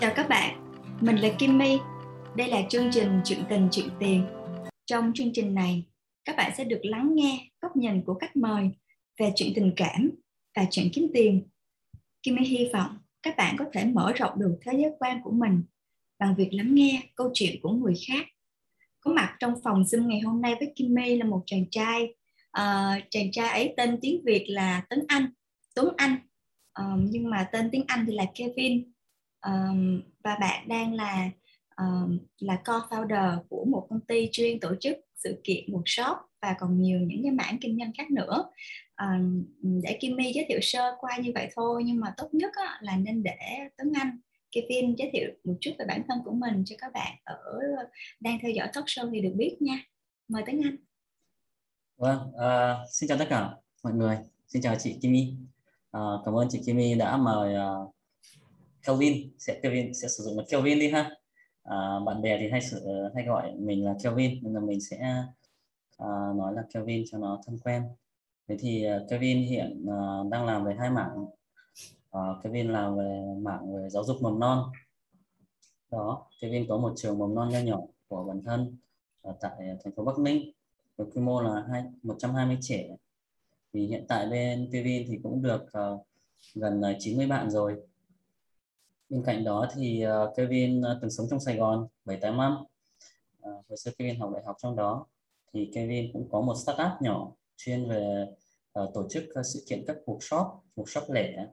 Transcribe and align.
Chào 0.00 0.12
các 0.16 0.28
bạn, 0.28 0.74
mình 1.00 1.16
là 1.16 1.28
Kim 1.38 1.58
My. 1.58 1.78
Đây 2.36 2.48
là 2.48 2.62
chương 2.68 2.90
trình 2.92 3.20
Chuyện 3.24 3.38
tình 3.48 3.68
chuyện 3.70 3.88
tiền. 4.00 4.26
Trong 4.86 5.12
chương 5.14 5.30
trình 5.32 5.54
này, 5.54 5.84
các 6.24 6.36
bạn 6.36 6.52
sẽ 6.56 6.64
được 6.64 6.80
lắng 6.82 7.14
nghe 7.14 7.48
góc 7.60 7.76
nhìn 7.76 8.02
của 8.02 8.14
khách 8.14 8.36
mời 8.36 8.70
về 9.20 9.32
chuyện 9.36 9.52
tình 9.54 9.72
cảm 9.76 10.10
và 10.56 10.66
chuyện 10.70 10.88
kiếm 10.92 11.10
tiền. 11.14 11.48
Kim 12.22 12.34
My 12.34 12.46
hy 12.46 12.68
vọng 12.72 12.98
các 13.22 13.36
bạn 13.36 13.56
có 13.58 13.64
thể 13.72 13.84
mở 13.84 14.12
rộng 14.16 14.38
được 14.38 14.58
thế 14.62 14.72
giới 14.78 14.90
quan 14.98 15.20
của 15.24 15.30
mình 15.30 15.62
bằng 16.18 16.34
việc 16.38 16.48
lắng 16.52 16.74
nghe 16.74 17.02
câu 17.14 17.30
chuyện 17.34 17.56
của 17.62 17.72
người 17.72 17.94
khác. 18.08 18.26
Có 19.00 19.12
mặt 19.12 19.36
trong 19.40 19.54
phòng 19.64 19.82
Zoom 19.82 20.06
ngày 20.06 20.20
hôm 20.20 20.42
nay 20.42 20.54
với 20.60 20.72
Kim 20.76 20.94
My 20.94 21.16
là 21.16 21.24
một 21.24 21.42
chàng 21.46 21.70
trai. 21.70 22.02
Uh, 22.60 23.02
chàng 23.10 23.32
trai 23.32 23.48
ấy 23.48 23.74
tên 23.76 23.98
tiếng 24.02 24.22
Việt 24.24 24.44
là 24.48 24.82
tấn 24.90 25.04
Anh, 25.08 25.26
Tuấn 25.74 25.94
Anh. 25.96 26.16
Uh, 26.80 27.00
nhưng 27.10 27.30
mà 27.30 27.48
tên 27.52 27.68
tiếng 27.72 27.84
Anh 27.86 28.04
thì 28.06 28.14
là 28.14 28.24
Kevin 28.34 28.92
um, 29.46 30.02
và 30.24 30.36
bạn 30.40 30.68
đang 30.68 30.94
là 30.94 31.30
um, 31.76 32.18
là 32.38 32.60
co-founder 32.64 33.42
của 33.48 33.64
một 33.64 33.86
công 33.90 34.00
ty 34.00 34.28
chuyên 34.32 34.60
tổ 34.60 34.74
chức 34.80 34.96
sự 35.14 35.40
kiện 35.44 35.64
workshop 35.66 36.16
và 36.42 36.54
còn 36.58 36.80
nhiều 36.80 37.00
những 37.00 37.22
cái 37.22 37.32
mảng 37.32 37.58
kinh 37.60 37.78
doanh 37.78 37.92
khác 37.98 38.10
nữa. 38.10 38.50
Um, 39.02 39.44
để 39.60 39.98
Kimmy 40.00 40.32
giới 40.32 40.46
thiệu 40.48 40.58
sơ 40.62 40.96
qua 41.00 41.16
như 41.16 41.32
vậy 41.34 41.48
thôi 41.56 41.82
nhưng 41.86 42.00
mà 42.00 42.14
tốt 42.16 42.28
nhất 42.32 42.50
á, 42.66 42.78
là 42.80 42.96
nên 42.96 43.22
để 43.22 43.38
Tuấn 43.78 43.92
Anh 44.00 44.20
Kevin 44.52 44.94
giới 44.94 45.10
thiệu 45.12 45.30
một 45.44 45.54
chút 45.60 45.70
về 45.78 45.84
bản 45.88 46.02
thân 46.08 46.18
của 46.24 46.32
mình 46.32 46.62
cho 46.66 46.76
các 46.78 46.92
bạn 46.92 47.16
ở 47.24 47.60
đang 48.20 48.38
theo 48.42 48.50
dõi 48.50 48.68
talk 48.74 48.84
show 48.84 49.10
thì 49.12 49.20
được 49.20 49.32
biết 49.36 49.56
nha. 49.60 49.80
Mời 50.28 50.42
Tuấn 50.46 50.60
Anh. 50.64 50.76
Vâng, 51.96 52.18
uh, 52.18 52.88
xin 52.90 53.08
chào 53.08 53.18
tất 53.18 53.26
cả 53.30 53.50
mọi 53.84 53.92
người. 53.92 54.16
Xin 54.46 54.62
chào 54.62 54.74
chị 54.78 54.98
Kimmy 55.02 55.36
Uh, 55.88 55.92
ờ, 55.92 56.22
cảm 56.24 56.34
ơn 56.34 56.48
chị 56.50 56.60
Kimmy 56.66 56.94
đã 56.94 57.16
mời 57.16 57.54
uh, 57.54 57.94
Kelvin 58.82 59.32
sẽ 59.38 59.60
Kelvin 59.62 59.94
sẽ 59.94 60.08
sử 60.08 60.24
dụng 60.24 60.36
một 60.36 60.44
Kelvin 60.48 60.78
đi 60.78 60.90
ha. 60.90 61.10
À, 61.62 61.76
bạn 62.06 62.22
bè 62.22 62.38
thì 62.40 62.48
hay 62.50 62.60
sử 62.62 62.80
ờ, 62.84 63.12
hay 63.14 63.24
gọi 63.24 63.52
mình 63.58 63.84
là 63.84 63.94
Kelvin 64.02 64.42
nên 64.42 64.54
là 64.54 64.60
mình 64.60 64.80
sẽ 64.80 64.96
à, 65.98 66.32
nói 66.36 66.54
là 66.54 66.62
Kelvin 66.74 67.04
cho 67.10 67.18
nó 67.18 67.40
thân 67.46 67.58
quen. 67.64 67.82
Thế 68.48 68.56
thì 68.60 68.84
ờ, 68.84 68.96
uh, 68.96 69.10
Kevin 69.10 69.38
hiện 69.38 69.84
uh, 69.84 70.30
đang 70.30 70.46
làm 70.46 70.64
về 70.64 70.74
hai 70.78 70.90
mảng. 70.90 71.26
Uh, 72.16 72.42
Kevin 72.42 72.72
làm 72.72 72.96
về 72.96 73.22
mảng 73.42 73.74
về 73.74 73.88
giáo 73.88 74.04
dục 74.04 74.16
mầm 74.22 74.40
non. 74.40 74.64
Đó 75.90 76.26
Kevin 76.40 76.66
có 76.68 76.76
một 76.78 76.92
trường 76.96 77.18
mầm 77.18 77.34
non 77.34 77.48
nho 77.48 77.58
nhỏ 77.58 77.80
của 78.08 78.24
bản 78.24 78.42
thân 78.44 78.76
ở 79.22 79.34
tại 79.40 79.52
thành 79.84 79.94
phố 79.96 80.04
Bắc 80.04 80.18
Ninh 80.18 80.52
với 80.96 81.06
quy 81.14 81.20
mô 81.20 81.40
là 81.40 81.64
hai 81.70 81.82
120 82.02 82.58
trẻ. 82.60 82.96
Thì 83.72 83.86
hiện 83.86 84.06
tại 84.08 84.26
bên 84.30 84.68
Kevin 84.72 85.06
thì 85.08 85.18
cũng 85.22 85.42
được 85.42 85.62
uh, 85.62 86.06
gần 86.54 86.82
90 86.98 87.26
bạn 87.26 87.50
rồi 87.50 87.76
bên 89.08 89.22
cạnh 89.26 89.44
đó 89.44 89.68
thì 89.74 90.04
uh, 90.06 90.36
Kevin 90.36 90.80
uh, 90.80 90.84
từng 91.00 91.10
sống 91.10 91.26
trong 91.30 91.40
Sài 91.40 91.56
Gòn 91.56 91.88
7 92.04 92.18
8 92.20 92.36
năm 92.36 92.56
uh, 93.38 93.66
hồi 93.68 93.76
xưa 93.76 93.90
Kevin 93.98 94.20
học 94.20 94.30
đại 94.34 94.42
học 94.46 94.56
trong 94.62 94.76
đó 94.76 95.06
thì 95.52 95.70
Kevin 95.74 96.12
cũng 96.12 96.28
có 96.30 96.40
một 96.40 96.54
startup 96.54 96.92
nhỏ 97.00 97.32
chuyên 97.56 97.88
về 97.88 98.26
uh, 98.80 98.90
tổ 98.94 99.08
chức 99.10 99.24
uh, 99.40 99.46
sự 99.46 99.64
kiện 99.68 99.84
các 99.86 99.96
workshop 100.06 100.58
workshop 100.76 101.12
lẻ 101.12 101.46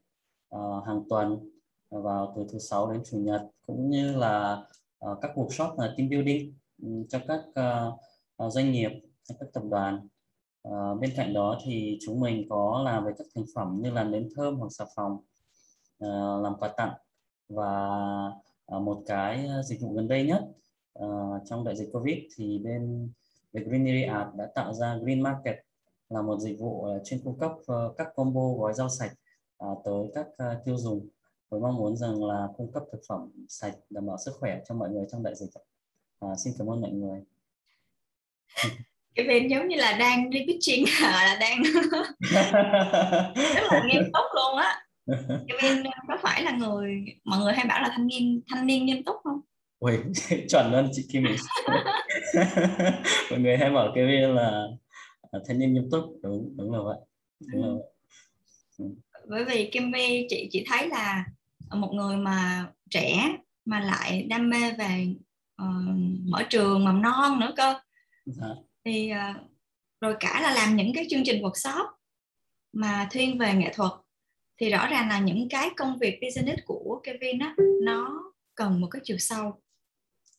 uh, 0.56 0.86
hàng 0.86 1.02
tuần 1.10 1.50
vào 1.90 2.34
từ 2.36 2.46
thứ 2.52 2.60
sáu 2.60 2.92
đến 2.92 3.02
chủ 3.06 3.18
nhật 3.18 3.42
cũng 3.68 3.90
như 3.90 4.16
là 4.16 4.66
uh, 5.06 5.18
các 5.22 5.32
workshop 5.36 5.80
là 5.80 5.94
team 5.98 6.10
building 6.10 6.54
um, 6.82 7.08
cho 7.08 7.20
các 7.28 7.42
uh, 7.50 8.00
uh, 8.46 8.54
doanh 8.54 8.72
nghiệp 8.72 8.90
hay 9.30 9.38
các 9.40 9.50
tập 9.54 9.64
đoàn. 9.70 10.08
Uh, 10.68 11.00
bên 11.02 11.12
cạnh 11.16 11.34
đó 11.34 11.60
thì 11.66 11.98
chúng 12.06 12.20
mình 12.20 12.46
có 12.50 12.82
làm 12.86 13.06
về 13.06 13.12
các 13.18 13.28
thành 13.36 13.46
phẩm 13.56 13.80
như 13.84 13.92
là 13.92 14.04
nến 14.04 14.30
thơm 14.36 14.56
hoặc 14.56 14.68
xà 14.70 14.86
phòng 14.96 15.18
uh, 16.06 16.44
làm 16.44 16.54
quà 16.60 16.74
tặng 16.78 16.94
và 17.50 17.88
uh, 18.76 18.82
một 18.82 19.04
cái 19.08 19.48
dịch 19.66 19.82
vụ 19.82 19.94
gần 19.94 20.08
đây 20.08 20.26
nhất 20.26 20.42
uh, 21.00 21.42
trong 21.46 21.64
đại 21.64 21.76
dịch 21.76 21.90
covid 21.94 22.18
thì 22.36 22.60
bên 22.60 23.10
The 23.54 23.60
Greenery 23.60 24.04
Art 24.04 24.28
đã 24.36 24.46
tạo 24.56 24.74
ra 24.74 24.98
Green 24.98 25.22
Market 25.22 25.56
là 26.10 26.22
một 26.22 26.40
dịch 26.40 26.60
vụ 26.60 26.88
chuyên 27.06 27.20
cung 27.24 27.40
cấp 27.40 27.52
uh, 27.52 27.98
các 27.98 28.08
combo 28.16 28.42
gói 28.58 28.74
rau 28.74 28.90
sạch 28.90 29.12
uh, 29.66 29.82
tới 29.86 30.12
các 30.16 30.28
uh, 30.28 30.66
tiêu 30.66 30.78
dùng 30.78 31.08
với 31.50 31.60
mong 31.60 31.76
muốn 31.76 31.98
rằng 31.98 32.24
là 32.24 32.48
cung 32.58 32.72
cấp 32.72 32.84
thực 32.92 33.02
phẩm 33.10 33.32
sạch 33.50 33.74
đảm 33.90 34.06
bảo 34.06 34.18
sức 34.26 34.32
khỏe 34.40 34.60
cho 34.68 34.76
mọi 34.76 34.90
người 34.90 35.06
trong 35.12 35.24
đại 35.24 35.36
dịch. 35.36 35.50
Uh, 36.26 36.40
xin 36.44 36.54
cảm 36.58 36.70
ơn 36.70 36.82
mọi 36.82 36.92
người. 36.92 37.22
cái 39.16 39.28
bên 39.28 39.48
giống 39.48 39.68
như 39.68 39.76
là 39.76 39.98
đang 39.98 40.30
đi 40.30 40.46
pitching 40.48 40.86
là 41.02 41.38
đang 41.40 41.64
rất 43.56 43.64
là 43.72 43.84
nghiêm 43.88 44.04
túc 44.14 44.26
luôn 44.36 44.58
á 44.58 44.85
Kevin 45.48 45.84
có 46.08 46.18
phải 46.22 46.44
là 46.44 46.52
người 46.52 47.06
mọi 47.24 47.40
người 47.40 47.54
hay 47.54 47.66
bảo 47.66 47.82
là 47.82 47.90
thanh 47.92 48.08
niên 48.08 48.42
thanh 48.48 48.66
niên 48.68 48.86
nghiêm 48.86 49.04
túc 49.04 49.16
không? 49.24 49.42
Ui, 49.80 49.98
chuẩn 50.50 50.72
luôn 50.72 50.90
chị 50.92 51.06
Kim 51.12 51.24
mọi 53.32 53.40
người 53.40 53.58
hay 53.58 53.72
bảo 53.72 53.92
Kevin 53.96 54.30
là 54.30 54.68
thanh 55.48 55.60
niên 55.60 55.74
nghiêm 55.74 55.90
túc 55.92 56.04
đúng 56.24 56.58
đúng 56.58 56.72
là 56.72 56.80
vậy 56.84 56.98
đúng 57.40 57.62
là 57.62 57.70
vậy 57.74 57.84
ừ. 58.78 58.86
bởi 59.30 59.46
vì 59.46 59.70
Kim 59.72 59.92
My 59.92 60.26
chị 60.30 60.50
chị 60.52 60.66
thấy 60.70 60.88
là 60.88 61.26
một 61.74 61.94
người 61.94 62.18
mà 62.18 62.68
trẻ 62.90 63.38
mà 63.66 63.80
lại 63.80 64.24
đam 64.30 64.50
mê 64.50 64.72
về 64.72 65.08
uh, 65.62 65.96
mở 66.26 66.44
trường 66.50 66.86
mầm 66.86 67.02
non 67.02 67.40
nữa 67.40 67.54
cơ 67.56 67.80
dạ. 68.26 68.48
thì 68.86 69.12
uh, 69.12 69.36
rồi 70.02 70.16
cả 70.20 70.42
là 70.42 70.54
làm 70.54 70.76
những 70.76 70.94
cái 70.94 71.08
chương 71.10 71.24
trình 71.26 71.44
workshop 71.44 71.86
mà 72.74 73.08
thiên 73.12 73.38
về 73.38 73.54
nghệ 73.54 73.74
thuật 73.74 73.92
thì 74.58 74.70
rõ 74.70 74.88
ràng 74.88 75.10
là 75.10 75.20
những 75.20 75.50
cái 75.50 75.70
công 75.78 75.98
việc 76.00 76.20
business 76.22 76.64
của 76.66 77.02
Kevin 77.04 77.40
á 77.40 77.56
nó 77.84 78.24
cần 78.56 78.82
một 78.82 78.88
cái 78.92 79.02
chiều 79.06 79.18
sâu 79.18 79.44
yeah. 79.44 79.54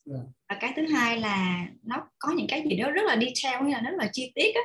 Dạ. 0.04 0.19
và 0.49 0.56
cái 0.60 0.72
thứ 0.77 0.87
hai 0.87 1.21
là 1.21 1.66
nó 1.82 2.09
có 2.19 2.32
những 2.32 2.47
cái 2.49 2.65
gì 2.71 2.76
đó 2.76 2.91
rất 2.91 3.03
là 3.06 3.16
detail 3.16 3.66
như 3.66 3.72
là 3.72 3.81
rất 3.81 3.94
là 3.99 4.10
chi 4.12 4.32
tiết 4.34 4.55
á 4.55 4.62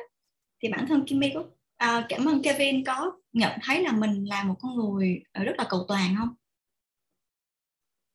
thì 0.63 0.69
bản 0.69 0.85
thân 0.87 1.05
Kimmy 1.05 1.31
có 1.33 1.43
à, 1.77 2.05
cảm 2.09 2.25
ơn 2.25 2.41
Kevin 2.43 2.83
có 2.83 3.11
nhận 3.33 3.51
thấy 3.63 3.83
là 3.83 3.91
mình 3.91 4.25
là 4.25 4.43
một 4.43 4.55
con 4.59 4.75
người 4.75 5.23
rất 5.33 5.53
là 5.57 5.65
cầu 5.69 5.85
toàn 5.87 6.15
không? 6.17 6.29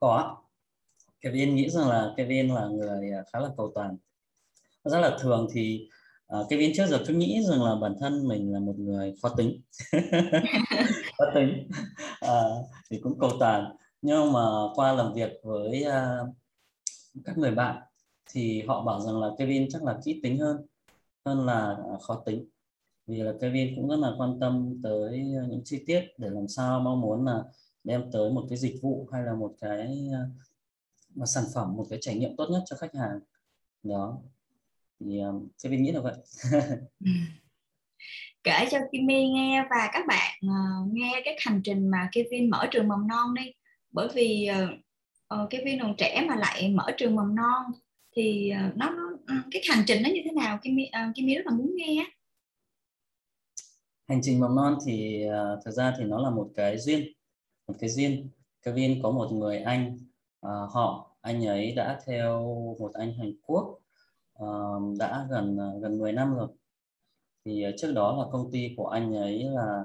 Có. 0.00 0.36
Kevin 1.20 1.54
nghĩ 1.54 1.70
rằng 1.70 1.88
là 1.88 2.14
Kevin 2.16 2.48
là 2.48 2.66
người 2.66 3.10
khá 3.32 3.38
là 3.40 3.48
cầu 3.56 3.72
toàn. 3.74 3.96
Rất 4.84 4.98
là 4.98 5.18
thường 5.20 5.48
thì 5.54 5.88
uh, 6.36 6.46
Kevin 6.50 6.72
trước 6.76 6.86
giờ 6.86 7.04
cứ 7.06 7.14
nghĩ 7.14 7.42
rằng 7.42 7.62
là 7.62 7.74
bản 7.80 7.94
thân 8.00 8.28
mình 8.28 8.52
là 8.52 8.60
một 8.60 8.74
người 8.78 9.14
khó 9.22 9.28
tính 9.28 9.60
bất 11.18 11.26
tính. 11.34 11.68
À, 12.20 12.42
thì 12.90 13.00
cũng 13.02 13.18
cầu 13.20 13.30
toàn. 13.40 13.76
Nhưng 14.02 14.32
mà 14.32 14.40
qua 14.74 14.92
làm 14.92 15.14
việc 15.14 15.32
với 15.42 15.84
uh, 15.86 16.28
các 17.24 17.38
người 17.38 17.50
bạn 17.50 17.82
thì 18.30 18.62
họ 18.62 18.84
bảo 18.84 19.00
rằng 19.00 19.20
là 19.20 19.30
Kevin 19.38 19.68
chắc 19.70 19.84
là 19.84 19.98
kỹ 20.04 20.20
tính 20.22 20.38
hơn 20.38 20.66
hơn 21.24 21.46
là 21.46 21.76
à, 21.92 21.98
khó 22.02 22.22
tính. 22.26 22.48
Vì 23.06 23.16
là 23.16 23.32
Kevin 23.40 23.76
cũng 23.76 23.88
rất 23.88 23.96
là 23.96 24.12
quan 24.18 24.40
tâm 24.40 24.80
tới 24.82 25.18
những 25.48 25.62
chi 25.64 25.84
tiết 25.86 26.04
để 26.18 26.30
làm 26.30 26.48
sao 26.48 26.80
mong 26.80 27.00
muốn 27.00 27.24
là 27.24 27.44
đem 27.84 28.10
tới 28.12 28.30
một 28.30 28.46
cái 28.48 28.58
dịch 28.58 28.78
vụ 28.82 29.08
hay 29.12 29.22
là 29.22 29.34
một 29.34 29.54
cái 29.60 30.08
à, 30.12 30.20
một 31.14 31.26
sản 31.26 31.44
phẩm 31.54 31.76
một 31.76 31.86
cái 31.90 31.98
trải 32.02 32.14
nghiệm 32.16 32.36
tốt 32.36 32.46
nhất 32.50 32.62
cho 32.66 32.76
khách 32.76 32.94
hàng. 32.94 33.20
Đó. 33.82 34.18
Thì 35.00 35.20
Kevin 35.62 35.82
nghĩ 35.82 35.92
là 35.92 36.00
vậy. 36.00 36.14
Ừ 37.04 37.10
kể 38.46 38.68
cho 38.70 38.78
Kimmy 38.92 39.28
nghe 39.28 39.66
và 39.70 39.90
các 39.92 40.06
bạn 40.06 40.34
uh, 40.46 40.92
nghe 40.92 41.22
cái 41.24 41.36
hành 41.40 41.60
trình 41.64 41.88
mà 41.90 42.08
Kevin 42.12 42.50
mở 42.50 42.66
trường 42.70 42.88
mầm 42.88 43.08
non 43.08 43.34
đi. 43.34 43.52
Bởi 43.90 44.08
vì 44.14 44.48
uh, 45.34 45.50
Kevin 45.50 45.80
còn 45.80 45.94
trẻ 45.98 46.24
mà 46.28 46.36
lại 46.36 46.68
mở 46.68 46.86
trường 46.96 47.16
mầm 47.16 47.34
non. 47.34 47.62
Thì 48.16 48.52
uh, 48.68 48.76
nó, 48.76 48.90
nó 48.90 49.02
ừ, 49.26 49.34
cái 49.50 49.62
hành 49.68 49.84
trình 49.86 50.02
nó 50.02 50.08
như 50.08 50.20
thế 50.24 50.30
nào? 50.30 50.58
Kimmy 50.62 50.82
uh, 50.82 51.14
Kimmy 51.14 51.34
rất 51.34 51.46
là 51.46 51.52
muốn 51.52 51.76
nghe 51.76 52.04
hành 54.08 54.20
trình 54.22 54.40
mầm 54.40 54.56
non 54.56 54.78
thì 54.86 55.24
uh, 55.26 55.60
thật 55.64 55.70
ra 55.70 55.94
thì 55.98 56.04
nó 56.04 56.18
là 56.18 56.30
một 56.30 56.48
cái 56.54 56.78
duyên 56.78 57.12
một 57.68 57.74
cái 57.80 57.90
duyên. 57.90 58.28
Kevin 58.62 59.02
có 59.02 59.10
một 59.10 59.32
người 59.32 59.58
anh 59.58 59.98
uh, 60.46 60.70
họ 60.70 61.16
anh 61.20 61.46
ấy 61.46 61.72
đã 61.72 62.00
theo 62.06 62.42
một 62.78 62.90
anh 62.94 63.18
Hàn 63.18 63.32
Quốc 63.42 63.78
uh, 64.42 64.98
đã 64.98 65.26
gần 65.30 65.58
gần 65.82 65.98
10 65.98 66.12
năm 66.12 66.34
rồi 66.34 66.48
thì 67.46 67.62
ờ, 67.62 67.70
trước 67.78 67.92
đó 67.92 68.16
là 68.16 68.24
công 68.32 68.50
ty 68.50 68.74
của 68.76 68.86
anh 68.86 69.14
ấy 69.14 69.44
là 69.44 69.84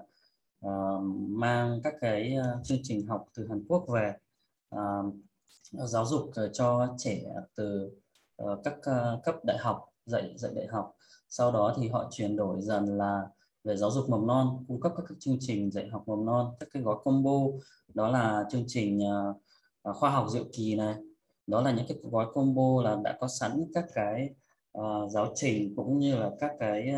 uh, 0.66 1.04
mang 1.30 1.80
các 1.84 1.94
cái 2.02 2.34
ờ, 2.34 2.60
chương 2.64 2.78
trình 2.84 3.08
học 3.08 3.26
từ 3.36 3.48
Hàn 3.48 3.64
Quốc 3.68 3.86
về 3.94 4.14
uh, 4.76 5.14
giáo 5.72 6.06
dục 6.06 6.32
cho 6.54 6.96
trẻ 6.98 7.22
từ 7.56 7.92
uh, 8.44 8.60
các 8.64 8.76
uh, 8.78 9.24
cấp 9.24 9.36
đại 9.44 9.58
học 9.58 9.90
dạy 10.06 10.34
dạy 10.38 10.52
đại 10.56 10.68
học. 10.68 10.96
Sau 11.30 11.52
đó 11.52 11.76
thì 11.78 11.88
họ 11.88 12.10
chuyển 12.12 12.36
đổi 12.36 12.62
dần 12.62 12.98
là 12.98 13.28
về 13.64 13.78
giáo 13.78 13.92
dục 13.92 14.10
mầm 14.10 14.28
non 14.28 14.66
cung 14.68 14.82
cấp 14.82 14.94
các 14.98 15.04
chương 15.20 15.38
trình 15.40 15.72
dạy 15.72 15.88
học 15.88 16.04
mầm 16.08 16.26
non 16.26 16.56
các 16.60 16.70
cái 16.74 16.84
gói 16.84 16.96
combo. 17.04 17.40
Đó 17.94 18.08
là 18.08 18.46
chương 18.52 18.64
trình 18.68 19.00
uh, 19.90 19.96
khoa 19.96 20.10
học 20.10 20.28
diệu 20.30 20.44
kỳ 20.54 20.76
này. 20.76 20.96
Đó 21.48 21.62
là 21.62 21.72
những 21.72 21.86
cái 21.88 21.98
gói 22.12 22.26
combo 22.34 22.84
là 22.84 22.98
đã 23.04 23.18
có 23.20 23.28
sẵn 23.28 23.66
các 23.74 23.86
cái 23.94 24.30
uh, 24.78 25.12
giáo 25.12 25.32
trình 25.36 25.74
cũng 25.76 26.00
như 26.00 26.16
là 26.16 26.30
các 26.40 26.52
cái 26.60 26.90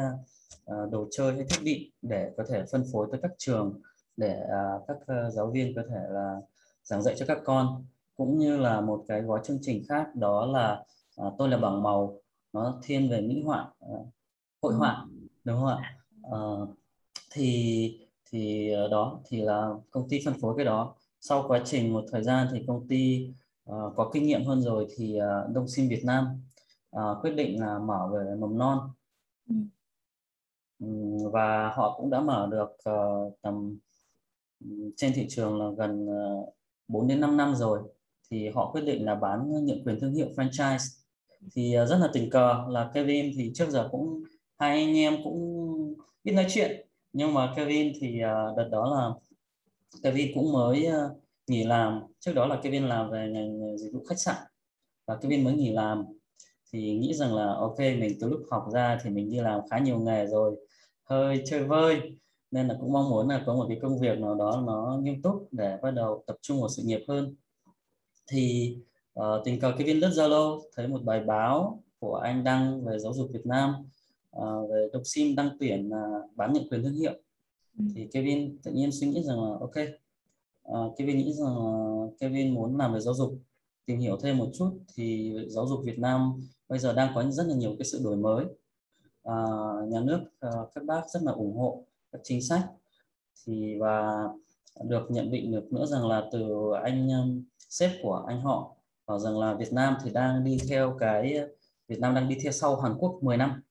uh, 0.66 0.92
đồ 0.92 1.08
chơi 1.12 1.36
hay 1.36 1.46
thiết 1.50 1.60
bị 1.64 1.92
để 2.02 2.32
có 2.38 2.44
thể 2.50 2.64
phân 2.72 2.84
phối 2.92 3.08
tới 3.12 3.20
các 3.22 3.32
trường 3.38 3.82
để 4.18 4.44
uh, 4.44 4.88
các 4.88 4.98
uh, 4.98 5.34
giáo 5.34 5.52
viên 5.52 5.76
có 5.76 5.82
thể 5.90 6.02
là 6.10 6.36
giảng 6.84 7.02
dạy 7.02 7.16
cho 7.18 7.26
các 7.26 7.38
con. 7.46 7.86
Cũng 8.16 8.38
như 8.38 8.58
là 8.58 8.82
một 8.82 9.06
cái 9.08 9.22
gói 9.22 9.40
chương 9.44 9.60
trình 9.62 9.84
khác 9.90 10.16
đó 10.16 10.46
là 10.46 10.84
à, 11.18 11.26
tôi 11.38 11.50
là 11.50 11.58
bảng 11.58 11.84
màu 11.84 12.20
nó 12.54 12.80
thiên 12.84 13.10
về 13.10 13.22
mỹ 13.22 13.42
họa 13.42 13.72
à, 13.80 13.98
hội 14.62 14.74
họa 14.74 15.06
đúng 15.44 15.56
không 15.60 15.68
ạ? 15.68 15.98
À, 16.32 16.38
thì 17.32 18.00
thì 18.32 18.72
đó 18.92 19.20
thì 19.26 19.42
là 19.42 19.70
công 19.92 20.10
ty 20.10 20.20
phân 20.26 20.34
phối 20.42 20.54
cái 20.58 20.66
đó. 20.66 20.96
Sau 21.22 21.46
quá 21.48 21.62
trình 21.66 21.94
một 21.94 22.06
thời 22.12 22.24
gian 22.24 22.48
thì 22.52 22.64
công 22.68 22.88
ty 22.88 23.30
uh, 23.70 23.94
có 23.96 24.12
kinh 24.14 24.24
nghiệm 24.24 24.46
hơn 24.46 24.62
rồi 24.62 24.88
thì 24.96 25.20
uh, 25.20 25.54
Đông 25.54 25.68
Sim 25.68 25.90
Việt 25.90 26.02
Nam 26.06 26.26
uh, 26.94 27.22
quyết 27.22 27.32
định 27.32 27.60
là 27.60 27.80
mở 27.80 28.10
về 28.14 28.36
mầm 28.40 28.58
non. 28.58 28.80
Ừ. 29.48 30.86
và 31.32 31.70
họ 31.76 31.98
cũng 31.98 32.10
đã 32.10 32.22
mở 32.22 32.48
được 32.52 32.78
uh, 32.90 33.42
tầm 33.42 33.78
trên 34.98 35.12
thị 35.16 35.26
trường 35.30 35.60
là 35.60 35.66
gần 35.78 36.06
uh, 36.06 36.56
4 36.88 37.08
đến 37.08 37.20
5 37.20 37.38
năm 37.38 37.56
rồi. 37.56 37.80
Thì 38.32 38.50
họ 38.50 38.72
quyết 38.72 38.82
định 38.82 39.06
là 39.06 39.16
bán 39.16 39.66
nhượng 39.66 39.84
quyền 39.86 40.00
thương 40.00 40.14
hiệu 40.14 40.28
franchise. 40.36 41.04
Thì 41.54 41.76
uh, 41.84 41.90
rất 41.90 41.98
là 41.98 42.10
tình 42.14 42.30
cờ 42.30 42.66
là 42.70 42.92
Kevin 42.94 43.34
thì 43.38 43.52
trước 43.56 43.70
giờ 43.70 43.88
cũng 43.92 44.24
hai 44.58 44.86
anh 44.86 44.98
em 44.98 45.18
cũng 45.24 45.74
biết 46.24 46.32
nói 46.32 46.46
chuyện. 46.50 46.88
Nhưng 47.14 47.34
mà 47.34 47.54
Kevin 47.56 47.94
thì 48.02 48.08
uh, 48.08 48.58
đợt 48.58 48.70
đó 48.72 48.86
là 48.96 49.10
Kevin 50.04 50.32
cũng 50.36 50.52
mới 50.54 50.88
uh, 50.88 51.18
nghỉ 51.48 51.64
làm. 51.64 52.02
Trước 52.20 52.34
đó 52.34 52.46
là 52.46 52.60
Kevin 52.64 52.84
làm 52.84 53.10
về 53.10 53.30
ngành 53.32 53.78
dịch 53.78 53.92
vụ 53.94 54.04
khách 54.10 54.20
sạn. 54.20 54.36
Và 55.08 55.16
Kevin 55.16 55.44
mới 55.44 55.54
nghỉ 55.54 55.72
làm 55.72 56.06
thì 56.74 56.98
nghĩ 56.98 57.14
rằng 57.14 57.36
là 57.36 57.54
ok 57.54 57.80
mình 57.80 58.18
từ 58.20 58.30
lúc 58.30 58.44
học 58.52 58.66
ra 58.74 59.00
thì 59.04 59.10
mình 59.10 59.30
đi 59.30 59.40
làm 59.40 59.62
khá 59.70 59.80
nhiều 59.80 60.00
nghề 60.00 60.26
rồi 60.26 60.56
hơi 61.04 61.44
chơi 61.46 61.64
vơi. 61.64 62.18
Nên 62.52 62.68
là 62.68 62.78
cũng 62.82 62.92
mong 62.92 63.10
muốn 63.10 63.30
là 63.30 63.44
có 63.46 63.56
một 63.56 63.66
cái 63.70 63.78
công 63.82 64.00
việc 64.00 64.20
nào 64.20 64.36
đó 64.36 64.64
nó 64.66 65.00
nghiêm 65.04 65.22
túc 65.22 65.48
để 65.52 65.78
bắt 65.82 65.92
đầu 65.92 66.24
tập 66.28 66.38
trung 66.42 66.60
vào 66.60 66.70
sự 66.70 66.84
nghiệp 66.84 67.04
hơn. 67.08 67.36
Thì 68.28 68.76
uh, 69.20 69.26
tình 69.46 69.60
cờ 69.60 69.74
Kevin 69.78 69.98
lướt 69.98 70.10
Zalo 70.10 70.62
thấy 70.76 70.88
một 70.88 71.04
bài 71.04 71.20
báo 71.20 71.84
của 72.00 72.16
anh 72.16 72.44
đăng 72.44 72.86
về 72.86 73.00
giáo 73.00 73.14
dục 73.14 73.30
Việt 73.34 73.46
Nam 73.46 73.74
uh, 74.38 74.70
về 74.70 74.88
độc 74.94 75.02
sim 75.06 75.36
đăng 75.36 75.58
tuyển 75.60 75.90
uh, 75.90 76.36
bán 76.36 76.54
nhận 76.54 76.70
quyền 76.70 76.84
thương 76.84 76.96
hiệu. 76.96 77.14
Ừ. 77.80 77.86
thì 77.96 78.08
Kevin 78.12 78.58
tự 78.64 78.72
nhiên 78.72 78.92
suy 78.92 79.08
nghĩ 79.08 79.24
rằng 79.24 79.44
là 79.44 79.58
ok 79.60 79.76
uh, 80.72 80.98
Kevin 80.98 81.18
nghĩ 81.18 81.34
rằng 81.34 81.58
là 81.58 82.08
Kevin 82.20 82.54
muốn 82.54 82.78
làm 82.78 82.94
về 82.94 83.00
giáo 83.00 83.14
dục 83.14 83.40
tìm 83.86 84.00
hiểu 84.00 84.18
thêm 84.18 84.38
một 84.38 84.50
chút 84.54 84.80
thì 84.96 85.34
giáo 85.48 85.68
dục 85.68 85.80
Việt 85.84 86.00
Nam 86.00 86.34
bây 86.70 86.80
giờ 86.80 86.94
đang 86.94 87.12
có 87.16 87.24
rất 87.32 87.48
là 87.48 87.56
nhiều 87.56 87.76
cái 87.80 87.86
sự 87.86 88.02
đổi 88.04 88.16
mới. 88.16 88.46
À, 89.24 89.36
nhà 89.88 90.00
nước 90.00 90.20
à, 90.40 90.50
các 90.76 90.84
bác 90.84 91.02
rất 91.10 91.24
là 91.24 91.32
ủng 91.32 91.58
hộ 91.58 91.86
các 92.12 92.22
chính 92.24 92.42
sách. 92.42 92.70
Thì 93.46 93.78
và 93.80 94.28
được 94.84 95.12
nhận 95.12 95.32
định 95.32 95.52
được 95.52 95.74
nữa 95.74 95.86
rằng 95.86 96.08
là 96.08 96.30
từ 96.32 96.72
anh 96.84 97.10
um, 97.10 97.44
sếp 97.70 97.92
của 98.04 98.26
anh 98.28 98.42
họ 98.42 98.76
bảo 99.08 99.20
rằng 99.20 99.40
là 99.40 99.54
Việt 99.54 99.74
Nam 99.74 99.96
thì 100.04 100.12
đang 100.12 100.44
đi 100.44 100.58
theo 100.70 100.96
cái 101.00 101.40
Việt 101.88 102.00
Nam 102.00 102.16
đang 102.16 102.30
đi 102.30 102.38
theo 102.44 102.52
sau 102.52 102.76
Hàn 102.76 102.94
Quốc 103.00 103.20
10 103.22 103.38
năm. 103.38 103.62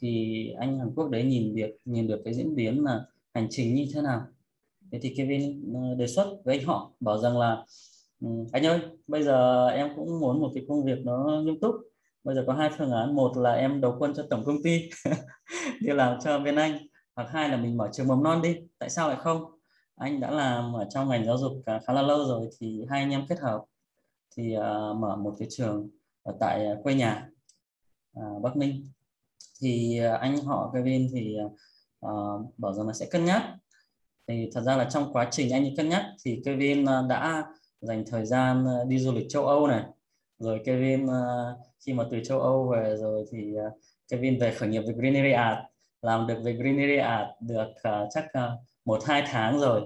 Thì 0.00 0.52
anh 0.58 0.78
Hàn 0.78 0.94
Quốc 0.94 1.08
đấy 1.08 1.24
nhìn 1.24 1.54
việc 1.54 1.80
nhìn 1.84 2.06
được 2.06 2.20
cái 2.24 2.34
diễn 2.34 2.54
biến 2.54 2.84
là 2.84 3.04
hành 3.34 3.46
trình 3.50 3.74
như 3.74 3.86
thế 3.94 4.02
nào? 4.02 4.22
Thế 4.92 4.98
thì 5.02 5.14
Kevin 5.16 5.74
ờ, 5.74 5.94
đề 5.94 6.06
xuất 6.06 6.36
với 6.44 6.58
anh 6.58 6.66
họ 6.66 6.90
bảo 7.00 7.18
rằng 7.18 7.38
là 7.38 7.64
ừ, 8.20 8.28
anh 8.52 8.66
ơi 8.66 8.80
bây 9.06 9.22
giờ 9.22 9.68
em 9.68 9.92
cũng 9.96 10.20
muốn 10.20 10.40
một 10.40 10.50
cái 10.54 10.64
công 10.68 10.84
việc 10.84 10.98
nó 11.04 11.42
nghiêm 11.44 11.60
túc 11.60 11.74
bây 12.28 12.34
giờ 12.34 12.44
có 12.46 12.52
hai 12.52 12.70
phương 12.78 12.92
án. 12.92 13.14
Một 13.14 13.36
là 13.36 13.52
em 13.52 13.80
đầu 13.80 13.96
quân 13.98 14.12
cho 14.16 14.26
tổng 14.30 14.44
công 14.44 14.62
ty 14.64 14.90
đi 15.80 15.92
làm 15.92 16.18
cho 16.24 16.38
bên 16.38 16.56
anh 16.56 16.78
hoặc 17.16 17.28
hai 17.30 17.48
là 17.48 17.56
mình 17.56 17.76
mở 17.76 17.88
trường 17.92 18.08
mầm 18.08 18.22
non 18.22 18.42
đi. 18.42 18.56
Tại 18.78 18.90
sao 18.90 19.08
lại 19.08 19.18
không? 19.20 19.44
Anh 19.96 20.20
đã 20.20 20.30
làm 20.30 20.72
ở 20.72 20.86
trong 20.90 21.08
ngành 21.08 21.24
giáo 21.24 21.38
dục 21.38 21.52
khá 21.66 21.92
là 21.92 22.02
lâu 22.02 22.24
rồi 22.28 22.48
thì 22.60 22.84
hai 22.90 23.00
anh 23.00 23.10
em 23.10 23.26
kết 23.28 23.38
hợp 23.40 23.64
thì 24.36 24.56
uh, 24.56 24.96
mở 24.96 25.16
một 25.16 25.34
cái 25.38 25.48
trường 25.50 25.90
ở 26.22 26.34
tại 26.40 26.66
à, 26.66 26.74
quê 26.82 26.94
nhà 26.94 27.28
uh, 28.20 28.42
Bắc 28.42 28.56
Ninh. 28.56 28.86
Thì 29.60 30.00
uh, 30.14 30.20
anh 30.20 30.36
họ 30.36 30.70
Kevin 30.74 31.08
thì 31.12 31.36
uh, 32.06 32.58
bảo 32.58 32.74
rằng 32.74 32.86
là 32.86 32.92
sẽ 32.92 33.06
cân 33.10 33.24
nhắc. 33.24 33.42
Thì 34.26 34.50
thật 34.54 34.60
ra 34.60 34.76
là 34.76 34.84
trong 34.90 35.12
quá 35.12 35.28
trình 35.30 35.52
anh 35.52 35.62
ấy 35.62 35.74
cân 35.76 35.88
nhắc 35.88 36.04
thì 36.24 36.42
Kevin 36.44 36.84
đã 37.08 37.44
dành 37.80 38.04
thời 38.06 38.26
gian 38.26 38.66
đi 38.88 38.98
du 38.98 39.12
lịch 39.12 39.26
châu 39.28 39.46
Âu 39.46 39.66
này 39.66 39.84
rồi 40.38 40.60
Kevin 40.64 41.06
ờ, 41.06 41.56
khi 41.86 41.92
mà 41.92 42.04
từ 42.10 42.20
châu 42.24 42.40
Âu 42.40 42.68
về 42.68 42.96
rồi 42.96 43.24
thì 43.32 43.54
ờ, 43.54 43.70
Kevin 44.10 44.38
về 44.40 44.54
khởi 44.54 44.68
nghiệp 44.68 44.80
với 44.80 44.94
Greenery 44.94 45.32
Art. 45.32 45.58
Làm 46.02 46.26
được 46.26 46.38
về 46.44 46.52
Greenery 46.52 46.96
Art 46.96 47.28
được 47.40 47.68
uh, 47.68 48.08
chắc 48.10 48.24
uh, 48.24 48.60
một 48.84 49.04
hai 49.04 49.22
tháng 49.26 49.60
rồi 49.60 49.82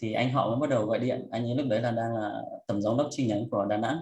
thì 0.00 0.12
anh 0.12 0.32
họ 0.32 0.50
mới 0.50 0.60
bắt 0.60 0.70
đầu 0.70 0.86
gọi 0.86 0.98
điện. 0.98 1.28
Anh 1.30 1.44
ấy 1.44 1.56
lúc 1.56 1.66
đấy 1.70 1.80
là 1.80 1.90
đang 1.90 2.16
là 2.16 2.42
tổng 2.66 2.82
giám 2.82 2.96
đốc 2.96 3.06
chi 3.10 3.26
nhánh 3.26 3.50
của 3.50 3.64
Đà 3.64 3.76
Nẵng. 3.76 3.98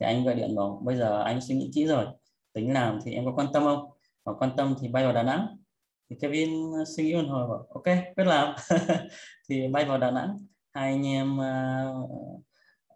Thì 0.00 0.06
anh 0.06 0.24
gọi 0.24 0.34
điện 0.34 0.56
bảo 0.56 0.82
bây 0.84 0.96
giờ 0.96 1.22
anh 1.22 1.40
suy 1.40 1.54
nghĩ 1.54 1.70
kỹ 1.74 1.86
rồi 1.86 2.06
tính 2.52 2.72
làm 2.72 2.98
thì 3.04 3.12
em 3.12 3.24
có 3.24 3.32
quan 3.36 3.46
tâm 3.52 3.62
không? 3.62 3.90
Mà 4.24 4.32
quan 4.32 4.50
tâm 4.56 4.74
thì 4.80 4.88
bay 4.88 5.04
vào 5.04 5.12
Đà 5.12 5.22
Nẵng. 5.22 5.56
Thì 6.10 6.16
Kevin 6.20 6.50
suy 6.96 7.04
nghĩ 7.04 7.14
một 7.14 7.28
hồi 7.28 7.48
bảo 7.48 7.66
ok 7.74 7.96
quyết 8.16 8.24
làm. 8.24 8.54
Thì 9.48 9.68
bay 9.68 9.84
vào 9.84 9.98
Đà 9.98 10.10
Nẵng 10.10 10.38
hai 10.72 10.90
anh 10.90 11.06
em 11.06 11.38
uh, 11.38 12.10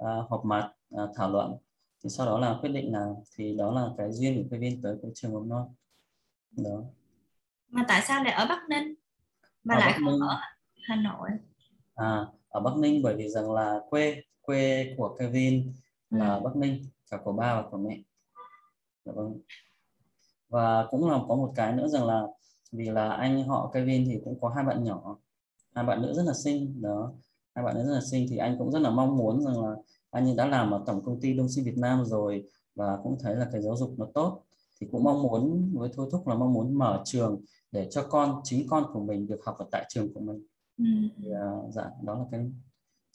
uh, 0.04 0.30
họp 0.30 0.44
mặt 0.44 0.70
uh, 0.94 1.10
thảo 1.16 1.30
luận 1.30 1.56
thì 2.04 2.10
sau 2.10 2.26
đó 2.26 2.38
là 2.38 2.58
quyết 2.60 2.70
định 2.70 2.92
làm 2.92 3.14
thì 3.36 3.56
đó 3.56 3.72
là 3.72 3.88
cái 3.98 4.12
duyên 4.12 4.42
của 4.42 4.48
Kevin 4.50 4.82
tới 4.82 4.96
cái 5.02 5.10
trường 5.14 5.32
mầm 5.32 5.48
non. 5.48 5.74
Đó. 6.50 6.82
Mà 7.68 7.84
tại 7.88 8.02
sao 8.02 8.24
lại 8.24 8.32
ở 8.32 8.46
Bắc 8.48 8.68
Ninh? 8.68 8.94
Mà 9.64 9.74
ở 9.74 9.78
lại 9.78 9.92
Bắc 9.92 9.98
không 9.98 10.12
Ninh. 10.12 10.20
ở 10.20 10.36
Hà 10.82 10.96
Nội? 10.96 11.30
À 11.94 12.26
ở 12.48 12.60
Bắc 12.60 12.76
Ninh 12.76 13.02
bởi 13.02 13.16
vì 13.16 13.28
rằng 13.28 13.52
là 13.52 13.80
quê 13.90 14.22
quê 14.42 14.94
của 14.96 15.16
Kevin 15.18 15.72
là 16.10 16.34
ừ. 16.34 16.40
Bắc 16.44 16.56
Ninh 16.56 16.84
cả 17.10 17.18
của 17.24 17.32
ba 17.32 17.54
và 17.62 17.68
của 17.70 17.78
mẹ. 17.78 17.98
Dạ 19.04 19.12
vâng. 19.12 19.40
Và 20.48 20.86
cũng 20.90 21.10
là 21.10 21.18
có 21.28 21.34
một 21.34 21.52
cái 21.56 21.72
nữa 21.72 21.88
rằng 21.88 22.04
là 22.04 22.22
vì 22.72 22.90
là 22.90 23.12
anh 23.12 23.44
họ 23.48 23.70
Kevin 23.74 24.04
thì 24.06 24.20
cũng 24.24 24.40
có 24.40 24.48
hai 24.48 24.64
bạn 24.64 24.84
nhỏ. 24.84 25.16
Hai 25.74 25.84
bạn 25.84 26.02
nữ 26.02 26.14
rất 26.14 26.22
là 26.26 26.32
xinh 26.44 26.82
đó. 26.82 27.12
Hai 27.54 27.64
bạn 27.64 27.74
nữ 27.74 27.84
rất 27.84 27.94
là 27.94 28.00
xinh 28.10 28.26
thì 28.30 28.36
anh 28.36 28.56
cũng 28.58 28.70
rất 28.70 28.78
là 28.78 28.90
mong 28.90 29.16
muốn 29.16 29.44
rằng 29.44 29.64
là 29.64 29.74
anh 30.14 30.36
đã 30.36 30.46
làm 30.46 30.70
ở 30.70 30.82
tổng 30.86 31.04
công 31.04 31.20
ty 31.20 31.32
Đông 31.32 31.48
Sinh 31.48 31.64
Việt 31.64 31.78
Nam 31.78 32.04
rồi 32.04 32.44
và 32.74 32.98
cũng 33.02 33.18
thấy 33.20 33.36
là 33.36 33.46
cái 33.52 33.62
giáo 33.62 33.76
dục 33.76 33.94
nó 33.98 34.06
tốt 34.14 34.44
thì 34.80 34.86
cũng 34.92 35.04
mong 35.04 35.22
muốn 35.22 35.70
với 35.74 35.90
thôi 35.94 36.08
thúc 36.12 36.28
là 36.28 36.34
mong 36.34 36.52
muốn 36.52 36.78
mở 36.78 37.02
trường 37.04 37.44
để 37.70 37.88
cho 37.90 38.06
con 38.10 38.40
chính 38.44 38.66
con 38.68 38.84
của 38.92 39.00
mình 39.00 39.26
được 39.26 39.40
học 39.44 39.58
ở 39.58 39.66
tại 39.72 39.84
trường 39.88 40.14
của 40.14 40.20
mình. 40.20 40.46
Ừ. 40.78 40.84
thì, 41.16 41.28
uh, 41.28 41.74
dạ 41.74 41.84
đó 42.02 42.14
là 42.14 42.24
cái 42.32 42.40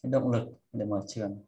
cái 0.03 0.11
động 0.11 0.31
lực 0.31 0.47
để 0.73 0.85
mở 0.85 1.01
trường. 1.07 1.43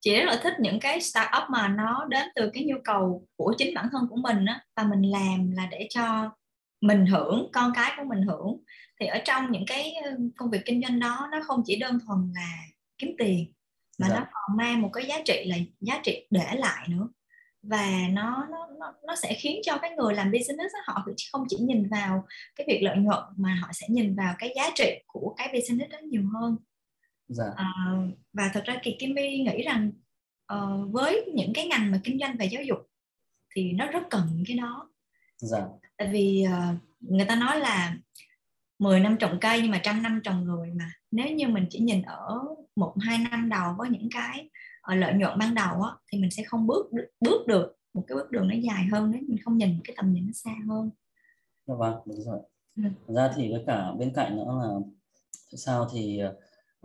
Chị 0.00 0.16
rất 0.16 0.24
là 0.26 0.40
thích 0.42 0.54
những 0.60 0.80
cái 0.80 1.00
startup 1.00 1.50
mà 1.50 1.68
nó 1.68 2.04
đến 2.04 2.28
từ 2.34 2.50
cái 2.54 2.64
nhu 2.64 2.76
cầu 2.84 3.26
của 3.36 3.54
chính 3.58 3.74
bản 3.74 3.88
thân 3.92 4.06
của 4.10 4.16
mình 4.16 4.44
á 4.44 4.64
và 4.76 4.82
mình 4.82 5.10
làm 5.10 5.50
là 5.50 5.68
để 5.70 5.86
cho 5.90 6.30
mình 6.80 7.06
hưởng 7.06 7.50
con 7.52 7.72
cái 7.74 7.92
của 7.96 8.04
mình 8.08 8.22
hưởng. 8.22 8.56
Thì 9.00 9.06
ở 9.06 9.18
trong 9.24 9.52
những 9.52 9.64
cái 9.66 9.94
công 10.36 10.50
việc 10.50 10.62
kinh 10.64 10.82
doanh 10.82 11.00
đó 11.00 11.28
nó 11.32 11.40
không 11.46 11.62
chỉ 11.64 11.78
đơn 11.78 11.98
thuần 12.06 12.32
là 12.34 12.58
kiếm 12.98 13.10
tiền 13.18 13.52
mà 14.02 14.08
dạ. 14.08 14.18
nó 14.18 14.26
còn 14.32 14.56
mang 14.56 14.82
một 14.82 14.90
cái 14.92 15.04
giá 15.06 15.16
trị 15.24 15.44
là 15.46 15.56
giá 15.80 16.00
trị 16.04 16.26
để 16.30 16.46
lại 16.54 16.88
nữa 16.88 17.08
và 17.62 17.86
nó 18.10 18.46
nó 18.50 18.68
nó, 18.78 18.94
nó 19.06 19.16
sẽ 19.16 19.34
khiến 19.34 19.60
cho 19.64 19.78
cái 19.78 19.90
người 19.90 20.14
làm 20.14 20.30
business 20.30 20.74
họ 20.86 21.06
không 21.32 21.44
chỉ 21.48 21.56
nhìn 21.56 21.88
vào 21.88 22.26
cái 22.56 22.66
việc 22.68 22.82
lợi 22.82 22.96
nhuận 22.96 23.24
mà 23.36 23.58
họ 23.62 23.70
sẽ 23.72 23.86
nhìn 23.90 24.16
vào 24.16 24.34
cái 24.38 24.52
giá 24.56 24.70
trị 24.74 25.02
của 25.06 25.34
cái 25.36 25.48
business 25.54 25.92
đó 25.92 25.98
nhiều 25.98 26.22
hơn 26.34 26.56
dạ. 27.28 27.44
à, 27.56 27.66
và 28.32 28.50
thật 28.54 28.62
ra 28.64 28.76
kỳ 28.82 28.96
Kim 28.98 29.14
My 29.14 29.38
nghĩ 29.38 29.62
rằng 29.62 29.90
uh, 30.54 30.92
với 30.92 31.24
những 31.34 31.52
cái 31.52 31.66
ngành 31.66 31.90
mà 31.90 32.00
kinh 32.04 32.18
doanh 32.18 32.36
về 32.36 32.46
giáo 32.46 32.62
dục 32.62 32.78
thì 33.54 33.72
nó 33.72 33.86
rất 33.86 34.02
cần 34.10 34.28
những 34.32 34.44
cái 34.46 34.56
đó 34.56 34.90
dạ. 35.36 35.58
tại 35.96 36.08
vì 36.12 36.44
uh, 36.48 36.76
người 37.00 37.26
ta 37.26 37.36
nói 37.36 37.60
là 37.60 37.96
10 38.78 39.00
năm 39.00 39.16
trồng 39.20 39.38
cây 39.40 39.60
nhưng 39.62 39.70
mà 39.70 39.80
trăm 39.82 40.02
năm 40.02 40.20
trồng 40.24 40.44
người 40.44 40.70
mà 40.74 40.92
nếu 41.10 41.28
như 41.28 41.48
mình 41.48 41.66
chỉ 41.70 41.78
nhìn 41.78 42.02
ở 42.02 42.38
một 42.76 42.94
hai 43.00 43.18
năm 43.30 43.48
đầu 43.48 43.74
với 43.78 43.90
những 43.90 44.08
cái 44.14 44.48
uh, 44.92 44.98
lợi 44.98 45.14
nhuận 45.14 45.38
ban 45.38 45.54
đầu 45.54 45.82
á, 45.82 45.90
thì 46.12 46.18
mình 46.18 46.30
sẽ 46.30 46.42
không 46.42 46.66
bước 46.66 46.90
bước 47.20 47.46
được 47.46 47.76
một 47.94 48.04
cái 48.06 48.16
bước 48.16 48.30
đường 48.30 48.48
nó 48.48 48.54
dài 48.54 48.84
hơn 48.92 49.10
nếu 49.10 49.20
mình 49.28 49.38
không 49.44 49.56
nhìn 49.56 49.80
cái 49.84 49.94
tầm 49.96 50.12
nhìn 50.12 50.26
nó 50.26 50.32
xa 50.34 50.56
hơn. 50.68 50.90
Dạ 51.66 51.74
vâng 51.74 51.94
đúng 52.06 52.20
rồi. 52.20 52.40
Ừ. 52.76 52.82
ra 53.14 53.32
thì 53.36 53.52
với 53.52 53.64
cả 53.66 53.92
bên 53.98 54.12
cạnh 54.14 54.36
nữa 54.36 54.60
là 54.62 54.68
sao 55.56 55.88
thì 55.92 56.20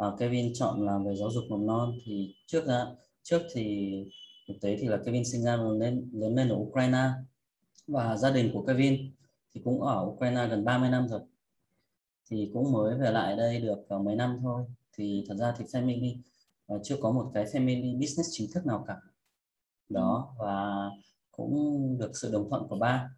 uh, 0.08 0.20
Kevin 0.20 0.52
chọn 0.54 0.86
làm 0.86 1.06
về 1.06 1.16
giáo 1.16 1.32
dục 1.32 1.44
mầm 1.50 1.68
non 1.68 1.98
thì 2.06 2.36
trước 2.48 2.66
ra 2.66 2.86
trước 3.24 3.42
thì 3.54 3.92
thực 4.48 4.54
tế 4.62 4.78
thì 4.80 4.88
là 4.88 4.98
Kevin 5.06 5.26
sinh 5.26 5.44
ra 5.44 5.56
lớn 5.56 5.80
lên 5.80 6.10
lớn 6.14 6.36
lên 6.36 6.50
ở 6.50 6.56
Ukraine 6.56 7.10
và 7.88 8.18
gia 8.18 8.32
đình 8.32 8.52
của 8.54 8.66
Kevin 8.66 9.12
thì 9.54 9.62
cũng 9.64 9.82
ở 9.82 10.06
Ukraine 10.06 10.48
gần 10.48 10.66
30 10.66 10.90
năm 10.90 11.08
rồi. 11.08 11.22
Thì 12.30 12.52
cũng 12.54 12.72
mới 12.72 12.98
về 12.98 13.12
lại 13.12 13.36
đây 13.36 13.62
được 13.62 13.88
mấy 14.06 14.16
năm 14.16 14.40
thôi 14.42 14.66
thì 14.98 15.26
thật 15.28 15.36
ra 15.40 15.54
thì 15.58 15.66
family 15.66 16.18
uh, 16.74 16.82
chưa 16.84 16.98
có 17.02 17.12
một 17.12 17.32
cái 17.34 17.46
family 17.46 18.00
business 18.00 18.30
chính 18.32 18.52
thức 18.54 18.66
nào 18.66 18.86
cả. 18.88 18.96
Đó 19.90 20.36
và 20.40 20.90
cũng 21.32 21.56
được 22.00 22.12
sự 22.14 22.32
đồng 22.32 22.50
thuận 22.50 22.68
của 22.68 22.78
ba. 22.80 23.10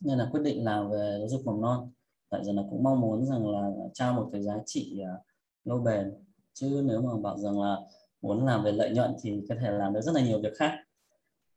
Nên 0.00 0.18
là 0.18 0.28
quyết 0.32 0.40
định 0.44 0.64
làm 0.64 0.90
về 0.90 1.16
giáo 1.18 1.28
dục 1.28 1.42
mầm 1.44 1.60
non. 1.60 1.90
Tại 2.30 2.44
giờ 2.44 2.52
là 2.52 2.62
cũng 2.70 2.82
mong 2.82 3.00
muốn 3.00 3.26
rằng 3.26 3.50
là 3.50 3.70
trao 3.94 4.14
một 4.14 4.28
cái 4.32 4.42
giá 4.42 4.54
trị 4.66 5.00
uh, 5.02 5.26
lâu 5.64 5.78
bền. 5.78 6.12
Chứ 6.52 6.82
nếu 6.84 7.02
mà 7.02 7.10
bảo 7.22 7.38
rằng 7.38 7.60
là 7.60 7.76
muốn 8.22 8.46
làm 8.46 8.64
về 8.64 8.72
lợi 8.72 8.90
nhuận 8.90 9.10
thì 9.22 9.42
có 9.48 9.54
thể 9.60 9.70
làm 9.70 9.92
được 9.92 10.00
rất 10.00 10.12
là 10.14 10.22
nhiều 10.22 10.40
việc 10.42 10.52
khác. 10.56 10.78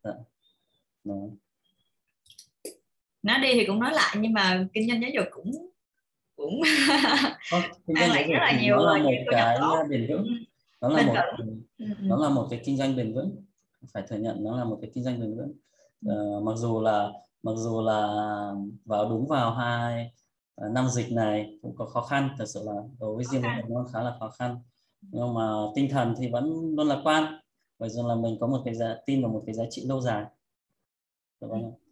Đó. 0.03 0.11
Đó. 1.03 1.15
nói 3.23 3.39
đi 3.41 3.49
thì 3.53 3.65
cũng 3.67 3.79
nói 3.79 3.93
lại 3.93 4.15
nhưng 4.19 4.33
mà 4.33 4.67
kinh 4.73 4.89
doanh 4.89 5.01
giáo 5.01 5.09
dục 5.13 5.25
cũng 5.31 5.51
cũng 6.35 6.61
kinh 7.87 7.95
doanh 7.97 8.09
giáo 8.09 8.17
dục 8.17 8.33
rất 8.33 8.39
là 8.39 8.61
nhiều 8.61 8.75
nó 8.75 8.93
là 8.93 9.03
một 9.03 9.11
cái 9.31 9.87
bền 9.89 10.07
vững. 10.09 10.27
Ừ, 10.79 10.87
nó 10.87 10.89
là 10.89 11.03
một 11.05 11.13
vững. 11.39 11.61
ừ, 11.77 11.85
ừ. 11.89 11.95
nó 12.01 12.17
là 12.17 12.29
một 12.29 12.47
cái 12.49 12.61
kinh 12.65 12.77
doanh 12.77 12.95
bền 12.95 13.13
vững. 13.13 13.35
Phải 13.93 14.03
thừa 14.09 14.17
nhận 14.17 14.43
nó 14.43 14.57
là 14.57 14.63
một 14.63 14.77
cái 14.81 14.91
kinh 14.93 15.03
doanh 15.03 15.19
bền 15.19 15.37
vững. 15.37 15.53
Ờ, 16.05 16.39
mặc 16.39 16.53
dù 16.55 16.81
là 16.81 17.11
mặc 17.43 17.51
dù 17.55 17.81
là 17.81 18.07
vào 18.85 19.09
đúng 19.09 19.27
vào 19.27 19.51
hai 19.53 20.11
ờ, 20.55 20.69
năm 20.69 20.87
dịch 20.89 21.11
này 21.11 21.57
cũng 21.61 21.75
có 21.75 21.85
khó 21.85 22.01
khăn 22.01 22.29
thật 22.37 22.45
sự 22.47 22.63
là 22.65 22.73
đối 22.99 23.15
với 23.15 23.25
riêng 23.25 23.41
mình 23.41 23.65
nó 23.69 23.85
khá 23.93 24.03
là 24.03 24.15
khó 24.19 24.29
khăn. 24.29 24.59
Nhưng 25.01 25.33
mà 25.33 25.51
tinh 25.75 25.89
thần 25.89 26.13
thì 26.17 26.29
vẫn 26.29 26.75
luôn 26.75 26.87
lạc 26.87 27.01
quan. 27.03 27.39
Bởi 27.79 27.89
vì 27.95 28.01
là 28.07 28.15
mình 28.15 28.37
có 28.39 28.47
một 28.47 28.61
cái 28.65 28.75
giá, 28.75 28.95
tin 29.05 29.21
vào 29.21 29.31
một 29.31 29.43
cái 29.45 29.55
giá 29.55 29.63
trị 29.69 29.85
lâu 29.85 30.01
dài. 30.01 30.25
Vâng 31.39 31.63
ạ. 31.63 31.84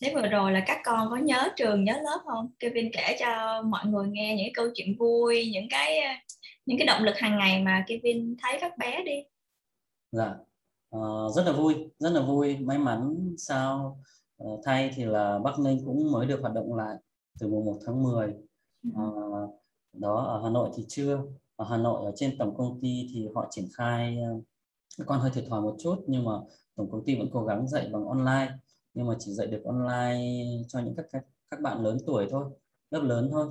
Thế 0.00 0.14
vừa 0.14 0.28
rồi 0.28 0.52
là 0.52 0.64
các 0.66 0.78
con 0.84 1.10
có 1.10 1.16
nhớ 1.16 1.48
trường 1.56 1.84
nhớ 1.84 1.92
lớp 1.92 2.20
không? 2.26 2.50
Kevin 2.60 2.90
kể 2.92 3.16
cho 3.20 3.62
mọi 3.62 3.86
người 3.86 4.08
nghe 4.08 4.34
những 4.36 4.44
cái 4.44 4.52
câu 4.54 4.66
chuyện 4.74 4.96
vui, 4.98 5.50
những 5.52 5.66
cái 5.70 6.00
những 6.66 6.78
cái 6.78 6.86
động 6.86 7.02
lực 7.02 7.16
hàng 7.16 7.38
ngày 7.38 7.62
mà 7.62 7.84
Kevin 7.86 8.36
thấy 8.42 8.58
các 8.60 8.78
bé 8.78 9.02
đi. 9.04 9.22
Dạ, 10.12 10.34
Ờ, 10.90 11.30
rất 11.36 11.42
là 11.46 11.52
vui, 11.52 11.74
rất 11.98 12.10
là 12.10 12.22
vui. 12.22 12.56
May 12.56 12.78
mắn 12.78 13.16
sao 13.38 13.98
ờ, 14.38 14.46
thay 14.64 14.90
thì 14.96 15.04
là 15.04 15.38
Bắc 15.38 15.58
Ninh 15.58 15.82
cũng 15.86 16.12
mới 16.12 16.26
được 16.26 16.40
hoạt 16.40 16.54
động 16.54 16.74
lại 16.74 16.96
từ 17.40 17.48
mùng 17.48 17.64
1 17.64 17.78
tháng 17.86 18.02
10. 18.02 18.34
Ờ, 18.96 19.02
đó 19.92 20.24
ở 20.24 20.42
Hà 20.42 20.50
Nội 20.50 20.70
thì 20.76 20.84
chưa. 20.88 21.22
Ở 21.56 21.64
Hà 21.70 21.76
Nội 21.76 22.04
ở 22.04 22.12
trên 22.16 22.38
tổng 22.38 22.56
công 22.56 22.80
ty 22.82 23.08
thì 23.14 23.28
họ 23.34 23.46
triển 23.50 23.64
khai 23.76 24.18
ờ, 24.98 25.04
con 25.06 25.20
hơi 25.20 25.30
thiệt 25.34 25.44
thòi 25.50 25.60
một 25.60 25.76
chút 25.82 26.04
nhưng 26.06 26.24
mà 26.24 26.32
tổng 26.76 26.90
công 26.90 27.04
ty 27.04 27.18
vẫn 27.18 27.28
cố 27.32 27.44
gắng 27.44 27.68
dạy 27.68 27.88
bằng 27.92 28.04
online 28.04 28.52
nhưng 28.94 29.06
mà 29.06 29.14
chỉ 29.18 29.32
dạy 29.32 29.46
được 29.46 29.62
online 29.64 30.62
cho 30.68 30.80
những 30.80 30.94
các 30.94 31.06
các, 31.12 31.24
các 31.50 31.60
bạn 31.60 31.82
lớn 31.82 31.96
tuổi 32.06 32.26
thôi, 32.30 32.44
lớp 32.90 33.00
lớn 33.02 33.28
thôi. 33.32 33.48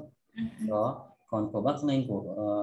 Đó 0.68 1.10
còn 1.28 1.52
của 1.52 1.62
Bắc 1.62 1.84
Ninh 1.84 2.08
của 2.08 2.20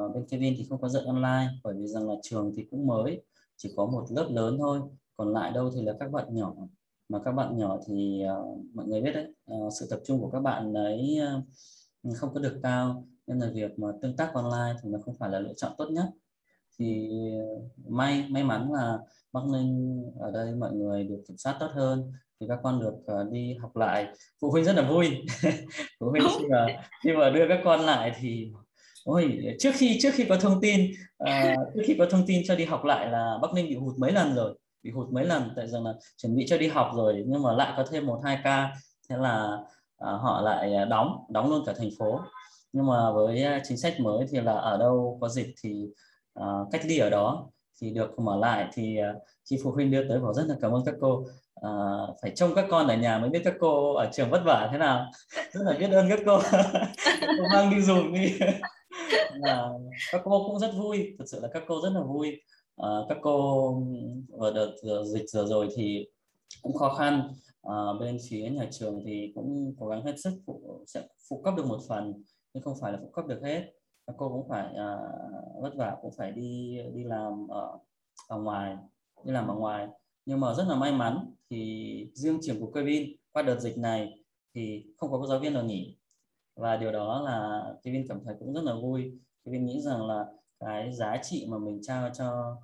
uh, 0.09 0.15
bên 0.15 0.27
Kevin 0.29 0.55
thì 0.59 0.67
không 0.69 0.81
có 0.81 0.89
dạy 0.89 1.03
online 1.07 1.49
bởi 1.65 1.75
vì 1.75 1.87
rằng 1.87 2.09
là 2.09 2.15
trường 2.23 2.53
thì 2.57 2.67
cũng 2.71 2.87
mới 2.87 3.23
chỉ 3.57 3.73
có 3.77 3.87
một 3.87 4.05
lớp 4.11 4.27
lớn 4.31 4.57
thôi. 4.59 4.81
Còn 5.17 5.33
lại 5.33 5.53
đâu 5.53 5.71
thì 5.75 5.83
là 5.83 5.93
các 6.01 6.11
bạn 6.11 6.35
nhỏ. 6.35 6.55
Mà 7.09 7.19
các 7.25 7.33
bạn 7.33 7.57
nhỏ 7.59 7.79
thì 7.87 8.25
uh, 8.41 8.59
mọi 8.75 8.87
người 8.87 9.03
biết 9.03 9.13
đấy 9.13 9.35
uh, 9.53 9.73
sự 9.81 9.87
tập 9.91 10.01
trung 10.05 10.21
của 10.21 10.31
các 10.31 10.41
bạn 10.41 10.75
ấy 10.75 11.19
uh, 12.09 12.17
không 12.17 12.35
có 12.35 12.41
được 12.41 12.61
cao. 12.63 13.05
Nên 13.27 13.39
là 13.39 13.51
việc 13.55 13.79
mà 13.79 13.89
tương 14.03 14.17
tác 14.17 14.35
online 14.35 14.81
thì 14.83 14.89
nó 14.91 14.99
không 15.05 15.15
phải 15.15 15.31
là 15.31 15.39
lựa 15.39 15.53
chọn 15.57 15.73
tốt 15.79 15.89
nhất. 15.91 16.11
Thì 16.79 17.11
may 17.89 18.29
may 18.29 18.45
mắn 18.45 18.73
là 18.73 18.99
Bắc 19.33 19.45
Ninh 19.53 20.03
ở 20.19 20.31
đây 20.31 20.55
mọi 20.55 20.73
người 20.73 21.05
được 21.05 21.23
kiểm 21.29 21.37
soát 21.37 21.57
tốt 21.61 21.69
hơn 21.75 22.13
thì 22.41 22.47
các 22.49 22.59
con 22.63 22.81
được 22.81 22.95
uh, 23.21 23.33
đi 23.33 23.55
học 23.55 23.77
lại. 23.77 24.07
Phụ 24.41 24.51
huynh 24.51 24.65
rất 24.65 24.77
là 24.77 24.83
vui. 24.83 25.27
Phụ 26.01 26.11
huynh 26.11 26.23
khi 26.39 26.45
mà 26.51 26.67
khi 27.05 27.13
mà 27.13 27.31
đưa 27.31 27.49
các 27.49 27.61
con 27.65 27.81
lại 27.81 28.13
thì 28.21 28.53
ôi 29.05 29.39
trước 29.59 29.71
khi 29.75 29.99
trước 30.03 30.11
khi 30.15 30.25
có 30.29 30.37
thông 30.37 30.61
tin 30.61 30.91
uh, 31.23 31.57
trước 31.75 31.83
khi 31.87 31.97
có 31.99 32.07
thông 32.11 32.27
tin 32.27 32.43
cho 32.47 32.55
đi 32.55 32.65
học 32.65 32.85
lại 32.85 33.11
là 33.11 33.39
Bắc 33.43 33.55
Ninh 33.55 33.69
bị 33.69 33.75
hụt 33.77 33.99
mấy 33.99 34.13
lần 34.13 34.35
rồi? 34.35 34.59
Bị 34.83 34.91
hụt 34.91 35.09
mấy 35.11 35.25
lần? 35.25 35.51
Tại 35.57 35.69
rằng 35.69 35.85
là 35.85 35.95
chuẩn 36.17 36.37
bị 36.37 36.47
cho 36.49 36.59
đi 36.59 36.69
học 36.69 36.91
rồi 36.97 37.25
nhưng 37.27 37.43
mà 37.43 37.53
lại 37.53 37.73
có 37.77 37.85
thêm 37.91 38.07
một 38.07 38.21
hai 38.25 38.39
ca. 38.45 38.77
Thế 39.09 39.17
là 39.17 39.59
uh, 40.05 40.21
họ 40.21 40.41
lại 40.41 40.87
đóng 40.91 41.25
đóng 41.29 41.51
luôn 41.51 41.63
cả 41.67 41.73
thành 41.79 41.91
phố. 41.99 42.21
Nhưng 42.73 42.87
mà 42.87 43.13
với 43.13 43.45
chính 43.65 43.77
sách 43.77 44.01
mới 44.01 44.27
thì 44.31 44.41
là 44.41 44.53
ở 44.53 44.79
đâu 44.79 45.19
có 45.21 45.29
dịch 45.29 45.55
thì 45.63 45.85
uh, 46.41 46.69
cách 46.73 46.83
ly 46.85 46.99
ở 46.99 47.11
đó. 47.11 47.51
Thì 47.81 47.91
được 47.91 48.19
mở 48.19 48.37
lại 48.37 48.69
thì 48.75 48.99
uh, 49.01 49.23
khi 49.51 49.59
phụ 49.65 49.71
huynh 49.71 49.91
đưa 49.91 50.09
tới 50.09 50.21
bảo 50.21 50.35
rất 50.35 50.45
là 50.49 50.55
cảm 50.61 50.73
ơn 50.73 50.85
các 50.85 50.95
cô 51.01 51.25
à, 51.63 51.71
phải 52.23 52.33
trông 52.35 52.55
các 52.55 52.67
con 52.71 52.89
ở 52.89 52.97
nhà 52.97 53.19
mới 53.19 53.31
biết 53.31 53.43
các 53.45 53.55
cô 53.61 53.95
ở 53.95 54.09
trường 54.13 54.31
vất 54.31 54.43
vả 54.45 54.69
thế 54.73 54.79
nào. 54.79 55.11
Rất 55.53 55.61
là 55.65 55.77
biết 55.79 55.91
ơn 55.91 56.09
các 56.09 56.21
cô. 56.27 56.39
Cô 57.21 57.45
mang 57.53 57.71
đi 57.71 57.83
dùng 57.83 58.13
đi. 58.13 58.39
À, 59.43 59.63
các 60.13 60.21
cô 60.25 60.45
cũng 60.47 60.59
rất 60.59 60.71
vui. 60.77 61.15
Thật 61.19 61.25
sự 61.27 61.41
là 61.41 61.49
các 61.53 61.63
cô 61.69 61.81
rất 61.83 61.91
là 61.95 62.01
vui. 62.01 62.41
À, 62.77 62.89
các 63.09 63.19
cô 63.23 63.73
ở 64.39 64.53
đợt 64.53 64.73
dịch 65.05 65.29
giờ 65.29 65.45
rồi 65.47 65.69
thì 65.77 66.07
cũng 66.63 66.75
khó 66.75 66.95
khăn. 66.95 67.29
À, 67.63 67.77
bên 68.01 68.19
phía 68.31 68.51
nhà 68.51 68.69
trường 68.71 69.03
thì 69.05 69.33
cũng 69.35 69.75
cố 69.79 69.87
gắng 69.87 70.05
hết 70.05 70.15
sức 70.25 70.33
phụ, 70.47 70.85
sẽ 70.87 71.03
phụ 71.29 71.41
cấp 71.45 71.55
được 71.57 71.67
một 71.67 71.79
phần 71.89 72.23
nhưng 72.55 72.63
không 72.63 72.75
phải 72.81 72.93
là 72.93 72.99
phụ 73.01 73.11
cấp 73.13 73.27
được 73.27 73.41
hết. 73.45 73.65
Các 74.07 74.17
cô 74.19 74.29
cũng 74.29 74.49
phải 74.49 74.75
à, 74.75 74.99
vất 75.63 75.73
vả 75.77 75.97
cũng 76.03 76.13
phải 76.19 76.33
đi 76.33 76.79
đi 76.95 77.05
làm 77.05 77.49
ở 77.49 77.79
ở 78.29 78.39
ngoài 78.39 78.77
đi 79.25 79.33
làm 79.33 79.49
ở 79.49 79.55
ngoài. 79.55 79.89
Nhưng 80.27 80.41
mà 80.41 80.55
rất 80.55 80.65
là 80.69 80.75
may 80.75 80.93
mắn 80.93 81.35
thì 81.51 82.11
riêng 82.15 82.39
trường 82.43 82.61
của 82.61 82.71
Kevin 82.71 83.17
qua 83.33 83.43
đợt 83.43 83.61
dịch 83.61 83.79
này 83.79 84.23
thì 84.55 84.87
không 84.97 85.11
có 85.11 85.27
giáo 85.27 85.39
viên 85.39 85.53
nào 85.55 85.65
nghỉ. 85.65 85.97
Và 86.55 86.77
điều 86.77 86.93
đó 86.93 87.23
là 87.23 87.65
Kevin 87.83 88.09
cảm 88.09 88.25
thấy 88.25 88.35
cũng 88.39 88.55
rất 88.55 88.65
là 88.65 88.75
vui. 88.75 89.19
Kevin 89.45 89.67
nghĩ 89.67 89.81
rằng 89.81 90.07
là 90.07 90.27
cái 90.61 90.93
giá 90.93 91.17
trị 91.23 91.47
mà 91.49 91.59
mình 91.59 91.79
trao 91.83 92.11
cho 92.15 92.57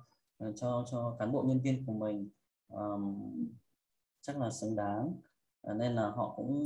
cho 0.55 0.85
cho 0.91 1.15
cán 1.19 1.31
bộ 1.31 1.43
nhân 1.47 1.59
viên 1.61 1.85
của 1.85 1.93
mình 1.93 2.29
um, 2.67 3.47
chắc 4.21 4.37
là 4.37 4.51
xứng 4.51 4.75
đáng. 4.75 5.13
Nên 5.75 5.95
là 5.95 6.09
họ 6.09 6.33
cũng 6.35 6.63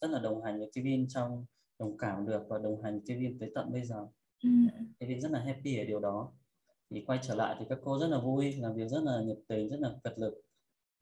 rất 0.00 0.10
là 0.10 0.18
đồng 0.18 0.42
hành 0.42 0.58
với 0.58 0.70
Kevin 0.72 1.08
trong 1.08 1.44
đồng 1.78 1.98
cảm 1.98 2.26
được 2.26 2.42
và 2.48 2.58
đồng 2.58 2.82
hành 2.82 3.00
Kevin 3.06 3.38
tới 3.38 3.52
tận 3.54 3.72
bây 3.72 3.84
giờ. 3.84 4.06
Ừ. 4.42 4.50
Kevin 5.00 5.20
rất 5.20 5.30
là 5.30 5.40
happy 5.40 5.78
ở 5.78 5.84
điều 5.84 6.00
đó. 6.00 6.32
Thì 6.90 7.04
quay 7.06 7.18
trở 7.22 7.34
lại 7.34 7.56
thì 7.58 7.66
các 7.68 7.78
cô 7.84 7.98
rất 7.98 8.08
là 8.08 8.20
vui 8.20 8.52
làm 8.52 8.74
việc 8.74 8.88
rất 8.88 9.02
là 9.02 9.22
nhiệt 9.22 9.38
tình 9.48 9.68
rất 9.68 9.80
là 9.80 9.90
cật 10.04 10.18
lực 10.18 10.42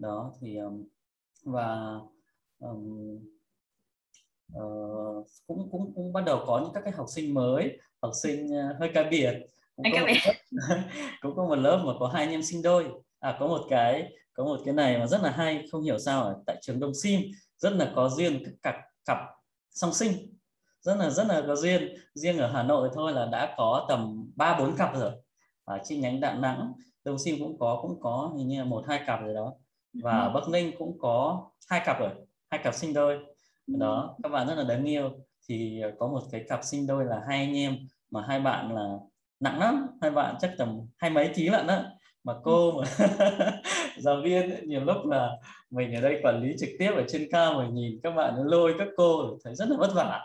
đó 0.00 0.32
thì 0.40 0.56
um, 0.56 0.84
và 1.44 1.98
um, 2.58 3.18
uh, 4.58 5.26
cũng 5.46 5.68
cũng 5.72 5.92
cũng 5.94 6.12
bắt 6.12 6.24
đầu 6.26 6.44
có 6.46 6.60
những 6.60 6.72
các 6.72 6.80
cái 6.84 6.92
học 6.92 7.06
sinh 7.08 7.34
mới 7.34 7.78
học 8.02 8.12
sinh 8.22 8.46
uh, 8.46 8.76
hơi 8.80 8.90
cá 8.94 9.02
biệt. 9.02 9.32
Cũng 9.76 9.86
có, 9.92 10.00
một 10.00 10.12
lớp, 10.26 10.32
cũng 11.20 11.36
có 11.36 11.44
một 11.44 11.54
lớp 11.54 11.82
mà 11.86 11.92
có 12.00 12.06
hai 12.06 12.24
anh 12.24 12.32
em 12.32 12.42
sinh 12.42 12.62
đôi. 12.62 12.86
À 13.20 13.36
có 13.40 13.46
một 13.46 13.60
cái 13.70 14.12
có 14.32 14.44
một 14.44 14.60
cái 14.64 14.74
này 14.74 14.98
mà 14.98 15.06
rất 15.06 15.22
là 15.22 15.30
hay 15.30 15.68
không 15.72 15.82
hiểu 15.82 15.98
sao 15.98 16.22
ở 16.22 16.42
tại 16.46 16.56
trường 16.62 16.80
Đông 16.80 16.94
Sim 16.94 17.20
rất 17.58 17.72
là 17.72 17.92
có 17.96 18.08
duyên 18.08 18.42
các 18.44 18.52
cặp 18.62 18.74
cặp 19.04 19.18
song 19.70 19.92
sinh. 19.92 20.12
Rất 20.80 20.94
là 20.94 21.10
rất 21.10 21.26
là 21.26 21.42
có 21.46 21.56
duyên. 21.56 21.94
Riêng 22.14 22.38
ở 22.38 22.52
Hà 22.52 22.62
Nội 22.62 22.90
thôi 22.94 23.12
là 23.12 23.26
đã 23.26 23.54
có 23.56 23.86
tầm 23.88 24.30
ba 24.36 24.58
bốn 24.58 24.76
cặp 24.76 24.96
rồi. 24.98 25.12
Ở 25.64 25.78
chi 25.84 25.96
nhánh 25.96 26.20
Đà 26.20 26.34
Nẵng 26.34 26.72
Đông 27.04 27.18
Sim 27.18 27.36
cũng 27.38 27.58
có 27.58 27.78
cũng 27.82 28.00
có 28.00 28.32
hình 28.36 28.48
như 28.48 28.64
một 28.64 28.84
hai 28.88 29.00
cặp 29.06 29.20
rồi 29.20 29.34
đó 29.34 29.54
và 29.92 30.12
ở 30.12 30.32
Bắc 30.32 30.48
Ninh 30.48 30.72
cũng 30.78 30.98
có 30.98 31.46
hai 31.68 31.82
cặp 31.84 32.00
rồi 32.00 32.10
hai 32.50 32.60
cặp 32.64 32.74
sinh 32.74 32.94
đôi. 32.94 33.18
Đó 33.66 34.16
các 34.22 34.28
bạn 34.28 34.46
rất 34.46 34.54
là 34.54 34.64
đáng 34.64 34.84
yêu. 34.84 35.10
Thì 35.48 35.82
có 35.98 36.06
một 36.06 36.20
cái 36.32 36.44
cặp 36.48 36.64
sinh 36.64 36.86
đôi 36.86 37.04
là 37.04 37.22
hai 37.28 37.38
anh 37.38 37.56
em 37.56 37.76
mà 38.10 38.24
hai 38.28 38.40
bạn 38.40 38.74
là 38.74 38.98
nặng 39.40 39.58
lắm. 39.58 39.86
Hai 40.02 40.10
bạn 40.10 40.34
chắc 40.40 40.54
tầm 40.58 40.80
hai 40.96 41.10
mấy 41.10 41.30
ký 41.34 41.48
lận 41.48 41.66
đó. 41.66 41.82
Mà 42.24 42.34
cô 42.42 42.72
mà 42.72 42.84
giáo 43.98 44.20
viên 44.24 44.68
nhiều 44.68 44.84
lúc 44.84 45.06
là 45.06 45.30
mình 45.70 45.94
ở 45.94 46.00
đây 46.00 46.20
quản 46.22 46.42
lý 46.42 46.54
trực 46.60 46.68
tiếp 46.78 46.90
ở 46.96 47.04
trên 47.08 47.28
cao 47.30 47.54
mà 47.54 47.68
nhìn 47.68 48.00
các 48.02 48.10
bạn 48.10 48.34
lôi 48.44 48.74
các 48.78 48.88
cô 48.96 49.38
thấy 49.44 49.54
rất 49.54 49.68
là 49.68 49.76
vất 49.76 49.94
vả. 49.94 50.20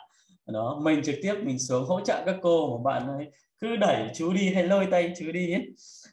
Đó 0.45 0.79
mình 0.81 1.01
trực 1.03 1.15
tiếp 1.21 1.35
mình 1.43 1.59
xuống 1.59 1.85
hỗ 1.85 2.01
trợ 2.01 2.23
các 2.25 2.35
cô 2.41 2.77
mà 2.77 2.91
bạn 2.91 3.07
ấy 3.07 3.31
cứ 3.59 3.75
đẩy 3.75 4.09
chú 4.15 4.33
đi 4.33 4.53
hay 4.53 4.63
lôi 4.63 4.87
tay 4.91 5.13
chú 5.17 5.31
đi 5.31 5.53
ấy 5.53 5.65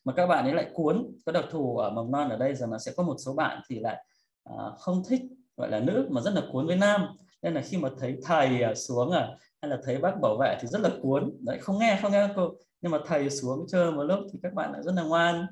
mà 0.05 0.13
các 0.13 0.27
bạn 0.27 0.45
ấy 0.45 0.55
lại 0.55 0.71
cuốn 0.75 1.17
có 1.27 1.33
đặc 1.33 1.45
thù 1.51 1.77
ở 1.77 1.91
mầm 1.91 2.11
non 2.11 2.29
ở 2.29 2.37
đây 2.37 2.55
rằng 2.55 2.73
là 2.73 2.79
sẽ 2.79 2.93
có 2.97 3.03
một 3.03 3.17
số 3.19 3.35
bạn 3.35 3.63
thì 3.69 3.81
lại 3.81 4.05
à, 4.45 4.55
không 4.79 5.03
thích 5.09 5.23
gọi 5.57 5.71
là 5.71 5.81
nữ 5.81 6.09
mà 6.11 6.21
rất 6.21 6.35
là 6.35 6.43
cuốn 6.53 6.67
với 6.67 6.77
nam. 6.77 7.07
Nên 7.43 7.55
là 7.55 7.61
khi 7.61 7.77
mà 7.77 7.89
thấy 7.99 8.19
thầy 8.25 8.75
xuống 8.75 9.11
à 9.11 9.37
hay 9.63 9.71
là 9.71 9.79
thấy 9.85 9.99
bác 9.99 10.21
bảo 10.23 10.37
vệ 10.41 10.59
thì 10.61 10.69
rất 10.69 10.81
là 10.81 10.91
cuốn. 11.03 11.37
Đấy 11.41 11.59
không 11.61 11.79
nghe 11.79 11.99
không 12.03 12.13
nghe 12.13 12.29
cô. 12.37 12.55
Nhưng 12.81 12.93
mà 12.93 12.99
thầy 13.07 13.31
xuống 13.31 13.67
chơi 13.69 13.93
một 13.93 14.03
lúc 14.03 14.21
thì 14.33 14.39
các 14.43 14.55
bạn 14.55 14.73
lại 14.73 14.83
rất 14.83 14.93
là 14.95 15.03
ngoan. 15.03 15.47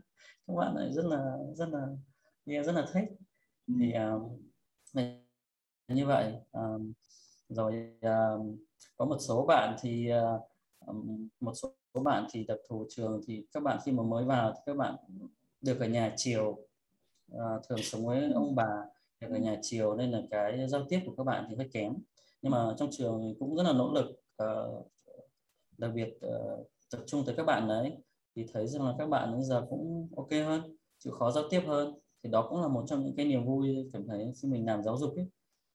Các 0.46 0.54
bạn 0.56 0.74
lại 0.76 0.92
rất 0.92 1.04
là 1.04 1.36
rất 1.54 1.68
là 1.68 1.86
nghe 2.46 2.62
rất 2.62 2.72
là 2.72 2.86
thích. 2.92 3.04
Thì 3.80 3.94
uh, 4.16 5.04
như 5.88 6.06
vậy. 6.06 6.34
Um, 6.52 6.92
rồi 7.48 7.94
uh, 8.06 8.46
có 8.96 9.04
một 9.04 9.18
số 9.20 9.46
bạn 9.46 9.76
thì 9.80 10.10
uh, 10.12 10.49
một 11.40 11.52
số 11.54 11.72
bạn 12.04 12.26
thì 12.30 12.44
đặc 12.44 12.58
thù 12.68 12.86
trường 12.88 13.20
thì 13.26 13.44
các 13.52 13.62
bạn 13.62 13.78
khi 13.84 13.92
mà 13.92 14.02
mới 14.02 14.24
vào 14.24 14.52
thì 14.52 14.60
các 14.66 14.76
bạn 14.76 14.94
được 15.60 15.80
ở 15.80 15.88
nhà 15.88 16.14
chiều. 16.16 16.58
Uh, 17.32 17.62
thường 17.68 17.78
sống 17.82 18.06
với 18.06 18.32
ông 18.34 18.54
bà 18.54 18.84
được 19.20 19.28
ở 19.30 19.38
nhà 19.38 19.58
chiều 19.62 19.96
nên 19.96 20.10
là 20.10 20.22
cái 20.30 20.68
giao 20.68 20.84
tiếp 20.88 21.00
của 21.06 21.14
các 21.16 21.24
bạn 21.24 21.46
thì 21.48 21.56
hơi 21.56 21.68
kém. 21.72 21.94
Nhưng 22.42 22.52
mà 22.52 22.74
trong 22.78 22.88
trường 22.92 23.34
cũng 23.38 23.56
rất 23.56 23.62
là 23.62 23.72
nỗ 23.72 23.92
lực 23.92 24.06
uh, 24.42 24.86
đặc 25.78 25.90
biệt 25.94 26.18
uh, 26.26 26.70
tập 26.90 27.00
trung 27.06 27.24
tới 27.26 27.34
các 27.36 27.44
bạn 27.44 27.68
đấy. 27.68 27.96
Thì 28.36 28.46
thấy 28.52 28.66
rằng 28.66 28.86
là 28.86 28.94
các 28.98 29.06
bạn 29.06 29.32
bây 29.32 29.42
giờ 29.42 29.66
cũng 29.70 30.08
ok 30.16 30.30
hơn 30.30 30.76
chịu 30.98 31.12
khó 31.12 31.30
giao 31.30 31.44
tiếp 31.50 31.62
hơn. 31.66 31.98
Thì 32.22 32.30
đó 32.30 32.46
cũng 32.50 32.60
là 32.62 32.68
một 32.68 32.84
trong 32.86 33.04
những 33.04 33.16
cái 33.16 33.26
niềm 33.26 33.44
vui 33.44 33.90
cảm 33.92 34.06
thấy 34.06 34.32
khi 34.42 34.48
mình 34.48 34.66
làm 34.66 34.82
giáo 34.82 34.96
dục 34.96 35.16
ấy. 35.16 35.26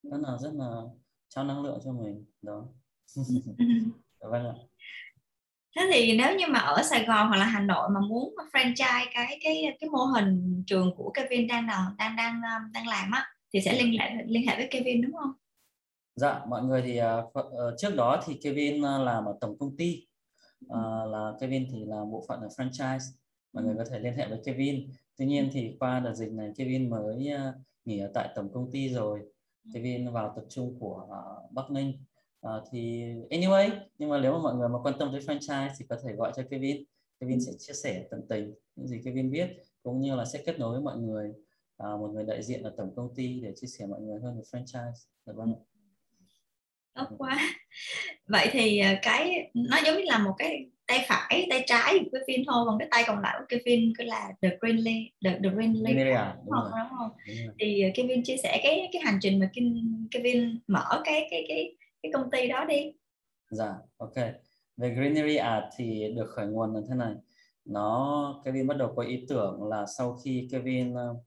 Rất 0.04 0.18
là 0.18 0.38
rất 0.38 0.54
là 0.54 0.82
trao 1.30 1.44
năng 1.44 1.64
lượng 1.64 1.80
cho 1.84 1.92
mình 1.92 2.26
đó. 2.42 2.68
Vâng 4.20 4.46
ạ 4.46 4.56
thế 5.76 5.90
thì 5.94 6.18
nếu 6.18 6.36
như 6.36 6.46
mà 6.50 6.60
ở 6.60 6.84
Sài 6.84 7.06
Gòn 7.06 7.28
hoặc 7.28 7.38
là 7.38 7.46
Hà 7.46 7.60
Nội 7.60 7.90
mà 7.90 8.00
muốn 8.00 8.36
franchise 8.54 9.06
cái 9.14 9.40
cái 9.44 9.78
cái 9.80 9.90
mô 9.90 10.00
hình 10.00 10.64
trường 10.68 10.96
của 10.98 11.12
Kevin 11.14 11.48
đang 11.48 11.68
nào 11.68 11.92
đang 11.98 12.16
đang 12.16 12.34
um, 12.34 12.72
đang 12.72 12.88
làm 12.88 13.12
á 13.12 13.26
thì 13.54 13.62
sẽ 13.62 13.74
liên 13.74 14.00
hệ 14.00 14.10
liên 14.26 14.48
hệ 14.48 14.56
với 14.56 14.68
Kevin 14.72 15.02
đúng 15.02 15.14
không? 15.14 15.32
Dạ, 16.16 16.42
mọi 16.48 16.64
người 16.64 16.82
thì 16.82 17.02
uh, 17.02 17.78
trước 17.78 17.96
đó 17.96 18.22
thì 18.26 18.40
Kevin 18.44 18.82
làm 18.82 19.26
ở 19.26 19.38
tổng 19.42 19.58
công 19.60 19.78
ty 19.78 20.08
uh, 20.66 21.12
là 21.12 21.34
Kevin 21.40 21.68
thì 21.72 21.86
là 21.86 21.98
bộ 22.12 22.26
phận 22.28 22.42
ở 22.42 22.48
franchise. 22.48 23.16
Mọi 23.54 23.64
người 23.64 23.76
có 23.78 23.86
thể 23.92 24.00
liên 24.00 24.14
hệ 24.14 24.28
với 24.28 24.40
Kevin. 24.46 24.90
Tuy 25.18 25.26
nhiên 25.26 25.50
thì 25.54 25.76
qua 25.80 26.00
đợt 26.00 26.14
dịch 26.14 26.32
này 26.32 26.52
Kevin 26.58 26.90
mới 26.90 27.30
uh, 27.36 27.56
nghỉ 27.86 28.00
ở 28.00 28.12
tại 28.14 28.30
tổng 28.36 28.50
công 28.54 28.72
ty 28.72 28.90
rồi. 28.90 29.22
Kevin 29.74 30.12
vào 30.12 30.34
tập 30.36 30.46
trung 30.50 30.80
của 30.80 31.08
uh, 31.10 31.52
Bắc 31.52 31.72
Ninh 31.72 31.94
uh, 32.48 32.64
thì 32.72 33.06
anyway 33.30 33.70
nhưng 33.98 34.10
mà 34.10 34.20
nếu 34.20 34.32
mà 34.32 34.40
mọi 34.40 34.56
người 34.56 34.70
mà 34.70 34.80
quan 34.84 34.96
tâm 35.00 35.10
tới 35.12 35.22
franchise 35.22 35.70
thì 35.80 35.86
có 35.90 35.98
thể 36.04 36.14
gọi 36.14 36.32
cho 36.36 36.44
Kevin. 36.50 36.84
Kevin 37.20 37.42
sẽ 37.42 37.52
chia 37.60 37.74
sẻ 37.74 38.04
tận 38.12 38.22
tình 38.30 38.54
những 38.76 38.88
gì 38.88 39.02
Kevin 39.06 39.32
biết 39.32 39.48
cũng 39.84 40.02
như 40.02 40.16
là 40.16 40.26
sẽ 40.26 40.44
kết 40.46 40.60
nối 40.60 40.72
với 40.72 40.82
mọi 40.82 40.98
người 40.98 41.30
uh, 41.84 42.00
một 42.00 42.12
người 42.14 42.26
đại 42.26 42.44
diện 42.44 42.64
ở 42.64 42.74
tổng 42.78 42.96
công 42.96 43.16
ty 43.16 43.40
để 43.40 43.54
chia 43.56 43.68
sẻ 43.68 43.86
mọi 43.86 44.02
người 44.02 44.20
hơn 44.20 44.38
về 44.38 44.44
franchise. 44.52 44.94
Được 45.26 45.34
không? 45.36 45.54
tốt 46.96 47.06
quá. 47.18 47.40
Vậy 48.28 48.48
thì 48.52 48.82
cái 49.02 49.52
nó 49.54 49.78
giống 49.86 49.96
như 49.96 50.04
là 50.06 50.18
một 50.18 50.34
cái 50.38 50.66
tay 50.88 51.06
phải 51.08 51.48
tay 51.50 51.64
trái 51.68 52.00
của 52.00 52.18
Kevin 52.28 52.46
thôi 52.48 52.64
còn 52.66 52.80
cái 52.80 52.88
tay 52.92 53.04
còn 53.08 53.22
lại 53.22 53.36
của 53.40 53.46
Kevin 53.50 53.94
cứ 53.98 54.04
là 54.04 54.32
the 54.42 54.50
greenly 54.62 55.12
the, 55.26 55.40
the 55.44 55.50
greenly 55.50 55.94
Greenly 55.94 56.14
à? 56.14 56.36
đúng, 56.46 56.52
không, 56.52 56.64
đúng 56.64 56.98
không 56.98 57.10
thì 57.60 57.84
Kevin 57.96 58.24
chia 58.24 58.38
sẻ 58.38 58.60
cái 58.64 58.90
cái 58.94 59.02
hành 59.06 59.18
trình 59.22 59.40
mà 59.40 59.50
Kevin 60.12 60.60
mở 60.68 61.02
cái 61.06 61.28
cái 61.32 61.46
cái 61.48 61.76
cái 62.06 62.12
công 62.22 62.32
ty 62.32 62.48
đó 62.48 62.66
đi. 62.66 62.94
Dạ 63.52 63.76
ok. 63.98 64.14
Về 64.78 64.90
Greenery 64.96 65.36
Art 65.36 65.66
thì 65.78 66.14
được 66.16 66.30
khởi 66.30 66.48
nguồn 66.48 66.74
là 66.74 66.82
thế 66.90 66.96
này. 66.96 67.16
Nó 67.66 68.42
Kevin 68.46 68.68
bắt 68.68 68.78
đầu 68.78 68.94
có 68.96 69.04
ý 69.04 69.26
tưởng 69.30 69.64
là 69.64 69.86
sau 69.86 70.18
khi 70.24 70.48
Kevin 70.52 70.94
uh, 70.94 71.18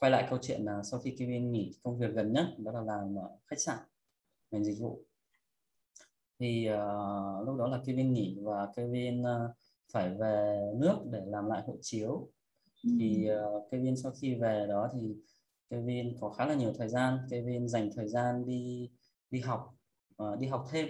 quay 0.00 0.10
lại 0.10 0.26
câu 0.30 0.38
chuyện 0.42 0.64
là 0.64 0.82
sau 0.82 1.00
khi 1.00 1.16
Kevin 1.18 1.52
nghỉ 1.52 1.74
công 1.82 1.98
việc 1.98 2.12
gần 2.14 2.32
nhất 2.32 2.46
đó 2.58 2.72
là 2.72 2.80
làm 2.80 3.18
ở 3.18 3.30
khách 3.46 3.60
sạn 3.60 3.78
ngành 4.50 4.64
dịch 4.64 4.78
vụ. 4.80 5.00
Thì 6.38 6.68
uh, 6.68 7.46
lúc 7.46 7.56
đó 7.58 7.68
là 7.68 7.80
Kevin 7.86 8.12
nghỉ 8.12 8.38
và 8.42 8.68
Kevin 8.76 9.22
uh, 9.22 9.26
phải 9.92 10.14
về 10.14 10.60
nước 10.76 10.96
để 11.10 11.22
làm 11.26 11.46
lại 11.46 11.62
hộ 11.66 11.76
chiếu. 11.80 12.28
Thì 13.00 13.28
uh, 13.30 13.70
Kevin 13.70 13.96
sau 13.96 14.12
khi 14.20 14.34
về 14.34 14.66
đó 14.68 14.90
thì 14.94 15.16
Kevin 15.70 16.16
có 16.20 16.30
khá 16.30 16.46
là 16.46 16.54
nhiều 16.54 16.72
thời 16.78 16.88
gian. 16.88 17.18
Kevin 17.30 17.68
dành 17.68 17.90
thời 17.96 18.08
gian 18.08 18.46
đi 18.46 18.90
đi 19.30 19.40
học 19.40 19.75
uh, 20.22 20.38
đi 20.38 20.46
học 20.46 20.64
thêm. 20.70 20.88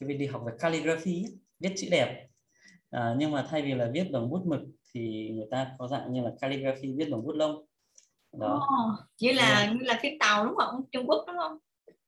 Kevin 0.00 0.18
đi 0.18 0.26
học 0.26 0.42
về 0.46 0.52
calligraphy 0.58 1.24
viết 1.60 1.74
chữ 1.76 1.88
đẹp. 1.90 2.28
Uh, 2.96 3.02
nhưng 3.18 3.30
mà 3.30 3.46
thay 3.50 3.62
vì 3.62 3.74
là 3.74 3.90
viết 3.92 4.10
bằng 4.12 4.30
bút 4.30 4.46
mực 4.46 4.60
thì 4.94 5.30
người 5.34 5.46
ta 5.50 5.74
có 5.78 5.88
dạng 5.88 6.12
như 6.12 6.22
là 6.22 6.32
calligraphy 6.40 6.94
viết 6.96 7.08
bằng 7.10 7.24
bút 7.24 7.32
lông. 7.32 7.64
Đó. 8.32 8.54
Oh, 8.56 8.98
như 9.20 9.32
là 9.32 9.60
yeah. 9.60 9.72
như 9.74 9.80
là 9.80 9.98
phim 10.02 10.12
tàu 10.20 10.44
đúng 10.44 10.56
không? 10.56 10.84
Trung 10.92 11.06
Quốc 11.06 11.24
đúng 11.26 11.36
không? 11.38 11.58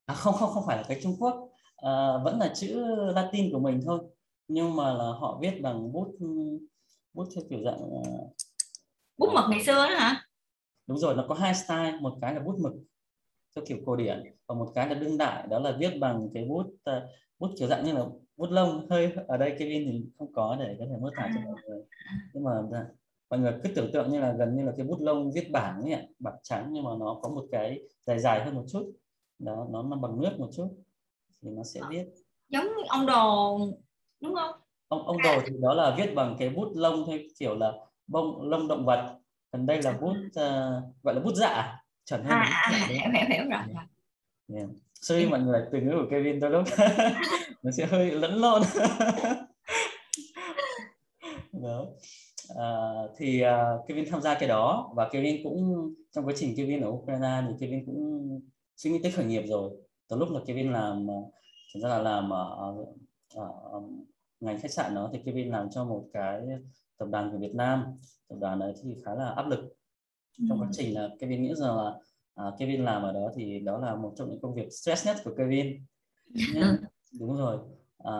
À, 0.07 0.15
không 0.15 0.35
không 0.35 0.51
không 0.51 0.65
phải 0.67 0.77
là 0.77 0.83
cái 0.89 1.01
Trung 1.03 1.17
Quốc. 1.19 1.49
À, 1.77 2.19
vẫn 2.25 2.39
là 2.39 2.53
chữ 2.55 2.85
Latin 3.15 3.53
của 3.53 3.59
mình 3.59 3.81
thôi. 3.87 4.01
Nhưng 4.49 4.77
mà 4.77 4.95
là 4.95 5.05
họ 5.05 5.39
viết 5.43 5.61
bằng 5.63 5.93
bút 5.93 6.17
bút 7.15 7.29
theo 7.35 7.45
kiểu 7.51 7.59
dạng 7.65 7.81
bút 9.19 9.33
mực 9.35 9.45
ngày 9.51 9.65
xưa 9.65 9.89
đó 9.89 9.97
hả? 9.97 10.25
Đúng 10.87 10.99
rồi 10.99 11.15
nó 11.15 11.25
có 11.29 11.35
hai 11.35 11.55
style. 11.55 11.99
Một 12.01 12.19
cái 12.21 12.35
là 12.35 12.41
bút 12.41 12.57
mực 12.59 12.73
theo 13.59 13.67
kiểu 13.67 13.79
cổ 13.87 13.97
điển. 13.97 14.23
Và 14.47 14.55
một 14.55 14.73
cái 14.75 14.89
là 14.89 14.95
đương 14.95 15.19
đại 15.19 15.47
đó 15.47 15.59
là 15.59 15.77
viết 15.79 15.99
bằng 16.01 16.29
cái 16.35 16.45
bút 16.45 16.67
uh, 16.67 17.03
bút 17.39 17.51
kiểu 17.59 17.69
dạng 17.69 17.85
như 17.85 17.93
là 17.93 18.05
bút 18.37 18.51
lông. 18.51 18.87
Hơi 18.91 19.13
ở 19.29 19.37
đây 19.37 19.57
Kevin 19.59 19.91
thì 19.91 20.05
không 20.19 20.33
có 20.33 20.57
để 20.61 20.77
có 20.79 20.85
thể 20.91 20.97
mô 21.01 21.11
tả 21.17 21.31
cho 21.35 21.41
mọi 21.41 21.63
người. 21.67 21.83
Nhưng 22.33 22.45
mà 22.45 22.63
dạ, 22.73 22.85
mọi 23.31 23.41
người 23.41 23.55
cứ 23.63 23.71
tưởng 23.75 23.93
tượng 23.93 24.11
như 24.11 24.21
là 24.21 24.33
gần 24.33 24.57
như 24.57 24.65
là 24.65 24.73
cái 24.77 24.87
bút 24.87 25.01
lông 25.01 25.33
viết 25.33 25.51
bảng 25.53 25.83
ấy 25.83 25.93
ạ 25.93 26.03
bảng 26.19 26.37
trắng 26.43 26.69
nhưng 26.71 26.85
mà 26.85 26.91
nó 27.01 27.19
có 27.23 27.29
một 27.29 27.45
cái 27.53 27.81
dài 28.07 28.19
dài 28.19 28.45
hơn 28.45 28.55
một 28.55 28.65
chút. 28.73 28.93
Đó 29.39 29.67
nó 29.71 29.83
nằm 29.83 30.01
bằng 30.01 30.21
nước 30.21 30.39
một 30.39 30.49
chút 30.53 30.69
thì 31.43 31.51
nó 31.51 31.63
sẽ 31.63 31.81
viết. 31.91 32.05
Giống 32.49 32.67
ông 32.89 33.07
đồ 33.07 33.59
đúng 34.21 34.35
không? 34.35 34.55
Ông 34.89 35.07
ông 35.07 35.17
đồ 35.23 35.41
thì 35.47 35.53
đó 35.61 35.75
là 35.75 35.95
viết 35.99 36.15
bằng 36.15 36.37
cái 36.39 36.51
bút 36.51 36.73
lông 36.75 37.07
theo 37.07 37.19
kiểu 37.39 37.55
là 37.55 37.73
bông 38.07 38.43
lông 38.43 38.69
động 38.69 38.85
vật. 38.85 39.15
Còn 39.53 39.67
đây 39.67 39.83
là 39.83 39.99
bút 40.01 40.17
uh, 40.27 41.03
gọi 41.03 41.15
là 41.15 41.21
bút 41.21 41.35
dạ 41.35 41.83
chuẩn 42.09 42.25
hơn 42.25 42.31
à, 42.31 42.63
à, 42.65 42.71
à, 42.73 42.87
hiểu 42.89 43.11
hiểu 43.13 43.27
hiểu 43.29 43.45
rồi. 43.51 43.61
Yeah. 43.75 43.89
yeah. 44.55 44.69
sorry 44.95 45.27
mọi 45.27 45.41
người 45.41 45.63
từ 45.73 45.81
ngữ 45.81 45.91
của 45.91 46.07
Kevin 46.11 46.41
đôi 46.41 46.51
lúc 46.51 46.65
nó 47.63 47.71
sẽ 47.71 47.87
hơi 47.87 48.11
lẫn 48.11 48.35
lộn. 48.35 48.63
Đó. 51.53 51.87
À, 52.57 52.69
thì 53.17 53.43
uh, 53.45 53.89
Kevin 53.89 54.05
tham 54.11 54.21
gia 54.21 54.35
cái 54.35 54.49
đó 54.49 54.93
và 54.97 55.09
Kevin 55.09 55.43
cũng 55.45 55.89
trong 56.13 56.27
quá 56.27 56.35
trình 56.37 56.55
Kevin 56.57 56.81
ở 56.81 56.89
Ukraine 56.89 57.43
thì 57.49 57.55
Kevin 57.61 57.87
cũng 57.87 58.41
suy 58.77 58.91
nghĩ 58.91 58.99
tới 59.03 59.13
khởi 59.13 59.25
nghiệp 59.25 59.43
rồi. 59.47 59.71
Từ 60.09 60.17
lúc 60.17 60.31
là 60.31 60.41
Kevin 60.47 60.73
làm 60.73 61.07
thực 61.75 61.81
ra 61.81 61.89
là 61.89 61.99
làm 61.99 62.33
ở, 62.33 62.75
ở, 63.35 63.43
ở 63.73 63.81
ngành 64.41 64.61
khách 64.61 64.71
sạn 64.71 64.95
đó 64.95 65.11
thì 65.13 65.19
Kevin 65.27 65.51
làm 65.51 65.71
cho 65.71 65.85
một 65.85 66.05
cái 66.13 66.41
tập 66.99 67.09
đoàn 67.11 67.31
của 67.33 67.39
Việt 67.39 67.55
Nam. 67.55 67.85
Tập 68.29 68.37
đoàn 68.41 68.59
đấy 68.59 68.73
thì 68.83 68.97
khá 69.05 69.15
là 69.15 69.29
áp 69.29 69.49
lực 69.49 69.78
trong 70.49 70.61
quá 70.61 70.67
ừ. 70.67 70.73
trình 70.73 70.95
là 70.95 71.09
Kevin 71.21 71.43
nghĩ 71.43 71.55
rằng 71.55 71.77
là 71.77 71.93
uh, 72.49 72.59
Kevin 72.59 72.85
làm 72.85 73.03
ở 73.03 73.13
đó 73.13 73.31
thì 73.37 73.61
đó 73.61 73.79
là 73.79 73.95
một 73.95 74.13
trong 74.17 74.31
những 74.31 74.41
công 74.41 74.55
việc 74.55 74.73
stress 74.73 75.07
nhất 75.07 75.17
của 75.25 75.35
Kevin. 75.39 75.85
Ừ. 76.55 76.79
đúng 77.21 77.37
rồi. 77.37 77.59
À, 77.99 78.13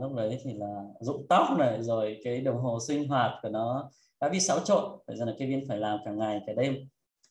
lúc 0.00 0.14
đấy 0.14 0.38
thì 0.42 0.52
là 0.52 0.84
rụng 1.00 1.26
tóc 1.28 1.58
này 1.58 1.82
rồi 1.82 2.20
cái 2.24 2.40
đồng 2.40 2.58
hồ 2.58 2.78
sinh 2.86 3.08
hoạt 3.08 3.32
của 3.42 3.48
nó 3.48 3.90
đã 4.20 4.28
bị 4.28 4.40
xáo 4.40 4.60
trộn. 4.64 4.98
Tại 5.06 5.16
ra 5.16 5.26
là 5.26 5.32
Kevin 5.38 5.68
phải 5.68 5.78
làm 5.78 5.98
cả 6.04 6.12
ngày 6.12 6.40
cả 6.46 6.52
đêm. 6.52 6.74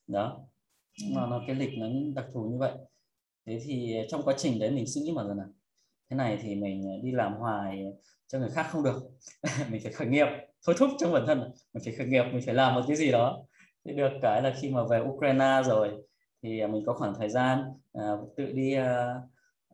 Đó. 0.07 0.39
Mà 1.11 1.25
nó 1.25 1.41
cái 1.47 1.55
lịch 1.55 1.69
nó 1.77 1.87
đặc 2.15 2.25
thù 2.33 2.43
như 2.43 2.57
vậy. 2.57 2.71
Thế 3.45 3.59
thì 3.63 3.95
trong 4.09 4.23
quá 4.23 4.35
trình 4.37 4.59
đấy 4.59 4.71
mình 4.71 4.87
suy 4.87 5.01
nghĩ 5.01 5.11
mà 5.11 5.23
rằng 5.23 5.37
là 5.37 5.45
thế 6.09 6.17
này 6.17 6.39
thì 6.41 6.55
mình 6.55 7.01
đi 7.03 7.11
làm 7.11 7.33
hoài 7.33 7.85
cho 8.27 8.39
người 8.39 8.49
khác 8.49 8.67
không 8.69 8.83
được. 8.83 9.03
Mình 9.71 9.81
phải 9.83 9.91
khởi 9.91 10.07
nghiệp. 10.07 10.27
Thôi 10.65 10.75
thúc 10.79 10.89
trong 10.99 11.13
bản 11.13 11.23
thân 11.27 11.39
mình 11.73 11.83
phải 11.85 11.93
khởi 11.95 12.07
nghiệp 12.07 12.23
mình 12.33 12.41
phải 12.45 12.55
làm 12.55 12.75
một 12.75 12.81
cái 12.87 12.95
gì 12.95 13.11
đó 13.11 13.45
thì 13.85 13.93
được 13.93 14.11
cái 14.21 14.41
là 14.41 14.53
khi 14.61 14.69
mà 14.69 14.83
về 14.83 14.99
Ukraine 14.99 15.61
rồi 15.65 16.03
thì 16.41 16.59
à, 16.59 16.67
mình 16.67 16.83
có 16.85 16.93
khoảng 16.93 17.13
thời 17.15 17.29
gian 17.29 17.63
uh, 17.97 18.35
tự 18.37 18.45
đi 18.45 18.75
uh, 18.79 18.83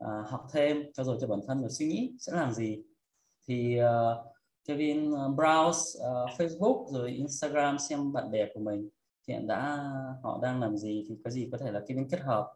uh, 0.04 0.30
học 0.30 0.48
thêm 0.52 0.84
cho 0.94 1.04
rồi 1.04 1.18
cho 1.22 1.28
bản 1.28 1.40
thân 1.48 1.62
và 1.62 1.70
suy 1.70 1.88
nghĩ 1.88 2.14
sẽ 2.20 2.34
làm 2.36 2.54
gì. 2.54 2.84
Thì 3.48 3.80
uh, 3.82 4.26
Kevin 4.66 5.10
browse 5.12 6.00
uh, 6.00 6.30
Facebook 6.38 6.92
rồi 6.92 7.12
Instagram 7.12 7.78
xem 7.80 8.14
bạn 8.14 8.32
bè 8.32 8.48
của 8.54 8.60
mình 8.60 8.90
hiện 9.28 9.48
đã 9.48 9.92
họ 10.24 10.40
đang 10.42 10.62
làm 10.62 10.78
gì 10.78 11.06
thì 11.10 11.16
có 11.24 11.30
gì 11.30 11.50
có 11.52 11.58
thể 11.58 11.72
là 11.72 11.82
Kevin 11.88 12.10
kết 12.10 12.20
hợp 12.22 12.54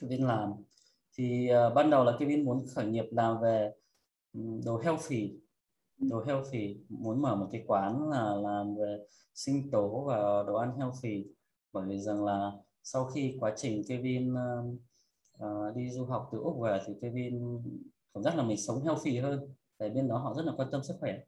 Kevin 0.00 0.26
làm. 0.26 0.52
Thì 1.16 1.50
uh, 1.66 1.74
ban 1.74 1.90
đầu 1.90 2.04
là 2.04 2.12
Kevin 2.18 2.44
muốn 2.44 2.66
khởi 2.74 2.86
nghiệp 2.86 3.04
làm 3.10 3.40
về 3.40 3.72
đồ 4.64 4.78
healthy 4.78 5.41
đồ 6.10 6.24
healthy 6.26 6.76
muốn 6.88 7.22
mở 7.22 7.36
một 7.36 7.48
cái 7.52 7.64
quán 7.66 8.10
là 8.10 8.34
làm 8.34 8.76
về 8.76 8.98
sinh 9.34 9.70
tố 9.70 10.04
và 10.04 10.16
đồ 10.46 10.54
ăn 10.54 10.78
healthy. 10.78 11.26
Bởi 11.72 11.88
vì 11.88 11.98
rằng 11.98 12.24
là 12.24 12.52
sau 12.82 13.04
khi 13.04 13.36
quá 13.40 13.52
trình 13.56 13.82
Kevin 13.88 14.32
uh, 14.32 14.74
uh, 15.44 15.76
đi 15.76 15.90
du 15.90 16.04
học 16.04 16.28
từ 16.32 16.38
úc 16.38 16.60
về 16.60 16.80
thì 16.86 16.94
Kevin 17.02 17.62
cảm 18.14 18.22
giác 18.22 18.36
là 18.36 18.42
mình 18.42 18.56
sống 18.56 18.84
healthy 18.84 19.18
hơn. 19.18 19.54
Tại 19.78 19.90
bên 19.90 20.08
đó 20.08 20.18
họ 20.18 20.34
rất 20.34 20.46
là 20.46 20.52
quan 20.56 20.68
tâm 20.72 20.82
sức 20.84 20.96
khỏe. 21.00 21.18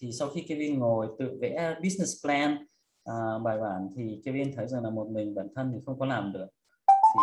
Thì 0.00 0.12
sau 0.12 0.28
khi 0.28 0.44
Kevin 0.48 0.78
ngồi 0.78 1.08
tự 1.18 1.38
vẽ 1.40 1.74
business 1.82 2.24
plan 2.24 2.66
uh, 3.10 3.42
bài 3.42 3.58
bản 3.60 3.88
thì 3.96 4.22
Kevin 4.24 4.52
thấy 4.56 4.68
rằng 4.68 4.82
là 4.82 4.90
một 4.90 5.08
mình 5.10 5.34
bản 5.34 5.48
thân 5.54 5.70
thì 5.74 5.78
không 5.86 5.98
có 5.98 6.06
làm 6.06 6.32
được. 6.32 6.46
Thì 6.86 7.20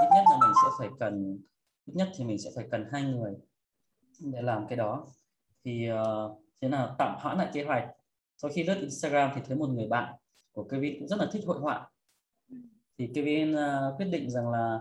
ít 0.00 0.08
nhất 0.14 0.24
là 0.30 0.38
mình 0.40 0.54
sẽ 0.64 0.70
phải 0.78 0.88
cần 1.00 1.38
ít 1.86 1.94
nhất 1.96 2.08
thì 2.16 2.24
mình 2.24 2.38
sẽ 2.38 2.50
phải 2.56 2.68
cần 2.70 2.84
hai 2.92 3.02
người 3.02 3.34
để 4.20 4.42
làm 4.42 4.66
cái 4.68 4.76
đó 4.76 5.06
thì 5.64 5.88
uh, 5.92 6.38
thế 6.60 6.68
là 6.68 6.94
tạm 6.98 7.14
hoãn 7.18 7.38
lại 7.38 7.48
kế 7.52 7.64
hoạch. 7.64 7.88
Sau 8.36 8.50
khi 8.54 8.64
lướt 8.64 8.74
Instagram 8.74 9.30
thì 9.34 9.40
thấy 9.44 9.56
một 9.56 9.68
người 9.68 9.86
bạn 9.86 10.14
của 10.52 10.64
Kevin 10.64 10.98
cũng 10.98 11.08
rất 11.08 11.16
là 11.18 11.26
thích 11.32 11.44
hội 11.46 11.58
họa. 11.58 11.90
Thì 12.98 13.10
Kevin 13.14 13.54
uh, 13.54 13.96
quyết 13.96 14.06
định 14.06 14.30
rằng 14.30 14.50
là 14.50 14.80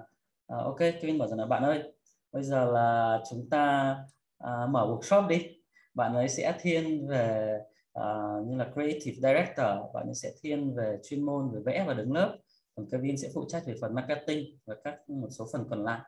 uh, 0.53 0.65
ok 0.65 0.79
Kevin 0.79 1.17
bảo 1.17 1.27
rằng 1.27 1.39
là 1.39 1.45
bạn 1.45 1.63
ơi 1.63 1.93
bây 2.31 2.43
giờ 2.43 2.71
là 2.71 3.19
chúng 3.29 3.49
ta 3.49 3.95
uh, 4.43 4.69
mở 4.69 4.87
workshop 4.87 5.27
đi. 5.27 5.47
Bạn 5.93 6.13
ấy 6.13 6.29
sẽ 6.29 6.57
thiên 6.61 7.07
về 7.07 7.59
uh, 7.99 8.47
như 8.47 8.55
là 8.55 8.69
creative 8.73 9.15
director 9.15 9.67
bạn 9.93 10.05
ấy 10.05 10.15
sẽ 10.15 10.31
thiên 10.41 10.75
về 10.75 10.97
chuyên 11.03 11.23
môn 11.23 11.51
về 11.51 11.59
vẽ 11.65 11.83
và 11.87 11.93
đứng 11.93 12.13
lớp. 12.13 12.37
Còn 12.75 12.85
Kevin 12.91 13.17
sẽ 13.17 13.29
phụ 13.33 13.45
trách 13.47 13.63
về 13.65 13.75
phần 13.81 13.95
marketing 13.95 14.57
và 14.65 14.75
các 14.83 15.09
một 15.09 15.27
số 15.31 15.47
phần 15.53 15.65
còn 15.69 15.83
lại. 15.83 15.99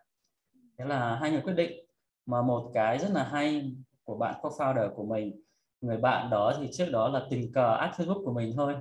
Thế 0.78 0.86
là 0.86 1.16
hai 1.16 1.32
người 1.32 1.42
quyết 1.42 1.54
định. 1.54 1.86
Mà 2.26 2.42
một 2.42 2.72
cái 2.74 2.98
rất 2.98 3.12
là 3.12 3.24
hay 3.24 3.76
của 4.12 4.18
bạn 4.18 4.36
co-founder 4.42 4.96
của 4.96 5.06
mình. 5.06 5.42
Người 5.82 5.98
bạn 5.98 6.30
đó 6.30 6.54
thì 6.60 6.70
trước 6.74 6.90
đó 6.92 7.10
là 7.10 7.28
tình 7.30 7.52
cờ 7.54 7.76
add 7.76 8.02
Facebook 8.02 8.26
của 8.26 8.34
mình 8.34 8.54
thôi. 8.56 8.76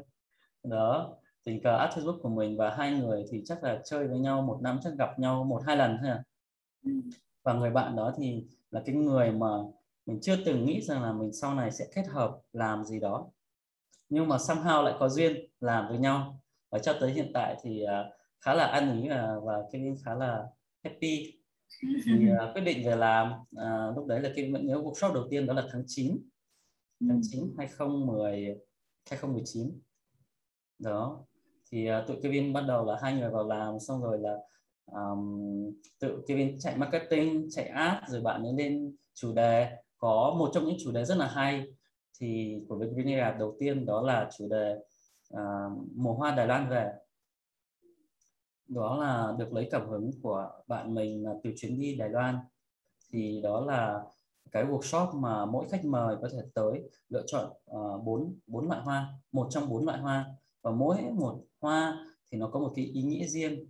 Đó 0.62 1.16
tình 1.44 1.62
cờ 1.62 1.76
add 1.76 1.98
Facebook 1.98 2.20
của 2.20 2.28
mình 2.28 2.56
và 2.56 2.70
hai 2.70 2.92
người 2.92 3.24
thì 3.30 3.42
chắc 3.44 3.64
là 3.64 3.80
chơi 3.84 4.08
với 4.08 4.18
nhau 4.18 4.42
một 4.42 4.58
năm 4.62 4.80
chắc 4.82 4.92
gặp 4.98 5.18
nhau 5.18 5.44
một 5.44 5.62
hai 5.66 5.76
lần 5.76 5.96
thôi 6.00 6.10
à. 6.10 6.24
Ừ. 6.84 6.90
và 7.42 7.52
người 7.52 7.70
bạn 7.70 7.96
đó 7.96 8.12
thì 8.16 8.46
là 8.70 8.82
cái 8.86 8.94
người 8.94 9.32
mà 9.32 9.46
mình 10.06 10.20
chưa 10.22 10.36
từng 10.44 10.64
nghĩ 10.64 10.82
rằng 10.82 11.02
là 11.02 11.12
mình 11.12 11.32
sau 11.32 11.54
này 11.54 11.70
sẽ 11.70 11.84
kết 11.94 12.06
hợp 12.08 12.38
làm 12.52 12.84
gì 12.84 13.00
đó. 13.00 13.26
Nhưng 14.08 14.28
mà 14.28 14.36
somehow 14.36 14.82
lại 14.82 14.94
có 14.98 15.08
duyên 15.08 15.46
làm 15.60 15.88
với 15.88 15.98
nhau. 15.98 16.40
Và 16.70 16.78
cho 16.78 16.92
tới 17.00 17.12
hiện 17.12 17.30
tại 17.34 17.56
thì 17.62 17.84
uh, 17.84 18.14
khá 18.40 18.54
là 18.54 18.64
ăn 18.64 19.02
ý 19.02 19.08
và, 19.08 19.36
và 19.44 19.62
Kevin 19.72 19.96
khá 20.04 20.14
là 20.14 20.46
happy 20.84 21.39
thì 22.04 22.32
uh, 22.32 22.38
quyết 22.54 22.62
định 22.62 22.86
về 22.86 22.96
làm 22.96 23.32
uh, 23.32 23.96
lúc 23.96 24.06
đấy 24.06 24.20
là 24.20 24.28
Kevin 24.36 24.52
vẫn 24.52 24.66
nhớ 24.66 24.74
workshop 24.74 25.14
đầu 25.14 25.26
tiên 25.30 25.46
đó 25.46 25.54
là 25.54 25.66
tháng 25.72 25.82
9 25.86 26.18
tháng 27.08 27.20
9 27.22 27.54
2010 27.58 28.58
2019 29.10 29.80
đó. 30.78 31.24
Thì 31.70 31.88
uh, 31.90 32.06
tụi 32.06 32.16
Kevin 32.22 32.52
bắt 32.52 32.64
đầu 32.68 32.84
là 32.84 32.98
hai 33.02 33.14
người 33.14 33.30
vào 33.30 33.48
làm 33.48 33.80
xong 33.80 34.02
rồi 34.02 34.18
là 34.18 34.36
um, 34.92 35.72
tự 35.98 36.22
Kevin 36.26 36.58
chạy 36.58 36.76
marketing 36.76 37.48
chạy 37.50 37.64
ad 37.64 37.96
rồi 38.08 38.20
bạn 38.20 38.42
ấy 38.42 38.52
lên 38.52 38.96
chủ 39.14 39.32
đề. 39.32 39.70
Có 39.98 40.34
một 40.38 40.50
trong 40.54 40.64
những 40.66 40.76
chủ 40.84 40.92
đề 40.92 41.04
rất 41.04 41.16
là 41.16 41.26
hay 41.26 41.66
thì 42.20 42.58
của 42.68 42.78
Virginia 42.78 43.24
đầu 43.38 43.56
tiên 43.58 43.86
đó 43.86 44.02
là 44.02 44.30
chủ 44.38 44.48
đề 44.48 44.76
uh, 45.34 45.88
mùa 45.96 46.12
hoa 46.12 46.34
Đài 46.34 46.46
Loan 46.46 46.68
về 46.68 46.92
đó 48.70 48.96
là 48.96 49.34
được 49.38 49.52
lấy 49.52 49.68
cảm 49.70 49.88
hứng 49.88 50.10
của 50.22 50.50
bạn 50.66 50.94
mình 50.94 51.24
là 51.24 51.34
từ 51.42 51.50
chuyến 51.56 51.80
đi 51.80 51.96
Đài 51.96 52.08
Loan. 52.08 52.38
Thì 53.10 53.40
đó 53.42 53.60
là 53.60 54.04
cái 54.50 54.64
workshop 54.64 55.20
mà 55.20 55.46
mỗi 55.46 55.68
khách 55.68 55.84
mời 55.84 56.16
có 56.22 56.28
thể 56.32 56.38
tới 56.54 56.90
lựa 57.08 57.22
chọn 57.26 57.52
à, 57.66 57.80
bốn 58.04 58.22
uh, 58.22 58.32
bốn 58.46 58.68
loại 58.68 58.80
hoa 58.80 59.14
một 59.32 59.46
trong 59.50 59.68
bốn 59.68 59.86
loại 59.86 59.98
hoa. 59.98 60.26
Và 60.62 60.70
mỗi 60.70 60.96
một 61.12 61.44
hoa 61.60 62.06
thì 62.30 62.38
nó 62.38 62.48
có 62.48 62.60
một 62.60 62.72
cái 62.76 62.84
ý 62.84 63.02
nghĩa 63.02 63.26
riêng. 63.26 63.66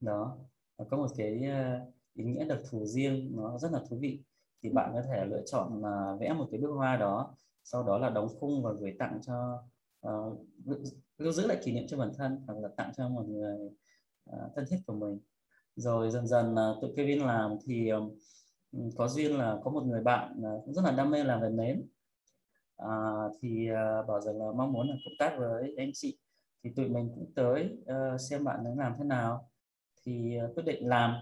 Đó 0.00 0.36
nó 0.78 0.84
có 0.90 0.96
một 0.96 1.08
cái 1.16 1.44
à, 1.44 1.80
ý 2.14 2.24
nghĩa 2.24 2.44
đặc 2.44 2.58
thù 2.70 2.86
riêng 2.86 3.32
nó 3.36 3.58
rất 3.58 3.72
là 3.72 3.80
thú 3.88 3.96
vị. 4.00 4.20
Thì 4.62 4.70
bạn 4.70 4.90
có 4.94 5.02
thể 5.02 5.24
lựa 5.24 5.42
chọn 5.46 5.78
uh, 5.78 6.20
vẽ 6.20 6.32
một 6.32 6.48
cái 6.50 6.60
bức 6.60 6.70
hoa 6.70 6.96
đó 6.96 7.34
sau 7.64 7.82
đó 7.82 7.98
là 7.98 8.10
đóng 8.10 8.28
khung 8.40 8.62
và 8.62 8.72
gửi 8.72 8.96
tặng 8.98 9.20
cho 9.22 9.62
uh, 10.08 10.38
lưu 11.18 11.32
giữ 11.32 11.46
lại 11.46 11.58
kỷ 11.64 11.72
niệm 11.72 11.86
cho 11.88 11.98
bản 11.98 12.12
thân 12.16 12.42
hoặc 12.46 12.58
là 12.58 12.68
tặng 12.76 12.92
cho 12.96 13.08
một 13.08 13.24
người 13.28 13.66
uh, 13.66 13.72
À, 14.32 14.38
thân 14.56 14.64
thiết 14.70 14.78
của 14.86 14.94
mình. 14.94 15.20
Rồi 15.76 16.10
dần 16.10 16.26
dần 16.26 16.56
à, 16.56 16.68
tự 16.82 16.88
Kevin 16.96 17.26
làm 17.26 17.56
thì 17.66 17.90
có 18.96 19.08
duyên 19.08 19.38
là 19.38 19.56
có 19.64 19.70
một 19.70 19.82
người 19.82 20.00
bạn 20.00 20.42
à, 20.44 20.50
cũng 20.64 20.74
rất 20.74 20.82
là 20.84 20.90
đam 20.90 21.10
mê 21.10 21.24
làm 21.24 21.40
về 21.40 21.48
nến. 21.48 21.88
À, 22.76 22.88
thì 23.40 23.68
bảo 24.08 24.20
rằng 24.20 24.38
là 24.38 24.52
mong 24.56 24.72
muốn 24.72 24.88
là 24.88 24.94
cộng 25.04 25.14
tác 25.18 25.36
với 25.38 25.74
anh 25.78 25.90
chị. 25.94 26.18
Thì 26.64 26.70
tụi 26.76 26.88
mình 26.88 27.10
cũng 27.14 27.32
tới 27.36 27.78
uh, 27.82 28.20
xem 28.20 28.44
bạn 28.44 28.64
ấy 28.64 28.76
làm 28.76 28.94
thế 28.98 29.04
nào. 29.04 29.50
Thì 30.04 30.38
uh, 30.44 30.56
quyết 30.56 30.62
định 30.62 30.88
làm. 30.88 31.16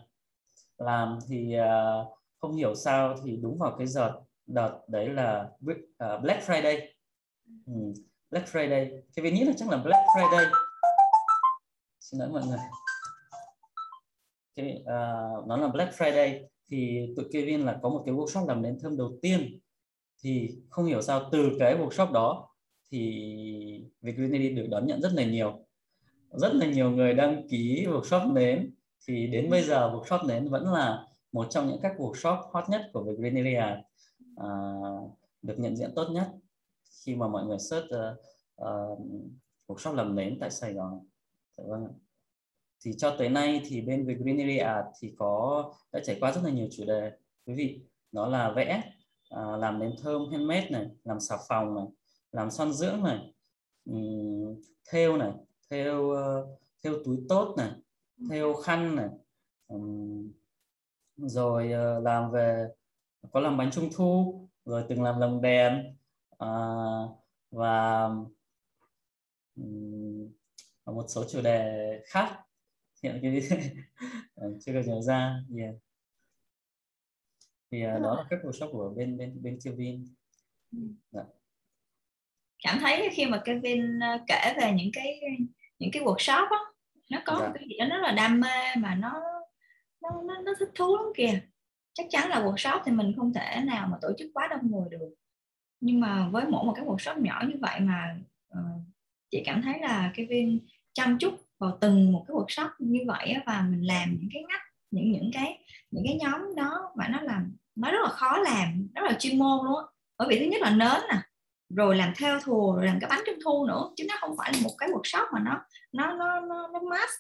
Làm 0.78 1.18
thì 1.28 1.56
uh, 1.58 2.18
không 2.38 2.54
hiểu 2.54 2.74
sao 2.74 3.16
thì 3.24 3.36
đúng 3.36 3.58
vào 3.58 3.76
cái 3.78 3.86
giờ 3.86 4.20
đợt 4.46 4.80
đấy 4.88 5.08
là 5.08 5.50
uh, 5.70 6.22
Black 6.22 6.42
Friday. 6.42 6.80
Ừ, 7.66 7.72
Black 8.30 8.48
Friday. 8.48 9.00
Thì 9.16 9.22
vì 9.22 9.30
nghĩ 9.30 9.44
là 9.44 9.52
chắc 9.56 9.68
là 9.68 9.76
Black 9.76 10.02
Friday. 10.16 10.44
Xin 12.00 12.20
lỗi 12.20 12.28
mọi 12.28 12.42
người 12.46 12.58
cái 14.56 14.78
uh, 14.80 14.86
ờ, 14.86 15.44
nó 15.46 15.56
là 15.56 15.68
Black 15.68 15.92
Friday 15.92 16.42
thì 16.70 17.06
tụi 17.16 17.26
Kevin 17.32 17.60
là 17.60 17.78
có 17.82 17.88
một 17.88 18.02
cái 18.06 18.14
workshop 18.14 18.46
làm 18.46 18.62
nến 18.62 18.78
thơm 18.80 18.96
đầu 18.96 19.18
tiên 19.22 19.58
thì 20.22 20.50
không 20.70 20.84
hiểu 20.84 21.02
sao 21.02 21.28
từ 21.32 21.50
cái 21.58 21.76
workshop 21.76 22.12
đó 22.12 22.48
thì 22.90 23.84
Vietgreenity 24.02 24.48
được 24.48 24.66
đón 24.70 24.86
nhận 24.86 25.02
rất 25.02 25.12
là 25.12 25.24
nhiều 25.24 25.66
rất 26.32 26.54
là 26.54 26.66
nhiều 26.66 26.90
người 26.90 27.14
đăng 27.14 27.48
ký 27.48 27.86
workshop 27.86 28.32
nến 28.32 28.74
thì 29.06 29.26
đến 29.26 29.50
bây 29.50 29.62
giờ 29.62 29.90
workshop 29.94 30.26
nến 30.26 30.48
vẫn 30.48 30.72
là 30.72 31.06
một 31.32 31.46
trong 31.50 31.68
những 31.68 31.80
các 31.82 31.92
workshop 31.98 32.36
hot 32.52 32.64
nhất 32.68 32.90
của 32.92 33.02
Vietgreenity 33.02 33.54
à. 33.54 33.82
à, 34.36 34.48
được 35.42 35.58
nhận 35.58 35.76
diện 35.76 35.90
tốt 35.96 36.08
nhất 36.12 36.28
khi 37.04 37.14
mà 37.14 37.28
mọi 37.28 37.46
người 37.46 37.58
search 37.58 37.86
uh, 37.86 38.18
uh, 38.62 38.98
workshop 39.66 39.94
làm 39.94 40.14
nến 40.14 40.38
tại 40.40 40.50
Sài 40.50 40.72
Gòn. 40.72 41.00
Dạ 41.56 41.64
vâng. 41.66 41.88
Thì 42.84 42.92
cho 42.98 43.16
tới 43.18 43.28
nay 43.28 43.62
thì 43.64 43.80
bên 43.80 44.06
về 44.06 44.14
Greenery 44.14 44.58
Art 44.58 44.86
thì 45.00 45.14
có 45.18 45.64
đã 45.92 46.00
trải 46.04 46.16
qua 46.20 46.32
rất 46.32 46.40
là 46.44 46.50
nhiều 46.50 46.68
chủ 46.70 46.84
đề 46.86 47.12
quý 47.46 47.54
vị. 47.54 47.80
Đó 48.12 48.26
là 48.26 48.52
vẽ, 48.56 48.82
à, 49.30 49.56
làm 49.56 49.78
nến 49.78 49.94
thơm 50.02 50.30
handmade 50.30 50.70
này, 50.70 50.86
làm 51.04 51.20
xà 51.20 51.36
phòng 51.48 51.74
này, 51.74 51.84
làm 52.32 52.50
son 52.50 52.72
dưỡng 52.72 53.02
này, 53.02 53.34
um, 53.84 54.60
thêu 54.90 55.16
này, 55.16 55.32
thêu 55.70 56.00
uh, 56.00 56.60
thêu 56.82 57.02
túi 57.04 57.18
tốt 57.28 57.54
này, 57.58 57.70
thêu 58.30 58.54
khăn 58.54 58.96
này, 58.96 59.08
um, 59.68 60.32
rồi 61.16 61.66
uh, 61.66 62.04
làm 62.04 62.30
về 62.30 62.68
có 63.32 63.40
làm 63.40 63.56
bánh 63.56 63.70
trung 63.70 63.90
thu 63.96 64.40
rồi 64.64 64.84
từng 64.88 65.02
làm 65.02 65.20
lồng 65.20 65.42
đèn 65.42 65.96
uh, 66.44 67.10
và 67.50 68.10
um, 69.56 70.32
một 70.86 71.04
số 71.08 71.24
chủ 71.30 71.40
đề 71.40 72.00
khác 72.06 72.38
hiện 73.02 73.18
cái 73.22 73.40
chưa 74.60 74.72
được 74.72 74.82
nhớ 74.86 75.00
ra 75.02 75.36
yeah. 75.58 75.74
thì 77.70 77.86
uh, 77.86 78.02
đó 78.02 78.14
là 78.14 78.24
các 78.30 78.40
workshop 78.42 78.72
của 78.72 78.92
bên 78.96 79.18
bên 79.18 79.42
bên 79.42 79.58
Kevin 79.64 80.04
ừ. 80.72 80.78
dạ. 81.10 81.22
cảm 82.64 82.78
thấy 82.80 83.08
khi 83.12 83.26
mà 83.26 83.42
Kevin 83.44 84.00
kể 84.26 84.54
về 84.56 84.72
những 84.72 84.90
cái 84.92 85.20
những 85.78 85.90
cái 85.92 86.02
workshop 86.02 86.48
á 86.50 86.58
nó 87.10 87.18
có 87.24 87.36
dạ. 87.40 87.52
cái 87.54 87.64
gì 87.68 87.76
đó 87.78 87.86
rất 87.88 88.02
là 88.02 88.12
đam 88.12 88.40
mê 88.40 88.76
mà 88.76 88.94
nó 88.94 89.22
nó 90.02 90.22
nó, 90.22 90.40
nó 90.40 90.52
thích 90.58 90.70
thú 90.74 90.96
lắm 90.96 91.06
kìa 91.16 91.40
chắc 91.94 92.06
chắn 92.10 92.28
là 92.28 92.40
workshop 92.40 92.80
thì 92.84 92.92
mình 92.92 93.12
không 93.16 93.32
thể 93.32 93.60
nào 93.64 93.88
mà 93.90 93.98
tổ 94.02 94.12
chức 94.18 94.30
quá 94.34 94.48
đông 94.50 94.70
người 94.70 94.88
được 94.90 95.14
nhưng 95.80 96.00
mà 96.00 96.28
với 96.28 96.44
mỗi 96.48 96.64
một 96.64 96.72
cái 96.76 96.84
workshop 96.84 97.22
nhỏ 97.22 97.42
như 97.48 97.54
vậy 97.60 97.80
mà 97.80 98.16
uh, 98.58 98.82
chị 99.30 99.42
cảm 99.44 99.62
thấy 99.62 99.78
là 99.80 100.12
Kevin 100.14 100.58
chăm 100.92 101.18
chút 101.18 101.34
vào 101.62 101.78
từng 101.80 102.12
một 102.12 102.24
cái 102.28 102.34
workshop 102.34 102.68
như 102.78 103.00
vậy 103.06 103.36
và 103.46 103.66
mình 103.70 103.86
làm 103.86 104.16
những 104.20 104.28
cái 104.32 104.42
ngách 104.48 104.60
những 104.90 105.12
những 105.12 105.30
cái 105.34 105.64
những 105.90 106.04
cái 106.06 106.18
nhóm 106.20 106.54
đó 106.56 106.92
mà 106.96 107.08
nó 107.08 107.20
làm 107.20 107.56
nó 107.74 107.90
rất 107.90 107.98
là 108.02 108.08
khó 108.08 108.38
làm 108.38 108.88
rất 108.94 109.02
là 109.04 109.16
chuyên 109.18 109.38
môn 109.38 109.66
luôn 109.66 109.84
bởi 110.18 110.28
vì 110.30 110.38
thứ 110.38 110.44
nhất 110.44 110.60
là 110.62 110.70
nến 110.70 111.02
nè 111.10 111.18
rồi 111.76 111.96
làm 111.96 112.12
theo 112.16 112.40
thùa 112.40 112.76
rồi 112.76 112.86
làm 112.86 113.00
cái 113.00 113.10
bánh 113.10 113.20
trung 113.26 113.38
thu 113.44 113.66
nữa 113.66 113.90
chứ 113.96 114.04
nó 114.08 114.14
không 114.20 114.36
phải 114.38 114.52
là 114.52 114.58
một 114.62 114.74
cái 114.78 114.88
workshop 114.88 115.26
mà 115.32 115.40
nó 115.40 115.64
nó 115.92 116.14
nó 116.14 116.40
nó, 116.40 116.68
nó 116.72 116.80
mass 116.80 117.12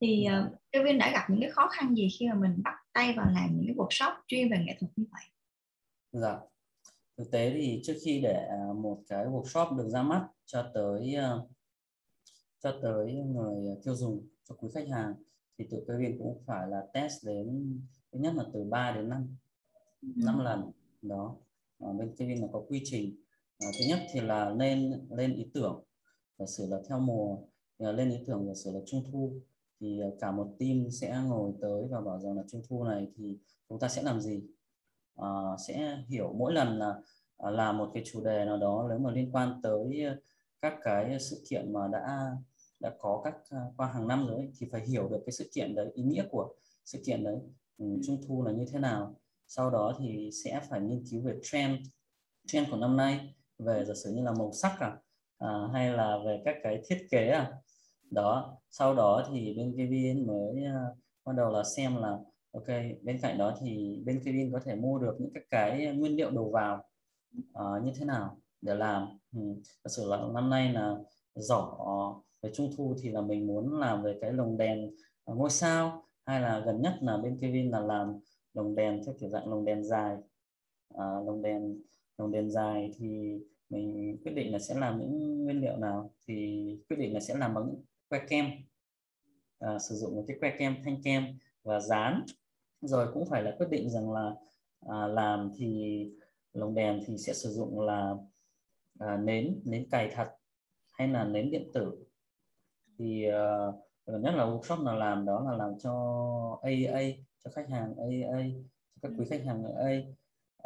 thì 0.00 0.26
uh, 0.26 0.58
Kevin 0.72 0.98
đã 0.98 1.10
gặp 1.10 1.30
những 1.30 1.40
cái 1.40 1.50
khó 1.50 1.68
khăn 1.68 1.94
gì 1.94 2.08
khi 2.18 2.28
mà 2.28 2.34
mình 2.34 2.62
bắt 2.64 2.74
tay 2.92 3.14
vào 3.16 3.26
làm 3.34 3.48
những 3.56 3.66
cái 3.66 3.76
workshop 3.76 4.12
chuyên 4.26 4.50
về 4.50 4.56
nghệ 4.58 4.76
thuật 4.80 4.92
như 4.96 5.04
vậy? 5.12 5.22
Dạ. 6.12 6.38
Thực 7.18 7.30
tế 7.30 7.50
thì 7.50 7.80
trước 7.84 7.96
khi 8.04 8.20
để 8.20 8.46
à, 8.50 8.58
một 8.76 8.98
cái 9.08 9.24
workshop 9.24 9.76
được 9.76 9.88
ra 9.88 10.02
mắt 10.02 10.26
cho 10.46 10.70
tới 10.74 11.16
uh, 11.34 11.50
cho 12.62 12.78
tới 12.82 13.12
người 13.14 13.76
tiêu 13.84 13.94
dùng 13.94 14.28
cho 14.48 14.54
quý 14.54 14.68
khách 14.74 14.88
hàng 14.88 15.14
thì 15.58 15.66
tụi 15.70 15.80
Kevin 15.88 16.18
cũng 16.18 16.38
phải 16.46 16.68
là 16.68 16.86
test 16.92 17.26
đến 17.26 17.78
thứ 18.12 18.18
nhất 18.18 18.34
là 18.36 18.44
từ 18.52 18.64
3 18.64 18.92
đến 18.92 19.08
5 19.08 19.36
ừ. 20.02 20.08
5 20.16 20.38
lần 20.38 20.70
đó. 21.02 21.36
Ở 21.78 21.92
bên 21.92 22.16
Kevin 22.16 22.40
là 22.40 22.48
có 22.52 22.62
quy 22.68 22.82
trình. 22.84 23.16
À, 23.58 23.66
thứ 23.78 23.84
nhất 23.88 23.98
thì 24.12 24.20
là 24.20 24.50
lên 24.50 25.06
lên 25.10 25.34
ý 25.34 25.50
tưởng 25.54 25.84
và 26.36 26.46
sửa 26.46 26.66
là 26.66 26.76
theo 26.88 26.98
mùa 26.98 27.38
là 27.78 27.92
lên 27.92 28.10
ý 28.10 28.18
tưởng 28.26 28.48
và 28.48 28.54
sửa 28.54 28.70
là 28.70 28.80
trung 28.86 29.04
thu 29.12 29.32
thì 29.80 30.00
ờ, 30.00 30.10
cả 30.20 30.30
một 30.30 30.56
team 30.58 30.90
sẽ 30.90 31.20
ngồi 31.26 31.52
tới 31.60 31.82
và 31.90 32.00
bảo 32.00 32.20
rằng 32.20 32.36
là 32.36 32.42
trung 32.48 32.62
thu 32.68 32.84
này 32.84 33.08
thì 33.16 33.38
chúng 33.68 33.78
ta 33.78 33.88
sẽ 33.88 34.02
làm 34.02 34.20
gì? 34.20 34.42
À, 35.16 35.28
sẽ 35.66 35.98
hiểu 36.08 36.32
mỗi 36.38 36.52
lần 36.52 36.78
là 36.78 36.94
à, 37.38 37.50
làm 37.50 37.78
một 37.78 37.90
cái 37.94 38.02
chủ 38.06 38.24
đề 38.24 38.44
nào 38.44 38.56
đó 38.56 38.86
nếu 38.88 38.98
mà 38.98 39.10
liên 39.10 39.32
quan 39.32 39.60
tới 39.62 40.04
các 40.60 40.74
cái 40.82 41.20
sự 41.20 41.44
kiện 41.48 41.72
mà 41.72 41.88
đã 41.92 42.36
đã 42.80 42.92
có 42.98 43.20
các 43.24 43.34
qua 43.76 43.86
hàng 43.86 44.08
năm 44.08 44.26
rồi 44.26 44.50
thì 44.58 44.66
phải 44.72 44.86
hiểu 44.86 45.08
được 45.08 45.22
cái 45.26 45.32
sự 45.32 45.50
kiện 45.54 45.74
đấy 45.74 45.90
ý 45.94 46.02
nghĩa 46.02 46.24
của 46.30 46.54
sự 46.84 47.02
kiện 47.06 47.24
đấy 47.24 47.36
ừ, 47.78 47.86
trung 48.06 48.20
thu 48.28 48.44
là 48.44 48.52
như 48.52 48.64
thế 48.72 48.78
nào. 48.78 49.16
Sau 49.46 49.70
đó 49.70 49.94
thì 49.98 50.30
sẽ 50.44 50.60
phải 50.70 50.80
nghiên 50.80 51.04
cứu 51.10 51.22
về 51.22 51.34
trend 51.42 51.78
trend 52.46 52.70
của 52.70 52.76
năm 52.76 52.96
nay 52.96 53.34
về 53.58 53.84
giả 53.84 53.94
sử 54.04 54.10
như 54.10 54.22
là 54.22 54.32
màu 54.32 54.52
sắc 54.52 54.76
à, 54.80 54.96
à 55.38 55.68
hay 55.72 55.92
là 55.92 56.18
về 56.26 56.42
các 56.44 56.56
cái 56.62 56.82
thiết 56.88 57.06
kế 57.10 57.28
à. 57.28 57.52
Đó 58.10 58.58
sau 58.70 58.94
đó 58.94 59.26
thì 59.32 59.54
bên 59.54 59.74
Kevin 59.76 60.26
mới 60.26 60.64
uh, 60.66 60.98
bắt 61.24 61.32
đầu 61.36 61.50
là 61.50 61.62
xem 61.64 61.96
là 61.96 62.18
ok 62.52 62.66
bên 63.02 63.18
cạnh 63.22 63.38
đó 63.38 63.56
thì 63.60 64.02
bên 64.06 64.20
Kevin 64.24 64.52
có 64.52 64.60
thể 64.64 64.74
mua 64.74 64.98
được 64.98 65.16
những 65.20 65.32
cái 65.34 65.44
cái 65.50 65.86
nguyên 65.96 66.16
liệu 66.16 66.30
đầu 66.30 66.50
vào 66.50 66.84
uh, 67.38 67.84
như 67.84 67.92
thế 67.96 68.04
nào 68.04 68.36
để 68.60 68.74
làm. 68.74 69.08
Ừ. 69.32 69.40
thật 69.84 69.90
sự 69.96 70.10
là 70.10 70.18
năm 70.34 70.50
nay 70.50 70.72
là 70.72 70.96
giỏ 71.34 71.76
về 72.42 72.50
trung 72.54 72.70
thu 72.76 72.94
thì 73.02 73.08
là 73.08 73.20
mình 73.20 73.46
muốn 73.46 73.78
làm 73.78 74.02
về 74.02 74.18
cái 74.20 74.32
lồng 74.32 74.56
đèn 74.56 74.90
à, 75.24 75.34
ngôi 75.34 75.50
sao 75.50 76.04
hay 76.26 76.40
là 76.40 76.62
gần 76.66 76.82
nhất 76.82 76.98
là 77.00 77.16
bên 77.16 77.38
Kevin 77.40 77.70
là 77.70 77.80
làm 77.80 78.18
lồng 78.54 78.74
đèn 78.74 79.02
theo 79.06 79.14
kiểu 79.20 79.28
dạng 79.28 79.48
lồng 79.48 79.64
đèn 79.64 79.84
dài. 79.84 80.16
À, 80.94 81.04
lồng 81.26 81.42
đèn 81.42 81.82
lồng 82.18 82.32
đèn 82.32 82.50
dài 82.50 82.92
thì 82.98 83.38
mình 83.70 84.16
quyết 84.24 84.32
định 84.32 84.52
là 84.52 84.58
sẽ 84.58 84.74
làm 84.74 84.98
những 85.00 85.44
nguyên 85.44 85.60
liệu 85.60 85.76
nào 85.76 86.10
thì 86.26 86.66
quyết 86.88 86.96
định 86.96 87.14
là 87.14 87.20
sẽ 87.20 87.34
làm 87.34 87.54
bằng 87.54 87.74
que 88.08 88.26
kem. 88.28 88.46
À, 89.58 89.78
sử 89.78 89.94
dụng 89.94 90.16
một 90.16 90.24
cái 90.28 90.36
que 90.40 90.56
kem 90.58 90.74
thanh 90.84 91.02
kem 91.02 91.24
và 91.62 91.80
dán. 91.80 92.24
Rồi 92.80 93.08
cũng 93.14 93.26
phải 93.26 93.42
là 93.42 93.54
quyết 93.58 93.68
định 93.70 93.90
rằng 93.90 94.12
là 94.12 94.34
à, 94.80 95.06
làm 95.06 95.50
thì 95.56 96.04
lồng 96.52 96.74
đèn 96.74 97.00
thì 97.06 97.18
sẽ 97.18 97.34
sử 97.34 97.50
dụng 97.50 97.80
là 97.80 98.14
à, 98.98 99.16
nến 99.16 99.60
nến 99.64 99.88
cày 99.90 100.10
thật 100.14 100.28
hay 100.92 101.08
là 101.08 101.24
nến 101.24 101.50
điện 101.50 101.70
tử 101.74 102.04
thì 103.00 103.26
uh, 103.28 104.22
nhất 104.22 104.34
là 104.34 104.44
workshop 104.44 104.84
nào 104.84 104.96
làm 104.96 105.24
đó 105.24 105.44
là 105.50 105.56
làm 105.56 105.78
cho 105.78 105.92
AA 106.62 107.02
cho 107.44 107.50
khách 107.50 107.68
hàng 107.68 107.94
AA 107.96 108.42
cho 108.94 108.98
các 109.02 109.12
quý 109.18 109.24
khách 109.30 109.44
hàng 109.44 109.64
AA 109.64 109.98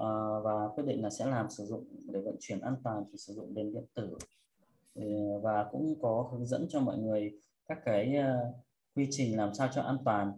uh, 0.03 0.44
và 0.44 0.68
quyết 0.75 0.87
định 0.87 1.03
là 1.03 1.11
sẽ 1.11 1.27
làm 1.27 1.51
sử 1.51 1.64
dụng 1.64 1.85
để 2.12 2.20
vận 2.20 2.37
chuyển 2.40 2.61
an 2.61 2.77
toàn 2.85 3.05
thì 3.12 3.18
sử 3.18 3.35
dụng 3.35 3.55
đèn 3.55 3.73
điện 3.73 3.85
tử. 3.94 4.18
Và 5.42 5.68
cũng 5.73 5.94
có 6.03 6.29
hướng 6.33 6.47
dẫn 6.47 6.66
cho 6.68 6.81
mọi 6.81 6.99
người 6.99 7.33
các 7.66 7.79
cái 7.85 8.14
uh, 8.18 8.55
quy 8.97 9.09
trình 9.11 9.37
làm 9.37 9.55
sao 9.55 9.68
cho 9.75 9.83
an 9.83 9.97
toàn. 10.05 10.33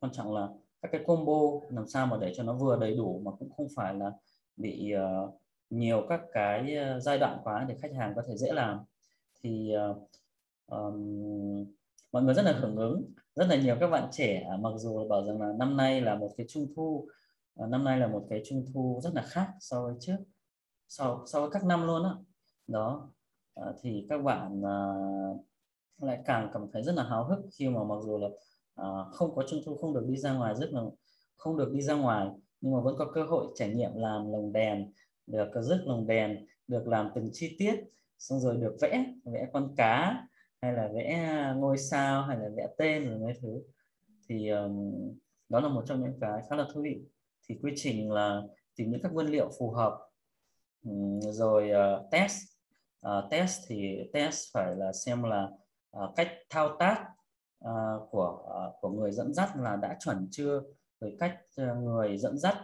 Quan 0.00 0.12
trọng 0.12 0.34
là 0.34 0.48
các 0.82 0.88
cái 0.92 1.00
combo 1.06 1.40
làm 1.68 1.88
sao 1.88 2.06
mà 2.06 2.16
để 2.20 2.32
cho 2.36 2.42
nó 2.42 2.52
vừa 2.52 2.78
đầy 2.80 2.96
đủ 2.96 3.20
mà 3.24 3.30
cũng 3.38 3.50
không 3.56 3.66
phải 3.76 3.94
là 3.94 4.12
bị 4.56 4.94
uh, 4.96 5.34
nhiều 5.70 6.06
các 6.08 6.20
cái 6.32 6.76
uh, 6.96 7.02
giai 7.02 7.18
đoạn 7.18 7.38
quá 7.44 7.66
để 7.68 7.74
khách 7.82 7.94
hàng 7.94 8.12
có 8.16 8.22
thể 8.28 8.36
dễ 8.36 8.52
làm. 8.52 8.80
Thì 9.42 9.74
uh, 9.90 9.96
um, 10.72 11.66
mọi 12.12 12.22
người 12.22 12.34
rất 12.34 12.42
là 12.42 12.52
hưởng 12.52 12.76
ứng 12.76 13.12
rất 13.36 13.46
là 13.48 13.56
nhiều 13.56 13.76
các 13.80 13.86
bạn 13.86 14.08
trẻ 14.12 14.46
à, 14.50 14.56
mặc 14.56 14.70
dù 14.76 15.08
bảo 15.08 15.24
rằng 15.24 15.40
là 15.40 15.52
năm 15.58 15.76
nay 15.76 16.00
là 16.00 16.14
một 16.14 16.30
cái 16.36 16.46
trung 16.48 16.66
thu 16.76 17.08
à, 17.56 17.66
năm 17.66 17.84
nay 17.84 17.98
là 17.98 18.06
một 18.06 18.26
cái 18.30 18.42
trung 18.44 18.64
thu 18.74 19.00
rất 19.02 19.14
là 19.14 19.22
khác 19.22 19.48
so 19.60 19.82
với 19.82 19.94
trước 20.00 20.16
so 20.88 21.24
so 21.26 21.40
với 21.40 21.50
các 21.50 21.64
năm 21.64 21.86
luôn 21.86 22.04
á 22.04 22.10
đó, 22.66 23.10
đó. 23.56 23.72
Thì 23.82 24.06
các 24.08 24.22
bạn 24.22 24.62
lại 26.00 26.18
càng 26.24 26.50
cảm 26.52 26.66
thấy 26.72 26.82
rất 26.82 26.94
là 26.94 27.04
háo 27.04 27.24
hức 27.24 27.38
khi 27.52 27.68
mà 27.68 27.84
mặc 27.84 27.96
dù 28.02 28.18
là 28.18 28.28
không 29.12 29.34
có 29.34 29.44
trung 29.48 29.60
thu 29.66 29.76
không 29.76 29.94
được 29.94 30.04
đi 30.08 30.16
ra 30.16 30.32
ngoài 30.32 30.54
rất 30.54 30.72
là 30.72 30.82
không 31.36 31.56
được 31.56 31.72
đi 31.72 31.82
ra 31.82 31.94
ngoài 31.94 32.28
nhưng 32.60 32.72
mà 32.72 32.80
vẫn 32.80 32.94
có 32.98 33.10
cơ 33.14 33.22
hội 33.24 33.46
trải 33.54 33.68
nghiệm 33.74 33.90
làm 33.94 34.32
lồng 34.32 34.52
đèn 34.52 34.92
được 35.26 35.48
rước 35.62 35.82
lồng 35.86 36.06
đèn 36.06 36.46
được 36.68 36.88
làm 36.88 37.10
từng 37.14 37.30
chi 37.32 37.56
tiết 37.58 37.74
xong 38.18 38.40
rồi 38.40 38.56
được 38.56 38.76
vẽ 38.80 39.06
vẽ 39.24 39.48
con 39.52 39.74
cá 39.76 40.26
hay 40.62 40.72
là 40.72 40.88
vẽ 40.94 41.52
ngôi 41.56 41.78
sao 41.78 42.22
hay 42.22 42.36
là 42.36 42.48
vẽ 42.56 42.66
tên 42.78 43.08
rồi 43.08 43.18
mấy 43.18 43.34
thứ. 43.42 43.62
Thì 44.28 44.48
um, 44.48 44.92
đó 45.48 45.60
là 45.60 45.68
một 45.68 45.82
trong 45.86 46.02
những 46.02 46.18
cái 46.20 46.42
khá 46.50 46.56
là 46.56 46.66
thú 46.74 46.82
vị. 46.82 47.02
Thì 47.48 47.58
quy 47.62 47.72
trình 47.76 48.10
là 48.10 48.42
tìm 48.76 48.90
những 48.90 49.00
các 49.02 49.12
nguyên 49.12 49.26
liệu 49.26 49.50
phù 49.58 49.70
hợp 49.70 49.98
um, 50.84 51.20
rồi 51.20 51.70
uh, 51.70 52.10
test. 52.10 52.36
Uh, 53.06 53.30
test 53.30 53.60
thì 53.68 53.98
test 54.12 54.44
phải 54.54 54.76
là 54.76 54.92
xem 54.92 55.22
là 55.22 55.48
uh, 55.98 56.10
cách 56.16 56.28
thao 56.50 56.76
tác 56.78 57.06
uh, 57.64 58.10
của 58.10 58.42
uh, 58.42 58.74
của 58.80 58.90
người 58.90 59.12
dẫn 59.12 59.34
dắt 59.34 59.50
là 59.56 59.76
đã 59.76 59.96
chuẩn 60.00 60.28
chưa 60.30 60.62
rồi 61.00 61.16
cách 61.18 61.38
uh, 61.62 61.76
người 61.84 62.18
dẫn 62.18 62.38
dắt 62.38 62.56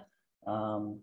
uh, 0.51 0.99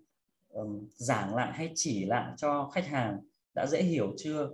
um, 0.49 0.87
giảng 0.89 1.35
lại 1.35 1.51
hay 1.53 1.71
chỉ 1.75 2.05
lại 2.05 2.33
cho 2.37 2.69
khách 2.73 2.87
hàng 2.87 3.19
đã 3.55 3.65
dễ 3.65 3.83
hiểu 3.83 4.13
chưa 4.17 4.49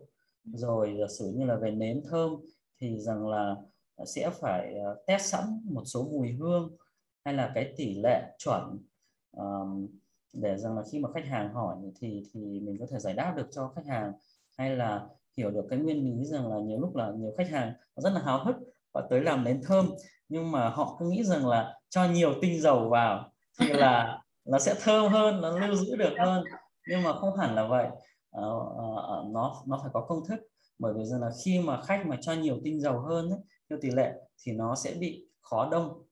rồi 0.46 0.96
giả 1.00 1.06
sử 1.20 1.32
như 1.36 1.46
là 1.46 1.56
về 1.56 1.72
nến 1.72 2.02
thơm 2.10 2.36
thì 2.80 3.00
rằng 3.00 3.28
là 3.28 3.56
sẽ 4.06 4.30
phải 4.30 4.76
test 5.08 5.26
sẵn 5.26 5.44
một 5.64 5.84
số 5.86 6.04
mùi 6.12 6.32
hương 6.32 6.76
hay 7.26 7.34
là 7.34 7.52
cái 7.56 7.74
tỷ 7.78 7.96
lệ 8.04 8.36
chuẩn 8.38 8.78
um, 9.32 9.88
để 10.34 10.58
rằng 10.58 10.76
là 10.76 10.84
khi 10.92 11.00
mà 11.00 11.10
khách 11.14 11.26
hàng 11.26 11.54
hỏi 11.54 11.76
thì 12.02 12.24
thì 12.34 12.60
mình 12.60 12.78
có 12.80 12.86
thể 12.92 13.00
giải 13.00 13.14
đáp 13.14 13.34
được 13.38 13.48
cho 13.52 13.72
khách 13.76 13.86
hàng 13.88 14.12
hay 14.58 14.76
là 14.76 15.08
hiểu 15.38 15.52
được 15.52 15.66
cái 15.70 15.80
nguyên 15.80 16.04
lý 16.04 16.26
rằng 16.26 16.48
là 16.52 16.60
nhiều 16.60 16.80
lúc 16.80 16.96
là 16.96 17.12
nhiều 17.18 17.34
khách 17.38 17.50
hàng 17.50 17.74
rất 17.96 18.14
là 18.14 18.22
háo 18.22 18.44
hức 18.46 18.56
họ 18.94 19.02
tới 19.10 19.22
làm 19.22 19.44
nến 19.44 19.62
thơm 19.64 19.90
nhưng 20.30 20.52
mà 20.52 20.70
họ 20.70 20.96
cứ 21.00 21.10
nghĩ 21.10 21.24
rằng 21.24 21.48
là 21.48 21.80
cho 21.90 22.06
nhiều 22.06 22.34
tinh 22.42 22.62
dầu 22.62 22.90
vào 22.90 23.32
thì 23.60 23.74
là 23.74 24.22
nó 24.46 24.60
sẽ 24.60 24.76
thơm 24.82 25.12
hơn 25.12 25.42
nó 25.42 25.60
lưu 25.60 25.76
giữ 25.76 25.96
được 25.96 26.14
hơn. 26.20 26.44
Nhưng 26.88 27.04
mà 27.04 27.14
không 27.14 27.38
hẳn 27.38 27.56
là 27.56 27.68
vậy 27.68 27.88
uh, 28.38 28.72
uh, 28.72 29.32
nó 29.32 29.64
nó 29.68 29.80
phải 29.82 29.92
có 29.94 30.06
công 30.08 30.26
thức. 30.28 30.40
Bởi 30.80 30.94
vì 30.94 31.06
rằng 31.06 31.22
là 31.22 31.30
khi 31.46 31.60
mà 31.60 31.82
khách 31.82 32.04
mà 32.08 32.18
cho 32.22 32.34
nhiều 32.34 32.60
tinh 32.64 32.82
dầu 32.82 33.00
hơn 33.00 33.30
ấy, 33.30 33.40
theo 33.70 33.80
tỷ 33.82 33.90
lệ 33.92 34.14
thì 34.44 34.52
nó 34.52 34.76
sẽ 34.76 34.94
bị 35.00 35.26
khó 35.42 35.70
đông. 35.72 36.04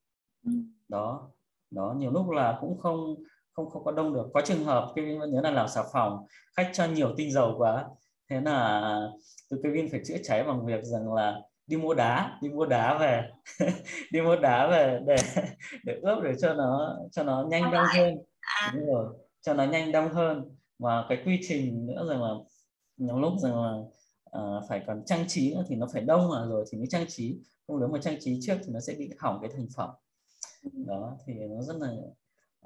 Ừ. 0.46 0.52
đó 0.88 1.32
đó 1.72 1.94
nhiều 1.98 2.12
lúc 2.12 2.30
là 2.30 2.58
cũng 2.62 2.78
không 2.78 3.16
không 3.52 3.70
không 3.70 3.84
có 3.84 3.92
đông 3.92 4.14
được. 4.14 4.28
Có 4.34 4.42
trường 4.46 4.64
hợp 4.64 4.92
cái 4.96 5.06
nhớ 5.06 5.42
là 5.42 5.52
làm 5.52 5.68
xà 5.68 5.84
phòng 5.94 6.26
khách 6.58 6.70
cho 6.74 6.86
nhiều 6.86 7.14
tinh 7.18 7.32
dầu 7.32 7.56
quá 7.58 7.86
thế 8.30 8.42
là 8.42 8.82
từ 9.50 9.60
cái 9.64 9.72
viên 9.72 9.90
phải 9.92 10.02
chữa 10.06 10.18
cháy 10.24 10.44
bằng 10.44 10.66
việc 10.66 10.84
rằng 10.84 11.14
là 11.14 11.42
đi 11.68 11.78
mua 11.78 11.94
đá 11.94 12.38
đi 12.42 12.50
mua 12.50 12.66
đá 12.66 12.98
về 12.98 13.30
đi 14.12 14.22
mua 14.22 14.36
đá 14.36 14.68
về 14.68 15.00
để 15.06 15.16
để 15.84 16.00
ướp 16.02 16.24
để 16.24 16.34
cho 16.42 16.54
nó 16.54 16.98
cho 17.12 17.24
nó 17.24 17.46
nhanh 17.50 17.72
đông 17.72 17.86
hơn. 17.98 18.16
À. 18.40 18.72
Đúng 18.76 18.86
rồi 18.94 19.06
cho 19.42 19.54
nó 19.54 19.64
nhanh 19.64 19.92
đông 19.92 20.14
hơn 20.14 20.56
và 20.80 21.06
cái 21.10 21.22
quy 21.26 21.40
trình 21.48 21.86
nữa 21.86 22.08
rằng 22.10 22.24
là 22.24 22.30
nhiều 22.98 23.20
lúc 23.20 23.34
rằng 23.40 23.62
là 23.62 23.74
uh, 24.40 24.64
phải 24.70 24.82
còn 24.88 25.04
trang 25.06 25.28
trí 25.28 25.54
nữa 25.54 25.64
thì 25.68 25.76
nó 25.76 25.88
phải 25.94 26.02
đông 26.02 26.30
mà 26.30 26.46
rồi 26.46 26.66
thì 26.72 26.78
mới 26.78 26.88
trang 26.90 27.06
trí. 27.08 27.40
Không 27.68 27.80
nếu 27.80 27.90
mà 27.90 28.00
trang 28.02 28.18
trí 28.20 28.40
trước 28.42 28.58
thì 28.64 28.74
nó 28.74 28.80
sẽ 28.80 28.96
bị 29.00 29.10
hỏng 29.20 29.40
cái 29.42 29.52
thành 29.56 29.68
phẩm. 29.76 29.90
Ừ. 30.64 30.70
đó 30.88 31.18
thì 31.26 31.34
nó 31.34 31.62
rất 31.62 31.76
là 31.80 31.90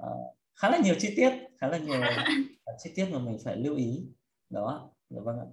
uh, 0.02 0.36
khá 0.54 0.70
là 0.70 0.78
nhiều 0.78 0.94
chi 0.98 1.14
tiết 1.16 1.30
khá 1.60 1.68
là 1.68 1.78
nhiều 1.78 2.00
chi 2.78 2.92
tiết 2.94 3.06
mà 3.12 3.18
mình 3.18 3.38
phải 3.44 3.56
lưu 3.56 3.76
ý. 3.76 4.04
Đó 4.50 4.90
dạ 5.10 5.20
vâng 5.24 5.38
ạ. 5.38 5.46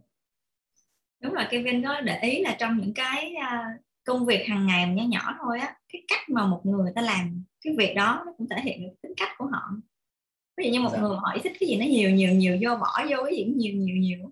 Đúng 1.19 1.33
là 1.33 1.47
Kevin 1.51 1.83
có 1.83 2.01
để 2.01 2.19
ý 2.21 2.43
là 2.43 2.55
trong 2.59 2.77
những 2.77 2.93
cái 2.93 3.33
uh, 3.37 3.81
công 4.03 4.25
việc 4.25 4.45
hàng 4.47 4.67
ngày 4.67 4.87
nhỏ 4.87 5.03
nhỏ 5.07 5.35
thôi 5.39 5.59
á 5.59 5.75
cái 5.93 6.01
cách 6.07 6.29
mà 6.29 6.47
một 6.47 6.61
người 6.63 6.91
ta 6.95 7.01
làm 7.01 7.43
cái 7.61 7.73
việc 7.77 7.93
đó 7.95 8.23
nó 8.25 8.33
cũng 8.37 8.47
thể 8.49 8.61
hiện 8.61 8.83
được 8.83 8.93
tính 9.01 9.13
cách 9.17 9.29
của 9.37 9.45
họ 9.45 9.71
ví 10.61 10.67
dụ 10.67 10.73
như 10.73 10.81
một 10.81 10.89
dạ. 10.93 10.99
người 10.99 11.17
họ 11.17 11.37
thích 11.43 11.53
cái 11.59 11.69
gì 11.69 11.77
nó 11.77 11.85
nhiều 11.85 12.09
nhiều 12.09 12.33
nhiều 12.33 12.57
vô 12.61 12.75
bỏ 12.75 13.05
vô 13.09 13.17
cái 13.25 13.35
gì 13.35 13.43
nhiều 13.55 13.73
nhiều 13.73 13.95
nhiều 13.95 14.31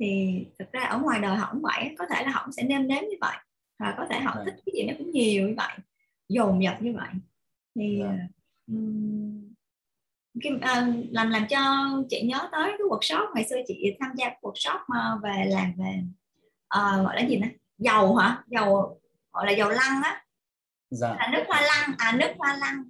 thì 0.00 0.38
thực 0.58 0.72
ra 0.72 0.80
ở 0.80 0.98
ngoài 0.98 1.20
đời 1.20 1.36
họ 1.36 1.48
cũng 1.52 1.62
vậy 1.62 1.94
có 1.98 2.06
thể 2.10 2.22
là 2.22 2.30
họ 2.30 2.42
cũng 2.44 2.52
sẽ 2.52 2.62
nêm 2.62 2.88
nếm 2.88 3.02
như 3.02 3.16
vậy 3.20 3.36
và 3.78 3.94
có 3.98 4.06
thể 4.10 4.20
họ 4.20 4.34
dạ. 4.36 4.42
thích 4.44 4.54
cái 4.66 4.72
gì 4.76 4.82
nó 4.88 4.94
cũng 4.98 5.10
nhiều 5.10 5.48
như 5.48 5.54
vậy 5.56 5.76
dồn 6.28 6.62
dập 6.62 6.82
như 6.82 6.94
vậy 6.96 7.08
thì 7.74 7.98
dạ. 8.00 8.18
um, 8.66 9.54
cái, 10.42 10.52
uh, 10.52 10.94
làm 11.10 11.30
làm 11.30 11.46
cho 11.50 11.58
chị 12.08 12.22
nhớ 12.22 12.48
tới 12.52 12.70
cái 12.78 12.86
workshop 12.90 13.26
ngày 13.34 13.44
xưa 13.44 13.56
chị 13.66 13.96
tham 14.00 14.10
gia 14.16 14.30
workshop 14.42 14.80
uh, 14.80 15.22
về 15.22 15.44
làm 15.48 15.72
về 15.76 16.02
uh, 16.78 17.04
gọi 17.06 17.16
là 17.16 17.28
gì 17.28 17.36
nè 17.36 17.50
dầu 17.78 18.14
hả 18.16 18.44
dầu 18.46 19.00
gọi 19.32 19.46
là 19.46 19.52
dầu 19.52 19.70
lăng 19.70 20.02
á 20.02 20.24
dạ. 20.90 21.08
là 21.08 21.28
nước 21.32 21.42
hoa 21.48 21.60
lăng 21.60 21.94
à 21.98 22.16
nước 22.20 22.32
hoa 22.38 22.56
lăng 22.56 22.84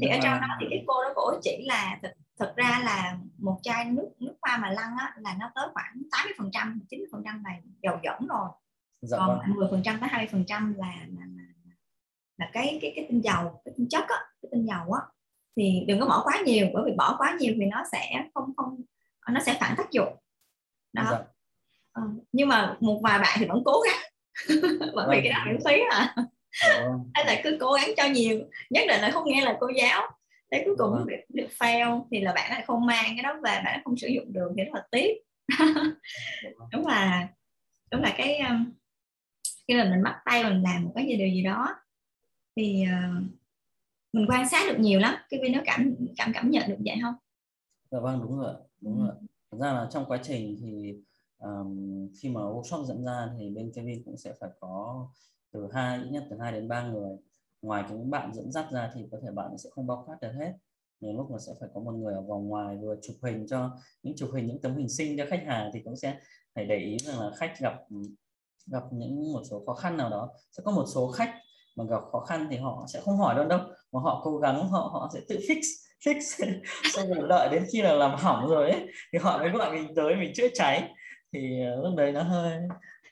thì 0.00 0.08
ở 0.08 0.18
trong 0.22 0.40
đó 0.40 0.46
thì 0.60 0.66
cái 0.70 0.84
cô 0.86 1.02
đó 1.02 1.12
cổ 1.14 1.40
chỉ 1.42 1.64
là 1.66 1.98
thực, 2.02 2.10
thực 2.38 2.56
ra 2.56 2.80
là 2.84 3.18
một 3.38 3.58
chai 3.62 3.84
nước 3.84 4.08
nước 4.18 4.34
hoa 4.42 4.56
mà 4.56 4.70
lăng 4.70 4.96
á 4.98 5.14
là 5.16 5.36
nó 5.40 5.50
tới 5.54 5.68
khoảng 5.74 6.02
80 6.10 6.32
phần 6.38 6.50
trăm 6.52 6.80
90 6.88 7.08
phần 7.12 7.22
trăm 7.24 7.44
là 7.44 7.50
dầu 7.82 7.98
dẫn 8.02 8.26
rồi. 8.26 8.48
Dạ, 9.02 9.18
còn 9.18 9.28
vâng. 9.28 9.56
10 9.56 9.68
phần 9.70 9.82
trăm 9.84 10.00
tới 10.00 10.08
20 10.08 10.28
phần 10.32 10.44
trăm 10.46 10.74
là, 10.74 10.86
là, 10.86 11.26
là 11.36 11.44
là 12.38 12.50
cái 12.52 12.78
cái 12.82 12.92
cái 12.96 13.06
tinh 13.08 13.20
dầu 13.24 13.60
cái 13.64 13.74
tinh 13.76 13.88
chất 13.90 14.04
á 14.08 14.16
cái 14.42 14.48
tinh 14.52 14.66
dầu 14.66 14.92
á. 14.92 15.00
Thì 15.56 15.84
đừng 15.86 16.00
có 16.00 16.06
bỏ 16.06 16.22
quá 16.24 16.42
nhiều 16.44 16.66
bởi 16.74 16.82
vì 16.86 16.92
bỏ 16.96 17.14
quá 17.18 17.36
nhiều 17.40 17.54
thì 17.56 17.66
nó 17.66 17.84
sẽ 17.92 18.24
không 18.34 18.52
không 18.56 18.80
nó 19.30 19.40
sẽ 19.46 19.56
phản 19.60 19.74
tác 19.76 19.90
dụng. 19.90 20.16
Đó. 20.92 21.08
Dạ. 21.10 21.18
ờ, 21.92 22.02
nhưng 22.32 22.48
mà 22.48 22.76
một 22.80 23.00
vài 23.02 23.18
bạn 23.18 23.36
thì 23.40 23.46
vẫn 23.46 23.62
cố 23.64 23.80
gắng. 23.80 24.10
Bởi 24.94 25.06
vì 25.10 25.20
cái 25.28 25.32
đó 25.32 25.38
miễn 25.46 25.58
phí 25.64 25.80
à. 25.90 26.14
Hay 27.14 27.26
là 27.26 27.40
cứ 27.44 27.56
cố 27.60 27.72
gắng 27.72 27.90
cho 27.96 28.04
nhiều. 28.04 28.40
Nhất 28.70 28.84
định 28.88 29.00
là 29.00 29.10
không 29.10 29.24
nghe 29.26 29.44
là 29.44 29.56
cô 29.60 29.68
giáo 29.76 30.17
thế 30.50 30.62
cuối 30.64 30.74
cùng 30.78 31.06
được, 31.06 31.16
được 31.28 31.48
fail 31.58 32.06
thì 32.10 32.20
là 32.20 32.32
bạn 32.32 32.50
lại 32.50 32.64
không 32.66 32.86
mang 32.86 33.04
cái 33.06 33.22
đó 33.22 33.34
về 33.34 33.60
bạn 33.64 33.80
không 33.84 33.96
sử 33.96 34.08
dụng 34.08 34.32
được 34.32 34.52
thì 34.56 34.64
rất 34.64 34.74
là 34.74 34.86
tiếc 34.90 35.22
đúng 36.72 36.86
là 36.86 37.28
đúng 37.90 38.02
là 38.02 38.14
cái 38.18 38.38
um, 38.38 38.72
khi 39.68 39.74
mà 39.74 39.90
mình 39.90 40.02
bắt 40.02 40.20
tay 40.24 40.44
mình 40.44 40.62
làm 40.62 40.84
một 40.84 40.92
cái 40.94 41.06
gì 41.06 41.16
điều 41.16 41.28
gì 41.28 41.42
đó 41.42 41.68
thì 42.56 42.84
uh, 42.84 43.22
mình 44.12 44.26
quan 44.28 44.48
sát 44.48 44.68
được 44.68 44.78
nhiều 44.78 45.00
lắm. 45.00 45.14
Cái 45.28 45.40
viên 45.42 45.52
nó 45.52 45.60
cảm 45.64 45.94
cảm 46.16 46.32
cảm 46.34 46.50
nhận 46.50 46.68
được 46.68 46.76
vậy 46.84 46.96
không? 47.02 47.14
Dạ 47.90 48.00
vâng 48.00 48.20
đúng 48.22 48.38
rồi 48.38 48.54
đúng 48.80 49.02
rồi. 49.02 49.14
Thật 49.50 49.58
ra 49.60 49.72
là 49.72 49.88
trong 49.90 50.04
quá 50.08 50.18
trình 50.22 50.56
thì 50.60 50.94
um, 51.38 52.08
khi 52.20 52.28
mà 52.28 52.40
workshop 52.40 52.84
dẫn 52.84 53.04
ra 53.04 53.28
thì 53.38 53.50
bên 53.50 53.72
Kevin 53.74 54.02
cũng 54.04 54.16
sẽ 54.16 54.32
phải 54.40 54.50
có 54.60 55.08
từ 55.52 55.68
hai 55.72 55.98
ít 55.98 56.10
nhất 56.10 56.26
từ 56.30 56.36
hai 56.40 56.52
đến 56.52 56.68
ba 56.68 56.88
người 56.88 57.16
ngoài 57.62 57.84
những 57.90 58.10
bạn 58.10 58.34
dẫn 58.34 58.52
dắt 58.52 58.66
ra 58.72 58.90
thì 58.94 59.00
có 59.12 59.18
thể 59.22 59.28
bạn 59.30 59.58
sẽ 59.58 59.70
không 59.72 59.86
bao 59.86 60.04
quát 60.06 60.16
được 60.20 60.32
hết. 60.38 60.52
Nhiều 61.00 61.12
lúc 61.12 61.30
mà 61.30 61.38
sẽ 61.38 61.52
phải 61.60 61.68
có 61.74 61.80
một 61.80 61.92
người 61.92 62.14
ở 62.14 62.20
vòng 62.20 62.48
ngoài 62.48 62.76
vừa 62.76 62.96
chụp 63.02 63.16
hình 63.22 63.46
cho 63.48 63.70
những 64.02 64.16
chụp 64.16 64.30
hình, 64.34 64.46
những 64.46 64.60
tấm 64.62 64.76
hình 64.76 64.88
sinh 64.88 65.16
cho 65.18 65.24
khách 65.30 65.42
hàng 65.46 65.70
thì 65.74 65.80
cũng 65.84 65.96
sẽ 65.96 66.18
phải 66.54 66.64
để 66.64 66.76
ý 66.76 66.98
rằng 66.98 67.20
là 67.20 67.30
khách 67.36 67.54
gặp 67.60 67.74
gặp 68.66 68.82
những 68.92 69.32
một 69.32 69.42
số 69.50 69.62
khó 69.66 69.74
khăn 69.74 69.96
nào 69.96 70.10
đó. 70.10 70.30
Sẽ 70.52 70.62
có 70.66 70.72
một 70.72 70.84
số 70.94 71.10
khách 71.10 71.34
mà 71.76 71.84
gặp 71.84 72.02
khó 72.12 72.20
khăn 72.20 72.46
thì 72.50 72.56
họ 72.56 72.86
sẽ 72.92 73.00
không 73.00 73.16
hỏi 73.16 73.34
đâu 73.34 73.44
đâu, 73.44 73.60
mà 73.92 74.00
họ 74.00 74.20
cố 74.24 74.38
gắng, 74.38 74.68
họ 74.68 74.90
họ 74.92 75.10
sẽ 75.14 75.20
tự 75.28 75.38
fix 75.38 75.60
fix 76.04 76.20
xong 76.94 77.14
rồi 77.14 77.28
đợi 77.28 77.48
đến 77.52 77.64
khi 77.72 77.82
là 77.82 77.92
làm 77.92 78.14
hỏng 78.18 78.48
rồi 78.48 78.70
ấy, 78.70 78.86
thì 79.12 79.18
họ 79.18 79.38
mới 79.38 79.50
gọi 79.50 79.72
mình 79.72 79.94
tới, 79.96 80.16
mình 80.16 80.32
chữa 80.34 80.48
cháy. 80.54 80.90
Thì 81.32 81.64
ờ, 81.64 81.82
lúc 81.82 81.96
đấy 81.96 82.12
nó 82.12 82.22
hơi 82.22 82.58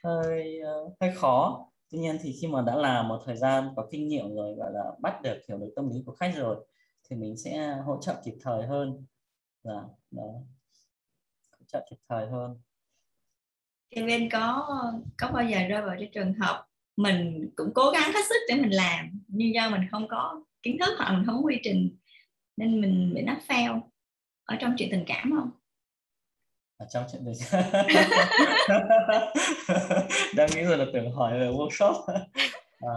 hơi 0.03 0.59
ờ, 0.59 0.89
hơi 1.01 1.11
khó 1.15 1.66
tuy 1.91 1.99
nhiên 1.99 2.17
thì 2.21 2.37
khi 2.41 2.47
mà 2.47 2.61
đã 2.61 2.75
làm 2.75 3.07
một 3.07 3.21
thời 3.25 3.37
gian, 3.37 3.69
có 3.75 3.87
kinh 3.91 4.07
nghiệm 4.07 4.35
rồi, 4.35 4.55
gọi 4.55 4.71
là 4.73 4.83
bắt 4.99 5.21
được, 5.23 5.37
hiểu 5.47 5.57
được 5.57 5.73
tâm 5.75 5.89
lý 5.89 6.03
của 6.05 6.15
khách 6.15 6.33
rồi, 6.35 6.65
thì 7.09 7.15
mình 7.15 7.37
sẽ 7.37 7.77
hỗ 7.85 8.01
trợ 8.01 8.21
kịp 8.25 8.35
thời 8.41 8.67
hơn. 8.67 9.05
Là 9.63 9.83
đó. 10.11 10.33
Trợ 11.67 11.85
kịp 11.89 11.97
thời 12.09 12.27
hơn. 12.27 12.57
Kevin 13.91 14.29
có 14.29 14.67
có 15.17 15.31
bao 15.33 15.43
giờ 15.43 15.57
rơi 15.69 15.81
vào 15.81 15.95
cái 15.99 16.09
trường 16.13 16.33
hợp 16.33 16.67
mình 16.97 17.49
cũng 17.55 17.71
cố 17.75 17.91
gắng 17.91 18.11
hết 18.13 18.25
sức 18.29 18.35
để 18.49 18.55
mình 18.55 18.71
làm, 18.71 19.21
nhưng 19.27 19.53
do 19.53 19.69
mình 19.69 19.81
không 19.91 20.07
có 20.07 20.43
kiến 20.63 20.77
thức 20.79 20.93
hoặc 20.97 21.13
mình 21.13 21.23
không 21.25 21.35
có 21.35 21.41
quy 21.41 21.59
trình, 21.63 21.97
nên 22.57 22.81
mình 22.81 23.13
bị 23.15 23.21
nó 23.21 23.35
fail 23.47 23.81
ở 24.43 24.55
trong 24.59 24.75
chuyện 24.77 24.89
tình 24.91 25.03
cảm 25.07 25.31
không? 25.35 25.51
Ở 26.77 26.85
trong 26.89 27.03
chuyện 27.11 27.21
tình 27.25 27.35
đang 30.35 30.49
nghĩ 30.55 30.63
rồi 30.63 30.77
là 30.77 30.85
tưởng 30.93 31.11
hỏi 31.11 31.39
về 31.39 31.47
workshop. 31.47 32.03
À, 32.79 32.93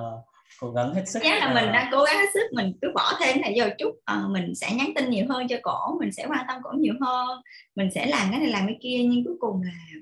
cố 0.61 0.71
gắng 0.71 0.95
hết 0.95 1.03
sức 1.07 1.21
Chắc 1.23 1.39
là 1.39 1.55
mình 1.55 1.73
đang 1.73 1.89
cố 1.93 2.05
gắng 2.05 2.17
hết 2.17 2.31
sức 2.35 2.53
mình 2.53 2.73
cứ 2.83 2.89
bỏ 2.95 3.13
thêm 3.21 3.41
này 3.41 3.55
vô 3.57 3.65
chút. 3.79 4.01
À, 4.05 4.23
mình 4.31 4.55
sẽ 4.55 4.73
nhắn 4.73 4.91
tin 4.97 5.11
nhiều 5.11 5.27
hơn 5.29 5.49
cho 5.49 5.57
cổ 5.63 5.99
mình 6.01 6.13
sẽ 6.13 6.27
quan 6.27 6.45
tâm 6.49 6.61
cổ 6.63 6.71
nhiều 6.79 6.95
hơn. 7.01 7.41
Mình 7.75 7.91
sẽ 7.95 8.07
làm 8.07 8.31
cái 8.31 8.41
này 8.41 8.49
làm 8.49 8.67
cái 8.67 8.79
kia 8.83 9.07
nhưng 9.11 9.25
cuối 9.25 9.37
cùng 9.41 9.63
là 9.63 10.01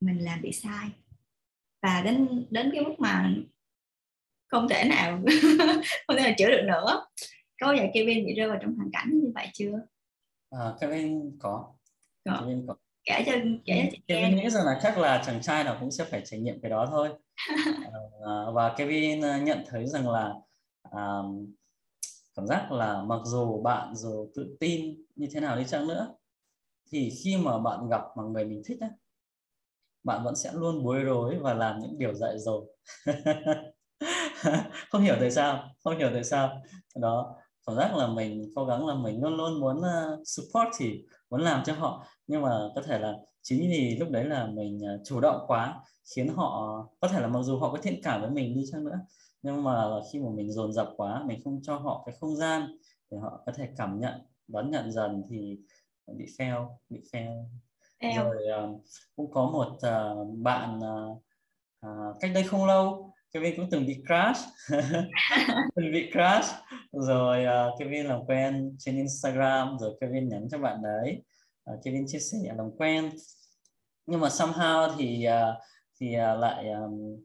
mình 0.00 0.24
làm 0.24 0.42
bị 0.42 0.52
sai. 0.52 0.88
Và 1.82 2.02
đến 2.04 2.46
đến 2.50 2.70
cái 2.74 2.84
mức 2.84 2.94
mà 2.98 3.30
không 4.48 4.68
thể 4.68 4.84
nào 4.84 5.20
không 6.06 6.16
thể 6.16 6.22
nào 6.22 6.32
chữa 6.38 6.50
được 6.50 6.62
nữa. 6.66 7.06
Có 7.60 7.66
bao 7.66 7.76
giờ 7.76 7.82
Kevin 7.94 8.26
bị 8.26 8.34
rơi 8.34 8.48
vào 8.48 8.58
trong 8.62 8.74
hoàn 8.74 8.90
cảnh 8.92 9.10
như 9.12 9.32
vậy 9.34 9.46
chưa? 9.54 9.80
À, 10.50 10.72
Kevin 10.80 11.38
có. 11.40 11.74
Có. 12.24 12.40
Kevin 12.40 12.66
có 12.66 12.74
kể 13.08 13.22
cho 13.26 13.32
kể 13.64 13.80
cho 13.82 13.88
chị 13.92 14.00
Kevin 14.06 14.36
nghĩ 14.36 14.50
rằng 14.50 14.66
là 14.66 14.78
chắc 14.82 14.98
là 14.98 15.22
chàng 15.26 15.42
trai 15.42 15.64
nào 15.64 15.76
cũng 15.80 15.90
sẽ 15.90 16.04
phải 16.04 16.22
trải 16.24 16.40
nghiệm 16.40 16.60
cái 16.60 16.70
đó 16.70 16.86
thôi. 16.90 17.08
À, 18.26 18.34
và 18.54 18.74
Kevin 18.76 19.20
ờ, 19.20 19.38
nhận 19.38 19.64
thấy 19.68 19.86
rằng 19.86 20.10
là 20.10 20.34
à, 20.90 21.02
cảm 22.36 22.46
giác 22.46 22.72
là 22.72 23.02
mặc 23.02 23.20
dù 23.24 23.62
bạn 23.62 23.94
dù 23.96 24.30
tự 24.34 24.56
tin 24.60 25.02
như 25.16 25.28
thế 25.32 25.40
nào 25.40 25.56
đi 25.56 25.64
chăng 25.64 25.86
nữa 25.88 26.14
thì 26.92 27.10
khi 27.24 27.36
mà 27.36 27.58
bạn 27.58 27.88
gặp 27.88 28.02
mà 28.16 28.22
người 28.22 28.44
mình 28.44 28.62
thích 28.66 28.78
á 28.80 28.88
bạn 30.04 30.24
vẫn 30.24 30.36
sẽ 30.36 30.52
luôn 30.54 30.84
bối 30.84 31.02
rối 31.02 31.38
và 31.38 31.54
làm 31.54 31.78
những 31.78 31.98
điều 31.98 32.14
dại 32.14 32.38
dột. 32.38 32.64
Không 34.90 35.02
hiểu 35.02 35.16
tại 35.20 35.30
sao 35.30 35.68
không 35.84 35.98
hiểu 35.98 36.10
tại 36.12 36.24
sao. 36.24 36.62
Đó 36.96 37.36
cảm 37.66 37.76
giác 37.76 37.96
là 37.96 38.06
mình 38.06 38.50
cố 38.54 38.64
gắng 38.64 38.86
là 38.86 38.94
mình 38.94 39.22
luôn 39.22 39.36
luôn 39.36 39.60
muốn 39.60 39.78
uh, 39.78 40.20
support 40.24 40.68
thì 40.78 41.04
muốn 41.30 41.40
làm 41.40 41.62
cho 41.64 41.72
họ. 41.74 42.06
Nhưng 42.26 42.42
mà 42.42 42.58
có 42.74 42.82
thể 42.82 42.98
là 42.98 43.14
chính 43.42 43.60
vì 43.60 43.96
lúc 44.00 44.10
đấy 44.10 44.24
là 44.24 44.46
mình 44.46 44.78
uh, 44.78 45.00
chủ 45.04 45.20
động 45.20 45.44
quá 45.46 45.80
khiến 46.14 46.28
họ 46.28 46.76
có 47.00 47.08
thể 47.08 47.20
là 47.20 47.26
mặc 47.26 47.42
dù 47.42 47.58
họ 47.58 47.72
có 47.72 47.78
thiện 47.82 48.00
cảm 48.02 48.20
với 48.20 48.30
mình 48.30 48.54
đi 48.54 48.64
chăng 48.72 48.84
nữa 48.84 48.98
nhưng 49.42 49.64
mà 49.64 49.84
khi 50.12 50.20
mà 50.20 50.28
mình 50.34 50.52
dồn 50.52 50.72
dập 50.72 50.88
quá 50.96 51.22
mình 51.26 51.40
không 51.44 51.60
cho 51.62 51.76
họ 51.76 52.02
cái 52.06 52.14
không 52.20 52.36
gian 52.36 52.78
để 53.10 53.18
họ 53.18 53.42
có 53.46 53.52
thể 53.52 53.68
cảm 53.76 54.00
nhận 54.00 54.14
đón 54.48 54.70
nhận 54.70 54.92
dần 54.92 55.22
thì 55.30 55.58
bị 56.06 56.24
fail 56.38 56.68
bị 56.88 57.00
fail. 57.12 57.44
Eo. 57.98 58.24
rồi 58.24 58.36
uh, 58.64 58.80
cũng 59.16 59.30
có 59.30 59.46
một 59.46 59.68
uh, 59.68 60.38
bạn 60.38 60.78
uh, 60.78 61.22
uh, 61.86 62.16
cách 62.20 62.30
đây 62.34 62.42
không 62.42 62.66
lâu 62.66 63.12
Kevin 63.32 63.56
cũng 63.56 63.68
từng 63.70 63.86
bị 63.86 64.02
crash. 64.06 64.48
Từng 65.76 65.92
bị 65.92 66.10
crash 66.12 66.54
rồi 66.92 67.44
uh, 67.44 67.78
Kevin 67.78 68.06
làm 68.06 68.24
quen 68.26 68.76
trên 68.78 68.96
Instagram 68.96 69.78
rồi 69.80 69.98
Kevin 70.00 70.28
nhắn 70.28 70.48
cho 70.50 70.58
bạn 70.58 70.82
đấy. 70.82 71.22
Uh, 71.72 71.84
Kevin 71.84 72.04
chia 72.06 72.18
sẻ 72.18 72.38
làm 72.56 72.70
quen. 72.78 73.10
Nhưng 74.06 74.20
mà 74.20 74.28
somehow 74.28 74.96
thì 74.98 75.26
uh, 75.28 75.62
thì 76.00 76.06
uh, 76.08 76.40
lại 76.40 76.70
um, 76.70 77.16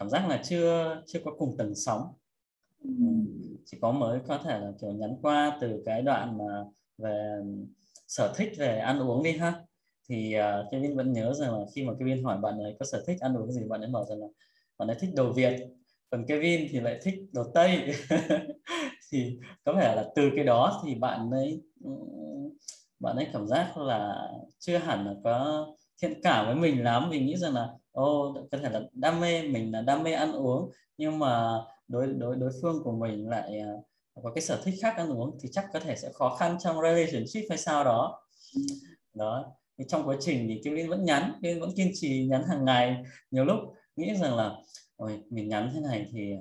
cảm 0.00 0.10
giác 0.10 0.28
là 0.28 0.42
chưa 0.44 1.02
chưa 1.06 1.20
có 1.24 1.30
cùng 1.38 1.56
tầng 1.58 1.74
sóng. 1.74 2.12
Chỉ 3.64 3.78
có 3.80 3.92
mới 3.92 4.20
có 4.28 4.38
thể 4.44 4.58
là 4.58 4.72
kiểu 4.80 4.92
nhắn 4.92 5.16
qua 5.22 5.58
từ 5.60 5.82
cái 5.86 6.02
đoạn 6.02 6.38
mà 6.38 6.64
về 6.98 7.40
sở 8.06 8.34
thích 8.36 8.52
về 8.58 8.78
ăn 8.78 8.98
uống 8.98 9.22
đi 9.22 9.32
ha. 9.32 9.54
Thì 10.08 10.34
uh, 10.38 10.72
Kevin 10.72 10.96
vẫn 10.96 11.12
nhớ 11.12 11.34
rằng 11.34 11.58
là 11.58 11.64
khi 11.74 11.84
mà 11.84 11.92
Kevin 11.98 12.24
hỏi 12.24 12.38
bạn 12.38 12.58
ấy 12.58 12.76
có 12.80 12.86
sở 12.86 13.04
thích 13.06 13.20
ăn 13.20 13.36
uống 13.36 13.52
gì 13.52 13.60
bạn 13.68 13.80
ấy 13.80 13.90
bảo 13.90 14.04
rằng 14.04 14.20
là 14.20 14.26
bạn 14.78 14.88
ấy 14.88 14.96
thích 15.00 15.10
đồ 15.16 15.32
Việt. 15.32 15.60
Còn 16.10 16.26
Kevin 16.26 16.68
thì 16.70 16.80
lại 16.80 16.98
thích 17.02 17.14
đồ 17.32 17.44
Tây. 17.54 17.94
thì 19.12 19.38
có 19.64 19.72
vẻ 19.72 19.94
là 19.96 20.04
từ 20.16 20.30
cái 20.36 20.44
đó 20.44 20.82
thì 20.84 20.94
bạn 20.94 21.30
ấy 21.30 21.62
ừ, 21.84 21.90
bạn 23.00 23.16
ấy 23.16 23.26
cảm 23.32 23.46
giác 23.46 23.76
là 23.76 24.28
chưa 24.58 24.78
hẳn 24.78 25.06
là 25.06 25.14
có 25.24 25.66
thiện 26.02 26.20
cảm 26.22 26.46
với 26.46 26.54
mình 26.54 26.84
lắm. 26.84 27.10
Mình 27.10 27.26
nghĩ 27.26 27.36
rằng 27.36 27.54
là 27.54 27.68
ô 27.92 28.28
oh, 28.28 28.50
có 28.50 28.58
thể 28.58 28.70
là 28.70 28.80
đam 28.92 29.20
mê 29.20 29.42
mình 29.42 29.72
là 29.72 29.80
đam 29.80 30.02
mê 30.02 30.12
ăn 30.12 30.32
uống 30.32 30.70
nhưng 30.98 31.18
mà 31.18 31.58
đối 31.88 32.06
đối 32.06 32.36
đối 32.36 32.50
phương 32.62 32.82
của 32.84 32.92
mình 32.92 33.28
lại 33.28 33.58
à, 33.58 33.72
có 34.22 34.32
cái 34.34 34.42
sở 34.42 34.60
thích 34.64 34.74
khác 34.82 34.94
ăn 34.96 35.08
uống 35.08 35.38
thì 35.40 35.48
chắc 35.52 35.66
có 35.72 35.80
thể 35.80 35.96
sẽ 35.96 36.10
khó 36.14 36.36
khăn 36.36 36.56
trong 36.60 36.82
relationship 36.82 37.44
hay 37.48 37.58
sao 37.58 37.84
đó. 37.84 38.22
Đó 39.14 39.52
thì 39.78 39.84
trong 39.88 40.08
quá 40.08 40.16
trình 40.20 40.46
thì 40.48 40.60
Kevin 40.64 40.88
vẫn 40.88 41.04
nhắn 41.04 41.32
Kevin 41.42 41.60
vẫn 41.60 41.70
kiên 41.76 41.90
trì 41.94 42.26
nhắn 42.26 42.42
hàng 42.48 42.64
ngày. 42.64 42.96
Nhiều 43.30 43.44
lúc 43.44 43.58
nghĩ 43.96 44.14
rằng 44.14 44.36
là 44.36 44.52
ôi 44.96 45.20
mình 45.30 45.48
nhắn 45.48 45.70
thế 45.74 45.80
này 45.80 46.06
thì 46.12 46.32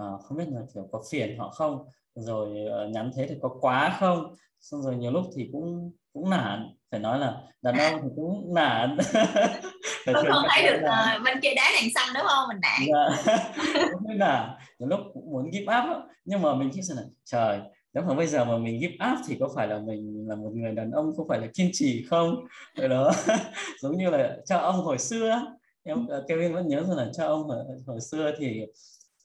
uh, 0.00 0.20
không 0.22 0.38
biết 0.38 0.44
là 0.48 0.60
kiểu 0.74 0.88
có 0.92 1.02
phiền 1.10 1.38
họ 1.38 1.50
không? 1.50 1.84
Rồi 2.14 2.50
uh, 2.66 2.90
nhắn 2.90 3.10
thế 3.16 3.26
thì 3.28 3.34
có 3.42 3.48
quá 3.60 3.96
không? 4.00 4.34
Xong 4.60 4.82
rồi 4.82 4.96
nhiều 4.96 5.10
lúc 5.10 5.24
thì 5.36 5.48
cũng 5.52 5.92
cũng 6.12 6.30
nản. 6.30 6.74
Phải 6.90 7.00
nói 7.00 7.18
là 7.18 7.36
đàn 7.62 7.76
ông 7.76 8.00
thì 8.02 8.08
cũng 8.16 8.54
nản. 8.54 8.96
Tôi 10.06 10.24
không 10.28 10.44
thấy 10.50 10.62
được 10.62 10.78
là... 10.82 11.16
uh, 11.16 11.24
bên 11.24 11.40
kia 11.40 11.54
đá 11.56 11.70
đèn 11.80 11.90
xanh 11.94 12.08
đúng 12.14 12.24
không? 12.26 12.48
Mình 12.48 12.58
nản. 12.62 12.80
Dạ. 12.92 13.34
cũng 13.92 14.18
nản. 14.18 14.50
Nhiều 14.78 14.88
lúc 14.88 15.00
cũng 15.14 15.30
muốn 15.30 15.50
give 15.50 15.78
up 15.78 15.84
đó. 15.90 16.08
nhưng 16.24 16.42
mà 16.42 16.54
mình 16.54 16.70
nghĩ 16.70 16.80
là 16.88 17.02
trời 17.24 17.60
nếu 17.94 18.04
mà 18.04 18.14
bây 18.14 18.26
giờ 18.26 18.44
mà 18.44 18.58
mình 18.58 18.80
give 18.80 18.94
up 19.12 19.18
thì 19.26 19.36
có 19.40 19.48
phải 19.54 19.68
là 19.68 19.78
mình 19.78 20.28
là 20.28 20.36
một 20.36 20.50
người 20.54 20.72
đàn 20.72 20.90
ông 20.90 21.12
không 21.16 21.28
phải 21.28 21.38
là 21.40 21.46
kiên 21.54 21.70
trì 21.72 22.04
không? 22.10 22.44
Rồi 22.76 22.88
đó. 22.88 23.12
Giống 23.80 23.96
như 23.96 24.10
là 24.10 24.36
cha 24.44 24.58
ông 24.58 24.76
hồi 24.76 24.98
xưa. 24.98 25.42
Em 25.82 26.06
ờ, 26.06 26.24
Kevin 26.28 26.54
vẫn 26.54 26.68
nhớ 26.68 26.82
rằng 26.88 26.96
là 26.96 27.10
cha 27.12 27.24
ông 27.24 27.42
hồi, 27.42 27.64
hồi 27.86 28.00
xưa 28.00 28.32
thì 28.38 28.66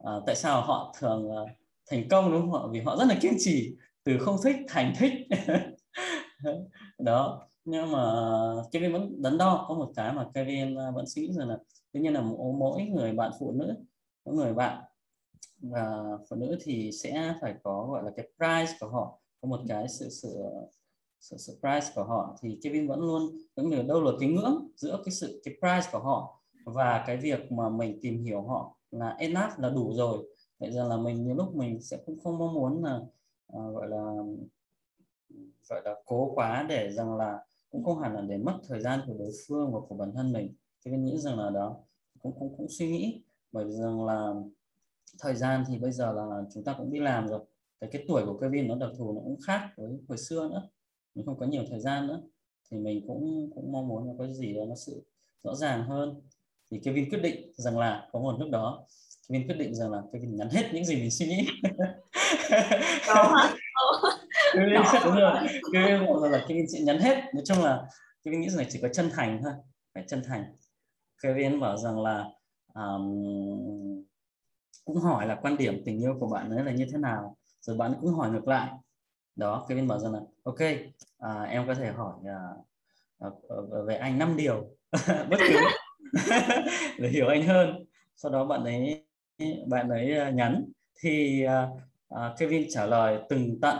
Ờ, 0.03 0.23
tại 0.25 0.35
sao 0.35 0.61
họ 0.61 0.95
thường 0.99 1.27
uh, 1.27 1.49
thành 1.91 2.09
công 2.09 2.31
đúng 2.31 2.51
không 2.51 2.71
vì 2.71 2.81
họ 2.81 2.95
rất 2.97 3.05
là 3.09 3.17
kiên 3.21 3.33
trì 3.39 3.75
từ 4.03 4.17
không 4.19 4.37
thích 4.43 4.55
thành 4.67 4.93
thích. 4.99 5.13
Đó 6.99 7.47
nhưng 7.65 7.91
mà 7.91 8.01
Kevin 8.71 8.91
vẫn 8.91 9.21
đắn 9.21 9.37
đo 9.37 9.65
có 9.67 9.75
một 9.75 9.91
cái 9.95 10.13
mà 10.13 10.25
Kevin 10.33 10.75
ờ, 10.75 10.91
vẫn 10.91 11.05
suy 11.07 11.21
nghĩ 11.21 11.33
rằng 11.33 11.47
là 11.49 11.57
tất 11.93 11.99
nhiên 11.99 12.13
là 12.13 12.21
mỗi 12.59 12.83
người 12.83 13.13
bạn 13.13 13.31
phụ 13.39 13.51
nữ 13.51 13.75
mỗi 14.25 14.35
người 14.35 14.53
bạn 14.53 14.83
và 15.61 16.03
phụ 16.29 16.35
nữ 16.35 16.57
thì 16.63 16.91
sẽ 16.91 17.35
phải 17.41 17.55
có 17.63 17.87
gọi 17.91 18.03
là 18.03 18.11
cái 18.17 18.27
price 18.37 18.77
của 18.79 18.87
họ 18.89 19.19
có 19.41 19.47
một 19.47 19.59
cái 19.67 19.87
sự 19.89 20.09
sự 20.09 20.37
sự 21.19 21.37
surprise 21.37 21.91
của 21.95 22.03
họ. 22.03 22.37
Thì 22.41 22.59
Kevin 22.63 22.87
vẫn 22.87 22.99
luôn 22.99 23.37
vẫn 23.55 23.71
là 23.71 23.81
đâu 23.81 24.01
là 24.01 24.11
cái 24.19 24.29
ngưỡng 24.29 24.67
giữa 24.75 25.01
cái 25.05 25.13
sự 25.13 25.41
cái 25.45 25.53
price 25.53 25.89
của 25.91 25.99
họ 25.99 26.41
và 26.65 27.03
cái 27.07 27.17
việc 27.17 27.51
mà 27.51 27.69
mình 27.69 27.99
tìm 28.01 28.23
hiểu 28.23 28.41
họ 28.41 28.78
là 28.91 29.09
enough 29.09 29.59
là 29.59 29.69
đủ 29.69 29.93
rồi. 29.93 30.27
Vậy 30.59 30.71
giờ 30.71 30.87
là 30.87 30.97
mình 30.97 31.23
nhiều 31.23 31.35
lúc 31.35 31.55
mình 31.55 31.81
sẽ 31.81 31.97
cũng 32.05 32.19
không 32.19 32.37
mong 32.37 32.53
muốn 32.53 32.83
là 32.83 32.99
uh, 33.57 33.75
gọi 33.75 33.87
là 33.89 34.13
gọi 35.69 35.81
là 35.85 35.95
cố 36.05 36.31
quá 36.35 36.65
để 36.69 36.91
rằng 36.91 37.15
là 37.15 37.45
cũng 37.71 37.83
không 37.83 37.99
hẳn 37.99 38.13
là 38.13 38.21
để 38.21 38.37
mất 38.37 38.59
thời 38.67 38.81
gian 38.81 38.99
của 39.07 39.13
đối 39.19 39.31
phương 39.47 39.73
và 39.73 39.79
của 39.89 39.95
bản 39.95 40.11
thân 40.13 40.33
mình. 40.33 40.53
Thì 40.85 40.91
mình 40.91 41.05
nghĩ 41.05 41.17
rằng 41.17 41.39
là 41.39 41.49
đó 41.49 41.77
cũng 42.21 42.39
cũng 42.39 42.57
cũng 42.57 42.67
suy 42.69 42.91
nghĩ. 42.91 43.21
Bởi 43.51 43.65
vì 43.65 43.71
rằng 43.71 44.05
là 44.05 44.33
thời 45.19 45.35
gian 45.35 45.63
thì 45.67 45.79
bây 45.79 45.91
giờ 45.91 46.11
là 46.11 46.43
chúng 46.53 46.63
ta 46.63 46.75
cũng 46.77 46.91
đi 46.91 46.99
làm 46.99 47.27
rồi. 47.27 47.39
Cái 47.79 47.89
cái 47.93 48.05
tuổi 48.07 48.25
của 48.25 48.37
Kevin 48.37 48.67
nó 48.67 48.75
đặc 48.75 48.89
thù 48.97 49.13
nó 49.13 49.21
cũng 49.21 49.37
khác 49.47 49.69
với 49.77 49.89
hồi 50.07 50.17
xưa 50.17 50.49
nữa. 50.49 50.69
Mình 51.15 51.25
không 51.25 51.39
có 51.39 51.45
nhiều 51.45 51.63
thời 51.69 51.79
gian 51.79 52.07
nữa. 52.07 52.21
Thì 52.71 52.77
mình 52.77 53.07
cũng 53.07 53.49
cũng 53.55 53.71
mong 53.71 53.87
muốn 53.87 54.07
là 54.07 54.13
có 54.17 54.27
gì 54.27 54.53
đó 54.53 54.65
nó 54.65 54.75
sự 54.75 55.03
rõ 55.43 55.55
ràng 55.55 55.83
hơn 55.83 56.21
thì 56.71 56.79
Kevin 56.83 57.09
quyết 57.09 57.19
định 57.21 57.51
rằng 57.55 57.77
là 57.77 58.07
có 58.11 58.19
một 58.19 58.35
lúc 58.39 58.49
đó. 58.51 58.85
Kevin 59.29 59.47
quyết 59.47 59.55
định 59.57 59.75
rằng 59.75 59.91
là 59.91 60.01
Kevin 60.13 60.35
nhắn 60.35 60.49
hết 60.49 60.69
những 60.73 60.85
gì 60.85 60.95
mình 60.95 61.11
suy 61.11 61.25
nghĩ. 61.25 61.47
Kevin, 64.53 64.73
đúng 65.05 65.15
rồi. 65.15 65.33
Kevin 65.73 66.05
bảo 66.05 66.29
là 66.29 66.45
Kevin 66.47 66.65
sẽ 66.73 66.79
nhắn 66.79 66.99
hết. 66.99 67.15
Nói 67.33 67.43
chung 67.45 67.63
là 67.63 67.85
Kevin 68.23 68.41
nghĩ 68.41 68.49
rằng 68.49 68.57
là 68.57 68.69
chỉ 68.69 68.79
có 68.81 68.87
chân 68.93 69.09
thành 69.13 69.39
thôi. 69.43 69.53
Phải 69.93 70.03
chân 70.07 70.23
thành. 70.27 70.43
Kevin 71.23 71.59
bảo 71.59 71.77
rằng 71.77 71.99
là 71.99 72.25
um, 72.73 74.03
cũng 74.85 74.97
hỏi 74.97 75.27
là 75.27 75.35
quan 75.41 75.57
điểm 75.57 75.81
tình 75.85 75.99
yêu 75.99 76.17
của 76.19 76.27
bạn 76.27 76.49
ấy 76.49 76.63
là 76.63 76.71
như 76.71 76.85
thế 76.91 76.97
nào. 76.97 77.37
Rồi 77.61 77.77
bạn 77.77 77.93
cũng 78.01 78.13
hỏi 78.13 78.29
ngược 78.31 78.47
lại. 78.47 78.71
Đó 79.35 79.65
Kevin 79.69 79.87
bảo 79.87 79.99
rằng 79.99 80.13
là 80.13 80.19
ok 80.43 80.59
à, 81.19 81.43
em 81.43 81.67
có 81.67 81.75
thể 81.75 81.87
hỏi 81.87 82.13
à, 82.25 82.39
à, 83.19 83.29
về 83.87 83.95
anh 83.95 84.19
năm 84.19 84.37
điều. 84.37 84.69
Bất 85.29 85.37
cứ 85.39 85.59
để 86.99 87.09
hiểu 87.09 87.27
anh 87.27 87.43
hơn. 87.43 87.85
Sau 88.15 88.31
đó 88.31 88.45
bạn 88.45 88.63
ấy 88.63 89.05
bạn 89.67 89.89
ấy 89.89 90.17
à, 90.17 90.29
nhắn. 90.29 90.65
Thì 91.01 91.45
uh, 91.45 92.19
Kevin 92.39 92.67
trả 92.69 92.85
lời 92.85 93.19
từng 93.29 93.59
tận 93.61 93.77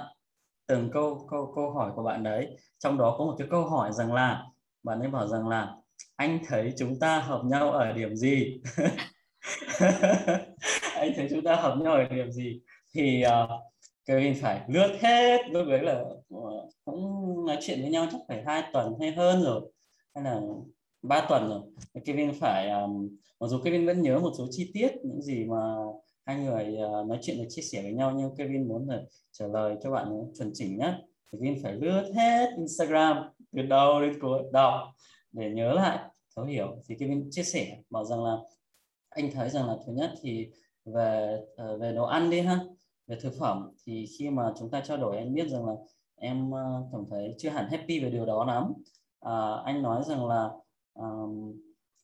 từng 0.68 0.90
câu 0.94 1.28
câu 1.30 1.52
câu 1.56 1.72
hỏi 1.72 1.92
của 1.96 2.04
bạn 2.04 2.24
đấy. 2.24 2.48
Trong 2.80 2.98
đó 2.98 3.16
có 3.18 3.26
một 3.26 3.36
cái 3.38 3.48
câu 3.52 3.64
hỏi 3.70 3.92
rằng 3.94 4.14
là 4.14 4.44
bạn 4.84 5.00
ấy 5.00 5.10
bảo 5.10 5.28
rằng 5.28 5.48
là 5.48 5.76
anh 6.16 6.40
thấy 6.48 6.74
chúng 6.78 7.00
ta 7.00 7.20
hợp 7.20 7.42
nhau 7.46 7.72
ở 7.72 7.94
điểm 7.94 8.16
gì? 8.16 8.62
Anh 10.96 11.12
thấy 11.16 11.28
chúng 11.30 11.44
ta 11.44 11.56
hợp 11.56 11.78
nhau 11.82 11.94
ở 11.94 12.04
điểm 12.04 12.32
gì? 12.32 12.62
Thì 12.94 13.24
uh, 13.28 13.50
Kevin 14.06 14.34
phải 14.42 14.62
lướt 14.68 14.98
hết. 15.02 15.42
Lúc 15.50 15.68
đấy 15.68 15.82
là 15.82 16.02
uh, 16.36 16.70
cũng 16.86 17.46
nói 17.46 17.58
chuyện 17.62 17.82
với 17.82 17.92
nhau 17.92 18.08
chắc 18.12 18.18
phải 18.28 18.44
hai 18.46 18.64
tuần 18.74 18.94
hay 19.02 19.12
hơn 19.12 19.44
rồi. 19.44 19.72
Hay 20.16 20.24
là 20.24 20.40
ba 21.02 21.26
tuần 21.30 21.50
rồi. 21.50 21.62
Kevin 22.06 22.34
phải 22.40 22.70
um, 22.70 23.18
mặc 23.40 23.48
dù 23.48 23.60
Kevin 23.64 23.86
vẫn 23.86 24.02
nhớ 24.02 24.20
một 24.20 24.32
số 24.38 24.48
chi 24.52 24.72
tiết 24.74 24.92
những 25.04 25.22
gì 25.22 25.46
mà 25.46 25.76
hai 26.26 26.40
người 26.40 26.78
uh, 26.86 27.08
nói 27.08 27.18
chuyện 27.22 27.38
và 27.40 27.46
chia 27.50 27.62
sẻ 27.62 27.82
với 27.82 27.94
nhau 27.94 28.14
nhưng 28.18 28.36
Kevin 28.36 28.68
muốn 28.68 28.90
là 28.90 29.02
trả 29.32 29.48
lời 29.48 29.76
cho 29.84 29.92
bạn 29.92 30.32
chuẩn 30.38 30.52
chỉnh 30.54 30.78
nhé 30.78 30.94
Kevin 31.32 31.64
phải 31.64 31.74
lướt 31.74 32.12
hết 32.16 32.50
Instagram 32.58 33.18
từ 33.52 33.62
đầu 33.62 34.02
đến 34.02 34.20
cuối 34.22 34.44
đọc 34.52 34.82
để 35.32 35.50
nhớ 35.50 35.74
lại 35.74 36.00
thấu 36.36 36.46
hiểu. 36.46 36.82
Thì 36.88 36.96
Kevin 37.00 37.30
chia 37.32 37.44
sẻ 37.44 37.78
bảo 37.90 38.06
rằng 38.06 38.24
là 38.24 38.38
anh 39.10 39.32
thấy 39.32 39.50
rằng 39.50 39.68
là 39.68 39.76
thứ 39.86 39.94
nhất 39.94 40.12
thì 40.22 40.48
về 40.86 41.38
uh, 41.64 41.80
về 41.80 41.92
đồ 41.92 42.06
ăn 42.06 42.30
đi 42.30 42.42
ha 42.42 42.60
về 43.08 43.18
thực 43.22 43.34
phẩm. 43.40 43.72
Thì 43.86 44.06
khi 44.20 44.30
mà 44.30 44.54
chúng 44.60 44.72
ta 44.72 44.82
trao 44.82 44.98
đổi 44.98 45.18
anh 45.18 45.34
biết 45.34 45.48
rằng 45.48 45.66
là 45.66 45.74
em 46.16 46.50
uh, 46.50 46.90
cảm 46.92 47.06
thấy 47.10 47.36
chưa 47.38 47.50
hẳn 47.50 47.70
happy 47.70 48.00
về 48.00 48.10
điều 48.10 48.26
đó 48.26 48.46
lắm. 48.46 48.64
Uh, 49.26 49.66
anh 49.66 49.82
nói 49.82 50.04
rằng 50.08 50.28
là 50.28 50.50
um, 50.94 51.62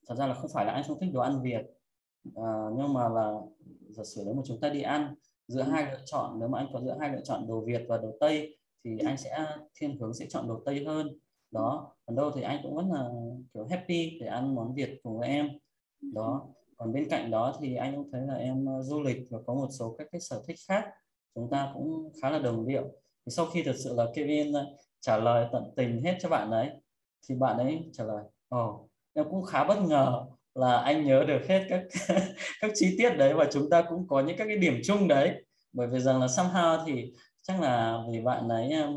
thật 0.07 0.15
ra 0.15 0.27
là 0.27 0.33
không 0.33 0.51
phải 0.53 0.65
là 0.65 0.71
anh 0.71 0.83
không 0.87 0.99
thích 0.99 1.09
đồ 1.13 1.21
ăn 1.21 1.41
Việt. 1.41 1.61
Uh, 2.29 2.73
nhưng 2.77 2.93
mà 2.93 3.09
là 3.09 3.33
giả 3.89 4.03
sử 4.03 4.21
nếu 4.25 4.33
mà 4.33 4.41
chúng 4.45 4.59
ta 4.59 4.69
đi 4.69 4.81
ăn 4.81 5.15
giữa 5.47 5.61
hai 5.61 5.91
lựa 5.91 5.99
chọn 6.05 6.39
nếu 6.39 6.47
mà 6.47 6.59
anh 6.59 6.67
có 6.73 6.81
giữa 6.81 6.97
hai 6.99 7.13
lựa 7.13 7.21
chọn 7.23 7.47
đồ 7.47 7.61
Việt 7.61 7.85
và 7.87 7.97
đồ 7.97 8.17
Tây 8.19 8.57
thì 8.83 8.97
anh 9.05 9.17
sẽ 9.17 9.45
thiên 9.75 9.99
hướng 9.99 10.13
sẽ 10.13 10.25
chọn 10.29 10.47
đồ 10.47 10.61
Tây 10.65 10.85
hơn. 10.85 11.19
Đó 11.51 11.91
còn 12.05 12.15
đâu 12.15 12.31
thì 12.35 12.41
anh 12.41 12.59
cũng 12.63 12.75
vẫn 12.75 12.91
là 12.91 13.09
kiểu 13.53 13.65
happy 13.65 14.19
để 14.19 14.27
ăn 14.27 14.55
món 14.55 14.75
Việt 14.75 14.99
cùng 15.03 15.19
với 15.19 15.29
em. 15.29 15.49
Đó 16.13 16.47
còn 16.77 16.93
bên 16.93 17.07
cạnh 17.09 17.31
đó 17.31 17.57
thì 17.59 17.75
anh 17.75 17.95
cũng 17.95 18.11
thấy 18.11 18.21
là 18.21 18.35
em 18.35 18.67
du 18.81 19.01
lịch 19.01 19.27
và 19.29 19.39
có 19.45 19.53
một 19.53 19.67
số 19.79 19.95
các 19.97 20.07
cái 20.11 20.21
sở 20.21 20.43
thích 20.47 20.57
khác 20.67 20.85
chúng 21.35 21.49
ta 21.49 21.71
cũng 21.73 22.11
khá 22.21 22.29
là 22.29 22.39
đồng 22.39 22.67
điệu. 22.67 22.83
Thì 23.25 23.29
sau 23.29 23.45
khi 23.45 23.63
thật 23.63 23.75
sự 23.83 23.93
là 23.95 24.05
Kevin 24.13 24.53
trả 24.99 25.17
lời 25.17 25.47
tận 25.51 25.73
tình 25.75 26.01
hết 26.01 26.17
cho 26.19 26.29
bạn 26.29 26.51
đấy 26.51 26.69
thì 27.29 27.35
bạn 27.35 27.57
ấy 27.57 27.89
trả 27.93 28.03
lời 28.03 28.23
oh, 28.57 28.89
em 29.13 29.25
cũng 29.29 29.43
khá 29.43 29.63
bất 29.63 29.81
ngờ 29.81 30.25
là 30.55 30.77
anh 30.77 31.05
nhớ 31.05 31.23
được 31.27 31.41
hết 31.47 31.65
các 31.69 31.83
các 32.61 32.71
chi 32.75 32.95
tiết 32.97 33.09
đấy 33.17 33.33
và 33.33 33.47
chúng 33.51 33.69
ta 33.69 33.81
cũng 33.89 34.07
có 34.07 34.21
những 34.21 34.37
các 34.37 34.45
cái 34.45 34.57
điểm 34.57 34.79
chung 34.83 35.07
đấy. 35.07 35.43
Bởi 35.73 35.87
vì 35.87 35.99
rằng 35.99 36.19
là 36.19 36.25
somehow 36.25 36.85
thì 36.85 37.13
chắc 37.41 37.61
là 37.61 37.99
vì 38.11 38.21
bạn 38.21 38.49
ấy 38.49 38.71
à, 38.73 38.87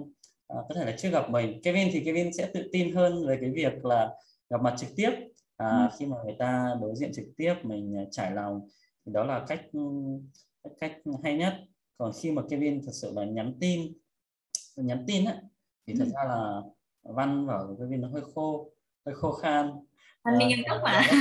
có 0.48 0.74
thể 0.74 0.84
là 0.84 0.94
chưa 0.98 1.10
gặp 1.10 1.30
mình. 1.30 1.60
Kevin 1.62 1.88
thì 1.92 2.04
Kevin 2.04 2.32
sẽ 2.32 2.50
tự 2.54 2.68
tin 2.72 2.94
hơn 2.94 3.26
về 3.26 3.38
cái 3.40 3.50
việc 3.50 3.84
là 3.84 4.10
gặp 4.50 4.60
mặt 4.62 4.74
trực 4.78 4.88
tiếp. 4.96 5.10
À, 5.56 5.68
ừ. 5.68 5.96
khi 5.98 6.06
mà 6.06 6.16
người 6.24 6.36
ta 6.38 6.76
đối 6.80 6.96
diện 6.96 7.12
trực 7.14 7.24
tiếp 7.36 7.54
mình 7.62 7.96
à, 7.98 8.04
trải 8.10 8.32
lòng 8.32 8.60
thì 9.06 9.12
đó 9.12 9.24
là 9.24 9.44
cách 9.48 9.60
cách, 10.62 10.72
cách 10.80 10.92
hay 11.22 11.36
nhất. 11.36 11.54
Còn 11.98 12.12
khi 12.20 12.30
mà 12.30 12.42
Kevin 12.50 12.82
thật 12.86 12.92
sự 12.92 13.12
là 13.14 13.24
nhắn 13.24 13.54
tin 13.60 13.92
nhắn 14.76 15.04
tin 15.06 15.24
á 15.24 15.42
thì 15.86 15.94
thật 15.98 16.04
ừ. 16.04 16.10
ra 16.14 16.24
là 16.24 16.62
văn 17.02 17.46
bảo 17.46 17.76
Kevin 17.80 18.00
nó 18.00 18.08
hơi 18.08 18.22
khô 18.34 18.70
hơi 19.08 19.14
khô 19.14 19.32
khan. 19.32 19.70
Thanh 20.24 20.38
niên 20.38 20.48
nghiêm 20.48 20.58
túc 20.68 20.78
mà. 20.82 21.02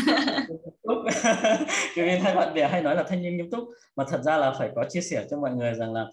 Kevin 1.96 2.20
hai 2.24 2.36
bạn 2.36 2.54
bè 2.54 2.68
hay 2.68 2.82
nói 2.82 2.96
là 2.96 3.04
thanh 3.08 3.22
niên 3.22 3.38
nghiêm 3.38 3.52
túc. 3.52 3.64
Mà 3.96 4.04
thật 4.08 4.22
ra 4.24 4.38
là 4.38 4.54
phải 4.60 4.70
có 4.76 4.86
chia 4.90 5.02
sẻ 5.02 5.26
cho 5.30 5.38
mọi 5.38 5.52
người 5.52 5.74
rằng 5.74 5.94
là 5.94 6.06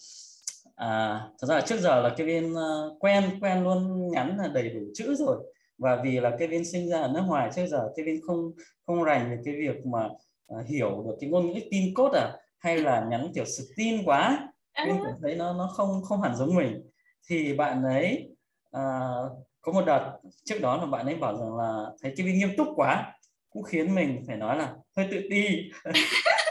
à, 0.75 1.21
thật 1.41 1.47
ra 1.47 1.55
là 1.55 1.61
trước 1.61 1.81
giờ 1.81 2.03
là 2.03 2.09
Kevin 2.09 2.53
uh, 2.53 2.59
quen 3.01 3.39
quen 3.41 3.65
luôn 3.65 4.09
nhắn 4.11 4.37
là 4.39 4.49
đầy 4.49 4.69
đủ 4.69 4.81
chữ 4.95 5.15
rồi. 5.15 5.37
Và 5.79 6.01
vì 6.05 6.21
là 6.21 6.37
Kevin 6.39 6.65
sinh 6.65 6.91
ra 6.91 7.01
ở 7.01 7.09
nước 7.15 7.23
ngoài 7.27 7.51
trước 7.57 7.67
giờ 7.67 7.89
Kevin 7.97 8.21
không 8.27 8.53
không 8.87 9.05
rành 9.05 9.31
về 9.31 9.37
cái 9.45 9.55
việc 9.55 9.87
mà 9.87 10.09
uh, 10.55 10.67
hiểu 10.67 11.05
được 11.07 11.17
cái 11.21 11.31
ngôn 11.31 11.47
ngữ 11.47 11.61
tin 11.71 11.95
cốt 11.95 12.13
à 12.13 12.33
hay 12.59 12.79
là 12.79 13.07
nhắn 13.11 13.33
kiểu 13.35 13.45
sự 13.45 13.65
tin 13.77 14.05
quá 14.05 14.49
Kevin 14.75 14.97
cảm 15.05 15.15
thấy 15.23 15.35
nó 15.35 15.53
nó 15.53 15.71
không 15.77 16.03
không 16.03 16.21
hẳn 16.21 16.37
giống 16.37 16.55
mình. 16.55 16.83
Thì 17.29 17.55
bạn 17.55 17.85
ấy 17.85 18.29
uh, 18.77 19.33
có 19.65 19.73
một 19.73 19.83
đợt 19.87 20.19
trước 20.45 20.59
đó 20.61 20.77
là 20.77 20.87
bạn 20.87 21.07
ấy 21.07 21.15
bảo 21.15 21.37
rằng 21.37 21.57
là 21.57 21.87
thấy 22.03 22.15
Kevin 22.17 22.39
nghiêm 22.39 22.51
túc 22.57 22.69
quá 22.77 23.13
cũng 23.51 23.63
khiến 23.63 23.95
mình 23.95 24.25
phải 24.27 24.37
nói 24.37 24.57
là 24.57 24.75
hơi 24.97 25.09
tự 25.11 25.21
ti. 25.31 25.71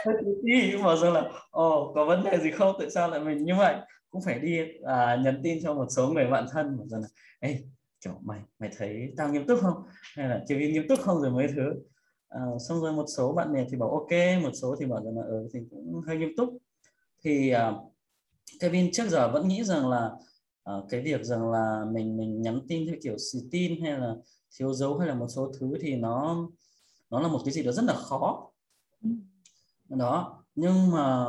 Hơi 0.06 0.14
tự 0.24 0.42
ti 0.46 0.76
bảo 0.82 0.96
rằng 0.96 1.12
là 1.12 1.30
ồ 1.50 1.92
có 1.94 2.04
vấn 2.04 2.24
đề 2.24 2.38
gì 2.38 2.50
không? 2.50 2.76
Tại 2.78 2.90
sao 2.90 3.10
lại 3.10 3.20
mình 3.20 3.44
như 3.44 3.54
vậy? 3.54 3.76
Cũng 4.10 4.22
phải 4.22 4.38
đi 4.38 4.58
à, 4.84 5.16
nhắn 5.24 5.40
tin 5.42 5.58
cho 5.62 5.74
một 5.74 5.86
số 5.90 6.08
người 6.08 6.26
bạn 6.26 6.46
thân 6.52 6.78
bảo 6.78 6.86
rằng 6.86 7.00
là 7.00 7.08
ê 7.40 7.58
kiểu 8.04 8.12
mày 8.22 8.40
mày 8.58 8.70
thấy 8.78 9.12
tao 9.16 9.28
nghiêm 9.28 9.46
túc 9.46 9.58
không? 9.60 9.82
Hay 10.16 10.28
là 10.28 10.44
Kevin 10.48 10.72
nghiêm 10.72 10.88
túc 10.88 11.00
không? 11.00 11.22
Rồi 11.22 11.30
mấy 11.30 11.48
thứ. 11.56 11.74
À, 12.28 12.40
xong 12.68 12.80
rồi 12.80 12.92
một 12.92 13.04
số 13.16 13.32
bạn 13.32 13.52
bè 13.52 13.64
thì 13.70 13.76
bảo 13.76 13.90
ok. 13.90 14.42
Một 14.42 14.50
số 14.62 14.76
thì 14.80 14.86
bảo 14.86 15.04
rằng 15.04 15.16
là 15.16 15.22
ừ 15.26 15.48
thì 15.52 15.60
cũng 15.70 16.00
hơi 16.06 16.16
nghiêm 16.16 16.32
túc. 16.36 16.48
Thì 17.24 17.54
uh, 17.54 17.94
Kevin 18.60 18.92
trước 18.92 19.08
giờ 19.08 19.30
vẫn 19.32 19.48
nghĩ 19.48 19.64
rằng 19.64 19.88
là 19.88 20.10
uh, 20.70 20.84
cái 20.88 21.00
việc 21.00 21.24
rằng 21.24 21.50
là 21.50 21.84
mình 21.92 22.16
mình 22.16 22.42
nhắn 22.42 22.60
tin 22.68 22.86
theo 22.86 22.96
kiểu 23.02 23.18
xì 23.18 23.38
tin 23.50 23.82
hay 23.82 23.98
là 23.98 24.14
thiếu 24.58 24.74
dấu 24.74 24.98
hay 24.98 25.08
là 25.08 25.14
một 25.14 25.26
số 25.28 25.52
thứ 25.60 25.78
thì 25.80 25.96
nó 25.96 26.48
nó 27.10 27.20
là 27.20 27.28
một 27.28 27.40
cái 27.44 27.54
gì 27.54 27.62
đó 27.62 27.72
rất 27.72 27.84
là 27.84 27.94
khó. 27.94 28.50
Ừ. 29.02 29.10
đó 29.88 30.42
nhưng 30.54 30.90
mà 30.90 31.26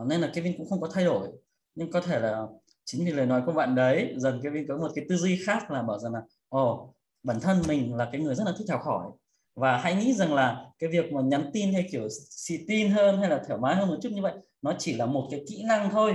uh, 0.00 0.06
nên 0.06 0.20
là 0.20 0.30
Kevin 0.34 0.58
cũng 0.58 0.68
không 0.68 0.80
có 0.80 0.88
thay 0.88 1.04
đổi. 1.04 1.28
Nhưng 1.74 1.90
có 1.90 2.00
thể 2.00 2.20
là 2.20 2.46
chính 2.84 3.04
vì 3.04 3.12
lời 3.12 3.26
nói 3.26 3.42
của 3.46 3.52
bạn 3.52 3.74
đấy 3.74 4.14
dần 4.16 4.40
Kevin 4.42 4.68
có 4.68 4.76
một 4.76 4.90
cái 4.94 5.04
tư 5.08 5.16
duy 5.16 5.38
khác 5.46 5.70
là 5.70 5.82
bảo 5.82 5.98
rằng 5.98 6.12
là 6.12 6.22
ồ 6.48 6.72
oh, 6.72 6.94
bản 7.22 7.40
thân 7.40 7.62
mình 7.68 7.94
là 7.94 8.08
cái 8.12 8.20
người 8.20 8.34
rất 8.34 8.44
là 8.44 8.52
thích 8.58 8.70
học 8.70 8.80
hỏi. 8.84 9.10
Và 9.54 9.76
hãy 9.76 9.94
nghĩ 9.94 10.12
rằng 10.14 10.34
là 10.34 10.70
cái 10.78 10.90
việc 10.90 11.12
mà 11.12 11.20
nhắn 11.22 11.50
tin 11.52 11.72
hay 11.72 11.88
kiểu 11.92 12.08
xì 12.30 12.64
tin 12.68 12.90
hơn 12.90 13.18
hay 13.18 13.30
là 13.30 13.42
thoải 13.46 13.60
mái 13.60 13.76
hơn 13.76 13.88
một 13.88 13.96
chút 14.02 14.12
như 14.12 14.22
vậy 14.22 14.32
nó 14.62 14.74
chỉ 14.78 14.96
là 14.96 15.06
một 15.06 15.28
cái 15.30 15.44
kỹ 15.48 15.64
năng 15.68 15.90
thôi 15.90 16.14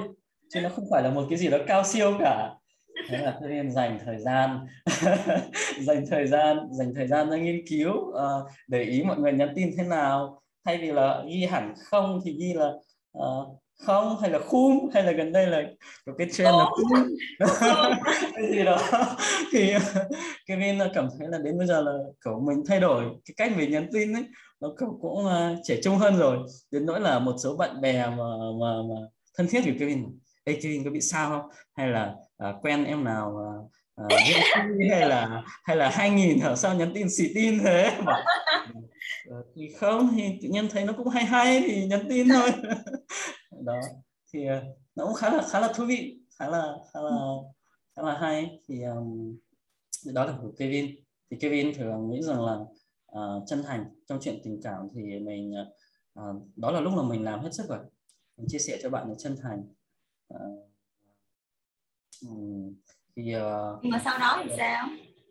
chứ 0.50 0.62
nó 0.62 0.70
không 0.70 0.86
phải 0.91 1.04
là 1.04 1.10
một 1.10 1.26
cái 1.30 1.39
gì 1.39 1.50
đó 1.50 1.58
cao 1.68 1.84
siêu 1.84 2.18
cả. 2.20 2.50
Thế 3.10 3.18
là 3.18 3.38
tôi 3.41 3.50
nên 3.50 3.72
dành 3.72 4.00
thời 4.06 4.20
gian 4.20 4.60
dành 5.80 6.06
thời 6.10 6.28
gian 6.28 6.58
dành 6.72 6.94
thời 6.96 7.08
gian 7.08 7.30
ra 7.30 7.38
nghiên 7.38 7.68
cứu 7.70 7.91
uh, 7.91 8.52
để 8.68 8.84
ý 8.84 9.04
mọi 9.04 9.18
người 9.18 9.34
nhắn 9.34 9.54
tin 9.56 9.72
thế 9.78 9.84
nào. 9.84 10.41
Thay 10.66 10.78
vì 10.78 10.91
là 10.91 11.24
ghi 11.28 11.46
hẳn 11.46 11.74
không 11.89 12.20
thì 12.26 12.36
ghi 12.39 12.54
là 12.54 12.72
uh, 13.18 13.60
không 13.86 14.18
hay 14.22 14.30
là 14.30 14.39
khum 14.39 14.89
hay 14.94 15.04
là 15.04 15.12
gần 15.12 15.32
đây 15.32 15.48
là 15.48 15.64
có 16.06 16.14
cái 16.18 16.28
trend 16.32 16.56
là 16.58 16.66
khum. 16.66 17.08
Cái 18.36 18.52
gì 18.52 18.64
đó. 18.64 18.78
Thì 19.52 19.74
Kevin 20.48 20.80
cảm 20.94 21.08
thấy 21.20 21.28
là 21.28 21.38
đến 21.38 21.58
bây 21.58 21.68
giờ 21.68 21.82
là 21.82 21.91
cậu 22.20 22.39
mình 22.39 22.64
thay 22.68 22.80
đổi 22.80 23.04
cái 23.26 23.34
cách 23.38 23.58
mình 23.58 23.72
nhắn 23.72 23.88
tin 23.94 24.14
ấy 24.14 24.26
nó 24.62 24.74
cậu 24.78 24.98
cũng 25.02 25.26
uh, 25.26 25.60
trẻ 25.64 25.78
trung 25.84 25.98
hơn 25.98 26.18
rồi. 26.18 26.38
Đến 26.72 26.86
nỗi 26.86 27.02
là 27.02 27.20
một 27.20 27.36
số 27.44 27.58
bạn 27.58 27.82
bè 27.82 28.08
mà 28.08 28.26
mà, 28.62 28.74
mà 28.89 28.96
thân 29.38 29.48
thiết 29.48 29.62
của 29.66 29.72
Kevin 29.80 30.06
Ê 30.44 30.54
Kevin 30.54 30.84
có 30.84 30.91
bị 30.91 31.02
sao 31.02 31.30
không? 31.30 31.50
Hay 31.74 31.88
là 31.88 32.16
uh, 32.50 32.56
quen 32.62 32.84
em 32.84 33.04
nào 33.04 33.30
uh, 33.30 34.06
uh, 34.06 34.12
hay 34.91 35.10
là 35.10 35.44
hay 35.64 35.78
là 35.78 35.89
hai 35.89 36.10
nghìn 36.10 36.39
hả? 36.39 36.56
Sao 36.56 36.76
nhắn 36.76 36.91
tin 36.96 37.10
xì 37.10 37.34
tin 37.36 37.60
thế? 37.60 37.98
Mà 38.04 38.24
thì 39.56 39.74
không 39.80 40.10
thì 40.16 40.39
tự 40.41 40.50
nhiên 40.50 40.70
thấy 40.70 40.86
nó 40.86 40.94
cũng 40.98 41.08
hay 41.08 41.26
hay 41.26 41.64
thì 41.68 41.86
nhắn 41.86 42.06
tin 42.10 42.28
thôi. 42.30 42.50
Đó 43.66 43.80
thì 44.34 44.48
uh, 44.50 44.64
nó 44.96 45.06
cũng 45.06 45.14
khá 45.14 45.30
là 45.30 45.44
khá 45.52 45.60
là 45.60 45.74
thú 45.76 45.86
vị 45.86 46.20
khá 46.39 46.48
là 46.48 46.74
khá 46.94 47.02
là 47.02 47.12
khá 47.96 48.02
là 48.02 48.18
hay. 48.20 48.60
Thì 48.68 48.84
um, 48.84 49.38
đó 50.14 50.26
là 50.26 50.34
của 50.41 50.52
Kevin. 50.58 50.96
Thì 51.32 51.38
Kevin 51.39 51.74
thường 51.74 52.10
nghĩ 52.10 52.22
rằng 52.22 52.46
là 52.46 52.54
uh, 53.20 53.44
chân 53.48 53.64
thành 53.64 53.86
trong 54.08 54.20
chuyện 54.22 54.41
tình 54.44 54.60
cảm 54.64 54.88
thì 54.96 55.20
mình 55.20 55.54
uh, 56.20 56.44
đó 56.56 56.72
là 56.72 56.80
lúc 56.80 56.94
mà 56.94 57.04
mình 57.04 57.24
làm 57.24 57.39
hết 57.39 57.50
sức 57.54 57.70
rồi. 57.70 57.80
Mình 58.38 58.48
chia 58.50 58.60
sẻ 58.60 58.80
cho 58.84 58.89
bạn 58.89 59.10
là 59.10 59.16
chân 59.18 59.38
thành 59.41 59.64
uh, 60.36 60.69
thì 63.15 63.36
uh, 63.36 63.86
mà 63.86 64.01
sau 64.05 64.17
đó 64.19 64.41
thì 64.43 64.49
sao? 64.57 64.88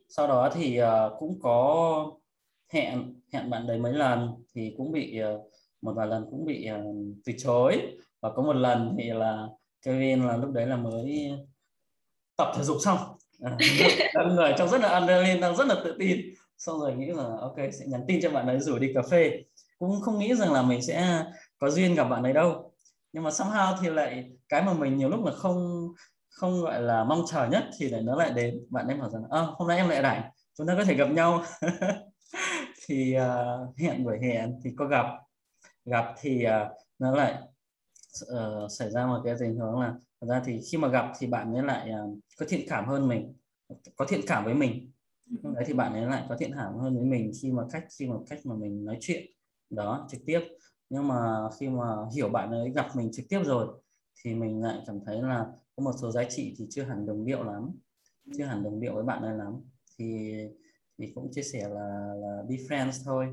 Sau 0.09 0.27
đó 0.27 0.51
thì 0.55 0.83
uh, 0.83 0.87
cũng 1.19 1.39
có 1.43 2.07
hẹn 2.73 3.21
hẹn 3.33 3.51
bạn 3.51 3.67
đấy 3.67 3.79
mấy 3.79 3.93
lần 3.93 4.45
thì 4.55 4.75
cũng 4.77 4.93
bị 4.93 5.21
uh, 5.35 5.53
một 5.83 5.93
vài 5.97 6.07
lần 6.07 6.27
cũng 6.31 6.45
bị 6.45 6.69
uh, 6.73 6.97
từ 7.25 7.33
chối. 7.39 7.97
Và 8.21 8.31
có 8.37 8.43
một 8.43 8.53
lần 8.53 8.97
thì 8.99 9.11
là 9.11 9.47
Kevin 9.83 10.27
là 10.27 10.37
lúc 10.37 10.51
đấy 10.51 10.67
là 10.67 10.77
mới 10.77 11.31
tập 12.37 12.53
thể 12.57 12.63
dục 12.63 12.77
xong. 12.81 12.99
À, 14.15 14.25
người 14.35 14.55
trong 14.59 14.69
rất 14.69 14.81
là 14.81 14.89
adrenaline 14.89 15.41
đang 15.41 15.57
rất 15.57 15.67
là 15.67 15.75
tự 15.85 15.97
tin. 15.99 16.21
Xong 16.59 16.81
rồi 16.81 16.95
nghĩ 16.95 17.07
là 17.07 17.25
ok 17.41 17.57
sẽ 17.57 17.87
nhắn 17.87 18.05
tin 18.09 18.21
cho 18.23 18.31
bạn 18.31 18.47
ấy 18.47 18.61
rủ 18.61 18.79
đi 18.79 18.93
cà 18.95 19.03
phê. 19.11 19.43
Cũng 19.79 20.01
không 20.01 20.19
nghĩ 20.19 20.35
rằng 20.35 20.53
là 20.53 20.63
mình 20.63 20.83
sẽ 20.83 21.25
có 21.59 21.71
duyên 21.71 21.95
gặp 21.95 22.05
bạn 22.05 22.23
ấy 22.23 22.33
đâu. 22.33 22.73
Nhưng 23.13 23.23
mà 23.23 23.31
somehow 23.31 23.77
thì 23.81 23.91
lại 23.91 24.31
cái 24.53 24.63
mà 24.63 24.75
mình 24.75 24.97
nhiều 24.97 25.09
lúc 25.09 25.25
là 25.25 25.33
không 25.33 25.89
không 26.29 26.63
gọi 26.63 26.83
là 26.83 27.05
mong 27.05 27.25
chờ 27.27 27.49
nhất 27.49 27.65
thì 27.79 27.89
lại 27.89 28.03
nó 28.03 28.17
lại 28.17 28.31
đến. 28.31 28.67
Bạn 28.71 28.87
ấy 28.87 28.97
bảo 28.97 29.11
rằng 29.11 29.23
à, 29.31 29.41
hôm 29.41 29.69
nay 29.69 29.77
em 29.77 29.89
lại 29.89 30.03
rảnh 30.03 30.31
chúng 30.59 30.67
ta 30.67 30.75
có 30.79 30.85
thể 30.85 30.95
gặp 30.95 31.11
nhau. 31.11 31.43
Thì 32.87 33.17
uh, 33.17 33.79
hẹn 33.79 34.05
buổi 34.05 34.19
hẹn 34.23 34.61
thì 34.65 34.71
có 34.77 34.87
gặp. 34.87 35.07
Gặp 35.85 36.15
thì 36.21 36.47
uh, 36.47 36.77
nó 36.99 37.15
lại 37.17 37.43
uh, 38.25 38.71
xảy 38.71 38.91
ra 38.91 39.07
một 39.07 39.21
cái 39.25 39.35
tình 39.41 39.57
huống 39.57 39.81
là 39.81 39.95
thật 40.21 40.27
ra 40.31 40.43
thì 40.45 40.61
khi 40.71 40.79
mà 40.79 40.89
gặp 40.89 41.13
thì 41.19 41.27
bạn 41.27 41.55
ấy 41.55 41.63
lại 41.63 41.91
uh, 42.05 42.19
có 42.39 42.47
thiện 42.49 42.69
cảm 42.69 42.87
hơn 42.87 43.09
mình 43.09 43.35
có 43.97 44.05
thiện 44.09 44.21
cảm 44.27 44.45
với 44.45 44.55
mình. 44.55 44.91
Đấy 45.27 45.65
thì 45.67 45.73
bạn 45.73 45.93
ấy 45.93 46.07
lại 46.07 46.27
có 46.29 46.37
thiện 46.39 46.53
cảm 46.57 46.79
hơn 46.79 46.95
với 46.97 47.05
mình 47.05 47.33
khi 47.43 47.53
mà 47.53 47.63
cách 47.73 47.85
khi 47.99 48.07
mà 48.07 48.17
cách 48.31 48.39
mà 48.45 48.55
mình 48.55 48.85
nói 48.85 48.99
chuyện 49.01 49.27
đó 49.71 50.07
trực 50.11 50.21
tiếp. 50.27 50.41
Nhưng 50.89 51.09
mà 51.09 51.49
khi 51.61 51.69
mà 51.69 51.85
hiểu 52.15 52.29
bạn 52.29 52.51
ấy 52.51 52.71
gặp 52.75 52.97
mình 52.97 53.11
trực 53.13 53.25
tiếp 53.29 53.43
rồi 53.45 53.82
thì 54.25 54.35
mình 54.35 54.63
lại 54.63 54.79
cảm 54.87 55.01
thấy 55.07 55.23
là 55.23 55.47
có 55.77 55.85
một 55.85 55.93
số 56.01 56.11
giá 56.11 56.25
trị 56.25 56.55
thì 56.59 56.67
chưa 56.71 56.83
hẳn 56.83 57.07
đồng 57.07 57.25
điệu 57.25 57.45
lắm 57.45 57.73
chưa 58.39 58.45
hẳn 58.45 58.63
đồng 58.63 58.81
điệu 58.81 58.95
với 58.95 59.05
bạn 59.05 59.23
ấy 59.23 59.37
lắm. 59.37 59.61
Thì 59.99 60.33
thì 60.99 61.13
cũng 61.15 61.31
chia 61.33 61.43
sẻ 61.43 61.69
là 61.69 62.15
là 62.17 62.43
be 62.49 62.57
friends 62.57 63.03
thôi. 63.05 63.27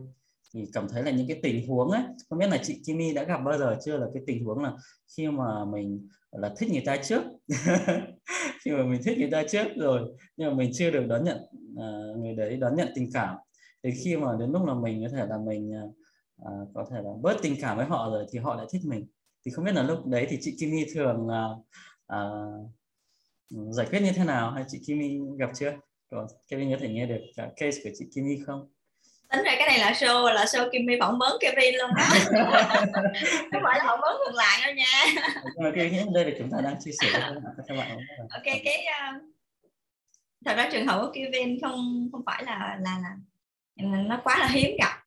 Thì 0.54 0.66
cảm 0.74 0.88
thấy 0.90 1.04
là 1.04 1.12
những 1.12 1.28
cái 1.28 1.40
tình 1.44 1.68
huống 1.68 1.92
ấy 1.92 2.04
không 2.30 2.40
biết 2.40 2.48
là 2.50 2.58
chị 2.64 2.82
Kimi 2.86 3.14
đã 3.14 3.24
gặp 3.24 3.38
bao 3.46 3.58
giờ 3.58 3.78
chưa 3.86 3.98
là 3.98 4.08
cái 4.14 4.24
tình 4.28 4.46
huống 4.46 4.64
là 4.64 4.74
khi 5.18 5.28
mà 5.28 5.66
mình 5.66 6.08
là 6.32 6.54
thích 6.58 6.70
người 6.72 6.84
ta 6.86 6.98
trước. 6.98 7.24
Khi 8.66 8.72
mà 8.72 8.84
mình 8.84 9.02
thích 9.06 9.18
người 9.18 9.32
ta 9.32 9.44
trước 9.50 9.68
rồi 9.78 10.02
nhưng 10.38 10.50
mà 10.50 10.56
mình 10.56 10.72
chưa 10.74 10.92
được 10.92 11.06
đón 11.08 11.24
nhận 11.24 11.38
uh, 11.74 12.18
người 12.18 12.36
đấy 12.36 12.58
đón 12.58 12.76
nhận 12.76 12.88
tình 12.96 13.10
cảm. 13.14 13.38
Thì 13.84 13.92
khi 14.04 14.18
mà 14.18 14.36
đến 14.40 14.52
lúc 14.52 14.66
là 14.66 14.74
mình 14.74 15.04
có 15.04 15.18
thể 15.18 15.26
là 15.30 15.38
mình 15.38 15.72
uh, 16.42 16.70
có 16.74 16.86
thể 16.92 17.02
là 17.02 17.10
bớt 17.22 17.38
tình 17.42 17.56
cảm 17.62 17.78
với 17.78 17.86
họ 17.86 18.10
rồi 18.10 18.26
thì 18.32 18.40
họ 18.40 18.56
lại 18.56 18.66
thích 18.72 18.82
mình 18.86 19.08
thì 19.46 19.52
không 19.52 19.66
biết 19.66 19.76
là 19.76 19.84
lúc 19.84 20.06
đấy 20.06 20.28
thì 20.30 20.38
chị 20.42 20.56
Kimi 20.60 20.86
thường 20.94 21.28
uh, 21.28 21.66
uh, 22.14 23.74
giải 23.74 23.88
quyết 23.90 24.00
như 24.00 24.12
thế 24.12 24.24
nào 24.24 24.52
hay 24.52 24.64
chị 24.68 24.80
Kimi 24.88 25.20
gặp 25.40 25.50
chưa? 25.56 25.74
Rồi 26.12 26.28
Kevin 26.48 26.72
có 26.72 26.78
thể 26.82 26.90
nghe 26.90 27.06
được 27.06 27.22
cả 27.36 27.50
case 27.56 27.80
của 27.84 27.90
chị 27.94 28.06
Kimi 28.16 28.38
không? 28.46 28.70
tính 29.30 29.44
ra 29.44 29.56
cái 29.58 29.68
này 29.68 29.80
là 29.80 29.92
show 29.92 30.34
là 30.34 30.46
show 30.46 30.70
Kimmy 30.72 30.94
phỏng 31.00 31.20
vấn 31.20 31.38
Kevin 31.42 31.76
luôn 31.76 31.90
đó 31.98 32.04
không 33.52 33.62
phải 33.64 33.80
là 33.80 33.84
phỏng 33.88 34.00
vấn 34.02 34.16
ngược 34.20 34.36
lại 34.36 34.62
đâu 34.66 34.76
nha 34.76 35.06
ok 35.64 35.76
đây 36.14 36.26
là 36.26 36.32
chúng 36.40 36.50
ta 36.52 36.58
đang 36.64 36.76
chia 36.80 36.92
sẻ 37.02 37.08
với 37.12 37.42
các 37.68 37.78
bạn 37.78 37.98
ok 38.30 38.44
cái 38.44 38.86
uh, 38.86 39.22
thật 40.46 40.54
ra 40.58 40.70
trường 40.72 40.88
hợp 40.88 41.02
của 41.02 41.12
Kevin 41.14 41.62
không 41.62 42.10
không 42.12 42.22
phải 42.26 42.44
là 42.44 42.78
là 42.82 43.00
là 43.02 43.16
nó 44.02 44.22
quá 44.24 44.40
là 44.40 44.48
hiếm 44.48 44.78
gặp 44.80 45.04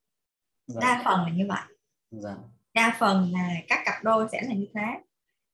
dạ. 0.66 0.80
đa 0.80 1.02
phần 1.04 1.20
là 1.20 1.30
như 1.34 1.46
vậy 1.48 1.62
dạ 2.10 2.34
đa 2.74 2.96
phần 2.98 3.32
là 3.32 3.48
các 3.68 3.82
cặp 3.84 4.04
đôi 4.04 4.26
sẽ 4.32 4.42
là 4.42 4.54
như 4.54 4.66
thế. 4.74 4.98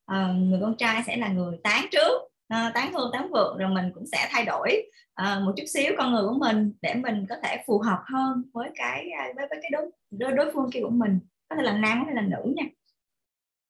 À, 0.07 0.33
người 0.37 0.61
con 0.63 0.77
trai 0.79 1.03
sẽ 1.07 1.17
là 1.17 1.29
người 1.29 1.59
tán 1.63 1.87
trước 1.93 2.23
à, 2.49 2.73
tán 2.75 2.93
hương 2.93 3.11
tán 3.13 3.31
vượng 3.33 3.59
rồi 3.59 3.69
mình 3.69 3.91
cũng 3.95 4.07
sẽ 4.13 4.29
thay 4.31 4.45
đổi 4.45 4.91
à, 5.15 5.39
một 5.39 5.53
chút 5.57 5.65
xíu 5.67 5.93
con 5.99 6.13
người 6.13 6.23
của 6.29 6.39
mình 6.39 6.73
để 6.83 6.95
mình 6.95 7.27
có 7.29 7.37
thể 7.43 7.65
phù 7.67 7.79
hợp 7.79 8.03
hơn 8.05 8.43
với 8.53 8.71
cái 8.75 9.11
à, 9.11 9.29
với, 9.37 9.47
với 9.51 9.59
cái 9.63 9.71
đối, 9.71 9.91
đối 10.11 10.33
đối 10.33 10.53
phương 10.55 10.71
kia 10.73 10.81
của 10.83 10.91
mình 10.91 11.21
có 11.49 11.57
thể 11.57 11.63
là 11.63 11.79
nam 11.79 11.99
có 12.01 12.05
thể 12.09 12.15
là 12.15 12.23
nữ 12.23 12.53
nha. 12.57 12.65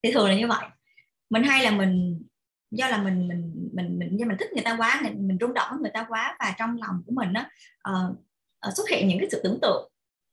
Thì 0.03 0.11
thường 0.11 0.27
là 0.27 0.35
như 0.35 0.47
vậy. 0.47 0.65
Mình 1.29 1.43
hay 1.43 1.63
là 1.63 1.71
mình 1.71 2.23
do 2.71 2.87
là 2.87 3.03
mình 3.03 3.27
mình 3.27 3.69
mình 3.73 3.99
mình 3.99 4.19
do 4.19 4.25
mình 4.25 4.37
thích 4.39 4.49
người 4.53 4.63
ta 4.63 4.75
quá 4.79 4.99
mình, 5.03 5.27
mình 5.27 5.37
rung 5.41 5.53
động 5.53 5.67
với 5.69 5.79
người 5.79 5.91
ta 5.93 6.05
quá 6.09 6.35
và 6.39 6.55
trong 6.57 6.77
lòng 6.81 7.03
của 7.05 7.11
mình 7.11 7.33
á 7.33 7.49
uh, 7.89 8.17
xuất 8.75 8.89
hiện 8.89 9.07
những 9.07 9.19
cái 9.19 9.29
sự 9.31 9.41
tưởng 9.43 9.59
tượng 9.61 9.88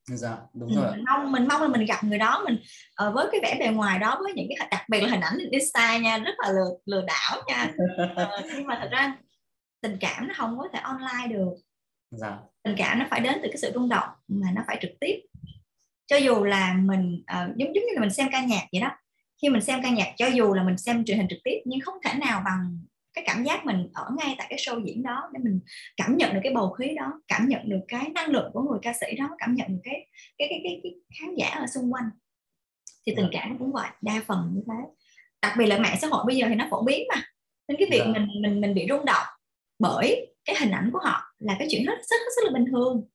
dạ 0.07 0.36
đúng 0.54 0.74
rồi 0.74 0.92
mình 0.92 1.04
mong 1.04 1.32
mình 1.32 1.48
mong 1.48 1.62
là 1.62 1.68
mình 1.68 1.86
gặp 1.86 2.04
người 2.04 2.18
đó 2.18 2.42
mình 2.44 2.59
uh, 3.07 3.14
với 3.14 3.28
cái 3.32 3.40
vẻ 3.42 3.57
bề 3.61 3.72
ngoài 3.72 3.98
đó 3.98 4.18
với 4.22 4.32
những 4.32 4.48
cái 4.57 4.68
đặc 4.70 4.82
biệt 4.88 5.00
là 5.00 5.09
hình 5.09 5.20
ảnh 5.20 5.38
insta 5.50 5.98
nha 5.98 6.18
rất 6.18 6.34
là 6.38 6.52
lừa 6.52 6.70
lừa 6.84 7.04
đảo 7.07 7.42
nha. 7.46 7.72
Uh, 8.12 8.44
nhưng 8.57 8.66
mà 8.66 8.78
thật 8.80 8.88
ra 8.92 9.16
tình 9.80 9.96
cảm 10.00 10.28
nó 10.28 10.34
không 10.36 10.59
có 10.59 10.68
thể 10.72 10.78
online 10.78 11.36
được. 11.36 11.54
Dạ. 12.11 12.38
tình 12.62 12.74
cảm 12.78 12.98
nó 12.98 13.04
phải 13.11 13.20
đến 13.20 13.38
từ 13.42 13.48
cái 13.48 13.57
sự 13.57 13.70
rung 13.74 13.88
động 13.88 14.09
mà 14.28 14.46
nó 14.54 14.62
phải 14.66 14.78
trực 14.80 14.90
tiếp. 15.00 15.20
Cho 16.07 16.16
dù 16.16 16.44
là 16.44 16.74
mình 16.74 17.22
uh, 17.22 17.57
giống 17.57 17.74
giống 17.74 17.84
như 17.84 17.92
là 17.94 18.00
mình 18.00 18.11
xem 18.11 18.28
ca 18.32 18.40
nhạc 18.40 18.66
vậy 18.72 18.80
đó. 18.80 18.90
Khi 19.42 19.48
mình 19.48 19.62
xem 19.62 19.82
ca 19.82 19.90
nhạc 19.90 20.12
cho 20.16 20.26
dù 20.26 20.54
là 20.54 20.62
mình 20.62 20.78
xem 20.78 21.04
truyền 21.04 21.18
hình 21.18 21.28
trực 21.28 21.38
tiếp 21.44 21.59
nhưng 21.64 21.80
không 21.80 21.94
thể 22.04 22.14
nào 22.14 22.42
bằng 22.44 22.78
cái 23.17 23.25
cảm 23.27 23.45
giác 23.45 23.67
mình 23.67 23.89
ở 23.95 24.11
ngay 24.19 24.35
tại 24.39 24.47
cái 24.51 24.59
show 24.59 24.85
diễn 24.85 25.03
đó 25.03 25.31
để 25.33 25.41
mình 25.45 25.61
cảm 25.97 26.17
nhận 26.17 26.35
được 26.35 26.41
cái 26.43 26.55
bầu 26.55 26.71
khí 26.71 26.95
đó 26.97 27.21
cảm 27.29 27.49
nhận 27.49 27.69
được 27.69 27.81
cái 27.89 28.09
năng 28.14 28.29
lượng 28.29 28.51
của 28.53 28.62
người 28.62 28.79
ca 28.83 28.93
sĩ 29.01 29.07
đó 29.19 29.29
cảm 29.39 29.55
nhận 29.55 29.69
được 29.69 29.81
cái 29.85 30.07
cái 30.39 30.49
cái 30.51 30.61
cái, 30.64 30.81
cái 30.83 30.93
khán 31.21 31.35
giả 31.35 31.49
ở 31.49 31.67
xung 31.67 31.93
quanh 31.93 32.05
thì 33.07 33.14
tình 33.17 33.29
dạ. 33.33 33.41
cảm 33.41 33.59
cũng 33.59 33.73
vậy 33.73 33.89
đa 34.03 34.21
phần 34.27 34.53
như 34.55 34.62
thế 34.67 34.89
đặc 35.43 35.55
biệt 35.59 35.67
là 35.67 35.79
mạng 35.79 35.97
xã 36.01 36.07
hội 36.07 36.25
bây 36.27 36.37
giờ 36.37 36.47
thì 36.49 36.55
nó 36.55 36.67
phổ 36.71 36.83
biến 36.83 37.07
mà 37.09 37.23
nên 37.69 37.77
cái 37.79 37.89
việc 37.91 37.99
yeah. 37.99 38.09
Dạ. 38.14 38.21
mình 38.21 38.43
mình 38.43 38.61
mình 38.61 38.75
bị 38.75 38.87
rung 38.89 39.05
động 39.05 39.27
bởi 39.79 40.35
cái 40.45 40.57
hình 40.61 40.71
ảnh 40.71 40.91
của 40.93 40.99
họ 40.99 41.35
là 41.39 41.57
cái 41.59 41.69
chuyện 41.71 41.85
rất 41.85 41.99
rất 42.11 42.17
rất 42.37 42.45
là 42.45 42.51
bình 42.53 42.64
thường 42.71 42.95
yeah. 42.95 43.11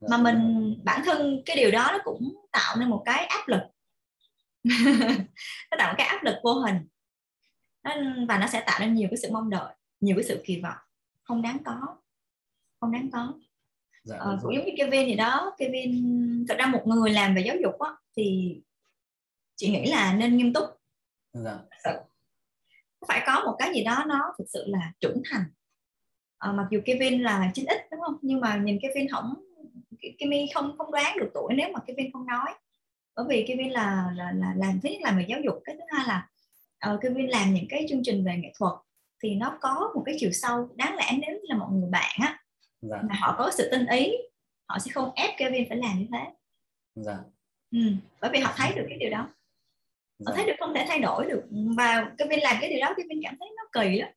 Dạ. 0.00 0.16
mà 0.16 0.22
mình 0.22 0.74
bản 0.84 1.02
thân 1.04 1.42
cái 1.46 1.56
điều 1.56 1.70
đó 1.70 1.88
nó 1.92 1.98
cũng 2.04 2.34
tạo 2.52 2.76
nên 2.76 2.90
một 2.90 3.02
cái 3.06 3.24
áp 3.24 3.48
lực 3.48 3.62
nó 5.70 5.76
tạo 5.78 5.92
một 5.92 5.94
cái 5.98 6.06
áp 6.06 6.24
lực 6.24 6.34
vô 6.44 6.52
hình 6.52 6.76
và 8.28 8.38
nó 8.38 8.46
sẽ 8.46 8.62
tạo 8.66 8.80
ra 8.80 8.86
nhiều 8.86 9.08
cái 9.10 9.18
sự 9.22 9.28
mong 9.32 9.50
đợi 9.50 9.74
nhiều 10.00 10.16
cái 10.16 10.24
sự 10.24 10.42
kỳ 10.44 10.60
vọng. 10.60 10.76
Không 11.24 11.42
đáng 11.42 11.58
có 11.64 11.96
không 12.80 12.92
đáng 12.92 13.10
có. 13.12 13.32
Dạ, 14.02 14.16
ờ, 14.18 14.38
cũng 14.42 14.54
giống 14.54 14.64
như 14.64 14.72
Kevin 14.76 15.06
thì 15.06 15.14
đó 15.14 15.54
Kevin 15.58 16.44
thật 16.48 16.56
ra 16.58 16.66
một 16.66 16.82
người 16.86 17.10
làm 17.10 17.34
về 17.34 17.42
giáo 17.46 17.56
dục 17.62 17.78
á, 17.78 17.90
thì 18.16 18.56
chị 19.56 19.70
nghĩ 19.70 19.90
là 19.90 20.14
nên 20.14 20.36
nghiêm 20.36 20.52
túc. 20.52 20.64
Dạ. 21.32 21.58
phải 23.08 23.22
có 23.26 23.42
một 23.44 23.56
cái 23.58 23.74
gì 23.74 23.84
đó 23.84 24.04
nó 24.06 24.34
thực 24.38 24.44
sự 24.48 24.64
là 24.66 24.92
trưởng 25.00 25.22
thành. 25.30 25.44
À, 26.38 26.52
mặc 26.52 26.66
dù 26.70 26.80
Kevin 26.84 27.22
là 27.22 27.50
9x 27.54 27.78
đúng 27.90 28.00
không? 28.00 28.16
Nhưng 28.22 28.40
mà 28.40 28.56
nhìn 28.56 28.78
Kevin 28.82 29.08
không 29.08 29.34
Kevin 30.18 30.46
không 30.54 30.78
không 30.78 30.90
đoán 30.90 31.18
được 31.18 31.30
tuổi 31.34 31.54
nếu 31.54 31.68
mà 31.72 31.80
Kevin 31.86 32.12
không 32.12 32.26
nói. 32.26 32.54
Bởi 33.16 33.24
vì 33.28 33.44
Kevin 33.48 33.70
là 33.70 34.12
là, 34.16 34.32
là 34.32 34.54
làm 34.56 34.80
thứ 34.82 34.88
nhất 34.88 35.00
là 35.00 35.12
về 35.18 35.26
giáo 35.28 35.40
dục 35.44 35.62
cái 35.64 35.74
thứ 35.74 35.84
hai 35.88 36.06
là 36.08 36.28
uh, 36.92 37.00
Kevin 37.02 37.26
làm 37.26 37.54
những 37.54 37.66
cái 37.68 37.86
chương 37.88 38.02
trình 38.04 38.24
về 38.24 38.36
nghệ 38.36 38.52
thuật 38.58 38.72
thì 39.22 39.34
nó 39.34 39.58
có 39.60 39.92
một 39.94 40.02
cái 40.06 40.16
chiều 40.18 40.30
sâu. 40.32 40.68
Đáng 40.74 40.96
lẽ 40.96 41.18
nếu 41.26 41.38
là 41.42 41.56
một 41.56 41.68
người 41.70 41.90
bạn 41.90 42.16
á 42.20 42.38
dạ. 42.82 42.96
mà 43.08 43.14
họ 43.14 43.34
có 43.38 43.50
sự 43.50 43.68
tinh 43.70 43.86
ý 43.86 44.12
họ 44.68 44.78
sẽ 44.78 44.90
không 44.92 45.10
ép 45.14 45.30
Kevin 45.38 45.68
phải 45.68 45.78
làm 45.78 45.98
như 45.98 46.06
thế. 46.12 46.24
Dạ. 46.94 47.16
ừ, 47.70 47.78
bởi 48.20 48.30
vì 48.32 48.38
họ 48.38 48.52
thấy 48.56 48.72
được 48.76 48.86
cái 48.88 48.98
điều 48.98 49.10
đó. 49.10 49.28
Dạ. 50.18 50.24
họ 50.26 50.36
thấy 50.36 50.46
được 50.46 50.54
không 50.58 50.74
thể 50.74 50.84
thay 50.88 50.98
đổi 50.98 51.26
được. 51.26 51.42
Và 51.76 52.10
Kevin 52.18 52.40
làm 52.40 52.56
cái 52.60 52.70
điều 52.70 52.80
đó 52.80 52.94
Kevin 52.96 53.22
cảm 53.22 53.36
thấy 53.40 53.48
nó 53.56 53.82
kỳ 53.82 53.98
lắm. 53.98 54.08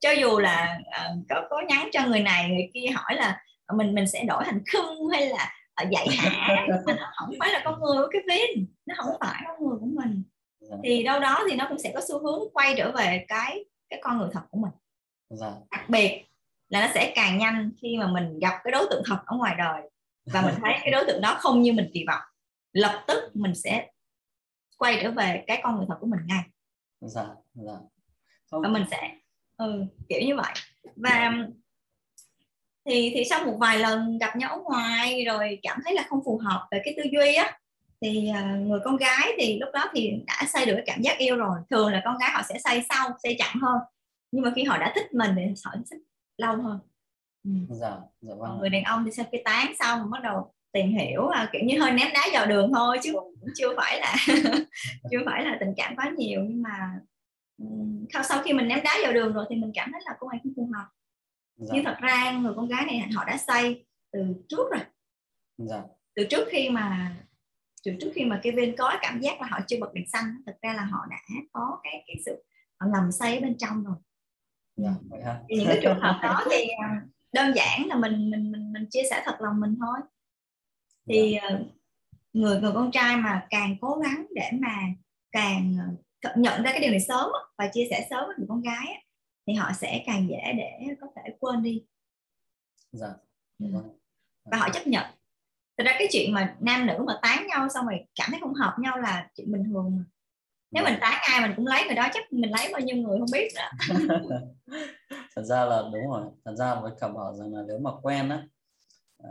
Cho 0.00 0.10
dù 0.10 0.38
là 0.38 0.78
uh, 0.88 1.26
có 1.28 1.46
có 1.50 1.62
nhắn 1.68 1.88
cho 1.92 2.06
người 2.06 2.20
này 2.20 2.48
người 2.48 2.70
kia 2.74 2.86
hỏi 2.94 3.14
là 3.14 3.44
mình 3.72 3.94
mình 3.94 4.06
sẽ 4.06 4.24
đổi 4.24 4.44
thành 4.44 4.62
khưng 4.72 5.08
hay 5.12 5.26
là 5.28 5.52
uh, 5.82 5.90
dạy 5.90 6.06
hạ 6.18 6.66
nó 6.68 6.76
không 7.14 7.34
phải 7.40 7.52
là 7.52 7.62
con 7.64 7.80
người 7.80 8.02
của 8.02 8.08
Kevin. 8.12 8.66
Nó 8.86 8.94
không 8.98 9.14
phải 9.20 9.42
con 9.46 9.68
người 9.68 9.78
của 9.80 9.86
mình 9.86 10.22
dạ. 10.70 10.76
thì 10.84 11.02
đâu 11.02 11.20
đó 11.20 11.44
thì 11.50 11.56
nó 11.56 11.66
cũng 11.68 11.78
sẽ 11.78 11.92
có 11.94 12.00
xu 12.08 12.18
hướng 12.18 12.52
quay 12.52 12.74
trở 12.76 12.92
về 12.92 13.24
cái 13.28 13.64
cái 13.88 14.00
con 14.02 14.18
người 14.18 14.28
thật 14.32 14.40
của 14.50 14.58
mình 14.58 14.72
dạ. 15.30 15.52
đặc 15.70 15.88
biệt 15.88 16.24
là 16.68 16.86
nó 16.86 16.92
sẽ 16.94 17.12
càng 17.14 17.38
nhanh 17.38 17.70
khi 17.82 17.96
mà 17.98 18.06
mình 18.06 18.38
gặp 18.38 18.60
cái 18.64 18.72
đối 18.72 18.86
tượng 18.90 19.02
thật 19.06 19.18
ở 19.26 19.36
ngoài 19.36 19.54
đời 19.58 19.82
và 20.32 20.42
mình 20.42 20.54
thấy 20.62 20.72
cái 20.80 20.90
đối 20.90 21.04
tượng 21.06 21.20
đó 21.20 21.36
không 21.40 21.62
như 21.62 21.72
mình 21.72 21.90
kỳ 21.94 22.04
vọng 22.06 22.22
lập 22.72 23.04
tức 23.08 23.30
mình 23.34 23.54
sẽ 23.54 23.88
quay 24.78 24.98
trở 25.02 25.10
về 25.10 25.44
cái 25.46 25.60
con 25.62 25.76
người 25.76 25.86
thật 25.88 25.96
của 26.00 26.06
mình 26.06 26.20
ngay 26.26 26.42
dạ, 27.00 27.26
dạ. 27.54 27.76
Không. 28.50 28.62
và 28.62 28.68
mình 28.68 28.84
sẽ 28.90 29.16
ừ, 29.56 29.84
kiểu 30.08 30.20
như 30.22 30.36
vậy 30.36 30.52
và 30.96 31.32
thì 32.84 33.12
thì 33.14 33.24
sau 33.30 33.44
một 33.44 33.56
vài 33.60 33.78
lần 33.78 34.18
gặp 34.18 34.36
nhau 34.36 34.50
ở 34.50 34.60
ngoài 34.62 35.24
rồi 35.24 35.58
cảm 35.62 35.80
thấy 35.84 35.94
là 35.94 36.04
không 36.08 36.20
phù 36.24 36.38
hợp 36.44 36.68
về 36.70 36.80
cái 36.84 36.94
tư 36.96 37.02
duy 37.12 37.34
á 37.34 37.59
thì 38.00 38.30
uh, 38.30 38.68
người 38.68 38.80
con 38.84 38.96
gái 38.96 39.32
thì 39.38 39.58
lúc 39.58 39.68
đó 39.72 39.84
thì 39.94 40.22
đã 40.26 40.46
xây 40.52 40.66
được 40.66 40.72
cái 40.76 40.84
cảm 40.86 41.02
giác 41.02 41.18
yêu 41.18 41.36
rồi 41.36 41.58
thường 41.70 41.92
là 41.92 42.02
con 42.04 42.18
gái 42.18 42.30
họ 42.30 42.42
sẽ 42.48 42.58
xây 42.64 42.82
sau 42.88 43.10
xây 43.22 43.36
chậm 43.38 43.62
hơn 43.62 43.78
nhưng 44.32 44.44
mà 44.44 44.52
khi 44.56 44.64
họ 44.64 44.78
đã 44.78 44.92
thích 44.94 45.14
mình 45.14 45.30
thì 45.36 45.42
họ 45.64 45.74
thích 45.90 46.00
lâu 46.36 46.56
hơn 46.62 46.78
ừ. 47.44 47.50
dạ, 47.70 47.96
dạ 48.20 48.34
vâng. 48.38 48.58
người 48.58 48.68
đàn 48.68 48.82
ông 48.84 49.04
thì 49.04 49.10
sau 49.10 49.26
khi 49.32 49.38
tán 49.44 49.72
xong 49.78 50.10
bắt 50.10 50.22
đầu 50.22 50.52
tìm 50.72 50.98
hiểu 50.98 51.28
à, 51.28 51.48
kiểu 51.52 51.62
như 51.64 51.80
hơi 51.80 51.92
ném 51.92 52.08
đá 52.14 52.26
vào 52.32 52.46
đường 52.46 52.72
thôi 52.74 52.98
chứ 53.02 53.12
cũng 53.12 53.34
chưa 53.56 53.76
phải 53.76 54.00
là 54.00 54.16
chưa 55.10 55.18
phải 55.26 55.44
là 55.44 55.56
tình 55.60 55.74
cảm 55.76 55.96
quá 55.96 56.12
nhiều 56.16 56.40
nhưng 56.48 56.62
mà 56.62 57.00
sau 58.24 58.42
khi 58.42 58.52
mình 58.52 58.68
ném 58.68 58.82
đá 58.84 58.98
vào 59.02 59.12
đường 59.12 59.32
rồi 59.32 59.46
thì 59.50 59.56
mình 59.56 59.72
cảm 59.74 59.92
thấy 59.92 60.00
là 60.04 60.16
cô 60.20 60.28
ấy 60.28 60.38
không 60.42 60.52
phù 60.56 60.70
hợp 60.74 60.86
dạ. 61.56 61.70
nhưng 61.74 61.84
thật 61.84 61.96
ra 62.00 62.32
người 62.32 62.52
con 62.56 62.68
gái 62.68 62.84
này 62.84 63.08
họ 63.14 63.24
đã 63.24 63.36
xây 63.36 63.86
từ 64.12 64.20
trước 64.48 64.70
rồi 64.70 64.80
dạ. 65.58 65.82
từ 66.14 66.24
trước 66.30 66.48
khi 66.50 66.70
mà 66.70 67.16
từ 67.84 67.92
trước 68.00 68.10
khi 68.14 68.24
mà 68.24 68.40
Kevin 68.42 68.76
có 68.76 68.98
cảm 69.02 69.20
giác 69.20 69.40
là 69.40 69.46
họ 69.50 69.60
chưa 69.66 69.80
bật 69.80 69.94
đèn 69.94 70.08
xanh 70.08 70.34
thực 70.46 70.60
ra 70.62 70.72
là 70.72 70.84
họ 70.84 71.06
đã 71.10 71.16
có 71.52 71.80
cái 71.82 72.04
cái 72.06 72.16
sự 72.24 72.44
họ 72.78 72.86
xây 73.12 73.34
ở 73.34 73.40
bên 73.40 73.58
trong 73.58 73.84
rồi 73.84 73.96
dạ, 74.76 74.94
thì 75.48 75.56
những 75.56 75.66
cái 75.66 75.78
trường 75.82 76.00
hợp 76.00 76.20
đó 76.22 76.44
thì 76.50 76.68
à, 76.82 77.02
đơn 77.32 77.52
giản 77.56 77.86
là 77.86 77.96
mình 77.96 78.30
mình 78.30 78.52
mình 78.52 78.72
mình 78.72 78.86
chia 78.90 79.02
sẻ 79.10 79.22
thật 79.24 79.36
lòng 79.40 79.60
mình 79.60 79.76
thôi 79.80 79.98
thì 81.08 81.38
dạ. 81.42 81.48
À, 81.48 81.60
người 82.32 82.60
người 82.60 82.72
con 82.74 82.90
trai 82.90 83.16
mà 83.16 83.46
càng 83.50 83.76
cố 83.80 83.94
gắng 84.04 84.26
để 84.34 84.50
mà 84.52 84.76
càng 85.32 85.76
à, 85.78 85.86
nhận 86.36 86.62
ra 86.62 86.70
cái 86.70 86.80
điều 86.80 86.90
này 86.90 87.00
sớm 87.00 87.30
và 87.58 87.70
chia 87.72 87.86
sẻ 87.90 88.06
sớm 88.10 88.26
với 88.26 88.34
người 88.38 88.46
con 88.48 88.62
gái 88.62 89.04
thì 89.46 89.54
họ 89.54 89.72
sẽ 89.72 90.02
càng 90.06 90.28
dễ 90.28 90.52
để 90.56 90.94
có 91.00 91.06
thể 91.16 91.36
quên 91.40 91.62
đi 91.62 91.84
dạ. 92.92 93.08
Ừ. 93.58 93.66
Vâng. 93.72 93.98
và 94.44 94.58
họ 94.58 94.68
chấp 94.72 94.86
nhận 94.86 95.04
thật 95.80 95.86
ra 95.86 95.96
cái 95.98 96.08
chuyện 96.12 96.34
mà 96.34 96.56
nam 96.60 96.86
nữ 96.86 96.94
mà 97.06 97.18
tán 97.22 97.46
nhau 97.46 97.68
xong 97.68 97.86
rồi 97.86 97.98
cảm 98.14 98.28
thấy 98.30 98.40
không 98.40 98.54
hợp 98.54 98.74
nhau 98.78 98.98
là 98.98 99.28
chuyện 99.34 99.52
bình 99.52 99.64
thường 99.64 99.96
mà. 99.96 100.04
Nếu 100.70 100.84
mình 100.84 100.94
tán 101.00 101.18
ai 101.22 101.40
mình 101.40 101.52
cũng 101.56 101.66
lấy 101.66 101.84
người 101.86 101.94
đó 101.94 102.08
chắc 102.12 102.32
mình 102.32 102.50
lấy 102.50 102.72
bao 102.72 102.80
nhiêu 102.80 102.96
người 102.96 103.18
không 103.18 103.28
biết 103.32 103.48
nữa 103.54 103.96
thật 105.36 105.42
ra 105.42 105.64
là 105.64 105.82
đúng 105.92 106.10
rồi. 106.10 106.22
Thật 106.44 106.54
ra 106.58 106.74
với 106.74 106.92
cả 107.00 107.08
bảo 107.08 107.34
rằng 107.34 107.54
là 107.54 107.62
nếu 107.68 107.78
mà 107.78 107.90
quen 108.02 108.28
á 108.28 108.42
à, 109.22 109.30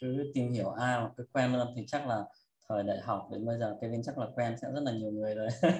cứ 0.00 0.30
tìm 0.34 0.52
hiểu 0.52 0.70
ai 0.70 1.00
mà 1.00 1.08
cứ 1.16 1.26
quen 1.32 1.52
luôn 1.52 1.72
thì 1.76 1.84
chắc 1.86 2.06
là 2.06 2.24
thời 2.68 2.82
đại 2.82 2.98
học 3.02 3.28
đến 3.32 3.46
bây 3.46 3.58
giờ 3.58 3.76
Kevin 3.80 4.02
chắc 4.02 4.18
là 4.18 4.26
quen 4.36 4.56
sẽ 4.62 4.68
rất 4.74 4.82
là 4.84 4.92
nhiều 4.92 5.10
người 5.10 5.34
rồi. 5.34 5.48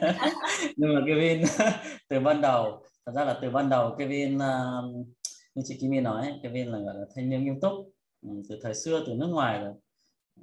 Nhưng 0.77 0.95
mà 0.95 1.01
Kevin 1.07 1.45
từ 2.09 2.21
ban 2.21 2.41
đầu 2.41 2.83
thật 3.07 3.13
ra 3.15 3.25
là 3.25 3.39
từ 3.43 3.51
ban 3.51 3.69
đầu 3.69 3.95
Kevin 3.99 4.37
uh, 4.37 5.07
như 5.55 5.63
chị 5.65 5.79
Kimi 5.81 6.01
nói 6.01 6.41
Kevin 6.43 6.69
là 6.69 6.79
gọi 6.79 6.95
là 6.95 7.05
thanh 7.15 7.31
niên 7.31 7.45
nghiêm 7.45 7.61
túc 7.61 7.92
từ 8.23 8.59
thời 8.63 8.75
xưa 8.75 9.05
từ 9.07 9.15
nước 9.15 9.27
ngoài 9.27 9.61
rồi. 9.61 9.75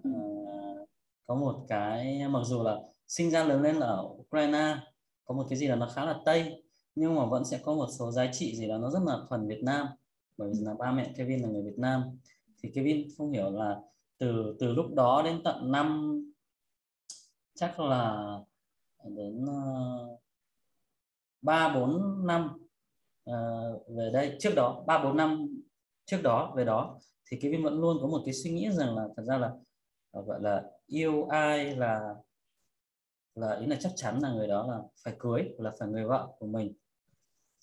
Uh, 0.08 0.90
có 1.26 1.36
một 1.36 1.66
cái 1.68 2.28
mặc 2.28 2.42
dù 2.46 2.64
là 2.64 2.80
sinh 3.08 3.32
ra 3.32 3.44
lớn 3.44 3.62
lên 3.62 3.80
ở 3.80 4.08
Ukraine 4.18 4.78
có 5.26 5.36
một 5.36 5.46
cái 5.50 5.60
gì 5.60 5.68
là 5.68 5.76
nó 5.76 5.90
khá 5.96 6.06
là 6.06 6.20
tây 6.26 6.64
nhưng 6.96 7.16
mà 7.16 7.26
vẫn 7.26 7.46
sẽ 7.46 7.60
có 7.64 7.74
một 7.74 7.88
số 8.00 8.12
giá 8.12 8.32
trị 8.32 8.56
gì 8.56 8.68
đó 8.68 8.78
nó 8.78 8.90
rất 8.90 9.00
là 9.06 9.18
thuần 9.30 9.48
Việt 9.48 9.64
Nam. 9.64 9.88
Bởi 10.38 10.50
vì 10.54 10.66
là 10.66 10.74
ba 10.80 10.92
mẹ 10.92 11.14
Kevin 11.18 11.42
là 11.42 11.50
người 11.50 11.64
Việt 11.64 11.78
Nam. 11.80 12.04
Thì 12.64 12.72
Kevin 12.76 13.08
không 13.18 13.32
hiểu 13.32 13.52
là 13.52 13.82
từ 14.18 14.56
từ 14.60 14.74
lúc 14.74 14.86
đó 14.94 15.22
đến 15.26 15.42
tận 15.44 15.72
năm 15.72 16.16
chắc 17.56 17.80
là 17.80 18.34
đến 19.04 19.46
ờ, 19.48 20.18
ba 21.42 21.74
bốn 21.76 22.26
năm 22.28 22.50
uh, 23.30 23.88
về 23.88 24.10
đây 24.14 24.38
trước 24.40 24.54
đó 24.56 24.84
ba 24.88 25.04
bốn 25.04 25.18
năm 25.18 25.48
trước 26.06 26.22
đó 26.24 26.54
về 26.56 26.66
đó 26.66 27.00
thì 27.32 27.38
cái 27.42 27.52
viên 27.52 27.64
vẫn 27.64 27.82
luôn 27.82 27.98
có 28.02 28.08
một 28.08 28.22
cái 28.26 28.34
suy 28.34 28.52
nghĩ 28.52 28.70
rằng 28.72 28.96
là 28.96 29.08
thật 29.18 29.24
ra 29.24 29.38
là 29.38 29.52
ờ, 30.12 30.22
gọi 30.22 30.42
là 30.42 30.64
yêu 30.88 31.26
ai 31.26 31.76
là 31.76 32.16
là 33.36 33.56
ý 33.60 33.66
là 33.66 33.78
chắc 33.80 33.92
chắn 33.96 34.20
là 34.20 34.34
người 34.34 34.48
đó 34.48 34.68
là 34.68 34.82
phải 35.04 35.16
cưới 35.20 35.44
là 35.58 35.74
phải 35.80 35.88
người 35.90 36.06
vợ 36.06 36.28
của 36.40 36.48
mình. 36.48 36.74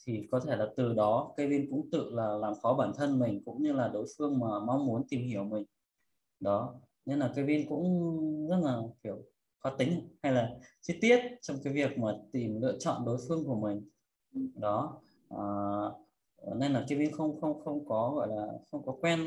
Thì 0.05 0.29
có 0.31 0.41
thể 0.41 0.57
là 0.57 0.69
từ 0.77 0.95
đó 0.95 1.35
Kevin 1.37 1.71
cũng 1.71 1.89
tự 1.93 2.11
là 2.11 2.29
làm 2.29 2.55
khó 2.63 2.75
bản 2.75 2.93
thân 2.97 3.19
mình 3.19 3.43
cũng 3.45 3.63
như 3.63 3.73
là 3.73 3.89
đối 3.89 4.07
phương 4.19 4.39
mà 4.39 4.61
mong 4.67 4.87
muốn 4.87 5.09
tìm 5.09 5.21
hiểu 5.21 5.45
mình. 5.45 5.65
Đó 6.41 6.75
nên 7.07 7.19
là 7.19 7.33
Kevin 7.37 7.69
cũng 7.69 8.49
rất 8.49 8.57
là 8.65 8.83
kiểu 9.03 9.25
khó 9.59 9.71
tính 9.71 10.09
hay 10.23 10.33
là 10.33 10.57
chi 10.81 10.99
tiết 11.01 11.21
trong 11.43 11.57
cái 11.65 11.73
việc 11.73 11.99
mà 11.99 12.09
tìm 12.33 12.61
lựa 12.61 12.77
chọn 12.79 13.05
đối 13.05 13.19
phương 13.29 13.45
của 13.45 13.61
mình. 13.61 13.89
Đó 14.55 15.01
à, 15.31 15.39
nên 16.57 16.73
là 16.73 16.85
Kevin 16.89 17.13
không 17.13 17.41
không 17.41 17.65
không 17.65 17.89
có 17.89 18.13
gọi 18.17 18.29
là 18.29 18.47
không 18.71 18.87
có 18.87 18.97
quen 19.01 19.21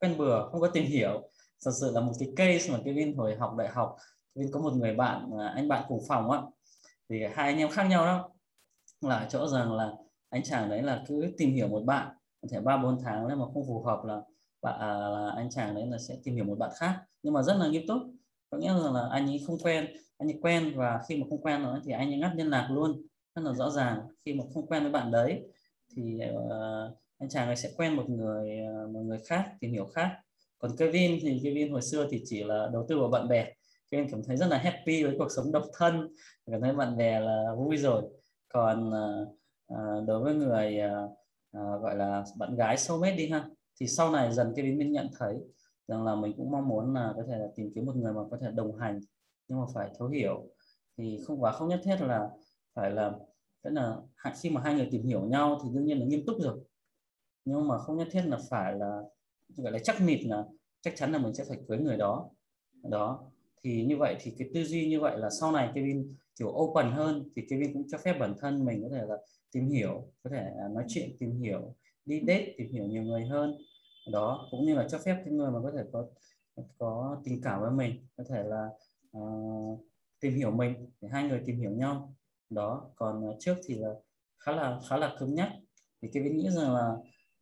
quen 0.00 0.18
bừa 0.18 0.48
không 0.50 0.60
có 0.60 0.68
tìm 0.68 0.84
hiểu. 0.84 1.30
Thật 1.64 1.70
sự 1.80 1.90
là 1.94 2.00
một 2.00 2.12
cái 2.18 2.28
case 2.36 2.72
mà 2.72 2.78
Kevin 2.84 3.16
hồi 3.16 3.36
học 3.36 3.54
đại 3.58 3.68
học 3.68 3.96
Kevin 4.34 4.52
có 4.52 4.60
một 4.60 4.72
người 4.72 4.94
bạn 4.94 5.30
à, 5.38 5.52
anh 5.54 5.68
bạn 5.68 5.84
cùng 5.88 6.00
phòng 6.08 6.30
á. 6.30 6.42
Thì 7.08 7.22
hai 7.22 7.52
anh 7.52 7.58
em 7.58 7.68
khác 7.68 7.84
nhau 7.84 8.04
đó. 8.06 8.30
Là 9.00 9.26
chỗ 9.30 9.48
rằng 9.48 9.72
là 9.72 9.92
anh 10.30 10.42
chàng 10.42 10.70
đấy 10.70 10.82
là 10.82 11.04
cứ 11.08 11.34
tìm 11.38 11.54
hiểu 11.54 11.68
một 11.68 11.82
bạn 11.84 12.08
có 12.42 12.48
thể 12.50 12.60
ba 12.60 12.76
bốn 12.76 12.98
tháng 13.04 13.28
nếu 13.28 13.36
mà 13.36 13.44
không 13.54 13.66
phù 13.66 13.82
hợp 13.82 14.04
là 14.04 14.20
bạn 14.62 14.80
à, 14.80 14.88
là 14.88 15.32
anh 15.36 15.50
chàng 15.50 15.74
đấy 15.74 15.86
là 15.86 15.98
sẽ 15.98 16.16
tìm 16.24 16.34
hiểu 16.34 16.44
một 16.44 16.58
bạn 16.58 16.70
khác. 16.78 17.00
Nhưng 17.22 17.34
mà 17.34 17.42
rất 17.42 17.56
là 17.56 17.68
nghiêm 17.68 17.82
túc. 17.88 17.98
Có 18.50 18.58
nghĩa 18.58 18.72
là, 18.72 18.90
là 18.90 19.08
anh 19.10 19.26
ấy 19.26 19.44
không 19.46 19.58
quen 19.58 19.86
anh 20.18 20.28
ấy 20.28 20.38
quen 20.42 20.72
và 20.76 21.00
khi 21.08 21.16
mà 21.16 21.26
không 21.30 21.42
quen 21.42 21.62
nữa 21.62 21.80
thì 21.84 21.92
anh 21.92 22.08
ấy 22.08 22.18
ngắt 22.18 22.32
liên 22.36 22.46
lạc 22.46 22.68
luôn. 22.70 23.02
Rất 23.34 23.42
là 23.42 23.52
rõ 23.52 23.70
ràng 23.70 24.00
khi 24.24 24.34
mà 24.34 24.44
không 24.54 24.66
quen 24.66 24.82
với 24.82 24.92
bạn 24.92 25.10
đấy 25.10 25.42
thì 25.96 26.20
uh, 26.30 26.98
anh 27.18 27.28
chàng 27.28 27.46
ấy 27.46 27.56
sẽ 27.56 27.70
quen 27.76 27.96
một 27.96 28.10
người 28.10 28.58
ờ, 28.58 28.88
một 28.88 29.00
người 29.00 29.18
khác, 29.26 29.50
tìm 29.60 29.72
hiểu 29.72 29.86
khác. 29.94 30.10
Còn 30.58 30.76
Kevin 30.76 31.18
thì 31.22 31.40
Kevin 31.44 31.72
hồi 31.72 31.82
xưa 31.82 32.08
thì 32.10 32.22
chỉ 32.24 32.44
là 32.44 32.68
đầu 32.72 32.86
tư 32.88 32.98
vào 33.00 33.08
bạn 33.08 33.28
bè. 33.28 33.52
Kevin 33.90 34.10
cảm 34.10 34.20
thấy 34.26 34.36
rất 34.36 34.46
là 34.46 34.58
happy 34.58 35.04
với 35.04 35.14
cuộc 35.18 35.28
sống 35.36 35.52
độc 35.52 35.64
thân, 35.78 36.08
cảm 36.50 36.60
thấy 36.60 36.72
bạn 36.72 36.96
bè 36.96 37.20
là 37.20 37.44
vui 37.56 37.76
rồi. 37.76 38.02
Còn 38.48 38.90
ờ, 38.90 39.26
ờ, 39.66 40.04
đối 40.06 40.20
với 40.20 40.34
người 40.34 40.78
gọi 41.52 41.96
là 41.96 42.24
bạn 42.36 42.56
gái 42.56 42.76
soulmate 42.76 43.16
đi 43.16 43.28
ha, 43.28 43.48
thì 43.80 43.86
sau 43.86 44.10
này 44.10 44.32
dần 44.32 44.52
Kevin 44.56 44.78
mới 44.78 44.88
nhận 44.88 45.08
thấy 45.18 45.34
rằng 45.88 46.04
là 46.04 46.14
mình 46.14 46.32
cũng 46.36 46.50
mong 46.50 46.68
muốn 46.68 46.94
là 46.94 47.12
có 47.16 47.22
thể 47.28 47.38
là 47.38 47.46
tìm 47.56 47.70
kiếm 47.74 47.86
một 47.86 47.96
người 47.96 48.12
mà 48.12 48.20
có 48.30 48.38
thể 48.40 48.50
đồng 48.54 48.76
hành, 48.76 49.00
nhưng 49.48 49.60
mà 49.60 49.64
phải 49.74 49.90
thấu 49.98 50.08
hiểu. 50.08 50.46
Thì 50.98 51.18
không 51.26 51.42
quá 51.42 51.52
không 51.52 51.68
nhất 51.68 51.80
thiết 51.84 51.96
là 52.00 52.28
phải 52.74 52.90
là 52.90 53.12
tức 53.62 53.70
là 53.70 53.96
khi 54.42 54.50
mà 54.50 54.60
hai 54.64 54.74
người 54.74 54.88
tìm 54.90 55.02
hiểu 55.02 55.20
nhau 55.20 55.60
thì 55.64 55.70
đương 55.74 55.84
nhiên 55.84 55.98
là 55.98 56.06
nghiêm 56.06 56.22
túc 56.26 56.36
rồi 56.40 56.58
nhưng 57.46 57.68
mà 57.68 57.78
không 57.78 57.96
nhất 57.96 58.08
thiết 58.10 58.22
là 58.26 58.38
phải 58.50 58.74
là 58.74 59.02
gọi 59.56 59.72
là 59.72 59.78
chắc 59.82 60.00
nịt 60.00 60.26
là 60.26 60.44
chắc 60.80 60.96
chắn 60.96 61.12
là 61.12 61.18
mình 61.18 61.34
sẽ 61.34 61.44
phải 61.48 61.58
cưới 61.68 61.78
người 61.78 61.96
đó. 61.96 62.30
Đó 62.82 63.30
thì 63.62 63.84
như 63.84 63.96
vậy 63.96 64.16
thì 64.20 64.34
cái 64.38 64.48
tư 64.54 64.64
duy 64.64 64.88
như 64.88 65.00
vậy 65.00 65.18
là 65.18 65.30
sau 65.40 65.52
này 65.52 65.70
Kevin 65.74 66.14
kiểu 66.38 66.48
open 66.48 66.90
hơn 66.90 67.28
thì 67.36 67.42
Kevin 67.50 67.72
cũng 67.72 67.88
cho 67.88 67.98
phép 67.98 68.18
bản 68.18 68.34
thân 68.40 68.64
mình 68.64 68.82
có 68.82 68.88
thể 68.96 69.02
là 69.06 69.16
tìm 69.52 69.68
hiểu 69.68 70.12
có 70.22 70.30
thể 70.30 70.50
nói 70.70 70.84
chuyện 70.88 71.16
tìm 71.18 71.40
hiểu 71.40 71.74
đi 72.04 72.20
date 72.26 72.54
tìm 72.58 72.72
hiểu 72.72 72.84
nhiều 72.84 73.02
người 73.02 73.26
hơn. 73.26 73.54
Đó 74.12 74.48
cũng 74.50 74.66
như 74.66 74.74
là 74.74 74.86
cho 74.88 74.98
phép 74.98 75.22
cái 75.24 75.34
người 75.34 75.50
mà 75.50 75.58
có 75.62 75.72
thể 75.76 75.84
có 75.92 76.06
có 76.78 77.20
tình 77.24 77.40
cảm 77.42 77.60
với 77.60 77.70
mình 77.70 78.06
có 78.16 78.24
thể 78.28 78.42
là 78.42 78.68
uh, 79.18 79.80
tìm 80.20 80.34
hiểu 80.34 80.50
mình 80.50 80.90
để 81.00 81.08
hai 81.08 81.28
người 81.28 81.42
tìm 81.46 81.58
hiểu 81.58 81.70
nhau. 81.70 82.14
Đó 82.50 82.90
còn 82.96 83.36
trước 83.40 83.54
thì 83.66 83.74
là 83.74 83.94
khá 84.38 84.52
là 84.52 84.80
khá 84.88 84.96
là 84.96 85.16
cứng 85.18 85.34
nhắc. 85.34 85.52
Thì 86.02 86.08
cái 86.12 86.22
nghĩ 86.22 86.50
rằng 86.50 86.74
là 86.74 86.96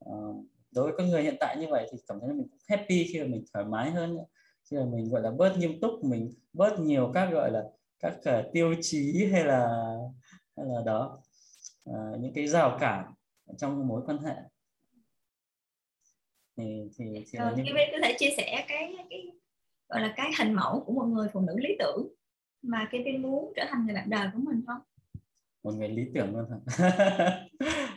uh, 0.08 0.44
đối 0.72 0.84
với 0.84 0.94
con 0.98 1.08
người 1.08 1.22
hiện 1.22 1.36
tại 1.40 1.56
như 1.60 1.66
vậy 1.70 1.88
thì 1.92 1.98
cảm 2.08 2.20
thấy 2.20 2.32
mình 2.32 2.48
cũng 2.50 2.58
happy 2.68 3.04
khi 3.12 3.20
mà 3.20 3.26
mình 3.26 3.44
thoải 3.52 3.64
mái 3.64 3.90
hơn 3.90 4.18
khi 4.70 4.76
mà 4.76 4.84
mình 4.84 5.08
gọi 5.08 5.22
là 5.22 5.30
bớt 5.30 5.58
nghiêm 5.58 5.80
túc 5.80 6.04
mình 6.04 6.30
bớt 6.52 6.78
nhiều 6.80 7.10
các 7.14 7.26
gọi 7.32 7.50
là 7.50 7.64
các 8.00 8.14
uh, 8.18 8.52
tiêu 8.52 8.74
chí 8.80 9.28
hay 9.32 9.44
là 9.44 9.68
hay 10.56 10.66
là 10.66 10.82
đó 10.86 11.22
uh, 11.90 12.20
những 12.20 12.32
cái 12.34 12.46
rào 12.46 12.78
cản 12.80 13.12
trong 13.58 13.88
mối 13.88 14.02
quan 14.06 14.18
hệ 14.18 14.34
thì 16.56 16.88
thì, 16.98 17.04
thì 17.14 17.38
là 17.38 17.52
như... 17.56 17.62
có 17.92 17.98
thể 18.02 18.16
chia 18.18 18.30
sẻ 18.36 18.64
cái 18.68 18.94
cái 19.10 19.26
gọi 19.88 20.00
là 20.00 20.12
cái 20.16 20.30
hình 20.38 20.54
mẫu 20.54 20.84
của 20.86 20.92
một 20.92 21.04
người 21.04 21.28
phụ 21.32 21.40
nữ 21.40 21.54
lý 21.56 21.76
tưởng 21.78 22.08
mà 22.62 22.88
Kevin 22.92 23.22
muốn 23.22 23.52
trở 23.56 23.64
thành 23.70 23.86
người 23.86 23.94
bạn 23.94 24.10
đời 24.10 24.28
của 24.32 24.38
mình 24.42 24.62
không? 24.66 24.80
Một 25.62 25.72
người 25.72 25.88
lý 25.88 26.04
tưởng 26.14 26.36
luôn 26.36 26.46
hả? 26.50 27.46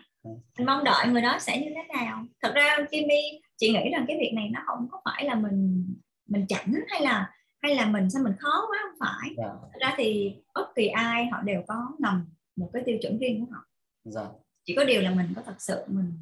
mình 0.58 0.66
mong 0.66 0.84
đợi 0.84 1.08
người 1.08 1.22
đó 1.22 1.38
sẽ 1.40 1.62
như 1.62 1.72
thế 1.76 1.84
nào? 1.94 2.26
Thật 2.42 2.52
ra 2.56 2.78
Kimmy 2.92 3.42
chị 3.58 3.70
nghĩ 3.70 3.90
rằng 3.92 4.06
cái 4.08 4.18
việc 4.20 4.32
này 4.34 4.50
nó 4.50 4.60
không 4.66 4.88
có 4.92 5.02
phải 5.06 5.26
là 5.26 5.36
mình 5.36 5.94
mình 6.28 6.48
chảnh 6.48 6.74
hay 6.88 7.02
là 7.02 7.34
hay 7.62 7.76
là 7.76 7.86
mình 7.86 8.10
sao 8.10 8.24
mình 8.24 8.34
khó 8.40 8.68
quá 8.70 8.78
không 8.84 9.00
phải. 9.00 9.36
Dạ. 9.38 9.50
Thật 9.62 9.80
ra 9.82 9.94
thì 9.98 10.36
bất 10.54 10.68
kỳ 10.76 10.88
ai 10.88 11.26
họ 11.26 11.42
đều 11.42 11.64
có 11.68 11.92
ngầm 12.00 12.26
một 12.56 12.70
cái 12.74 12.84
tiêu 12.86 12.98
chuẩn 13.02 13.18
riêng 13.18 13.46
của 13.46 13.52
họ. 13.54 13.66
Dạ. 14.04 14.26
Chỉ 14.66 14.76
có 14.76 14.84
điều 14.84 15.02
là 15.02 15.12
mình 15.12 15.34
có 15.36 15.42
thật 15.46 15.56
sự 15.60 15.84
mình 15.88 16.14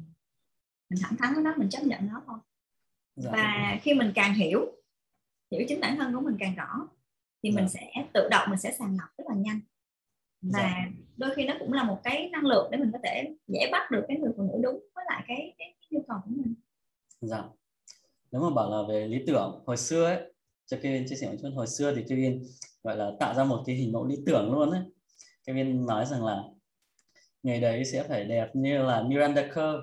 mình 0.90 1.00
thẳng 1.02 1.16
thắn 1.16 1.34
với 1.34 1.42
nó 1.42 1.54
mình 1.56 1.68
chấp 1.70 1.82
nhận 1.82 2.06
nó 2.06 2.22
thôi. 2.26 2.38
Dạ. 3.16 3.30
Và 3.32 3.76
khi 3.82 3.94
mình 3.94 4.12
càng 4.14 4.34
hiểu 4.34 4.72
hiểu 5.50 5.64
chính 5.68 5.80
bản 5.80 5.96
thân 5.96 6.14
của 6.14 6.20
mình 6.20 6.36
càng 6.38 6.54
rõ 6.54 6.88
thì 7.42 7.50
mình 7.50 7.68
dạ. 7.68 7.80
sẽ 7.80 8.04
tự 8.12 8.28
động 8.30 8.50
mình 8.50 8.58
sẽ 8.58 8.72
sàng 8.78 8.96
lọc 8.96 9.08
rất 9.18 9.24
là 9.28 9.34
nhanh 9.34 9.60
và 10.42 10.60
dạ 10.62 10.86
đôi 11.16 11.30
khi 11.34 11.46
nó 11.46 11.54
cũng 11.58 11.72
là 11.72 11.84
một 11.84 11.98
cái 12.04 12.28
năng 12.32 12.46
lượng 12.46 12.68
để 12.70 12.78
mình 12.78 12.90
có 12.92 12.98
thể 13.04 13.34
dễ 13.46 13.68
bắt 13.72 13.90
được 13.90 14.04
cái 14.08 14.16
người 14.16 14.32
phụ 14.36 14.42
nữ 14.42 14.58
đúng 14.62 14.80
với 14.94 15.04
lại 15.08 15.24
cái, 15.28 15.54
cái, 15.58 15.74
cái 15.80 15.88
nhu 15.90 16.00
cầu 16.08 16.18
của 16.24 16.30
mình. 16.36 16.54
Dạ. 17.20 17.44
Nếu 18.32 18.42
mà 18.42 18.50
bảo 18.50 18.70
là 18.70 18.82
về 18.88 19.06
lý 19.06 19.22
tưởng 19.26 19.62
hồi 19.66 19.76
xưa 19.76 20.04
ấy 20.04 20.32
cho 20.66 20.76
Kevin 20.82 21.08
chia 21.08 21.16
sẻ 21.16 21.28
một 21.28 21.36
chút 21.42 21.48
hồi 21.54 21.66
xưa 21.66 21.94
thì 21.94 22.04
Kevin 22.08 22.42
gọi 22.84 22.96
là 22.96 23.10
tạo 23.20 23.34
ra 23.34 23.44
một 23.44 23.62
cái 23.66 23.76
hình 23.76 23.92
mẫu 23.92 24.06
lý 24.06 24.16
tưởng 24.26 24.52
luôn 24.52 24.70
ấy. 24.70 24.80
Kevin 25.46 25.86
nói 25.86 26.06
rằng 26.06 26.24
là 26.24 26.42
ngày 27.42 27.60
đấy 27.60 27.84
sẽ 27.84 28.02
phải 28.02 28.24
đẹp 28.24 28.50
như 28.54 28.82
là 28.82 29.02
Miranda 29.02 29.42
Kerr. 29.42 29.76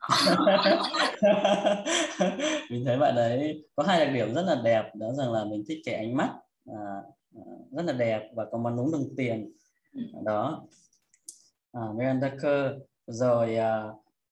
Mình 2.70 2.84
thấy 2.84 2.98
bạn 2.98 3.14
đấy 3.14 3.64
có 3.76 3.82
hai 3.82 4.04
đặc 4.04 4.14
điểm 4.14 4.34
rất 4.34 4.42
là 4.42 4.60
đẹp 4.64 4.82
đó 4.94 5.12
rằng 5.12 5.32
là 5.32 5.44
mình 5.44 5.64
thích 5.68 5.78
cái 5.84 5.94
ánh 5.94 6.16
mắt 6.16 6.30
à, 6.66 7.02
à 7.36 7.42
rất 7.76 7.82
là 7.86 7.92
đẹp 7.92 8.22
và 8.34 8.44
có 8.52 8.58
món 8.58 8.76
đúng 8.76 8.92
đồng 8.92 9.04
tiền 9.16 9.52
đó. 10.24 10.66
À, 11.72 11.80
Miranda 11.96 12.28
Kerr 12.28 12.82
rồi 13.06 13.56
à, 13.56 13.84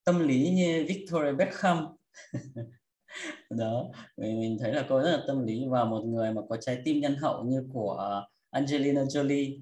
tâm 0.05 0.29
lý 0.29 0.51
như 0.51 0.85
Victoria 0.89 1.33
Beckham. 1.33 1.87
Đó 3.51 3.91
mình, 4.17 4.41
mình 4.41 4.59
thấy 4.61 4.73
là 4.73 4.87
cô 4.89 5.03
rất 5.03 5.11
là 5.11 5.25
tâm 5.27 5.47
lý 5.47 5.65
và 5.69 5.85
một 5.85 6.05
người 6.05 6.33
mà 6.33 6.43
có 6.49 6.57
trái 6.57 6.83
tim 6.85 7.01
nhân 7.01 7.17
hậu 7.17 7.45
như 7.45 7.65
của 7.73 8.25
Angelina 8.51 9.03
Jolie. 9.03 9.61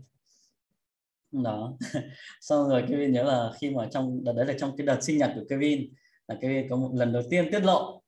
Đó. 1.33 1.77
Xong 2.41 2.69
rồi 2.69 2.85
Kevin 2.89 3.13
nhớ 3.13 3.23
là 3.23 3.53
khi 3.61 3.71
mà 3.71 3.89
trong 3.91 4.25
đợt 4.25 4.33
đấy 4.33 4.47
là 4.47 4.55
trong 4.59 4.77
cái 4.77 4.87
đợt 4.87 4.99
sinh 5.03 5.19
nhật 5.19 5.31
của 5.35 5.45
Kevin 5.49 5.95
là 6.29 6.37
Kevin 6.41 6.69
có 6.71 6.77
một 6.77 6.91
lần 6.95 7.13
đầu 7.13 7.23
tiên 7.31 7.49
tiết 7.53 7.65
lộ 7.65 8.03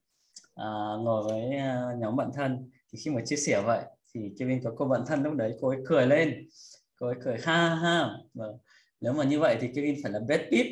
à, 0.55 0.67
ngồi 1.01 1.23
với 1.23 1.57
à, 1.57 1.83
nhóm 1.99 2.17
bạn 2.17 2.31
thân. 2.35 2.71
Thì 2.93 2.99
khi 3.05 3.11
mà 3.11 3.21
chia 3.25 3.37
sẻ 3.37 3.63
vậy 3.67 3.83
thì 4.15 4.33
Kevin 4.39 4.61
có 4.65 4.73
cô 4.77 4.85
bạn 4.85 5.01
thân 5.07 5.23
lúc 5.23 5.35
đấy 5.35 5.55
cô 5.61 5.69
ấy 5.69 5.79
cười 5.87 6.07
lên 6.07 6.49
cô 6.99 7.07
ấy 7.07 7.17
cười 7.25 7.37
ha 7.43 7.75
ha. 7.75 8.11
Và 8.35 8.47
nếu 9.01 9.13
mà 9.13 9.25
như 9.25 9.41
vậy 9.41 9.59
thì 9.61 9.69
Kevin 9.75 10.01
phải 10.03 10.13
là 10.13 10.21
Brad 10.21 10.41
Pitt 10.51 10.67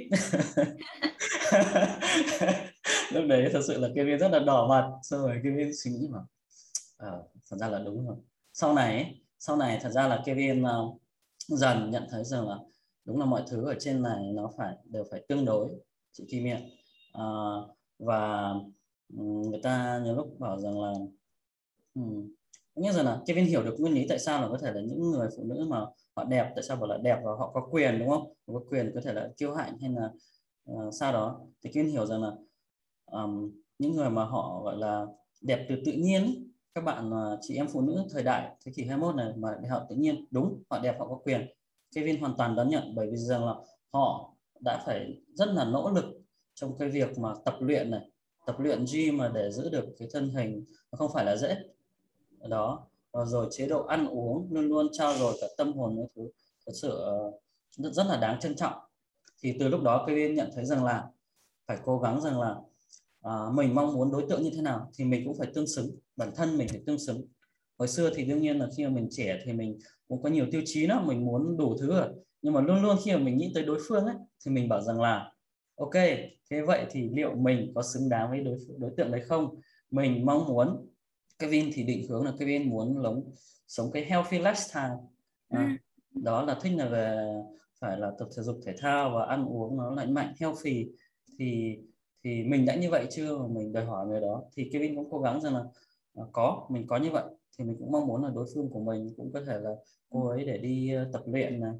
lúc 3.13 3.25
đấy 3.29 3.49
thật 3.53 3.61
sự 3.67 3.79
là 3.79 3.89
Kevin 3.95 4.19
rất 4.19 4.29
là 4.29 4.39
đỏ 4.39 4.67
mặt. 4.69 4.91
Xong 5.03 5.21
rồi 5.21 5.41
Kevin 5.45 5.71
suy 5.77 5.91
nghĩ 5.91 6.09
mà 6.11 6.19
à, 6.97 7.11
thật 7.51 7.57
ra 7.61 7.69
là 7.69 7.79
đúng 7.79 8.07
rồi. 8.07 8.17
Sau 8.53 8.75
này 8.75 9.21
sau 9.39 9.57
này 9.57 9.79
thật 9.83 9.91
ra 9.91 10.09
là 10.09 10.23
Kevin 10.25 10.63
uh, 10.63 11.01
dần 11.39 11.91
nhận 11.91 12.07
thấy 12.11 12.25
rằng 12.25 12.49
là 12.49 12.57
đúng 13.05 13.19
là 13.19 13.27
mọi 13.27 13.43
thứ 13.49 13.67
ở 13.67 13.75
trên 13.79 14.03
này 14.03 14.33
nó 14.35 14.51
phải 14.59 14.77
đều 14.85 15.05
phải 15.11 15.25
tương 15.29 15.45
đối 15.45 15.69
chị 16.13 16.25
Kim 16.29 16.47
ạ. 16.47 16.61
À, 17.13 17.25
và 17.99 18.55
người 19.09 19.61
ta 19.63 20.01
nhiều 20.05 20.15
lúc 20.15 20.37
bảo 20.39 20.61
rằng 20.61 20.81
là 20.81 20.93
um, 21.95 22.33
như 22.75 22.93
rằng 22.93 23.05
là 23.05 23.21
Kevin 23.27 23.45
hiểu 23.45 23.63
được 23.63 23.77
nguyên 23.79 23.95
lý 23.95 24.07
tại 24.09 24.19
sao 24.19 24.43
là 24.43 24.49
có 24.49 24.59
thể 24.59 24.73
là 24.73 24.81
những 24.81 25.11
người 25.11 25.29
phụ 25.37 25.45
nữ 25.45 25.67
mà 25.69 25.85
họ 26.17 26.25
đẹp 26.25 26.53
tại 26.55 26.65
sao 26.65 26.77
bảo 26.77 26.87
là 26.89 26.99
đẹp 26.99 27.21
và 27.25 27.31
họ 27.39 27.51
có 27.55 27.69
quyền 27.71 27.99
đúng 27.99 28.09
không? 28.09 28.33
Có 28.47 28.61
quyền 28.71 28.93
có 28.95 29.01
thể 29.05 29.13
là 29.13 29.31
kiêu 29.37 29.55
hãnh 29.55 29.79
hay 29.79 29.91
là 29.91 30.11
uh, 30.73 30.95
sao 30.95 31.13
đó. 31.13 31.41
Thì 31.63 31.71
kiên 31.73 31.87
hiểu 31.87 32.07
rằng 32.07 32.23
là 32.23 32.33
um, 33.07 33.51
những 33.79 33.97
người 33.97 34.11
mà 34.11 34.25
họ 34.25 34.61
gọi 34.65 34.77
là 34.77 35.07
đẹp 35.41 35.67
từ 35.69 35.77
tự 35.87 35.93
nhiên 35.93 36.53
các 36.75 36.85
bạn 36.85 37.11
ờ, 37.11 37.39
chị 37.41 37.57
em 37.57 37.67
phụ 37.73 37.81
nữ 37.81 38.05
thời 38.11 38.23
đại 38.23 38.57
thế 38.65 38.73
kỷ 38.77 38.85
21 38.85 39.15
này 39.15 39.33
mà 39.37 39.57
họ 39.71 39.87
tự 39.89 39.97
nhiên 39.97 40.25
đúng 40.31 40.63
họ 40.71 40.79
đẹp 40.79 40.97
họ 40.99 41.09
có 41.09 41.21
quyền. 41.25 41.47
Kevin 41.95 42.21
hoàn 42.21 42.35
toàn 42.39 42.57
đón 42.57 42.69
nhận 42.69 42.95
bởi 42.95 43.11
vì 43.11 43.17
rằng 43.17 43.47
là 43.47 43.55
họ 43.93 44.35
đã 44.61 44.83
phải 44.87 45.23
rất 45.35 45.49
là 45.49 45.65
nỗ 45.65 45.91
lực 45.91 46.05
trong 46.55 46.79
cái 46.79 46.89
việc 46.89 47.19
mà 47.19 47.35
tập 47.45 47.55
luyện 47.61 47.91
này 47.91 48.11
tập 48.47 48.61
luyện 48.61 48.85
gym 48.93 49.17
mà 49.17 49.29
để 49.35 49.51
giữ 49.51 49.71
được 49.71 49.85
cái 49.99 50.09
thân 50.13 50.29
hình 50.29 50.65
nó 50.93 50.97
không 50.97 51.11
phải 51.15 51.25
là 51.25 51.37
dễ. 51.37 51.57
Đó. 52.49 52.89
Ờ, 53.17 53.25
rồi 53.25 53.47
chế 53.51 53.67
độ 53.67 53.83
ăn 53.83 54.07
uống 54.07 54.49
luôn 54.51 54.69
luôn 54.69 54.87
trao 54.93 55.15
dồi 55.15 55.35
cả 55.41 55.47
tâm 55.59 55.73
hồn 55.73 55.95
những 55.97 56.07
thứ. 56.17 56.23
Thật 56.67 56.73
sự 56.83 56.89
ờ, 56.89 57.33
rất, 57.77 57.93
rất 57.93 58.07
là 58.09 58.17
đáng 58.17 58.41
trân 58.41 58.57
trọng. 58.57 58.73
Thì 59.43 59.57
từ 59.61 59.69
lúc 59.69 59.83
đó 59.83 60.05
Kevin 60.07 60.35
nhận 60.35 60.51
thấy 60.55 60.65
rằng 60.65 60.85
là 60.85 61.05
phải 61.69 61.79
cố 61.85 61.99
gắng 61.99 62.21
rằng 62.21 62.41
là 62.41 62.55
à, 63.23 63.33
mình 63.55 63.75
mong 63.75 63.95
muốn 63.95 64.13
đối 64.13 64.27
tượng 64.29 64.43
như 64.43 64.51
thế 64.55 64.63
nào 64.63 64.91
thì 64.99 65.05
mình 65.05 65.23
cũng 65.27 65.39
phải 65.39 65.49
tương 65.55 65.67
xứng 65.67 65.97
bản 66.17 66.31
thân 66.37 66.59
mình 66.59 66.69
phải 66.69 66.81
tương 66.87 66.99
xứng. 66.99 67.27
Hồi 67.79 67.89
xưa 67.89 68.11
thì 68.15 68.25
đương 68.25 68.43
nhiên 68.43 68.59
là 68.59 68.69
khi 68.77 68.85
mà 68.85 68.91
mình 68.91 69.09
trẻ 69.11 69.39
thì 69.45 69.53
mình 69.53 69.79
cũng 70.09 70.23
có 70.23 70.29
nhiều 70.29 70.47
tiêu 70.53 70.63
chí 70.65 70.87
đó 70.87 71.03
mình 71.07 71.27
muốn 71.27 71.57
đủ 71.57 71.77
thứ 71.81 71.87
rồi. 71.87 72.09
Nhưng 72.43 72.55
mà 72.55 72.61
luôn 72.61 72.83
luôn 72.83 72.97
khi 73.05 73.13
mà 73.13 73.19
mình 73.19 73.39
nghĩ 73.39 73.53
tới 73.55 73.65
đối 73.65 73.79
phương 73.89 74.05
ấy 74.05 74.17
thì 74.45 74.51
mình 74.51 74.69
bảo 74.69 74.81
rằng 74.81 75.01
là 75.01 75.33
ok 75.77 75.95
thế 76.51 76.63
vậy 76.67 76.87
thì 76.91 77.11
liệu 77.13 77.35
mình 77.35 77.73
có 77.75 77.83
xứng 77.83 78.09
đáng 78.09 78.31
với 78.31 78.41
đối 78.41 78.57
đối 78.79 78.91
tượng 78.97 79.11
đấy 79.11 79.21
không? 79.29 79.61
Mình 79.91 80.27
mong 80.27 80.47
muốn 80.47 80.87
Kevin 81.39 81.71
thì 81.75 81.83
định 81.83 82.09
hướng 82.09 82.25
là 82.25 82.33
Kevin 82.39 82.71
muốn 82.71 82.99
lống, 82.99 83.31
sống 83.67 83.91
cái 83.93 84.05
healthy 84.05 84.39
lifestyle. 84.39 84.99
À, 85.49 85.79
ừ. 86.15 86.21
đó 86.23 86.43
là 86.43 86.59
thích 86.63 86.73
là 86.77 86.89
về 86.89 87.33
phải 87.81 87.99
là 87.99 88.13
tập 88.19 88.29
thể 88.37 88.43
dục 88.43 88.61
thể 88.67 88.75
thao 88.79 89.11
và 89.11 89.25
ăn 89.25 89.47
uống 89.47 89.77
nó 89.77 89.91
lành 89.91 90.15
mạnh 90.15 90.35
healthy. 90.41 90.89
Thì 91.39 91.79
thì 92.25 92.45
mình 92.45 92.67
đã 92.67 92.75
như 92.75 92.91
vậy 92.91 93.07
chưa? 93.11 93.39
Mà 93.39 93.47
mình 93.49 93.73
đòi 93.73 93.85
hỏi 93.85 94.07
người 94.07 94.21
đó. 94.21 94.43
Thì 94.53 94.71
Kevin 94.73 94.97
cũng 94.97 95.11
cố 95.11 95.19
gắng 95.19 95.41
rằng 95.41 95.55
là 95.55 95.65
uh, 96.21 96.29
có 96.33 96.67
mình 96.71 96.87
có 96.87 96.97
như 96.97 97.11
vậy. 97.11 97.25
Thì 97.59 97.65
mình 97.65 97.77
cũng 97.79 97.93
mong 97.93 98.07
muốn 98.07 98.25
là 98.25 98.31
đối 98.35 98.47
phương 98.55 98.71
của 98.71 98.81
mình 98.81 99.15
cũng 99.17 99.33
có 99.33 99.41
thể 99.47 99.59
là 99.59 99.71
cô 100.11 100.29
ấy 100.29 100.45
để 100.45 100.59
đi 100.59 100.93
uh, 101.03 101.13
tập 101.13 101.23
luyện 101.27 101.61
này 101.61 101.73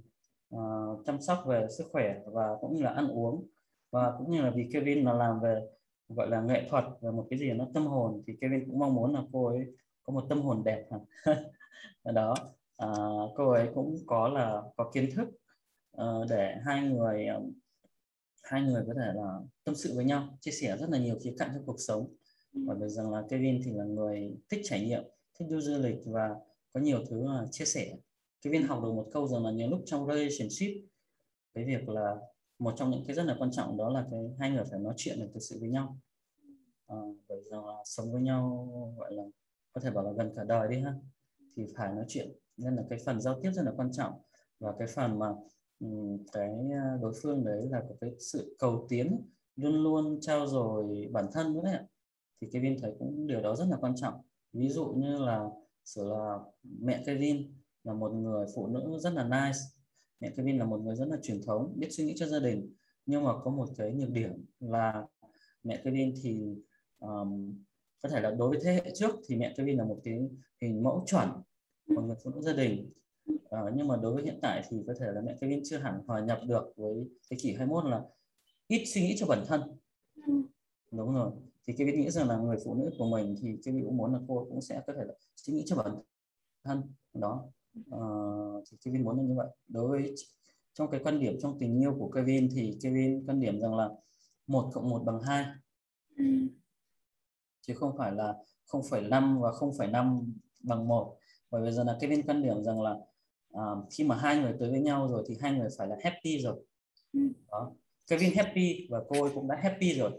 uh, 0.55 1.07
chăm 1.07 1.21
sóc 1.21 1.39
về 1.47 1.67
sức 1.79 1.87
khỏe 1.93 2.15
và 2.27 2.57
cũng 2.61 2.77
như 2.77 2.83
là 2.83 2.91
ăn 2.91 3.09
uống. 3.09 3.47
Và 3.91 4.13
cũng 4.19 4.31
như 4.31 4.41
là 4.41 4.51
vì 4.51 4.69
Kevin 4.73 5.05
là 5.05 5.13
làm 5.13 5.41
về 5.41 5.61
gọi 6.09 6.31
là 6.31 6.41
nghệ 6.41 6.67
thuật 6.69 6.85
và 7.01 7.11
một 7.11 7.27
cái 7.31 7.39
gì 7.39 7.51
nó 7.53 7.67
tâm 7.75 7.87
hồn 7.87 8.23
thì 8.27 8.33
Kevin 8.41 8.67
cũng 8.67 8.79
mong 8.79 8.95
muốn 8.95 9.15
là 9.15 9.23
cô 9.33 9.47
ấy 9.47 9.67
có 10.03 10.13
một 10.13 10.27
tâm 10.29 10.41
hồn 10.41 10.65
đẹp 10.65 10.85
đó 12.15 12.35
à, 12.77 12.89
cô 13.37 13.51
ấy 13.51 13.69
cũng 13.75 13.97
có 14.07 14.29
là 14.29 14.63
có 14.77 14.91
kiến 14.95 15.11
thức 15.15 15.29
uh, 16.03 16.29
để 16.31 16.57
hai 16.65 16.89
người 16.89 17.27
um, 17.27 17.53
hai 18.47 18.63
người 18.63 18.83
có 18.87 18.95
thể 18.95 19.13
là 19.15 19.39
tâm 19.65 19.75
sự 19.75 19.93
với 19.97 20.05
nhau 20.05 20.39
chia 20.41 20.51
sẻ 20.51 20.77
rất 20.81 20.91
là 20.91 20.99
nhiều 20.99 21.19
khía 21.25 21.35
cạnh 21.39 21.51
trong 21.55 21.67
cuộc 21.67 21.81
sống. 21.81 22.15
Và 22.53 22.75
được 22.75 22.89
rằng 22.89 23.11
là 23.11 23.23
Kevin 23.29 23.61
thì 23.65 23.73
là 23.73 23.85
người 23.85 24.37
thích 24.51 24.61
trải 24.65 24.85
nghiệm 24.85 25.03
thích 25.39 25.47
du 25.49 25.61
du 25.61 25.79
lịch 25.79 25.97
và 26.05 26.35
có 26.73 26.81
nhiều 26.81 27.05
thứ 27.11 27.27
là 27.29 27.47
chia 27.51 27.65
sẻ. 27.65 27.97
Kevin 28.43 28.63
học 28.63 28.83
được 28.83 28.93
một 28.93 29.09
câu 29.13 29.29
rằng 29.29 29.45
là 29.45 29.51
nhiều 29.51 29.69
lúc 29.71 29.83
trong 29.87 30.07
relationship 30.07 30.87
cái 31.55 31.65
việc 31.65 31.89
là 31.89 32.17
một 32.59 32.75
trong 32.77 32.91
những 32.91 33.05
cái 33.07 33.17
rất 33.17 33.23
là 33.23 33.37
quan 33.39 33.51
trọng 33.51 33.77
đó 33.77 33.89
là 33.89 34.07
cái 34.11 34.21
hai 34.39 34.51
người 34.51 34.65
phải 34.71 34.79
nói 34.79 34.95
chuyện 34.97 35.21
được 35.21 35.29
thực 35.35 35.41
sự 35.41 35.57
với 35.61 35.69
nhau. 35.69 35.99
À, 36.87 36.97
bởi 37.29 37.43
rằng 37.51 37.67
là 37.67 37.75
sống 37.85 38.13
với 38.13 38.23
nhau 38.23 38.69
gọi 38.99 39.13
là 39.13 39.23
có 39.73 39.81
thể 39.81 39.91
bảo 39.91 40.05
là 40.05 40.13
gần 40.13 40.33
cả 40.37 40.45
đời 40.45 40.69
đi 40.69 40.81
ha 40.81 40.95
thì 41.57 41.67
phải 41.77 41.95
nói 41.95 42.05
chuyện. 42.09 42.33
Nên 42.57 42.77
là 42.77 42.85
cái 42.91 42.99
phần 43.05 43.21
giao 43.21 43.41
tiếp 43.43 43.51
rất 43.51 43.63
là 43.63 43.73
quan 43.77 43.93
trọng. 43.93 44.13
Và 44.61 44.73
cái 44.79 44.89
phần 44.95 45.19
mà 45.19 45.29
ừ, 45.81 45.87
cái 46.33 46.51
ờ, 46.73 46.99
đối 47.03 47.13
phương 47.23 47.45
đấy 47.45 47.69
là 47.71 47.83
cái 48.01 48.11
sự 48.19 48.57
cầu 48.59 48.87
tiến 48.89 49.21
luôn 49.57 49.83
luôn 49.83 50.19
trao 50.21 50.47
dồi 50.47 51.09
bản 51.13 51.27
thân 51.33 51.55
nữa 51.55 51.61
đấy 51.65 51.83
thì 52.41 52.49
Kevin 52.53 52.81
thấy 52.81 52.95
cũng 52.99 53.27
điều 53.27 53.41
đó 53.41 53.57
rất 53.57 53.65
là 53.71 53.77
quan 53.81 53.97
trọng. 53.97 54.15
Ví 54.53 54.69
dụ 54.69 54.87
như 54.87 55.19
là 55.19 55.49
sự 55.85 56.09
là 56.09 56.39
mẹ 56.63 57.03
Kevin 57.07 57.55
là 57.85 57.93
một 57.93 58.13
người 58.13 58.47
phụ 58.55 58.67
nữ 58.67 58.99
rất 58.99 59.13
là 59.13 59.25
nice 59.25 59.59
mẹ 60.21 60.31
Kevin 60.37 60.59
là 60.59 60.65
một 60.65 60.81
người 60.81 60.97
rất 60.97 61.09
là 61.09 61.17
truyền 61.23 61.43
thống 61.47 61.73
biết 61.77 61.89
suy 61.91 62.05
nghĩ 62.05 62.15
cho 62.17 62.27
gia 62.27 62.39
đình. 62.39 62.75
Nhưng 63.07 63.25
mà 63.25 63.33
có 63.45 63.51
một 63.51 63.69
cái 63.77 63.93
nhược 63.93 64.11
điểm 64.11 64.45
là 64.61 65.07
mẹ 65.63 65.81
Kevin 65.85 66.15
thì 66.23 66.57
um, 66.99 67.55
có 68.03 68.09
thể 68.09 68.21
là 68.21 68.31
đối 68.31 68.51
với 68.51 68.59
thế 68.63 68.73
hệ 68.73 68.93
trước 68.95 69.11
thì 69.27 69.37
mẹ 69.37 69.55
Kevin 69.57 69.79
là 69.79 69.85
một 69.85 70.01
cái 70.05 70.29
hình 70.61 70.83
mẫu 70.83 71.05
chuẩn 71.07 71.29
một 71.87 72.03
người 72.03 72.17
phụ 72.25 72.31
nữ 72.31 72.41
gia 72.41 72.53
đình. 72.53 72.91
Uh, 73.31 73.75
nhưng 73.75 73.89
mà 73.89 73.97
đối 73.97 74.15
với 74.15 74.25
hiện 74.25 74.39
tại 74.43 74.63
thì 74.69 74.85
có 74.87 74.95
thể 75.01 75.07
là 75.13 75.21
mẹ 75.21 75.37
Kevin 75.41 75.61
chưa 75.65 75.79
hẳn 75.79 76.01
hòa 76.07 76.21
nhập 76.21 76.41
được 76.47 76.73
với 76.77 77.09
thế 77.31 77.37
kỷ 77.41 77.55
21 77.55 77.85
là 77.85 78.03
ít 78.69 78.85
suy 78.87 79.01
nghĩ 79.01 79.17
cho 79.19 79.27
bản 79.27 79.45
thân. 79.47 79.61
Đúng 80.93 81.15
rồi. 81.15 81.31
Thì 81.67 81.75
Kevin 81.79 82.01
nghĩ 82.01 82.11
rằng 82.11 82.29
là 82.29 82.37
người 82.37 82.57
phụ 82.65 82.75
nữ 82.75 82.91
của 82.99 83.07
mình 83.07 83.35
thì 83.43 83.57
Kevin 83.65 83.85
cũng 83.85 83.97
muốn 83.97 84.13
là 84.13 84.21
cô 84.29 84.47
cũng 84.51 84.61
sẽ 84.61 84.83
có 84.87 84.93
thể 84.93 85.05
là 85.05 85.15
suy 85.37 85.53
nghĩ 85.53 85.63
cho 85.67 85.77
bản 85.77 85.95
thân. 86.65 86.83
Đó 87.15 87.45
uh, 87.81 88.65
thì 88.71 88.77
Kevin 88.85 89.05
muốn 89.05 89.17
là 89.17 89.23
như 89.23 89.35
vậy. 89.37 89.49
Đối 89.69 89.89
với 89.89 90.15
trong 90.75 90.91
cái 90.91 91.01
quan 91.05 91.21
điểm 91.21 91.39
trong 91.41 91.59
tình 91.61 91.81
yêu 91.81 91.97
của 91.99 92.11
Kevin 92.11 92.49
thì 92.55 92.79
Kevin 92.83 93.25
quan 93.27 93.41
điểm 93.41 93.61
rằng 93.61 93.77
là 93.77 93.89
một 94.47 94.71
cộng 94.73 94.91
một 94.91 95.03
bằng 95.05 95.21
hai. 95.21 95.45
Ừ. 96.17 96.25
chứ 97.61 97.75
không 97.75 97.97
phải 97.99 98.13
là 98.13 98.35
0,5 98.67 99.41
và 99.41 99.51
0,5 99.51 100.33
bằng 100.61 100.89
một. 100.89 101.17
Bởi 101.51 101.63
vì 101.63 101.73
giờ 101.73 101.85
là 101.85 101.97
Kevin 102.01 102.27
quan 102.27 102.43
điểm 102.43 102.65
rằng 102.65 102.83
là 102.83 102.97
uh, 103.55 103.87
khi 103.91 104.05
mà 104.05 104.17
hai 104.17 104.39
người 104.39 104.55
tới 104.59 104.71
với 104.71 104.81
nhau 104.81 105.09
rồi 105.09 105.25
thì 105.27 105.37
hai 105.41 105.53
người 105.53 105.69
phải 105.79 105.89
là 105.89 105.97
happy 106.03 106.39
rồi. 106.39 106.67
Ừ. 107.13 107.21
đó. 107.51 107.73
Kevin 108.07 108.37
happy 108.37 108.89
và 108.91 109.01
cô 109.09 109.23
ấy 109.23 109.33
cũng 109.35 109.49
đã 109.49 109.57
happy 109.63 109.95
rồi. 109.95 110.11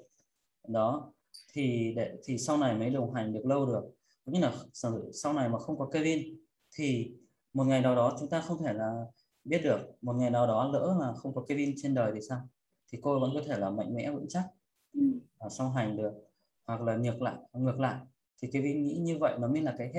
Đó. 0.68 1.14
Thì 1.54 1.94
để 1.96 2.18
thì 2.24 2.38
sau 2.38 2.58
này 2.58 2.78
mới 2.78 2.90
đồng 2.90 3.14
hành 3.14 3.34
được 3.34 3.46
lâu 3.46 3.66
được. 3.66 3.84
Cũng 4.26 4.34
như 4.34 4.40
là 4.40 4.54
sau 5.14 5.34
này 5.34 5.50
mà 5.50 5.60
không 5.60 5.78
có 5.78 5.86
Kevin 5.86 6.40
thì 6.76 7.17
một 7.58 7.64
ngày 7.64 7.82
nào 7.82 7.96
đó 7.96 8.16
chúng 8.20 8.30
ta 8.30 8.42
không 8.42 8.64
thể 8.64 8.74
là 8.74 9.06
biết 9.46 9.62
được 9.64 9.80
một 10.02 10.14
ngày 10.14 10.30
nào 10.30 10.48
đó 10.48 10.70
lỡ 10.74 10.98
là 11.00 11.14
không 11.14 11.36
có 11.36 11.42
Kevin 11.48 11.76
trên 11.78 11.94
đời 11.94 12.12
thì 12.14 12.22
sao? 12.30 12.42
Thì 12.92 13.00
cô 13.02 13.20
vẫn 13.20 13.32
có 13.34 13.42
thể 13.48 13.60
là 13.60 13.70
mạnh 13.70 13.96
mẽ 13.96 14.12
vững 14.12 14.26
chắc 14.30 14.44
ừ. 14.94 15.02
và 15.40 15.50
song 15.50 15.74
hành 15.74 15.98
được. 15.98 16.12
Hoặc 16.66 16.82
là 16.82 16.96
ngược 16.96 17.22
lại 17.22 17.36
ngược 17.54 17.80
lại 17.80 17.96
thì 18.42 18.50
Kevin 18.54 18.84
nghĩ 18.84 18.98
như 18.98 19.18
vậy 19.18 19.36
nó 19.40 19.48
mới 19.48 19.62
là 19.62 19.76
cái 19.78 19.92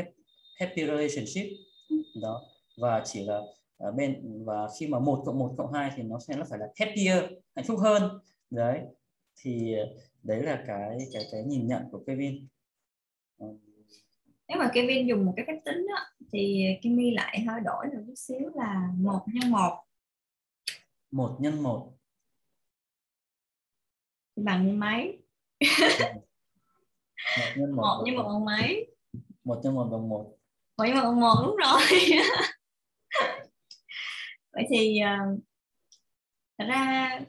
happy 0.61 0.87
relationship. 0.87 1.47
Ừ. 1.91 1.97
đó 2.23 2.43
và 2.81 3.03
chỉ 3.05 3.25
là 3.25 3.41
ở 3.77 3.93
bên 3.93 4.43
và 4.45 4.69
khi 4.79 4.87
mà 4.87 4.99
một 4.99 5.23
cộng 5.27 5.39
một 5.39 5.55
cộng 5.57 5.73
hai 5.73 5.91
thì 5.97 6.03
nó 6.03 6.19
sẽ 6.19 6.37
là 6.37 6.45
phải 6.51 6.59
là 6.59 6.67
happier 6.77 7.25
hạnh 7.57 7.65
phúc 7.69 7.79
hơn. 7.79 8.03
Đấy 8.51 8.81
thì 9.43 9.75
đấy 10.23 10.43
là 10.43 10.65
cái 10.67 10.99
cái 11.13 11.23
cái 11.33 11.43
nhìn 11.45 11.67
nhận 11.67 11.83
của 11.91 12.03
Kevin 12.07 12.47
nếu 14.49 14.59
mà 14.59 14.71
Kevin 14.75 15.07
dùng 15.07 15.27
một 15.27 15.33
cái 15.37 15.45
cách 15.47 15.59
tính 15.65 15.87
đó, 15.89 15.97
thì 16.33 16.67
Kimmy 16.83 17.11
lại 17.11 17.45
hơi 17.49 17.61
đổi 17.61 17.87
một 17.87 18.03
chút 18.07 18.15
xíu 18.17 18.51
là 18.55 18.89
một 18.97 19.21
nhân 19.27 19.51
một. 19.51 19.85
Một 21.11 21.37
nhân 21.41 21.63
một. 21.63 21.93
Bằng 24.37 24.81
mấy? 24.81 25.19
Một 27.39 27.47
nhân 27.57 27.73
một, 27.77 27.83
một 27.83 28.03
nhân 28.07 28.17
một 28.17 28.23
bằng 28.23 28.45
mấy? 28.45 28.87
Một 29.45 29.61
nhân 29.65 29.75
một 29.75 29.89
bằng 29.93 30.09
một. 30.09 30.37
Một 30.77 30.85
nhân 30.85 30.95
một 30.95 31.03
bằng 31.03 31.21
một 31.21 31.35
đúng 31.47 31.57
rồi. 31.57 31.83
Vậy 34.53 34.67
thì 34.71 34.99
ờ, 34.99 35.17
thật 36.59 36.65
ra 36.69 37.21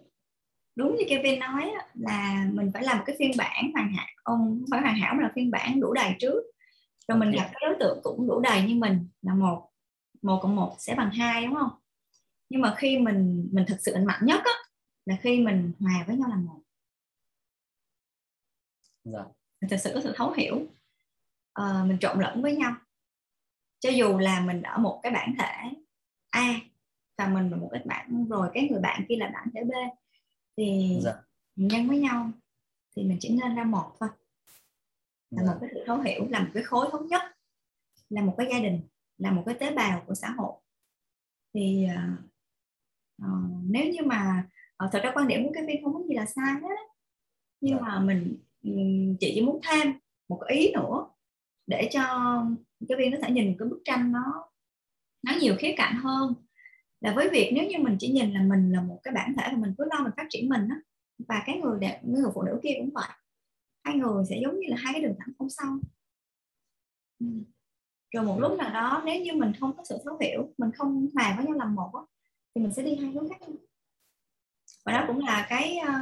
đúng 0.76 0.96
như 0.96 1.04
Kevin 1.10 1.40
nói 1.40 1.72
là 1.94 2.46
mình 2.54 2.72
phải 2.74 2.84
làm 2.84 2.98
một 2.98 3.04
cái 3.08 3.16
phiên 3.20 3.32
bản 3.38 3.72
hoàn 3.74 3.94
hảo. 3.94 4.08
Ông 4.24 4.40
không 4.40 4.66
phải 4.72 4.82
hoàn 4.82 4.96
hảo 4.96 5.14
mà 5.16 5.24
là 5.24 5.32
phiên 5.36 5.52
bản 5.52 5.80
đủ 5.80 5.94
đầy 5.94 6.14
trước 6.20 6.44
rồi 7.10 7.20
mình 7.20 7.32
gặp 7.32 7.50
cái 7.54 7.62
đối 7.62 7.76
tượng 7.80 8.00
cũng 8.04 8.28
đủ 8.28 8.40
đầy 8.40 8.62
như 8.62 8.76
mình 8.76 9.08
là 9.22 9.34
một 9.34 9.70
một 10.22 10.40
cộng 10.42 10.56
một 10.56 10.76
sẽ 10.80 10.96
bằng 10.96 11.12
hai 11.12 11.46
đúng 11.46 11.56
không? 11.56 11.70
Nhưng 12.50 12.62
mà 12.62 12.76
khi 12.78 12.98
mình 12.98 13.50
mình 13.52 13.66
thực 13.68 13.82
sự 13.82 13.94
mình 13.96 14.06
mạnh 14.06 14.26
nhất 14.26 14.40
á 14.44 14.52
là 15.06 15.18
khi 15.22 15.40
mình 15.40 15.72
hòa 15.80 16.04
với 16.08 16.18
nhau 16.18 16.30
là 16.30 16.36
một. 16.36 16.62
Dạ. 19.04 19.24
mình 19.62 19.70
thực 19.70 19.78
sự 19.78 19.92
có 19.94 20.02
sự 20.04 20.14
thấu 20.16 20.32
hiểu. 20.32 20.56
Uh, 21.62 21.88
mình 21.88 21.98
trộn 22.00 22.20
lẫn 22.20 22.42
với 22.42 22.56
nhau. 22.56 22.76
Cho 23.80 23.90
dù 23.90 24.18
là 24.18 24.40
mình 24.40 24.62
ở 24.62 24.78
một 24.78 25.00
cái 25.04 25.12
bản 25.12 25.36
thể 25.40 25.70
A 26.30 26.60
và 27.18 27.28
mình 27.28 27.52
là 27.52 27.58
một 27.58 27.70
cái 27.72 27.82
bản 27.86 28.26
rồi 28.30 28.50
cái 28.54 28.68
người 28.72 28.82
bạn 28.82 29.06
kia 29.10 29.16
là 29.16 29.32
bản 29.34 29.48
thể 29.54 29.64
B 29.64 29.72
thì 30.58 31.00
dạ. 31.04 31.14
mình 31.56 31.68
nhân 31.68 31.88
với 31.88 32.00
nhau 32.00 32.32
thì 32.96 33.04
mình 33.04 33.18
chỉ 33.22 33.30
nên 33.30 33.56
ra 33.56 33.64
một 33.64 33.92
thôi 34.00 34.10
là 35.32 35.44
một 35.44 35.58
cái 35.62 35.70
sự 35.74 35.84
thấu 35.86 36.02
hiểu 36.02 36.28
là 36.30 36.40
một 36.40 36.50
cái 36.54 36.64
khối 36.64 36.88
thống 36.92 37.08
nhất 37.08 37.22
là 38.10 38.22
một 38.22 38.36
cái 38.38 38.48
gia 38.52 38.60
đình 38.60 38.82
là 39.18 39.32
một 39.32 39.44
cái 39.46 39.56
tế 39.60 39.72
bào 39.72 40.04
của 40.08 40.16
xã 40.16 40.30
hội 40.30 40.54
thì 41.54 41.88
uh, 43.22 43.32
nếu 43.64 43.92
như 43.92 44.04
mà 44.06 44.48
uh, 44.86 44.92
thật 44.92 45.00
ra 45.04 45.12
quan 45.16 45.28
điểm 45.28 45.44
của 45.44 45.52
cái 45.54 45.64
phim 45.68 45.84
không 45.84 45.94
có 45.94 46.04
gì 46.10 46.16
là 46.16 46.26
sai 46.26 46.54
hết 46.62 46.76
nhưng 47.62 47.78
yeah. 47.78 47.82
Dạ. 47.82 47.88
mà 47.88 48.00
mình 48.00 48.38
chị 49.20 49.32
chỉ 49.36 49.42
muốn 49.42 49.60
thêm 49.64 49.94
một 50.30 50.42
cái 50.48 50.58
ý 50.58 50.72
nữa 50.74 51.06
để 51.68 51.90
cho 51.92 52.04
cái 52.90 52.98
viên 52.98 53.12
có 53.12 53.18
thể 53.22 53.32
nhìn 53.32 53.56
cái 53.60 53.68
bức 53.68 53.82
tranh 53.86 54.12
nó 54.12 54.50
nó 55.24 55.34
nhiều 55.42 55.56
khía 55.60 55.74
cạnh 55.78 55.96
hơn 55.96 56.34
là 57.02 57.14
với 57.16 57.30
việc 57.30 57.52
nếu 57.56 57.70
như 57.70 57.78
mình 57.78 57.96
chỉ 58.00 58.12
nhìn 58.12 58.34
là 58.34 58.42
mình 58.42 58.72
là 58.72 58.82
một 58.82 59.00
cái 59.04 59.14
bản 59.14 59.34
thể 59.38 59.48
và 59.52 59.58
mình 59.58 59.74
cứ 59.78 59.86
lo 59.92 60.04
mình 60.04 60.12
phát 60.18 60.28
triển 60.30 60.50
mình 60.50 60.68
á 60.70 60.76
và 61.28 61.44
cái 61.46 61.58
người 61.58 61.80
đẹp 61.80 62.02
người 62.04 62.32
phụ 62.34 62.42
nữ 62.42 62.60
kia 62.64 62.74
cũng 62.78 62.90
vậy 62.94 63.10
hai 63.84 63.96
người 63.96 64.26
sẽ 64.30 64.40
giống 64.44 64.60
như 64.60 64.68
là 64.68 64.78
hai 64.80 64.94
cái 64.94 65.02
đường 65.02 65.16
thẳng 65.20 65.34
không 65.38 65.50
xong 65.50 65.80
ừ. 67.20 67.26
rồi 68.12 68.26
một 68.26 68.40
lúc 68.40 68.58
nào 68.58 68.74
đó, 68.74 69.04
nếu 69.06 69.22
như 69.22 69.34
mình 69.34 69.52
không 69.60 69.78
có 69.78 69.84
sự 69.84 69.98
thấu 70.06 70.18
hiểu, 70.22 70.54
mình 70.58 70.72
không 70.72 71.08
hòa 71.16 71.34
với 71.38 71.46
nhau 71.46 71.56
làm 71.58 71.76
một 71.76 71.92
thì 72.56 72.62
mình 72.62 72.74
sẽ 72.74 72.84
đi 72.84 72.96
hai 72.96 73.12
hướng 73.12 73.30
khác 73.30 73.42
nhau 73.42 73.52
và 74.86 74.94
đó 74.94 75.04
cũng 75.08 75.20
là 75.20 75.46
cái 75.50 75.78
ờ, 75.78 75.94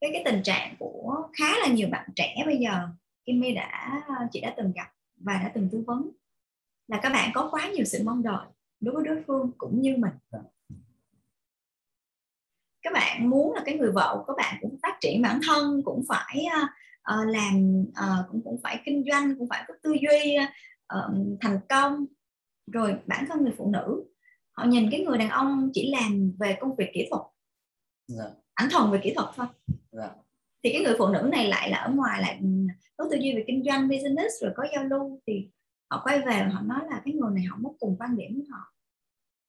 cái 0.00 0.10
cái 0.12 0.22
tình 0.24 0.42
trạng 0.42 0.76
của 0.78 1.28
khá 1.32 1.58
là 1.58 1.68
nhiều 1.68 1.88
bạn 1.90 2.10
trẻ 2.16 2.42
bây 2.46 2.56
giờ 2.56 2.88
Kimmy 3.24 3.54
đã 3.54 4.02
ờ, 4.08 4.14
chị 4.32 4.40
đã 4.40 4.54
từng 4.56 4.72
gặp 4.74 4.92
và 5.16 5.32
đã 5.42 5.52
từng 5.54 5.68
tư 5.72 5.84
vấn 5.86 6.10
là 6.88 7.00
các 7.02 7.10
bạn 7.10 7.30
có 7.34 7.48
quá 7.50 7.70
nhiều 7.74 7.84
sự 7.84 7.98
mong 8.04 8.22
đợi 8.22 8.46
đối 8.80 8.94
với 8.94 9.04
đối 9.04 9.22
phương 9.26 9.50
cũng 9.58 9.80
như 9.80 9.96
mình. 9.96 10.12
Dạ 10.32 10.38
các 12.84 12.92
bạn 12.92 13.30
muốn 13.30 13.54
là 13.54 13.62
cái 13.64 13.78
người 13.78 13.92
vợ 13.92 14.14
của 14.16 14.24
các 14.32 14.34
bạn 14.36 14.58
cũng 14.60 14.76
phát 14.82 14.96
triển 15.00 15.22
bản 15.22 15.40
thân 15.46 15.82
cũng 15.84 16.02
phải 16.08 16.44
uh, 17.12 17.28
làm 17.28 17.82
uh, 17.88 18.30
cũng 18.30 18.40
cũng 18.44 18.60
phải 18.62 18.82
kinh 18.84 19.04
doanh 19.10 19.34
cũng 19.38 19.48
phải 19.48 19.64
có 19.68 19.74
tư 19.82 19.92
duy 19.92 20.36
uh, 20.94 21.38
thành 21.40 21.60
công 21.68 22.06
rồi 22.72 22.96
bản 23.06 23.24
thân 23.28 23.42
người 23.42 23.54
phụ 23.56 23.70
nữ 23.72 24.04
họ 24.52 24.64
nhìn 24.64 24.88
cái 24.90 25.00
người 25.00 25.18
đàn 25.18 25.28
ông 25.28 25.70
chỉ 25.72 25.94
làm 25.98 26.32
về 26.38 26.56
công 26.60 26.76
việc 26.76 26.90
kỹ 26.94 27.08
thuật 27.10 27.22
dạ. 28.06 28.24
ảnh 28.54 28.68
thuần 28.70 28.90
về 28.90 29.00
kỹ 29.02 29.12
thuật 29.14 29.28
thôi 29.36 29.46
dạ. 29.92 30.10
thì 30.64 30.72
cái 30.72 30.82
người 30.82 30.94
phụ 30.98 31.08
nữ 31.08 31.28
này 31.32 31.48
lại 31.48 31.70
là 31.70 31.78
ở 31.78 31.90
ngoài 31.92 32.20
lại 32.22 32.40
có 32.96 33.08
tư 33.10 33.16
duy 33.20 33.34
về 33.34 33.44
kinh 33.46 33.62
doanh 33.66 33.88
business 33.88 34.42
rồi 34.42 34.52
có 34.56 34.64
giao 34.74 34.84
lưu 34.84 35.20
thì 35.26 35.48
họ 35.90 36.00
quay 36.04 36.20
về 36.20 36.42
họ 36.52 36.60
nói 36.60 36.80
là 36.90 37.02
cái 37.04 37.14
người 37.14 37.30
này 37.34 37.44
họ 37.44 37.56
mất 37.60 37.70
cùng 37.80 37.96
quan 37.98 38.16
điểm 38.16 38.34
với 38.34 38.46
họ 38.50 38.73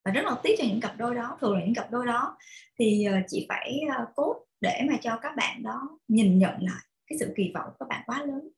và 0.05 0.11
rất 0.11 0.25
là 0.25 0.35
tiếc 0.43 0.55
cho 0.57 0.63
những 0.67 0.81
cặp 0.81 0.97
đôi 0.97 1.15
đó 1.15 1.37
thường 1.41 1.53
là 1.53 1.65
những 1.65 1.75
cặp 1.75 1.91
đôi 1.91 2.05
đó 2.05 2.37
thì 2.79 3.05
ờ, 3.05 3.17
chị 3.27 3.45
phải 3.49 3.79
ờ, 3.97 4.05
cốt 4.15 4.45
để 4.61 4.81
mà 4.89 4.97
cho 5.01 5.19
các 5.21 5.35
bạn 5.35 5.63
đó 5.63 5.99
nhìn 6.07 6.39
nhận 6.39 6.53
lại 6.61 6.83
cái 7.07 7.17
sự 7.19 7.33
kỳ 7.37 7.51
vọng 7.53 7.65
của 7.65 7.75
các 7.79 7.87
bạn 7.89 8.03
quá 8.05 8.23
lớn 8.23 8.49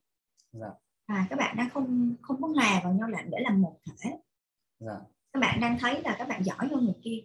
dạ. 0.52 0.68
à, 1.06 1.28
các 1.30 1.39
bạn 1.39 1.58
đang 1.58 1.70
không 1.70 2.16
không 2.22 2.41
có 2.41 2.48
hòa 2.48 2.82
vào 2.84 2.93
nhau 2.93 3.10
lại 3.10 3.24
để 3.30 3.38
làm 3.39 3.62
một 3.62 3.80
thể 4.04 4.10
dạ. 4.80 4.95
các 5.34 5.39
bạn 5.39 5.60
đang 5.62 5.78
thấy 5.80 6.02
là 6.02 6.16
các 6.20 6.28
bạn 6.28 6.43
giỏi 6.43 6.68
hơn 6.72 6.86
người 6.86 6.95
kia 7.04 7.24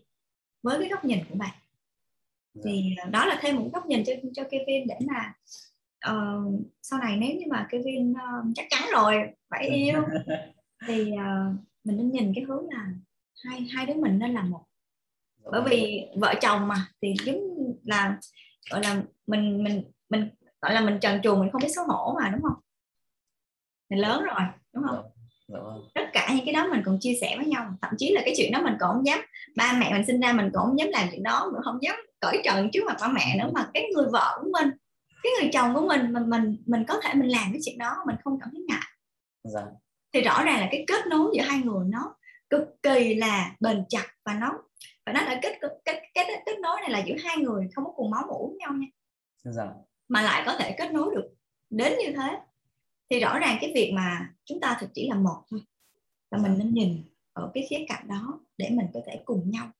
với 0.63 0.79
cái 0.81 0.89
góc 0.89 1.05
nhìn 1.05 1.19
của 1.29 1.35
bạn 1.35 1.55
dạ. 2.55 2.63
thì 2.65 2.95
ờ, 3.05 3.11
đó 3.11 3.27
là 3.27 3.39
thêm 3.41 3.57
một 3.57 3.71
góc 3.73 3.87
nhìn 3.87 4.03
cho 4.07 4.13
cho 4.35 4.43
Kevin 4.51 4.87
để 4.87 4.99
mà 5.07 5.35
uh, 6.11 6.61
sau 6.83 6.99
này 6.99 7.17
nếu 7.17 7.37
như 7.37 7.47
mà 7.51 7.67
Kevin 7.71 8.11
uh, 8.13 8.47
chắc 8.55 8.67
chắn 8.71 8.83
rồi 8.93 9.15
phải 9.51 9.69
yêu 9.69 10.03
thì 10.87 11.13
uh, 11.13 11.57
mình 11.85 11.97
nên 11.97 12.11
nhìn 12.11 12.33
cái 12.35 12.45
hướng 12.45 12.69
là 12.71 12.89
hai 13.45 13.69
hai 13.75 13.87
đứa 13.87 13.95
mình 13.95 14.19
nên 14.19 14.35
là 14.35 14.43
một. 14.43 14.65
Bởi 15.53 15.63
vì 15.71 16.07
vợ 16.17 16.35
chồng 16.41 16.69
mà 16.69 16.87
thì 17.03 17.15
giống 17.25 17.41
là 17.85 18.19
gọi 18.71 18.83
là 18.83 19.03
mình 19.27 19.65
mình 19.65 19.83
mình 20.09 20.29
gọi 20.61 20.75
là 20.75 20.81
mình 20.81 20.99
trần 21.01 21.21
truồng 21.23 21.41
mình 21.41 21.51
không 21.53 21.63
biết 21.63 21.73
xấu 21.75 21.85
hổ 21.85 22.17
mà 22.21 22.31
đúng 22.31 22.43
không? 22.43 22.61
Mình 23.91 24.01
lớn 24.01 24.23
rồi 24.23 24.41
đúng 24.75 24.85
không? 24.89 25.05
Dạ 25.49 25.59
vâng. 25.61 25.81
tất 25.95 26.05
cả 26.13 26.33
những 26.37 26.45
cái 26.45 26.55
đó 26.55 26.69
mình 26.71 26.83
còn 26.85 26.99
chia 27.01 27.15
sẻ 27.21 27.37
với 27.37 27.47
nhau. 27.47 27.75
Thậm 27.83 27.95
chí 27.99 28.13
là 28.13 28.23
cái 28.25 28.35
chuyện 28.37 28.53
đó 28.53 28.63
mình 28.63 28.75
còn 28.81 28.95
không 28.95 29.07
dám 29.07 29.21
ba 29.57 29.73
mẹ 29.81 29.93
mình 29.93 30.07
sinh 30.07 30.21
ra 30.21 30.33
mình 30.33 30.51
còn 30.55 30.67
không 30.67 30.79
dám 30.79 30.89
làm 30.89 31.09
chuyện 31.11 31.23
đó 31.23 31.51
mình 31.53 31.63
không 31.65 31.79
dám 31.83 31.97
cởi 32.21 32.43
trần 32.45 32.71
trước 32.73 32.85
mặt 32.87 32.97
ba 33.01 33.09
mẹ 33.09 33.37
nữa 33.39 33.51
mà 33.55 33.71
cái 33.75 33.91
người 33.95 34.07
vợ 34.13 34.39
của 34.43 34.49
mình 34.53 34.71
cái 35.23 35.33
người 35.41 35.51
chồng 35.53 35.75
của 35.75 35.87
mình 35.87 36.13
mình 36.13 36.31
mình 36.31 36.57
mình 36.67 36.85
có 36.89 37.01
thể 37.03 37.15
mình 37.15 37.29
làm 37.29 37.53
cái 37.53 37.61
chuyện 37.65 37.79
đó 37.79 37.97
mình 38.07 38.17
không 38.25 38.39
cảm 38.41 38.49
thấy 38.53 38.65
ngại. 38.69 38.89
Dạ. 39.45 39.61
thì 40.15 40.21
rõ 40.21 40.43
ràng 40.45 40.61
là 40.61 40.69
cái 40.71 40.85
kết 40.87 41.07
nối 41.07 41.31
giữa 41.35 41.43
hai 41.43 41.59
người 41.59 41.87
nó 41.89 42.15
cực 42.53 42.83
kỳ 42.83 43.15
là 43.15 43.57
bền 43.61 43.85
chặt 43.89 44.07
và 44.25 44.35
nó 44.35 44.63
và 45.07 45.13
nó 45.13 45.23
là 45.23 45.39
kết 45.43 45.59
kết 45.61 45.81
kết, 45.85 46.03
kết, 46.15 46.43
kết 46.47 46.59
nối 46.61 46.81
này 46.81 46.91
là 46.91 47.05
giữa 47.07 47.17
hai 47.25 47.37
người 47.37 47.69
không 47.75 47.85
có 47.85 47.93
cùng 47.97 48.11
máu 48.11 48.25
mủ 48.29 48.49
với 48.49 48.57
nhau 48.59 48.73
nha. 48.73 48.87
Dạ. 49.45 49.69
mà 50.09 50.23
lại 50.23 50.43
có 50.47 50.57
thể 50.59 50.75
kết 50.79 50.93
nối 50.93 51.15
được. 51.15 51.35
Đến 51.71 51.93
như 51.99 52.13
thế 52.17 52.39
thì 53.11 53.21
rõ 53.21 53.39
ràng 53.39 53.59
cái 53.61 53.73
việc 53.75 53.93
mà 53.95 54.31
chúng 54.45 54.61
ta 54.61 54.77
thực 54.81 54.91
chỉ 54.95 55.09
là 55.09 55.15
một 55.15 55.43
thôi. 55.51 55.61
Và 56.31 56.39
mình 56.39 56.59
nên 56.59 56.75
nhìn 56.75 57.03
ở 57.33 57.51
cái 57.55 57.67
khía 57.71 57.85
cạnh 57.89 58.09
đó 58.09 58.41
để 58.59 58.71
mình 58.71 58.87
có 58.95 59.01
thể 59.07 59.23
cùng 59.25 59.51
nhau. 59.51 59.71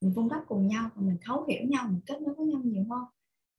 Mình 0.00 0.12
vun 0.12 0.28
đắp 0.28 0.40
cùng 0.46 0.68
nhau 0.68 0.90
và 0.94 1.02
mình 1.02 1.16
thấu 1.22 1.44
hiểu 1.48 1.62
nhau 1.68 1.86
mình 1.88 2.00
kết 2.06 2.22
nối 2.22 2.34
với 2.34 2.46
nhau 2.46 2.60
nhiều 2.64 2.84
hơn. 2.90 3.04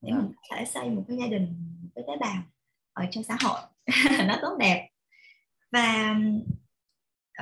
Để 0.02 0.12
mình 0.12 0.32
có 0.36 0.56
thể 0.56 0.66
xây 0.66 0.90
một 0.90 1.04
cái 1.08 1.18
gia 1.18 1.28
đình 1.28 1.48
một 1.84 1.90
cái 1.96 2.04
tế 2.08 2.14
bào 2.20 2.44
ở 2.94 3.06
trong 3.12 3.24
xã 3.24 3.38
hội. 3.44 3.60
Nó 4.28 4.38
tốt 4.42 4.58
đẹp. 4.60 4.90
Và 5.72 6.16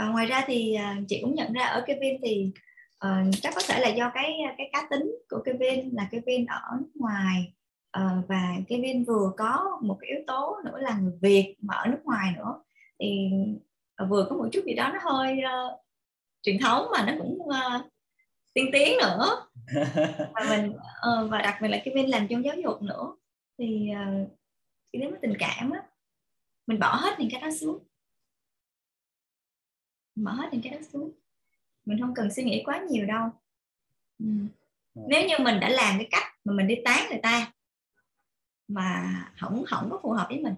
uh, 0.03 0.11
ngoài 0.11 0.25
ra 0.25 0.43
thì 0.47 0.77
uh, 0.77 1.05
chị 1.07 1.19
cũng 1.21 1.35
nhận 1.35 1.53
ra 1.53 1.65
ở 1.65 1.83
Kevin 1.87 2.21
thì 2.23 2.51
uh, 3.05 3.35
chắc 3.41 3.53
có 3.55 3.61
thể 3.67 3.79
là 3.79 3.89
do 3.89 4.11
cái 4.13 4.39
cái 4.57 4.69
cá 4.73 4.87
tính 4.91 5.15
của 5.29 5.41
Kevin 5.45 5.89
là 5.93 6.07
Kevin 6.11 6.45
ở 6.45 6.77
ngoài 6.95 7.53
uh, 7.97 8.27
và 8.27 8.55
Kevin 8.67 9.03
vừa 9.03 9.31
có 9.37 9.79
một 9.81 9.97
cái 10.01 10.09
yếu 10.09 10.19
tố 10.27 10.57
nữa 10.65 10.77
là 10.79 10.97
người 11.01 11.13
Việt 11.21 11.55
mà 11.61 11.75
ở 11.75 11.87
nước 11.87 12.01
ngoài 12.03 12.33
nữa. 12.37 12.63
Thì 12.99 13.29
uh, 14.03 14.09
vừa 14.09 14.27
có 14.29 14.35
một 14.35 14.49
chút 14.51 14.61
gì 14.65 14.73
đó 14.73 14.91
nó 14.93 14.99
hơi 15.11 15.37
uh, 15.37 15.79
truyền 16.41 16.59
thống 16.59 16.87
mà 16.91 17.05
nó 17.05 17.13
cũng 17.17 17.39
uh, 17.39 17.91
tiên 18.53 18.69
tiến 18.73 18.97
nữa. 18.97 19.47
Và 20.33 20.45
mình 20.49 20.69
uh, 20.71 21.29
và 21.29 21.41
đặc 21.41 21.55
biệt 21.61 21.67
là 21.67 21.81
Kevin 21.85 22.07
làm 22.07 22.27
trong 22.27 22.45
giáo 22.45 22.55
dục 22.63 22.81
nữa. 22.81 23.15
Thì 23.57 23.89
uh, 23.91 24.29
đến 24.93 25.09
với 25.09 25.19
tình 25.21 25.33
cảm 25.39 25.71
á 25.71 25.83
mình 26.67 26.79
bỏ 26.79 26.95
hết 26.95 27.19
những 27.19 27.29
cái 27.31 27.41
đó 27.41 27.49
xuống 27.51 27.83
mở 30.23 30.31
hết 30.31 30.49
những 30.51 30.61
cái 30.61 30.73
đó 30.73 30.77
xuống. 30.93 31.11
Mình 31.85 31.99
không 32.01 32.13
cần 32.13 32.33
suy 32.33 32.43
nghĩ 32.43 32.63
quá 32.65 32.81
nhiều 32.89 33.05
đâu. 33.05 33.29
Ừ. 34.19 34.25
nếu 34.95 35.27
như 35.27 35.35
mình 35.39 35.59
đã 35.59 35.69
làm 35.69 35.97
cái 35.97 36.07
cách 36.11 36.23
mà 36.43 36.53
mình 36.53 36.67
đi 36.67 36.75
tán 36.85 37.09
người 37.09 37.19
ta 37.23 37.51
mà 38.67 39.13
không 39.37 39.63
không 39.67 39.87
có 39.91 39.99
phù 40.03 40.11
hợp 40.11 40.25
với 40.29 40.39
mình 40.39 40.53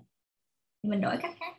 thì 0.83 0.89
mình 0.89 1.01
đổi 1.01 1.17
cách 1.21 1.35
khác. 1.39 1.55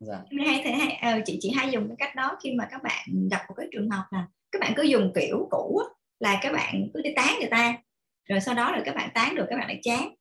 Dạ. 0.00 0.22
hay 0.46 0.62
thể 0.64 0.72
hay, 0.72 1.18
uh, 1.18 1.22
chị 1.26 1.38
chị 1.40 1.50
hay 1.56 1.70
dùng 1.70 1.88
cái 1.88 1.96
cách 1.98 2.16
đó 2.16 2.38
khi 2.42 2.54
mà 2.54 2.68
các 2.70 2.82
bạn 2.82 3.28
gặp 3.30 3.44
một 3.48 3.54
cái 3.56 3.68
trường 3.72 3.90
hợp 3.90 4.04
là 4.10 4.28
các 4.52 4.60
bạn 4.60 4.72
cứ 4.76 4.82
dùng 4.82 5.12
kiểu 5.14 5.48
cũ 5.50 5.82
là 6.20 6.38
các 6.42 6.52
bạn 6.52 6.88
cứ 6.94 7.02
đi 7.02 7.10
tán 7.16 7.34
người 7.40 7.48
ta 7.50 7.76
rồi 8.24 8.40
sau 8.40 8.54
đó 8.54 8.72
rồi 8.72 8.82
các 8.84 8.94
bạn 8.94 9.10
tán 9.14 9.34
được 9.34 9.46
các 9.50 9.56
bạn 9.56 9.68
lại 9.68 9.80
chán. 9.82 10.14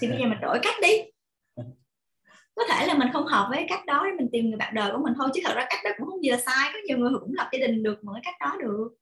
Thì 0.00 0.08
bây 0.08 0.18
giờ 0.18 0.26
mình 0.26 0.38
đổi 0.42 0.58
cách 0.62 0.74
đi 0.82 0.90
có 2.54 2.62
thể 2.68 2.86
là 2.86 2.94
mình 2.98 3.08
không 3.12 3.26
hợp 3.26 3.46
với 3.50 3.66
cách 3.68 3.86
đó 3.86 4.06
để 4.06 4.16
mình 4.18 4.28
tìm 4.32 4.48
người 4.48 4.56
bạn 4.56 4.74
đời 4.74 4.92
của 4.92 5.02
mình 5.04 5.12
thôi 5.16 5.30
chứ 5.34 5.40
thật 5.44 5.54
ra 5.56 5.66
cách 5.70 5.80
đó 5.84 5.90
cũng 5.98 6.06
không 6.06 6.22
gì 6.22 6.30
là 6.30 6.38
sai 6.38 6.70
có 6.72 6.78
nhiều 6.86 6.98
người 6.98 7.10
cũng 7.20 7.34
lập 7.34 7.48
gia 7.52 7.58
đình 7.58 7.82
được 7.82 8.02
bằng 8.02 8.14
cái 8.14 8.22
cách 8.24 8.34
đó 8.40 8.56
được 8.60 8.96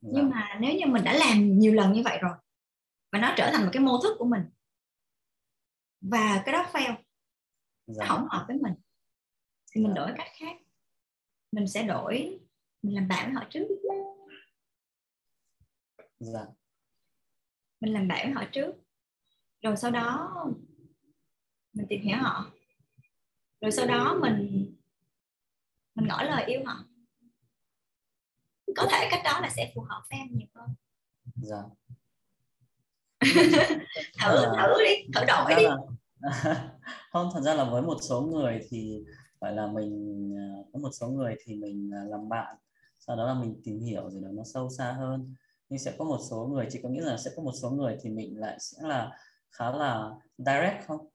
dạ. 0.00 0.10
nhưng 0.14 0.30
mà 0.30 0.58
nếu 0.60 0.74
như 0.74 0.86
mình 0.86 1.04
đã 1.04 1.12
làm 1.12 1.58
nhiều 1.58 1.74
lần 1.74 1.92
như 1.92 2.02
vậy 2.04 2.18
rồi 2.20 2.32
và 3.12 3.18
nó 3.18 3.34
trở 3.36 3.50
thành 3.52 3.64
một 3.64 3.70
cái 3.72 3.82
mô 3.82 4.00
thức 4.02 4.16
của 4.18 4.24
mình 4.24 4.42
và 6.00 6.42
cái 6.44 6.52
đó 6.52 6.66
fail 6.72 6.94
dạ. 7.86 8.04
nó 8.04 8.06
không 8.08 8.26
hợp 8.30 8.44
với 8.48 8.56
mình 8.62 8.72
thì 9.72 9.80
mình 9.80 9.92
dạ. 9.96 10.02
đổi 10.02 10.12
cách 10.16 10.28
khác 10.38 10.56
mình 11.52 11.68
sẽ 11.68 11.82
đổi 11.82 12.40
mình 12.82 12.94
làm 12.94 13.08
bạn 13.08 13.24
với 13.24 13.34
họ 13.34 13.44
trước 13.50 13.66
dạ. 16.18 16.46
mình 17.80 17.92
làm 17.92 18.08
bạn 18.08 18.26
với 18.26 18.34
họ 18.34 18.50
trước 18.52 18.72
rồi 19.62 19.76
sau 19.76 19.90
đó 19.90 20.34
mình 21.72 21.86
tìm 21.88 22.02
hiểu 22.02 22.16
họ 22.16 22.50
rồi 23.60 23.72
sau 23.72 23.86
đó 23.86 24.18
mình 24.20 24.66
mình 25.94 26.08
ngỏ 26.08 26.22
lời 26.22 26.44
yêu 26.44 26.60
họ. 26.66 26.84
Có 28.76 28.86
thể 28.90 29.08
cách 29.10 29.20
đó 29.24 29.40
là 29.40 29.48
sẽ 29.48 29.72
phù 29.74 29.82
hợp 29.82 30.02
với 30.10 30.18
em 30.18 30.28
nhiều 30.30 30.48
hơn. 30.54 30.74
Dạ. 31.36 31.62
thử 34.20 34.44
thử 34.56 34.84
đi 34.84 34.94
thử 35.14 35.24
đổi 35.24 35.54
đi. 35.56 35.62
là... 35.62 35.76
không 37.12 37.30
thật 37.34 37.40
ra 37.40 37.54
là 37.54 37.64
với 37.64 37.82
một 37.82 37.98
số 38.02 38.20
người 38.20 38.60
thì 38.68 39.04
gọi 39.40 39.54
là 39.54 39.66
mình 39.66 40.34
à, 40.38 40.46
có 40.72 40.78
một 40.78 40.90
số 40.92 41.08
người 41.08 41.36
thì 41.44 41.54
mình 41.54 41.90
à, 41.94 42.04
làm 42.04 42.28
bạn 42.28 42.56
sau 42.98 43.16
đó 43.16 43.26
là 43.26 43.34
mình 43.34 43.60
tìm 43.64 43.80
hiểu 43.80 44.10
rồi 44.10 44.22
nó 44.32 44.42
sâu 44.54 44.70
xa 44.70 44.92
hơn. 44.92 45.34
Nhưng 45.68 45.78
sẽ 45.78 45.94
có 45.98 46.04
một 46.04 46.18
số 46.30 46.46
người 46.46 46.66
chỉ 46.70 46.80
có 46.82 46.88
nghĩa 46.88 47.00
là 47.00 47.16
sẽ 47.16 47.30
có 47.36 47.42
một 47.42 47.52
số 47.62 47.70
người 47.70 47.96
thì 48.02 48.10
mình 48.10 48.40
lại 48.40 48.56
sẽ 48.60 48.88
là 48.88 49.18
khá 49.50 49.70
là 49.70 50.10
direct 50.38 50.86
không 50.86 51.08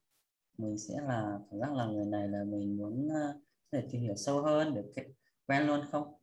mình 0.58 0.78
sẽ 0.78 0.94
là, 1.08 1.40
cảm 1.52 1.60
giác 1.60 1.74
là 1.74 1.86
người 1.86 2.06
này 2.06 2.28
là 2.28 2.44
mình 2.44 2.78
muốn 2.78 3.08
ờ, 3.10 3.40
để 3.72 3.88
tìm 3.92 4.02
hiểu 4.02 4.16
sâu 4.16 4.42
hơn 4.42 4.74
để 4.76 5.04
quen 5.48 5.68
luôn 5.68 5.86
không? 5.92 6.14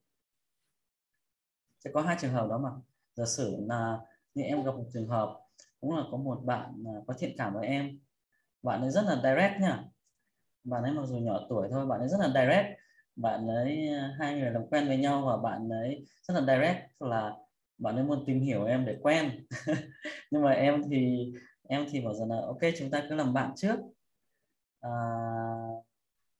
Sẽ 1.84 1.90
có 1.94 2.00
hai 2.02 2.16
trường 2.20 2.32
hợp 2.32 2.46
đó 2.50 2.58
mà. 2.58 2.70
Giả 3.14 3.24
sử 3.26 3.56
là 3.68 3.98
như 4.34 4.42
em 4.42 4.64
gặp 4.64 4.72
một 4.72 4.84
trường 4.92 5.08
hợp, 5.08 5.38
cũng 5.80 5.96
là 5.96 6.02
có 6.10 6.16
một 6.16 6.40
bạn 6.44 6.84
ờ, 6.86 7.02
có 7.06 7.14
thiện 7.18 7.34
cảm 7.38 7.54
với 7.54 7.66
em. 7.66 7.98
Bạn 8.62 8.80
ấy 8.82 8.90
rất 8.90 9.02
là 9.06 9.16
direct 9.16 9.60
nha. 9.60 9.84
Bạn 10.64 10.82
ấy 10.84 10.92
mặc 10.92 11.06
dù 11.06 11.18
nhỏ 11.18 11.40
tuổi 11.50 11.68
thôi, 11.72 11.86
bạn 11.86 12.00
ấy 12.00 12.08
rất 12.08 12.18
là 12.20 12.28
direct. 12.28 12.66
Bạn 13.16 13.48
ấy 13.48 13.88
ờ, 13.88 14.08
hai 14.20 14.34
người 14.40 14.50
làm 14.50 14.68
quen 14.70 14.88
với 14.88 14.96
nhau 14.98 15.24
và 15.26 15.36
bạn 15.36 15.68
ấy 15.70 16.06
rất 16.22 16.34
là 16.34 16.40
direct 16.40 16.80
là 17.00 17.32
bạn 17.78 17.96
ấy 17.96 18.04
muốn 18.04 18.24
tìm 18.26 18.40
hiểu 18.40 18.64
em 18.64 18.86
để 18.86 18.98
quen. 19.02 19.46
Nhưng 20.30 20.42
mà 20.42 20.50
em 20.52 20.82
thì 20.90 21.32
em 21.68 21.86
thì 21.90 22.00
bảo 22.00 22.14
rằng 22.14 22.30
là, 22.30 22.36
ok, 22.46 22.60
chúng 22.78 22.90
ta 22.90 23.02
cứ 23.08 23.14
làm 23.14 23.32
bạn 23.34 23.52
trước 23.56 23.76
à, 24.82 24.90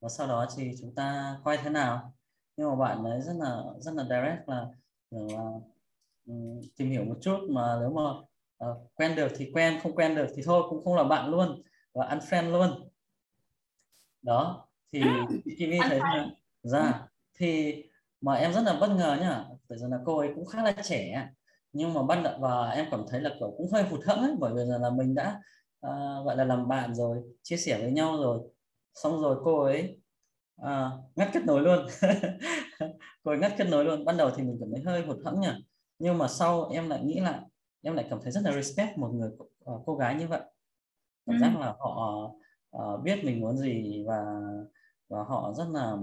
và 0.01 0.09
sau 0.09 0.27
đó 0.27 0.47
thì 0.57 0.71
chúng 0.81 0.95
ta 0.95 1.37
coi 1.45 1.57
thế 1.57 1.71
nào? 1.71 2.15
Nhưng 2.57 2.69
mà 2.69 2.77
bạn 2.77 3.05
ấy 3.05 3.21
rất 3.21 3.33
là 3.39 3.63
rất 3.79 3.95
là 3.95 4.05
direct 4.05 4.49
là, 4.49 4.67
là 5.11 5.43
um, 6.27 6.61
tìm 6.77 6.91
hiểu 6.91 7.05
một 7.05 7.17
chút 7.21 7.39
mà 7.51 7.77
nếu 7.81 7.91
mà 7.91 8.11
uh, 8.71 8.77
quen 8.95 9.17
được 9.17 9.29
thì 9.37 9.51
quen 9.55 9.81
không 9.83 9.97
quen 9.97 10.15
được 10.15 10.27
thì 10.37 10.43
thôi 10.45 10.63
cũng 10.71 10.85
không 10.85 10.95
là 10.95 11.05
bạn 11.05 11.31
luôn 11.31 11.63
và 11.93 12.07
unfriend 12.07 12.51
luôn. 12.51 12.89
Đó 14.23 14.69
thì 14.93 15.03
Kimi 15.59 15.79
thấy 15.89 15.99
là 15.99 16.27
ra 16.63 17.09
thì 17.35 17.83
mà 18.21 18.35
em 18.35 18.53
rất 18.53 18.63
là 18.63 18.79
bất 18.81 18.91
ngờ 18.91 19.17
nhá 19.21 19.45
tại 19.69 19.79
vì 19.83 19.87
là 19.91 19.99
cô 20.05 20.19
ấy 20.19 20.31
cũng 20.35 20.47
khá 20.47 20.63
là 20.63 20.73
trẻ 20.83 21.29
nhưng 21.73 21.95
mà 21.95 22.03
ban 22.03 22.23
đầu 22.23 22.39
và 22.39 22.71
em 22.71 22.87
cảm 22.91 23.05
thấy 23.09 23.21
là 23.21 23.31
kiểu 23.39 23.55
cũng 23.57 23.73
hơi 23.73 23.83
hụt 23.83 24.01
hẫng 24.07 24.21
ấy 24.21 24.35
bởi 24.39 24.53
vì 24.55 24.63
là 24.67 24.91
mình 24.91 25.15
đã 25.15 25.41
uh, 25.87 26.25
gọi 26.25 26.37
là 26.37 26.45
làm 26.45 26.69
bạn 26.69 26.95
rồi 26.95 27.23
chia 27.43 27.57
sẻ 27.57 27.79
với 27.83 27.93
nhau 27.93 28.17
rồi. 28.17 28.41
Xong 28.95 29.23
rồi 29.23 29.37
cô 29.45 29.63
ấy 29.63 30.01
à, 30.57 30.91
ngắt 31.17 31.31
kết 31.33 31.45
nối 31.47 31.61
luôn. 31.61 31.87
Cô 33.25 33.31
ấy 33.31 33.39
ngắt 33.39 33.55
kết 33.59 33.65
nối 33.65 33.85
luôn. 33.85 34.05
Ban 34.05 34.17
đầu 34.17 34.31
thì 34.37 34.43
mình 34.43 34.57
cảm 34.61 34.69
thấy 34.75 34.83
hơi 34.85 35.07
hụt 35.07 35.17
hẫng 35.25 35.41
nhỉ. 35.41 35.49
Nhưng 35.99 36.19
mà 36.19 36.29
sau 36.29 36.69
em 36.69 36.89
lại 36.89 37.05
nghĩ 37.05 37.21
lại 37.21 37.41
em 37.83 37.95
lại 37.95 38.07
cảm 38.11 38.19
thấy 38.23 38.33
rất 38.33 38.41
là 38.45 38.53
respect 38.53 38.99
một 38.99 39.09
người 39.09 39.31
uh, 39.71 39.83
cô 39.87 39.97
gái 39.97 40.15
như 40.15 40.29
vậy. 40.29 40.41
Cảm 41.27 41.37
ừ. 41.37 41.41
giác 41.41 41.61
là 41.61 41.75
họ 41.79 42.31
uh, 42.77 43.03
biết 43.03 43.25
mình 43.25 43.41
muốn 43.41 43.57
gì 43.57 44.05
và 44.07 44.25
và 45.09 45.23
họ 45.23 45.53
rất 45.57 45.67
là 45.73 45.97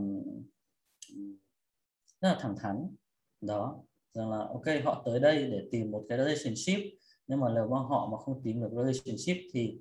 rất 2.21 2.30
là 2.30 2.38
thẳng 2.41 2.55
thắn. 2.59 2.95
Đó 3.41 3.84
rằng 4.13 4.30
là 4.32 4.38
ok 4.38 4.84
họ 4.84 5.01
tới 5.05 5.19
đây 5.19 5.51
để 5.51 5.67
tìm 5.71 5.91
một 5.91 6.05
cái 6.09 6.17
relationship 6.17 6.98
nhưng 7.30 7.39
mà 7.39 7.47
nếu 7.55 7.67
mà 7.67 7.80
họ 7.80 8.09
mà 8.11 8.17
không 8.17 8.41
tìm 8.43 8.61
được 8.61 8.69
relationship 8.71 9.38
thì 9.53 9.80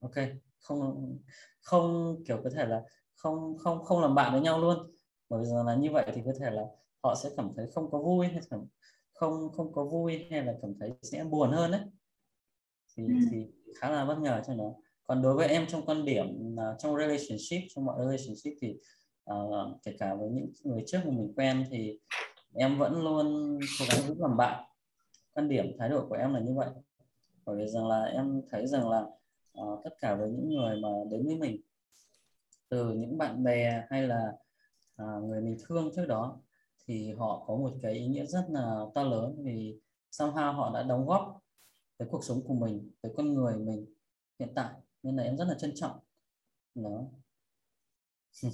ok 0.00 0.14
không 0.58 1.18
không 1.60 2.16
kiểu 2.26 2.40
có 2.44 2.50
thể 2.50 2.66
là 2.66 2.82
không 3.14 3.58
không 3.58 3.84
không 3.84 4.00
làm 4.00 4.14
bạn 4.14 4.32
với 4.32 4.40
nhau 4.40 4.60
luôn. 4.60 4.78
Bởi 5.28 5.42
vì 5.42 5.48
là 5.66 5.74
như 5.74 5.90
vậy 5.92 6.06
thì 6.14 6.22
có 6.24 6.32
thể 6.40 6.50
là 6.50 6.62
họ 7.02 7.14
sẽ 7.14 7.30
cảm 7.36 7.52
thấy 7.56 7.66
không 7.74 7.90
có 7.90 7.98
vui 7.98 8.26
hay 8.26 8.40
cảm 8.50 8.60
không 9.12 9.52
không 9.52 9.72
có 9.72 9.84
vui 9.84 10.26
hay 10.30 10.44
là 10.44 10.54
cảm 10.62 10.74
thấy 10.80 10.92
sẽ 11.02 11.24
buồn 11.24 11.50
hơn 11.50 11.70
đấy. 11.70 11.80
Thì 12.96 13.04
ừ. 13.06 13.14
thì 13.30 13.46
khá 13.76 13.90
là 13.90 14.04
bất 14.04 14.18
ngờ 14.18 14.42
trong 14.46 14.58
đó 14.58 14.74
còn 15.04 15.22
đối 15.22 15.34
với 15.34 15.48
em 15.48 15.66
trong 15.66 15.86
quan 15.86 16.04
điểm 16.04 16.56
trong 16.78 16.96
relationship 16.96 17.62
trong 17.74 17.84
mọi 17.84 17.96
relationship 17.98 18.52
thì 18.60 18.76
uh, 19.30 19.82
kể 19.82 19.96
cả 19.98 20.14
với 20.14 20.30
những 20.30 20.52
người 20.64 20.84
trước 20.86 20.98
mà 21.04 21.10
mình 21.10 21.32
quen 21.36 21.64
thì 21.70 21.98
em 22.54 22.78
vẫn 22.78 23.02
luôn 23.04 23.58
cố 23.78 23.84
gắng 23.88 24.00
giữ 24.08 24.14
làm 24.18 24.36
bạn 24.36 24.64
quan 25.36 25.48
điểm 25.48 25.76
thái 25.78 25.88
độ 25.88 26.06
của 26.08 26.14
em 26.14 26.34
là 26.34 26.40
như 26.40 26.54
vậy. 26.54 26.68
Bởi 27.44 27.56
vì 27.56 27.66
rằng 27.66 27.86
là 27.86 28.02
em 28.04 28.42
thấy 28.50 28.66
rằng 28.66 28.88
là 28.88 29.06
uh, 29.60 29.80
tất 29.84 29.90
cả 30.00 30.14
với 30.14 30.30
những 30.30 30.48
người 30.48 30.80
mà 30.80 30.88
đến 31.10 31.26
với 31.26 31.36
mình 31.36 31.60
từ 32.68 32.92
những 32.92 33.18
bạn 33.18 33.44
bè 33.44 33.86
hay 33.90 34.02
là 34.02 34.32
uh, 35.02 35.24
người 35.24 35.40
mình 35.40 35.56
thương 35.66 35.90
trước 35.96 36.06
đó 36.06 36.40
thì 36.86 37.12
họ 37.12 37.44
có 37.46 37.56
một 37.56 37.72
cái 37.82 37.92
ý 37.92 38.06
nghĩa 38.06 38.26
rất 38.26 38.44
là 38.48 38.80
to 38.94 39.02
lớn 39.02 39.42
vì 39.44 39.80
somehow 40.12 40.52
họ 40.52 40.70
đã 40.74 40.82
đóng 40.82 41.06
góp 41.06 41.40
tới 41.98 42.08
cuộc 42.10 42.24
sống 42.24 42.42
của 42.46 42.54
mình 42.54 42.90
tới 43.00 43.12
con 43.16 43.34
người 43.34 43.56
mình 43.56 43.86
hiện 44.38 44.52
tại. 44.54 44.74
Nên 45.02 45.16
là 45.16 45.22
em 45.22 45.36
rất 45.36 45.44
là 45.48 45.54
trân 45.58 45.72
trọng. 45.74 45.98
Đó. 46.74 47.04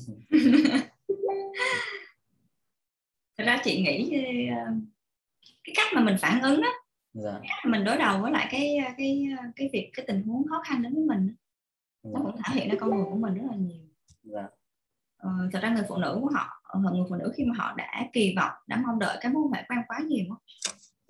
Thật 3.36 3.44
ra 3.44 3.60
chị 3.64 3.82
nghĩ 3.82 4.18
ờ, 4.48 4.72
cái 5.64 5.74
cách 5.76 5.92
mà 5.94 6.00
mình 6.00 6.16
phản 6.20 6.42
ứng 6.42 6.62
đó 6.62 6.68
dạ. 7.12 7.40
mình 7.64 7.84
đối 7.84 7.96
đầu 7.96 8.22
với 8.22 8.32
lại 8.32 8.48
cái 8.50 8.78
cái 8.98 9.28
cái 9.56 9.70
việc 9.72 9.90
cái 9.94 10.06
tình 10.08 10.22
huống 10.22 10.48
khó 10.48 10.62
khăn 10.64 10.82
đến 10.82 10.94
với 10.94 11.04
mình 11.04 11.34
dạ. 12.02 12.10
nó 12.14 12.20
cũng 12.22 12.36
thể 12.36 12.54
hiện 12.54 12.68
ra 12.68 12.76
con 12.80 12.90
người 12.90 13.04
của 13.04 13.16
mình 13.16 13.34
rất 13.34 13.44
là 13.50 13.56
nhiều 13.56 13.84
dạ. 14.22 14.48
ờ, 15.16 15.30
thật 15.52 15.60
ra 15.62 15.68
người 15.68 15.84
phụ 15.88 15.96
nữ 15.96 16.18
của 16.22 16.30
họ 16.34 16.62
ờ, 16.62 16.80
người 16.80 17.04
phụ 17.08 17.16
nữ 17.16 17.32
khi 17.36 17.44
mà 17.44 17.54
họ 17.58 17.74
đã 17.76 18.06
kỳ 18.12 18.34
vọng 18.36 18.52
đã 18.66 18.82
mong 18.86 18.98
đợi 18.98 19.18
cái 19.20 19.32
mối 19.32 19.42
quan 19.42 19.52
hệ 19.52 19.64
quan 19.68 19.82
quá 19.88 19.98
nhiều 19.98 20.24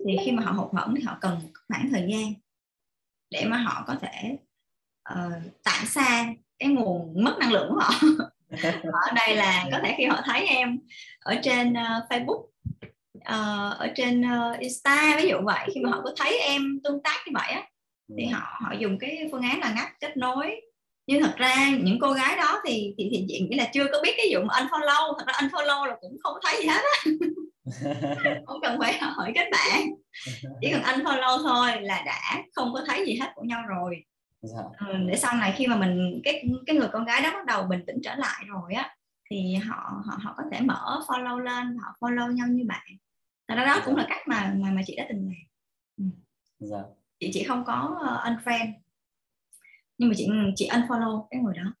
thì 0.05 0.17
khi 0.25 0.31
mà 0.31 0.43
họ 0.43 0.51
hụt 0.51 0.73
hẫng 0.73 0.93
thì 0.97 1.03
họ 1.03 1.17
cần 1.21 1.37
khoảng 1.67 1.89
thời 1.91 2.07
gian 2.11 2.33
để 3.29 3.45
mà 3.45 3.57
họ 3.57 3.83
có 3.87 3.95
thể 4.01 4.37
uh, 5.13 5.53
tạm 5.63 5.85
xa 5.85 6.33
cái 6.59 6.69
nguồn 6.69 7.23
mất 7.23 7.37
năng 7.39 7.51
lượng 7.51 7.69
của 7.69 7.79
họ 7.79 7.93
ở 8.93 9.11
đây 9.15 9.35
là 9.35 9.65
có 9.71 9.79
thể 9.83 9.95
khi 9.97 10.05
họ 10.05 10.21
thấy 10.25 10.45
em 10.45 10.79
ở 11.19 11.35
trên 11.43 11.71
uh, 11.73 12.11
Facebook 12.11 12.52
uh, 13.17 13.79
ở 13.79 13.87
trên 13.95 14.21
uh, 14.21 14.59
Insta 14.59 15.17
ví 15.21 15.29
dụ 15.29 15.37
vậy. 15.43 15.69
Khi 15.73 15.81
mà 15.81 15.89
họ 15.89 16.01
có 16.03 16.11
thấy 16.17 16.39
em 16.39 16.79
tương 16.83 17.03
tác 17.03 17.17
như 17.25 17.31
vậy 17.33 17.51
á 17.51 17.63
thì 18.17 18.25
họ 18.25 18.57
họ 18.61 18.73
dùng 18.79 18.99
cái 18.99 19.27
phương 19.31 19.41
án 19.41 19.59
là 19.59 19.73
ngắt 19.75 19.89
kết 19.99 20.17
nối. 20.17 20.61
Nhưng 21.07 21.23
thật 21.23 21.33
ra 21.37 21.69
những 21.81 21.99
cô 22.01 22.11
gái 22.11 22.37
đó 22.37 22.61
thì 22.65 22.93
thì 22.97 23.09
thì 23.11 23.25
chị 23.27 23.39
nghĩ 23.39 23.57
là 23.57 23.69
chưa 23.73 23.85
có 23.91 24.01
biết 24.03 24.13
cái 24.17 24.35
mà 24.45 24.53
unfollow. 24.53 25.17
Thật 25.17 25.25
ra 25.27 25.33
unfollow 25.33 25.85
là 25.85 25.95
cũng 26.01 26.17
không 26.23 26.37
thấy 26.43 26.61
gì 26.61 26.67
hết 26.67 26.81
á. 26.81 27.11
Không 28.45 28.61
cần 28.61 28.79
phải 28.79 28.97
hỏi 28.99 29.31
kết 29.35 29.49
bạn. 29.51 29.81
Chỉ 30.61 30.71
cần 30.71 30.81
unfollow 30.81 31.43
thôi 31.43 31.81
là 31.81 32.03
đã 32.05 32.43
không 32.55 32.73
có 32.73 32.81
thấy 32.87 33.05
gì 33.05 33.17
hết 33.21 33.31
của 33.35 33.43
nhau 33.43 33.61
rồi. 33.67 34.03
Dạ. 34.43 34.63
ừ, 34.87 34.93
để 35.07 35.17
sau 35.17 35.35
này 35.35 35.53
khi 35.57 35.67
mà 35.67 35.75
mình 35.75 36.21
cái 36.23 36.43
cái 36.65 36.75
người 36.75 36.87
con 36.93 37.05
gái 37.05 37.21
đó 37.21 37.31
bắt 37.33 37.45
đầu 37.45 37.63
bình 37.63 37.83
tĩnh 37.87 37.95
trở 38.03 38.15
lại 38.15 38.43
rồi 38.47 38.73
á 38.73 38.95
thì 39.29 39.55
họ 39.55 40.03
họ 40.05 40.17
họ 40.23 40.33
có 40.37 40.43
thể 40.51 40.59
mở 40.61 41.01
follow 41.07 41.37
lên 41.37 41.77
họ 41.81 41.95
follow 41.99 42.31
nhau 42.31 42.47
như 42.49 42.63
bạn 42.67 42.81
thật 43.47 43.55
ra 43.55 43.65
đó 43.65 43.81
cũng 43.85 43.95
là 43.95 44.05
cách 44.09 44.27
mà 44.27 44.55
mà 44.59 44.71
mà 44.71 44.81
chị 44.85 44.95
đã 44.95 45.05
từng 45.09 45.25
làm 45.25 45.35
ừ. 45.97 46.03
dạ. 46.59 46.83
chị 47.19 47.29
chỉ 47.33 47.43
không 47.43 47.63
có 47.65 47.97
uh, 48.01 48.31
unfriend 48.31 48.73
nhưng 49.97 50.09
mà 50.09 50.15
chị 50.17 50.27
chị 50.55 50.69
unfollow 50.69 51.27
cái 51.29 51.41
người 51.41 51.55
đó 51.57 51.73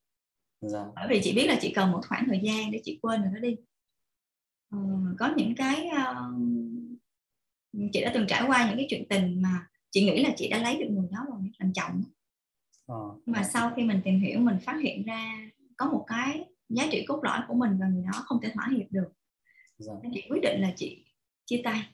dạ. 0.61 0.85
bởi 0.95 1.07
vì 1.09 1.21
chị 1.23 1.33
biết 1.35 1.47
là 1.47 1.57
chị 1.61 1.73
cần 1.75 1.91
một 1.91 2.01
khoảng 2.07 2.25
thời 2.27 2.39
gian 2.43 2.71
để 2.71 2.81
chị 2.83 2.99
quên 3.01 3.21
rồi 3.21 3.31
nó 3.33 3.39
đi 3.39 3.55
ừ, 4.69 4.77
có 5.19 5.33
những 5.37 5.55
cái 5.55 5.87
uh, 5.87 6.43
chị 7.93 8.01
đã 8.01 8.11
từng 8.13 8.27
trải 8.27 8.43
qua 8.47 8.67
những 8.67 8.77
cái 8.77 8.87
chuyện 8.89 9.07
tình 9.09 9.41
mà 9.41 9.67
chị 9.91 10.05
nghĩ 10.05 10.23
là 10.23 10.29
chị 10.37 10.49
đã 10.49 10.57
lấy 10.57 10.77
được 10.77 10.89
người 10.89 11.07
đó 11.11 11.25
rồi 11.29 11.39
làm 11.59 11.73
chồng 11.73 12.03
ờ. 12.85 12.95
mà 13.25 13.43
sau 13.43 13.73
khi 13.75 13.83
mình 13.83 14.01
tìm 14.03 14.19
hiểu 14.19 14.39
mình 14.39 14.57
phát 14.65 14.79
hiện 14.83 15.03
ra 15.05 15.49
có 15.77 15.89
một 15.89 16.03
cái 16.07 16.45
giá 16.69 16.87
trị 16.91 17.05
cốt 17.07 17.23
lõi 17.23 17.39
của 17.47 17.53
mình 17.53 17.77
và 17.79 17.87
người 17.87 18.03
đó 18.03 18.23
không 18.25 18.41
thể 18.41 18.51
thỏa 18.53 18.69
hiệp 18.77 18.91
được 18.91 19.13
dạ. 19.77 19.93
nên 20.03 20.11
chị 20.15 20.23
quyết 20.29 20.39
định 20.43 20.61
là 20.61 20.73
chị 20.75 21.05
chia 21.45 21.61
tay 21.63 21.93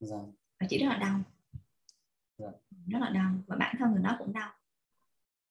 dạ. 0.00 0.16
và 0.60 0.66
chị 0.70 0.78
rất 0.78 0.88
là 0.88 0.96
đau 0.96 1.20
dạ. 2.38 2.50
rất 2.86 2.98
là 2.98 3.10
đau 3.10 3.34
và 3.46 3.56
bản 3.56 3.76
thân 3.78 3.92
người 3.92 4.02
đó 4.02 4.16
cũng 4.18 4.32
đau 4.32 4.52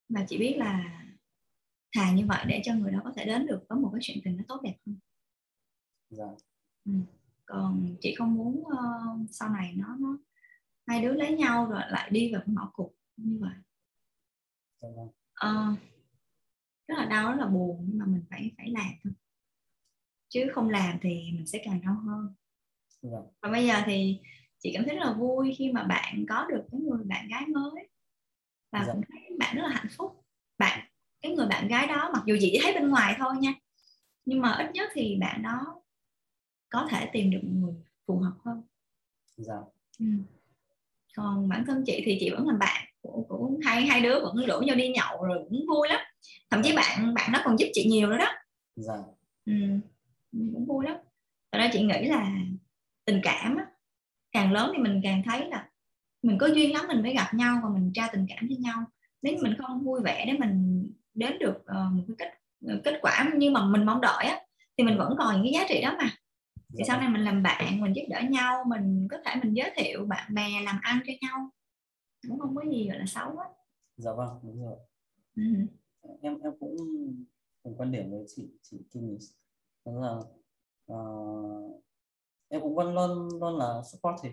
mà 0.09 0.25
chị 0.29 0.37
biết 0.37 0.55
là 0.57 1.01
thà 1.95 2.11
như 2.11 2.25
vậy 2.25 2.45
để 2.47 2.61
cho 2.65 2.73
người 2.75 2.91
đó 2.91 3.01
có 3.03 3.11
thể 3.15 3.25
đến 3.25 3.47
được 3.47 3.65
có 3.69 3.75
một 3.75 3.89
cái 3.93 3.99
chuyện 4.03 4.21
tình 4.23 4.37
nó 4.37 4.43
tốt 4.47 4.61
đẹp 4.63 4.75
hơn 4.85 4.99
dạ. 6.09 6.27
ừ. 6.85 6.91
còn 7.45 7.95
chị 8.01 8.15
không 8.17 8.35
muốn 8.35 8.59
uh, 8.59 9.29
sau 9.31 9.49
này 9.49 9.73
nó 9.75 9.95
nó 9.99 10.17
hai 10.87 11.01
đứa 11.01 11.13
lấy 11.13 11.37
nhau 11.37 11.65
rồi 11.65 11.81
lại 11.89 12.09
đi 12.09 12.33
vào 12.33 12.41
cái 12.45 12.55
ngõ 12.55 12.71
cụt 12.73 12.91
như 13.17 13.39
vậy 13.41 13.55
uh, 15.47 15.79
rất 16.87 16.95
là 16.97 17.05
đau 17.05 17.31
rất 17.31 17.37
là 17.39 17.47
buồn 17.47 17.85
nhưng 17.87 17.99
mà 17.99 18.05
mình 18.05 18.23
phải 18.29 18.51
phải 18.57 18.69
làm 18.69 18.91
thôi 19.03 19.13
chứ 20.29 20.47
không 20.53 20.69
làm 20.69 20.97
thì 21.01 21.31
mình 21.33 21.47
sẽ 21.47 21.61
càng 21.65 21.81
đau 21.81 21.95
hơn 21.95 22.27
dạ. 22.27 22.44
Và 23.41 23.49
bây 23.51 23.67
giờ 23.67 23.73
thì 23.85 24.19
chị 24.59 24.71
cảm 24.73 24.83
thấy 24.85 24.95
rất 24.95 25.05
là 25.05 25.13
vui 25.13 25.55
khi 25.57 25.71
mà 25.71 25.83
bạn 25.83 26.25
có 26.29 26.45
được 26.49 26.63
cái 26.71 26.81
người 26.81 27.03
bạn 27.03 27.27
gái 27.27 27.45
mới 27.47 27.87
và 28.71 28.83
dạ. 28.87 28.93
cũng 28.93 29.01
thấy 29.09 29.37
bạn 29.39 29.55
rất 29.55 29.61
là 29.63 29.69
hạnh 29.69 29.87
phúc 29.97 30.25
bạn 30.57 30.87
cái 31.21 31.31
người 31.31 31.47
bạn 31.47 31.67
gái 31.67 31.87
đó 31.87 32.09
mặc 32.13 32.23
dù 32.25 32.35
chị 32.39 32.49
chỉ 32.53 32.59
thấy 32.63 32.73
bên 32.73 32.89
ngoài 32.89 33.15
thôi 33.19 33.33
nha 33.39 33.53
nhưng 34.25 34.41
mà 34.41 34.51
ít 34.51 34.71
nhất 34.73 34.89
thì 34.93 35.17
bạn 35.19 35.43
đó 35.43 35.81
có 36.69 36.87
thể 36.91 37.09
tìm 37.13 37.31
được 37.31 37.39
một 37.43 37.51
người 37.53 37.73
phù 38.07 38.17
hợp 38.17 38.33
hơn 38.45 38.63
dạ. 39.37 39.55
ừ. 39.99 40.05
còn 41.15 41.49
bản 41.49 41.63
thân 41.67 41.83
chị 41.85 42.01
thì 42.05 42.17
chị 42.19 42.29
vẫn 42.29 42.47
là 42.47 42.53
bạn 42.59 42.85
của, 43.01 43.25
của 43.29 43.51
hai 43.63 43.85
hai 43.85 44.01
đứa 44.01 44.19
vẫn 44.19 44.35
rủ 44.35 44.59
nhau 44.59 44.75
đi 44.75 44.89
nhậu 44.89 45.25
rồi 45.25 45.45
cũng 45.49 45.65
vui 45.67 45.87
lắm 45.89 45.99
thậm 46.49 46.61
chí 46.63 46.69
dạ. 46.69 46.75
bạn 46.75 47.13
bạn 47.13 47.31
đó 47.33 47.41
còn 47.45 47.59
giúp 47.59 47.67
chị 47.73 47.85
nhiều 47.89 48.09
nữa 48.09 48.17
đó 48.17 48.31
dạ. 48.75 48.97
ừ. 49.45 49.53
cũng 50.31 50.65
vui 50.65 50.85
lắm 50.85 50.95
thật 51.51 51.59
ra 51.59 51.69
chị 51.73 51.83
nghĩ 51.83 52.05
là 52.07 52.35
tình 53.05 53.19
cảm 53.23 53.57
á, 53.57 53.65
càng 54.31 54.51
lớn 54.51 54.71
thì 54.75 54.83
mình 54.83 55.01
càng 55.03 55.21
thấy 55.25 55.49
là 55.49 55.69
mình 56.21 56.37
có 56.37 56.47
duyên 56.47 56.73
lắm 56.73 56.85
mình 56.87 57.01
mới 57.01 57.13
gặp 57.13 57.33
nhau 57.33 57.59
và 57.63 57.69
mình 57.69 57.91
trao 57.93 58.09
tình 58.13 58.25
cảm 58.29 58.47
cho 58.49 58.55
nhau. 58.59 58.83
Nếu 59.21 59.37
mình 59.41 59.53
không 59.57 59.83
vui 59.83 60.01
vẻ 60.03 60.25
để 60.27 60.33
mình 60.39 60.87
đến 61.13 61.39
được 61.39 61.57
uh, 61.57 61.93
một 61.93 62.03
cái 62.07 62.15
kết 62.17 62.31
kết 62.83 62.99
quả 63.01 63.31
như 63.35 63.51
mà 63.51 63.65
mình 63.65 63.85
mong 63.85 64.01
đợi 64.01 64.25
á 64.25 64.41
thì 64.77 64.83
mình 64.83 64.97
vẫn 64.97 65.15
còn 65.17 65.35
những 65.35 65.53
cái 65.53 65.61
giá 65.61 65.65
trị 65.69 65.81
đó 65.81 65.95
mà. 65.97 66.09
Thì 66.77 66.83
sau 66.87 66.99
này 66.99 67.09
mình 67.09 67.21
làm 67.21 67.43
bạn 67.43 67.81
mình 67.81 67.95
giúp 67.95 68.01
đỡ 68.09 68.21
nhau 68.29 68.63
mình 68.67 69.07
có 69.11 69.17
thể 69.25 69.35
mình 69.43 69.53
giới 69.53 69.71
thiệu 69.75 70.05
bạn 70.05 70.33
bè 70.33 70.61
làm 70.63 70.79
ăn 70.81 70.99
cho 71.07 71.13
nhau. 71.21 71.49
Cũng 72.27 72.39
không 72.39 72.55
có 72.55 72.61
gì 72.71 72.87
gọi 72.87 72.99
là 72.99 73.05
xấu 73.05 73.37
á. 73.37 73.47
Dạ 73.97 74.11
vâng 74.17 74.39
đúng 74.43 74.65
rồi. 74.65 74.77
Ừ. 75.35 75.43
em 76.21 76.39
em 76.41 76.51
cũng 76.59 76.75
cùng 77.63 77.77
quan 77.77 77.91
điểm 77.91 78.11
với 78.11 78.23
chị 78.27 78.49
chị 78.61 78.77
Kim 78.91 79.17
đó 79.85 79.91
là 79.91 80.13
uh, 80.95 81.83
em 82.49 82.61
cũng 82.61 82.75
vẫn 82.75 82.93
luôn 82.93 83.29
luôn 83.41 83.57
là 83.57 83.81
support 83.91 84.15
thì 84.23 84.29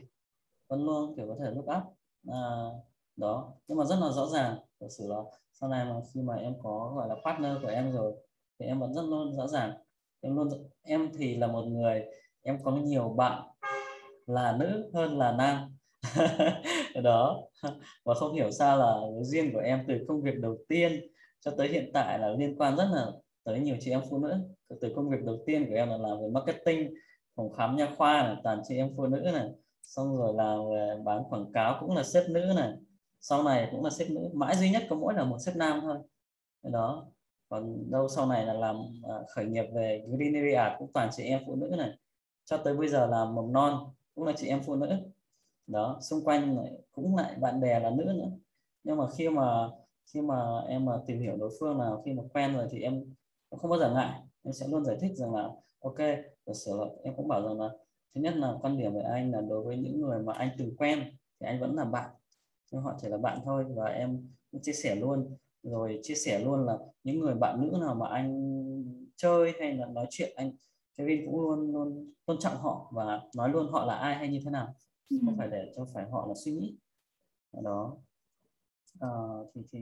vẫn 0.69 0.85
luôn 0.85 1.17
kiểu 1.17 1.27
có 1.29 1.37
thể 1.41 1.51
look 1.51 1.65
up 1.65 1.83
à, 2.29 2.41
đó. 3.17 3.53
Nhưng 3.69 3.79
mà 3.79 3.85
rất 3.85 3.97
là 4.01 4.11
rõ 4.11 4.27
ràng 4.27 4.57
thật 4.81 4.87
sự 4.99 5.07
là 5.09 5.17
sau 5.53 5.69
này 5.69 5.85
mà 5.85 5.95
khi 6.15 6.23
mà 6.23 6.35
em 6.35 6.55
có 6.63 6.93
gọi 6.97 7.09
là 7.09 7.17
partner 7.25 7.53
của 7.63 7.69
em 7.69 7.93
rồi 7.93 8.13
thì 8.59 8.67
em 8.67 8.81
vẫn 8.81 8.95
rất 8.95 9.03
luôn 9.03 9.37
rõ 9.37 9.47
ràng. 9.47 9.73
Em 10.21 10.37
luôn 10.37 10.49
em 10.83 11.11
thì 11.19 11.37
là 11.37 11.47
một 11.47 11.63
người 11.63 12.05
em 12.43 12.63
có 12.63 12.71
nhiều 12.73 13.09
bạn 13.09 13.43
là 14.27 14.57
nữ 14.59 14.91
hơn 14.95 15.19
là 15.19 15.33
nam. 15.33 15.77
Đó. 17.03 17.43
Và 18.05 18.15
không 18.15 18.35
hiểu 18.35 18.51
sao 18.51 18.79
là 18.79 19.01
duyên 19.23 19.53
của 19.53 19.59
em 19.59 19.85
từ 19.89 19.95
công 20.09 20.23
việc 20.23 20.41
đầu 20.41 20.59
tiên 20.69 21.07
cho 21.41 21.51
tới 21.59 21.69
hiện 21.69 21.91
tại 21.95 22.19
là 22.19 22.29
liên 22.29 22.57
quan 22.59 22.77
rất 22.77 22.89
là 22.93 23.07
tới 23.45 23.61
nhiều 23.61 23.77
chị 23.81 23.91
em 23.91 24.01
phụ 24.11 24.19
nữ. 24.19 24.35
Từ 24.81 24.93
công 24.97 25.11
việc 25.11 25.25
đầu 25.25 25.43
tiên 25.47 25.67
của 25.69 25.75
em 25.75 25.89
là 25.89 25.97
làm 25.97 26.21
về 26.21 26.29
marketing 26.33 26.95
phòng 27.37 27.53
khám 27.53 27.77
nha 27.77 27.89
khoa 27.97 28.23
này, 28.23 28.37
toàn 28.45 28.63
chị 28.69 28.77
em 28.77 28.91
phụ 28.97 29.07
nữ 29.07 29.31
này. 29.33 29.51
Xong 29.83 30.17
rồi 30.17 30.35
là 30.35 30.45
ờ, 30.45 31.03
bán 31.05 31.25
quảng 31.31 31.53
cáo 31.53 31.77
cũng 31.81 31.97
là 31.97 32.03
sếp 32.03 32.29
nữ 32.29 32.53
này. 32.57 32.73
Sau 33.21 33.43
này 33.43 33.69
cũng 33.71 33.85
là 33.85 33.91
sếp 33.91 34.11
nữ, 34.11 34.31
mãi 34.35 34.57
duy 34.57 34.71
nhất 34.71 34.83
có 34.91 34.97
mỗi 34.97 35.15
là 35.15 35.25
một 35.25 35.39
sếp 35.39 35.57
nam 35.57 35.81
thôi. 35.83 35.99
Đó. 36.63 37.07
Còn 37.49 37.91
đâu 37.91 38.09
sau 38.09 38.27
này 38.27 38.47
là 38.47 38.53
làm 38.53 38.77
ờ, 39.03 39.25
khởi 39.29 39.45
nghiệp 39.47 39.65
về 39.75 40.05
greenery 40.09 40.53
art 40.53 40.73
cũng 40.79 40.93
toàn 40.93 41.09
chị 41.13 41.25
em 41.25 41.41
phụ 41.47 41.55
nữ 41.55 41.75
này. 41.79 41.91
Cho 42.45 42.57
tới 42.57 42.75
bây 42.77 42.89
giờ 42.89 43.07
là 43.07 43.25
mầm 43.25 43.53
non 43.53 43.93
cũng 44.15 44.25
là 44.25 44.33
chị 44.37 44.49
em 44.49 44.63
phụ 44.63 44.77
nữ. 44.77 44.89
Đó, 45.67 45.99
xung 46.01 46.25
quanh 46.25 46.57
cũng 46.93 47.17
lại 47.17 47.35
bạn 47.41 47.61
bè 47.61 47.81
là 47.81 47.91
nữ 47.91 48.05
nữa. 48.05 48.31
Nhưng 48.85 48.97
mà 48.97 49.05
khi 49.17 49.29
mà 49.29 49.69
khi 50.07 50.21
mà 50.21 50.61
em 50.69 50.85
mà 50.85 50.93
tìm 51.07 51.21
hiểu 51.21 51.37
đối 51.37 51.51
phương 51.61 51.79
nào 51.79 52.03
khi 52.05 52.13
mà 52.13 52.23
quen 52.35 52.55
rồi 52.55 52.67
thì 52.71 52.81
em 52.81 53.05
không 53.59 53.71
bao 53.71 53.79
giờ 53.79 53.95
ngại. 53.95 54.21
Em 54.43 54.53
sẽ 54.53 54.69
luôn 54.69 54.85
giải 54.85 54.97
thích 55.01 55.13
rằng 55.17 55.35
là, 55.35 55.49
ok 55.81 55.99
giả 56.47 56.53
sử 56.55 56.73
em 57.05 57.15
cũng 57.17 57.29
bảo 57.29 57.43
rằng 57.43 57.61
là 57.61 57.69
thứ 58.15 58.21
nhất 58.21 58.35
là 58.37 58.55
quan 58.63 58.79
điểm 58.79 58.95
về 58.95 59.03
anh 59.03 59.33
là 59.33 59.41
đối 59.41 59.65
với 59.65 59.77
những 59.77 60.01
người 60.01 60.23
mà 60.23 60.33
anh 60.33 60.51
từng 60.59 60.77
quen 60.77 61.17
thì 61.41 61.47
anh 61.47 61.61
vẫn 61.61 61.75
là 61.75 61.85
bạn. 61.85 62.11
Nhưng 62.71 62.83
họ 62.83 62.95
chỉ 63.01 63.09
là 63.09 63.17
bạn 63.17 63.39
thôi 63.45 63.65
và 63.77 63.85
em 63.85 64.29
cũng 64.51 64.63
chia 64.63 64.73
sẻ 64.73 64.95
luôn. 64.95 65.37
Rồi 65.63 66.01
chia 66.03 66.15
sẻ 66.15 66.39
luôn 66.39 66.67
là 66.67 66.79
những 67.05 67.21
người 67.21 67.35
bạn 67.35 67.61
nữ 67.61 67.79
nào 67.81 67.95
mà 67.95 68.09
anh 68.09 68.53
chơi 69.17 69.53
hay 69.61 69.75
là 69.75 69.87
nói 69.87 70.07
chuyện 70.11 70.33
anh 70.37 70.53
Kevin 70.99 71.27
cũng 71.27 71.41
luôn 71.41 71.73
luôn 71.73 72.13
tôn 72.27 72.37
trọng 72.41 72.57
họ 72.57 72.93
và 72.93 73.21
nói 73.37 73.49
luôn 73.49 73.73
họ 73.73 73.85
là 73.85 73.95
ai 73.95 74.15
hay 74.15 74.29
như 74.29 74.41
thế 74.45 74.51
nào. 74.51 74.75
Ừ. 75.11 75.17
không 75.27 75.37
phải 75.39 75.49
để 75.49 75.73
cho 75.77 75.87
phải 75.95 76.05
họ 76.11 76.27
là 76.29 76.35
suy 76.45 76.53
nghĩ. 76.53 76.77
Đó. 77.63 77.97
À, 79.01 79.09
thì 79.55 79.61
thì 79.73 79.79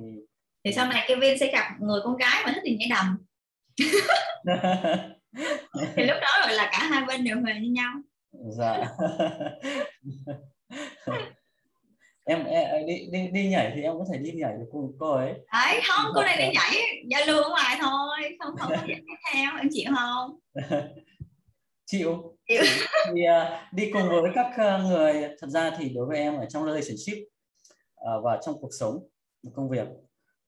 thì 0.64 0.72
sau 0.72 0.86
này 0.86 1.04
Kevin 1.08 1.38
sẽ 1.38 1.52
gặp 1.52 1.64
người 1.80 2.00
con 2.04 2.16
gái 2.16 2.42
mà 2.46 2.52
thích 2.54 2.62
đi 2.64 2.76
nhảy 2.76 2.88
đầm 2.90 3.18
thì 5.96 6.04
lúc 6.04 6.16
đó 6.20 6.46
là 6.48 6.68
cả 6.72 6.78
hai 6.90 7.04
bên 7.08 7.24
đều 7.24 7.36
về 7.46 7.54
như 7.60 7.70
nhau. 7.70 7.92
Dạ. 8.32 8.84
Em, 12.24 12.44
em 12.44 12.86
đi 12.86 13.08
đi 13.12 13.28
đi 13.32 13.48
nhảy 13.48 13.72
thì 13.74 13.82
em 13.82 13.98
có 13.98 14.04
thể 14.12 14.18
đi 14.18 14.32
nhảy 14.32 14.52
được 14.52 14.66
cùng 14.72 14.92
cô 14.98 15.10
ấy. 15.10 15.32
Đấy 15.52 15.80
không 15.88 16.12
cô 16.14 16.22
này 16.22 16.36
đi 16.38 16.44
nhảy 16.54 17.02
giao 17.10 17.26
lưu 17.26 17.42
ở 17.42 17.50
ngoài 17.50 17.76
thôi 17.80 18.36
không 18.38 18.56
không 18.56 18.70
có 18.70 18.82
tiếp 18.86 19.14
theo 19.32 19.50
em 19.58 19.68
chịu 19.72 19.92
không? 19.96 20.38
Chịu. 21.86 22.36
Chịu. 22.48 22.62
Thì 23.06 23.22
uh, 23.22 23.72
đi 23.72 23.90
cùng 23.92 24.08
với 24.08 24.30
các 24.34 24.46
uh, 24.46 24.86
người 24.86 25.28
thật 25.40 25.46
ra 25.46 25.70
thì 25.78 25.88
đối 25.88 26.06
với 26.06 26.18
em 26.18 26.36
ở 26.36 26.46
trong 26.46 26.64
relationship 26.64 27.18
uh, 27.94 28.24
và 28.24 28.38
trong 28.42 28.54
cuộc 28.60 28.70
sống 28.78 29.08
công 29.54 29.68
việc 29.70 29.88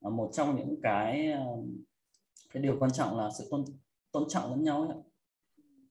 uh, 0.07 0.13
một 0.13 0.29
trong 0.33 0.55
những 0.55 0.75
cái 0.83 1.29
uh, 1.33 1.65
cái 2.53 2.63
điều 2.63 2.77
quan 2.79 2.91
trọng 2.91 3.17
là 3.17 3.29
sự 3.37 3.47
tôn 3.51 3.65
tôn 4.13 4.29
trọng 4.29 4.49
lẫn 4.49 4.63
nhau 4.63 4.81
ấy. 4.81 4.97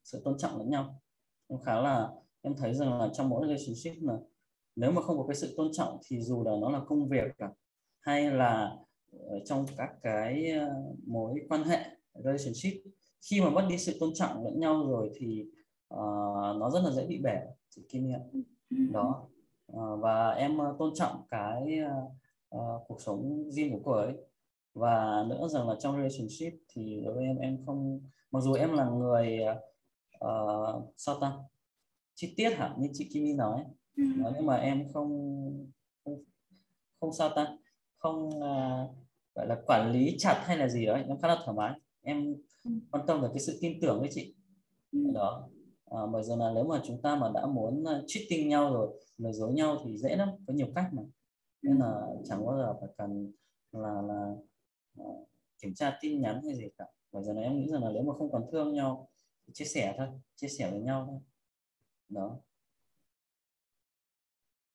sự 0.05 0.23
tôn 0.25 0.39
trọng 0.39 0.59
lẫn 0.59 0.71
nhau. 0.71 1.01
Em 1.49 1.61
khá 1.61 1.81
là 1.81 2.11
em 2.43 2.57
thấy 2.57 2.75
rằng 2.75 2.99
là 2.99 3.11
trong 3.15 3.29
mỗi 3.29 3.47
relationship 3.47 4.03
là 4.03 4.19
nếu 4.77 4.93
mà 4.93 5.03
không 5.03 5.19
có 5.19 5.27
cái 5.27 5.37
sự 5.37 5.55
tôn 5.57 5.69
trọng 5.73 5.99
thì 6.07 6.23
dù 6.23 6.45
là 6.45 6.53
nó 6.61 6.71
là 6.71 6.81
công 6.87 7.09
việc 7.09 7.25
cả 7.39 7.51
hay 8.01 8.31
là 8.31 8.77
ở 9.13 9.41
trong 9.45 9.67
các 9.77 9.91
cái 10.03 10.51
ờ, 10.51 10.75
mối 11.07 11.41
quan 11.49 11.65
hệ 11.65 11.85
relationship 12.15 12.73
khi 13.31 13.41
mà 13.41 13.51
mất 13.51 13.67
đi 13.69 13.79
sự 13.79 13.97
tôn 14.01 14.11
trọng 14.15 14.45
lẫn 14.45 14.61
nhau 14.61 14.87
rồi 14.87 15.11
thì 15.17 15.47
uh, 15.95 16.57
nó 16.59 16.71
rất 16.71 16.81
là 16.85 16.91
dễ 16.91 17.07
bị 17.07 17.21
bể 17.23 17.37
sự 17.71 17.83
kinh 17.89 18.07
nghiệm 18.07 18.21
đó. 18.93 19.29
Uh, 19.73 20.01
và 20.01 20.31
em 20.31 20.59
tôn 20.79 20.95
trọng 20.95 21.23
cái 21.31 21.79
uh, 22.57 22.83
cuộc 22.89 23.01
sống 23.01 23.51
riêng 23.51 23.73
của 23.73 23.81
cô 23.85 23.93
ấy 23.93 24.13
và 24.75 25.25
nữa 25.29 25.49
rằng 25.49 25.69
là 25.69 25.77
trong 25.81 25.97
relationship 25.97 26.53
thì 26.69 27.01
đối 27.05 27.15
với 27.15 27.25
em 27.25 27.39
em 27.39 27.59
không 27.67 28.01
mặc 28.31 28.41
dù 28.41 28.53
em 28.53 28.73
là 28.73 28.89
người 28.89 29.39
uh, 30.25 30.93
sao 30.97 31.21
ta? 31.21 31.33
Chi 32.15 32.35
tiết 32.37 32.51
hả 32.51 32.75
như 32.79 32.89
chị 32.93 33.11
Kim 33.13 33.37
nói. 33.37 33.65
Ừ. 33.97 34.03
nhưng 34.37 34.47
mà 34.47 34.57
em 34.57 34.93
không 34.93 35.11
không, 36.05 36.25
không 37.01 37.13
sao 37.13 37.29
ta? 37.29 37.57
Không 37.99 38.27
uh, 38.29 38.97
gọi 39.35 39.47
là 39.47 39.63
quản 39.67 39.93
lý 39.93 40.17
chặt 40.19 40.43
hay 40.47 40.57
là 40.57 40.69
gì 40.69 40.87
đó 40.87 40.95
em 40.95 41.21
khá 41.21 41.29
là 41.29 41.37
thoải 41.45 41.57
mái. 41.57 41.81
Em 42.03 42.35
ừ. 42.65 42.71
quan 42.91 43.07
tâm 43.07 43.21
về 43.21 43.29
cái 43.29 43.41
sự 43.41 43.59
tin 43.61 43.81
tưởng 43.81 44.01
với 44.01 44.09
chị. 44.13 44.35
Ừ. 44.93 44.99
đó. 45.15 45.49
À, 45.91 46.07
bởi 46.13 46.23
giờ 46.23 46.37
là 46.37 46.53
nếu 46.55 46.65
mà 46.65 46.81
chúng 46.85 47.03
ta 47.03 47.17
mà 47.17 47.31
đã 47.35 47.47
muốn 47.47 47.85
cheating 48.07 48.49
nhau 48.49 48.73
rồi 48.73 49.03
lừa 49.19 49.33
dối 49.33 49.53
nhau 49.53 49.77
thì 49.85 49.99
dễ 49.99 50.17
lắm 50.17 50.29
có 50.47 50.53
nhiều 50.53 50.69
cách 50.75 50.89
mà. 50.93 51.03
Nên 51.63 51.79
là 51.79 52.07
chẳng 52.25 52.47
bao 52.47 52.57
giờ 52.57 52.75
phải 52.81 52.89
cần 52.97 53.33
là 53.73 54.03
là 54.03 54.35
uh, 55.01 55.29
kiểm 55.59 55.75
tra 55.75 55.99
tin 56.01 56.21
nhắn 56.21 56.41
hay 56.45 56.55
gì 56.55 56.69
cả. 56.79 56.85
Bởi 57.13 57.25
giờ 57.25 57.33
này 57.33 57.45
em 57.45 57.59
nghĩ 57.59 57.69
rằng 57.69 57.85
là 57.85 57.91
nếu 57.95 58.03
mà 58.03 58.13
không 58.19 58.33
còn 58.33 58.47
thương 58.53 58.75
nhau 58.75 59.09
thì 59.47 59.53
chia 59.53 59.65
sẻ 59.65 59.95
thôi 59.99 60.09
chia 60.37 60.49
sẻ 60.49 60.71
với 60.71 60.81
nhau 60.81 61.07
thôi. 61.11 61.21
Đó. 62.09 62.39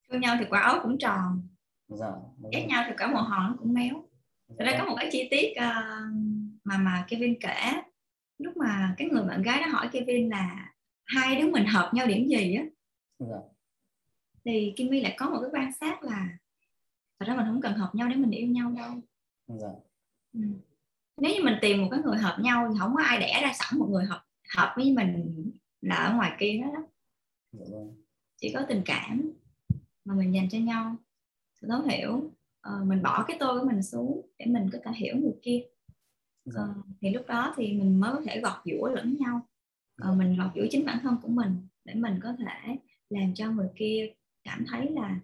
Thương 0.10 0.22
nhau 0.22 0.36
thì 0.40 0.46
quả 0.50 0.62
ấu 0.62 0.80
cũng 0.84 0.98
tròn. 0.98 1.48
Dạ, 1.88 2.12
ghét 2.52 2.66
nhau 2.70 2.84
thì 2.88 2.94
cả 2.98 3.08
một 3.08 3.22
hòn 3.22 3.56
cũng 3.60 3.74
méo. 3.74 4.04
Thật 4.48 4.66
ra 4.66 4.76
có 4.80 4.86
một 4.86 4.96
cái 5.00 5.10
chi 5.12 5.28
tiết 5.32 5.52
uh, 5.52 6.14
mà 6.64 6.78
mà 6.78 7.06
Kevin 7.08 7.40
kể 7.40 7.82
lúc 8.38 8.58
mà 8.58 8.96
cái 8.98 9.08
người 9.10 9.24
bạn 9.24 9.42
gái 9.42 9.62
đó 9.62 9.68
hỏi 9.68 9.90
Kevin 9.92 10.30
là 10.30 10.74
hai 11.06 11.42
đứa 11.42 11.52
mình 11.52 11.66
hợp 11.66 11.92
nhau 11.94 12.08
điểm 12.08 12.28
gì 12.28 12.56
á. 12.56 12.64
Dạ. 13.20 13.38
thì 14.46 14.74
Kimmy 14.76 15.02
lại 15.02 15.16
có 15.18 15.30
một 15.30 15.38
cái 15.42 15.50
quan 15.54 15.74
sát 15.74 16.04
là 16.04 16.38
thật 17.20 17.26
ra 17.28 17.36
mình 17.36 17.46
không 17.46 17.62
cần 17.62 17.74
hợp 17.74 17.92
nhau 17.96 18.08
để 18.08 18.16
mình 18.16 18.32
yêu 18.32 18.48
nhau 18.48 18.72
đâu. 18.72 18.92
Dạ. 19.48 19.70
Ừ. 20.34 20.40
nếu 21.18 21.36
như 21.36 21.44
mình 21.44 21.58
tìm 21.62 21.82
một 21.82 21.88
cái 21.92 22.00
người 22.00 22.18
hợp 22.18 22.38
nhau 22.42 22.70
thì 22.70 22.80
không 22.80 22.96
có 22.96 23.04
ai 23.04 23.20
đẻ 23.20 23.40
ra 23.42 23.54
sẵn 23.54 23.80
một 23.80 23.88
người 23.92 24.06
hợp 24.06 24.24
hợp 24.58 24.74
với 24.76 24.94
mình 24.94 25.52
là 25.82 25.96
ở 25.96 26.16
ngoài 26.16 26.32
kia 26.40 26.62
hết 26.66 26.72
đó 26.74 26.88
dạ 27.52 27.66
vâng. 27.72 28.04
chỉ 28.38 28.52
có 28.54 28.66
tình 28.70 28.82
cảm 28.86 29.32
mà 30.08 30.14
mình 30.14 30.34
dành 30.34 30.50
cho 30.50 30.58
nhau. 30.58 30.96
Sự 31.62 31.68
thấu 31.68 31.82
hiểu 31.82 32.14
uh, 32.70 32.88
mình 32.88 33.04
bỏ 33.04 33.26
cái 33.28 33.38
tôi 33.40 33.60
của 33.60 33.66
mình 33.66 33.84
xuống 33.84 34.30
để 34.40 34.46
mình 34.46 34.70
có 34.74 34.80
thể 34.84 34.92
hiểu 34.96 35.16
người 35.18 35.36
kia. 35.42 35.62
Uh, 36.50 36.86
thì 37.02 37.10
lúc 37.10 37.28
đó 37.28 37.54
thì 37.58 37.74
mình 37.74 38.00
mới 38.00 38.12
có 38.14 38.22
thể 38.26 38.42
gọt 38.42 38.62
giũa 38.66 38.88
lẫn 38.88 39.18
nhau. 39.20 39.42
Uh, 40.10 40.18
mình 40.18 40.38
gọt 40.38 40.52
giũa 40.56 40.68
chính 40.70 40.86
bản 40.86 41.00
thân 41.04 41.18
của 41.22 41.30
mình 41.30 41.68
để 41.86 41.94
mình 41.94 42.20
có 42.24 42.34
thể 42.40 42.78
làm 43.10 43.34
cho 43.34 43.52
người 43.52 43.70
kia 43.76 44.14
cảm 44.44 44.66
thấy 44.68 44.90
là 44.90 45.20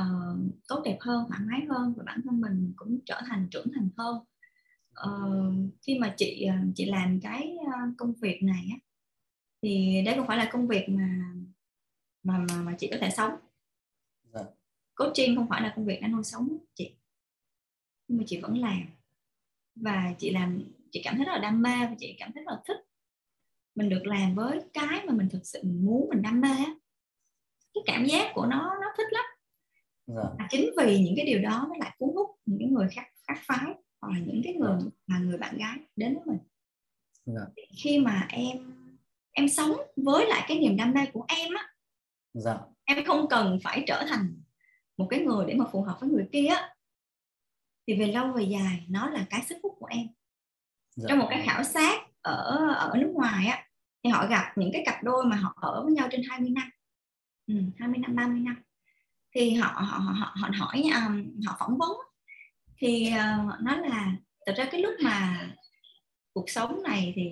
uh, 0.00 0.38
tốt 0.68 0.82
đẹp 0.84 0.98
hơn 1.00 1.24
thoải 1.28 1.40
mái 1.44 1.64
hơn 1.68 1.94
và 1.96 2.04
bản 2.06 2.20
thân 2.24 2.40
mình 2.40 2.72
cũng 2.76 2.98
trở 3.06 3.20
thành 3.26 3.48
trưởng 3.50 3.66
thành 3.74 3.88
hơn 3.96 4.24
uh, 5.04 5.54
khi 5.82 5.98
mà 5.98 6.14
chị 6.16 6.48
chị 6.74 6.84
làm 6.84 7.20
cái 7.20 7.56
công 7.98 8.12
việc 8.12 8.42
này 8.42 8.68
á 8.70 8.78
thì 9.62 10.02
đấy 10.06 10.14
không 10.16 10.26
phải 10.26 10.36
là 10.36 10.48
công 10.52 10.68
việc 10.68 10.88
mà 10.88 11.32
mà 12.22 12.38
mà, 12.38 12.62
mà 12.62 12.76
chị 12.78 12.88
có 12.90 12.96
thể 13.00 13.10
sống. 13.10 13.32
Dạ. 14.32 14.40
coaching 14.94 15.36
không 15.36 15.46
phải 15.48 15.62
là 15.62 15.72
công 15.76 15.86
việc 15.86 15.98
để 16.02 16.08
nuôi 16.08 16.24
sống 16.24 16.58
chị. 16.74 16.94
Nhưng 18.08 18.18
mà 18.18 18.24
chị 18.26 18.40
vẫn 18.40 18.58
làm. 18.58 18.82
Và 19.74 20.14
chị 20.18 20.30
làm 20.30 20.62
chị 20.92 21.00
cảm 21.04 21.16
thấy 21.16 21.24
rất 21.24 21.32
là 21.32 21.38
đam 21.38 21.62
mê 21.62 21.76
và 21.80 21.94
chị 21.98 22.16
cảm 22.18 22.32
thấy 22.34 22.44
rất 22.44 22.52
là 22.52 22.60
thích 22.66 22.76
mình 23.74 23.88
được 23.88 24.06
làm 24.06 24.34
với 24.34 24.60
cái 24.72 25.06
mà 25.06 25.12
mình 25.12 25.28
thực 25.28 25.46
sự 25.46 25.60
mình 25.62 25.86
muốn 25.86 26.08
mình 26.08 26.22
đam 26.22 26.40
mê 26.40 26.56
cái 27.74 27.82
cảm 27.86 28.04
giác 28.04 28.32
của 28.34 28.46
nó 28.46 28.74
nó 28.80 28.86
thích 28.96 29.06
lắm. 29.10 29.24
Dạ. 30.06 30.22
à, 30.38 30.46
chính 30.50 30.70
vì 30.76 31.00
những 31.00 31.14
cái 31.16 31.26
điều 31.26 31.42
đó 31.42 31.66
nó 31.68 31.74
lại 31.78 31.96
cuốn 31.98 32.10
hút 32.14 32.30
những 32.46 32.74
người 32.74 32.88
khác 32.90 33.06
khác 33.28 33.40
phái 33.42 33.74
hoặc 34.06 34.12
là 34.12 34.24
những 34.26 34.40
cái 34.44 34.54
người 34.54 34.78
mà 35.06 35.18
người 35.18 35.38
bạn 35.38 35.58
gái 35.58 35.78
đến 35.96 36.14
với 36.14 36.22
mình 36.26 36.38
dạ. 37.24 37.40
khi 37.76 37.98
mà 37.98 38.26
em 38.30 38.72
em 39.32 39.48
sống 39.48 39.76
với 39.96 40.26
lại 40.26 40.44
cái 40.48 40.58
niềm 40.58 40.76
đam 40.76 40.92
mê 40.94 41.06
của 41.12 41.24
em 41.28 41.54
á 41.54 41.68
dạ. 42.34 42.58
em 42.84 43.04
không 43.04 43.28
cần 43.30 43.58
phải 43.62 43.84
trở 43.86 44.04
thành 44.08 44.42
một 44.96 45.06
cái 45.10 45.20
người 45.20 45.44
để 45.48 45.54
mà 45.54 45.64
phù 45.72 45.82
hợp 45.82 45.96
với 46.00 46.10
người 46.10 46.28
kia 46.32 46.54
thì 47.86 48.00
về 48.00 48.06
lâu 48.06 48.32
về 48.32 48.42
dài 48.42 48.86
nó 48.88 49.10
là 49.10 49.26
cái 49.30 49.42
sức 49.48 49.58
hút 49.62 49.76
của 49.78 49.86
em 49.86 50.06
dạ. 50.96 51.06
trong 51.08 51.18
một 51.18 51.26
cái 51.30 51.42
khảo 51.46 51.64
sát 51.64 52.00
ở 52.20 52.74
ở 52.74 52.92
nước 52.98 53.10
ngoài 53.14 53.46
á 53.46 53.64
thì 54.04 54.10
họ 54.10 54.26
gặp 54.26 54.52
những 54.56 54.70
cái 54.72 54.82
cặp 54.86 55.02
đôi 55.02 55.24
mà 55.24 55.36
họ 55.36 55.58
ở 55.60 55.82
với 55.82 55.92
nhau 55.92 56.08
trên 56.10 56.22
20 56.28 56.50
năm 56.50 56.70
ừ, 57.46 57.54
20 57.78 57.98
năm 57.98 58.16
30 58.16 58.40
năm 58.40 58.62
thì 59.34 59.54
họ 59.54 59.68
họ 59.68 59.98
họ 59.98 60.34
họ 60.36 60.50
hỏi 60.58 60.82
um, 60.82 61.40
họ 61.46 61.56
phỏng 61.58 61.78
vấn 61.78 61.90
thì 62.78 63.12
uh, 63.12 63.62
nói 63.62 63.78
là 63.78 64.12
thật 64.46 64.52
ra 64.56 64.68
cái 64.70 64.80
lúc 64.80 64.94
mà 65.02 65.48
cuộc 66.32 66.50
sống 66.50 66.82
này 66.82 67.12
thì 67.16 67.30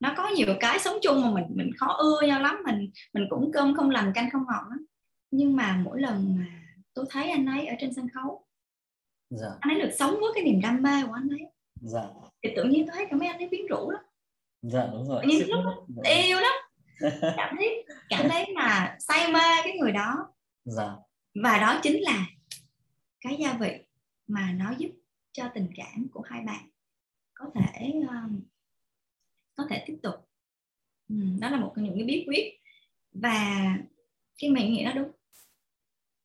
nó 0.00 0.14
có 0.16 0.28
nhiều 0.28 0.46
cái 0.60 0.78
sống 0.78 0.98
chung 1.02 1.22
mà 1.22 1.30
mình 1.30 1.44
mình 1.50 1.70
khó 1.78 1.86
ưa 1.86 2.26
nhau 2.26 2.40
lắm 2.40 2.62
mình 2.66 2.90
mình 3.12 3.26
cũng 3.30 3.50
cơm 3.52 3.76
không 3.76 3.90
lành 3.90 4.12
canh 4.14 4.30
không 4.30 4.44
ngọt 4.46 4.64
lắm 4.70 4.86
nhưng 5.30 5.56
mà 5.56 5.80
mỗi 5.84 6.00
lần 6.00 6.36
mà 6.38 6.46
tôi 6.94 7.04
thấy 7.10 7.30
anh 7.30 7.46
ấy 7.46 7.66
ở 7.66 7.74
trên 7.80 7.94
sân 7.94 8.08
khấu 8.14 8.46
dạ. 9.30 9.48
anh 9.60 9.74
ấy 9.74 9.82
được 9.82 9.94
sống 9.98 10.16
với 10.20 10.30
cái 10.34 10.44
niềm 10.44 10.60
đam 10.60 10.82
mê 10.82 11.06
của 11.06 11.12
anh 11.12 11.28
ấy 11.28 11.46
dạ. 11.80 12.02
thì 12.42 12.50
tự 12.56 12.64
nhiên 12.64 12.86
tôi 12.86 12.96
thấy 12.96 13.06
cả 13.10 13.16
mấy 13.16 13.28
anh 13.28 13.38
ấy 13.38 13.48
biến 13.48 13.66
rũ 13.66 13.90
lắm 13.90 14.02
dạ 14.62 14.88
đúng 14.92 15.08
rồi 15.08 15.24
nhưng 15.26 15.48
lúc 15.48 15.60
dạ. 15.88 16.10
yêu 16.10 16.38
lắm 16.40 16.52
cảm 17.36 17.54
thấy 17.58 17.84
cảm 18.08 18.28
thấy 18.28 18.46
mà 18.54 18.96
say 18.98 19.32
mê 19.32 19.62
cái 19.64 19.76
người 19.78 19.92
đó 19.92 20.28
dạ. 20.64 20.90
và 21.42 21.58
đó 21.58 21.80
chính 21.82 22.02
là 22.02 22.26
cái 23.20 23.36
gia 23.40 23.52
vị 23.52 23.78
mà 24.30 24.52
nó 24.52 24.74
giúp 24.78 24.90
cho 25.32 25.50
tình 25.54 25.68
cảm 25.76 26.08
của 26.12 26.20
hai 26.20 26.42
bạn 26.42 26.68
có 27.34 27.50
thể 27.54 27.92
uh, 27.98 28.32
có 29.54 29.66
thể 29.70 29.84
tiếp 29.86 29.98
tục. 30.02 30.14
Ừ, 31.08 31.16
đó 31.40 31.50
là 31.50 31.60
một 31.60 31.72
trong 31.76 31.84
những 31.84 31.94
cái 31.96 32.04
bí 32.04 32.24
quyết. 32.28 32.60
Và 33.12 33.64
khi 34.38 34.48
mình 34.48 34.72
nghĩ 34.72 34.84
nó 34.84 34.92
đúng. 34.92 35.10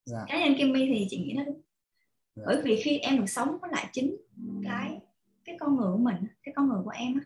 Dạ. 0.06 0.18
cá 0.28 0.40
nhân 0.40 0.56
Kimmy 0.58 0.86
thì 0.86 1.08
chị 1.10 1.18
nghĩ 1.18 1.34
nó 1.34 1.44
đúng. 1.44 1.62
Dạ. 2.36 2.44
bởi 2.46 2.62
vì 2.64 2.82
khi 2.82 2.98
em 2.98 3.18
được 3.18 3.28
sống 3.28 3.58
với 3.62 3.70
lại 3.74 3.90
chính 3.92 4.18
cái 4.64 5.00
cái 5.46 5.56
con 5.60 5.76
người 5.76 5.92
của 5.92 5.98
mình 5.98 6.16
cái 6.44 6.54
con 6.56 6.70
người 6.70 6.82
của 6.84 6.90
em 6.90 7.14
á 7.14 7.22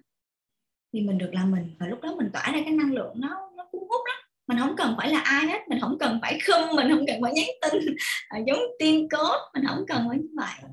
thì 0.93 1.01
mình 1.01 1.17
được 1.17 1.29
làm 1.33 1.51
mình. 1.51 1.75
Và 1.79 1.87
lúc 1.87 2.01
đó 2.01 2.15
mình 2.15 2.29
tỏa 2.33 2.51
ra 2.51 2.61
cái 2.65 2.73
năng 2.73 2.93
lượng 2.93 3.13
nó 3.15 3.51
nó 3.55 3.65
cuốn 3.71 3.81
hút 3.81 4.01
lắm 4.05 4.28
mình 4.49 4.57
không 4.59 4.75
cần 4.77 4.93
phải 4.97 5.09
là 5.09 5.19
ai 5.19 5.47
hết 5.47 5.59
mình 5.69 5.79
không 5.81 5.97
cần 5.99 6.19
phải 6.21 6.39
khum 6.47 6.75
mình 6.75 6.89
không 6.89 7.05
cần 7.07 7.21
phải 7.21 7.33
nhắn 7.33 7.45
tin 7.61 7.95
à, 8.27 8.39
giống 8.47 8.59
tiên 8.79 9.07
cốt 9.11 9.37
mình 9.53 9.63
không 9.67 9.85
cần 9.87 10.05
phải 10.09 10.17
như 10.17 10.27
vậy. 10.35 10.71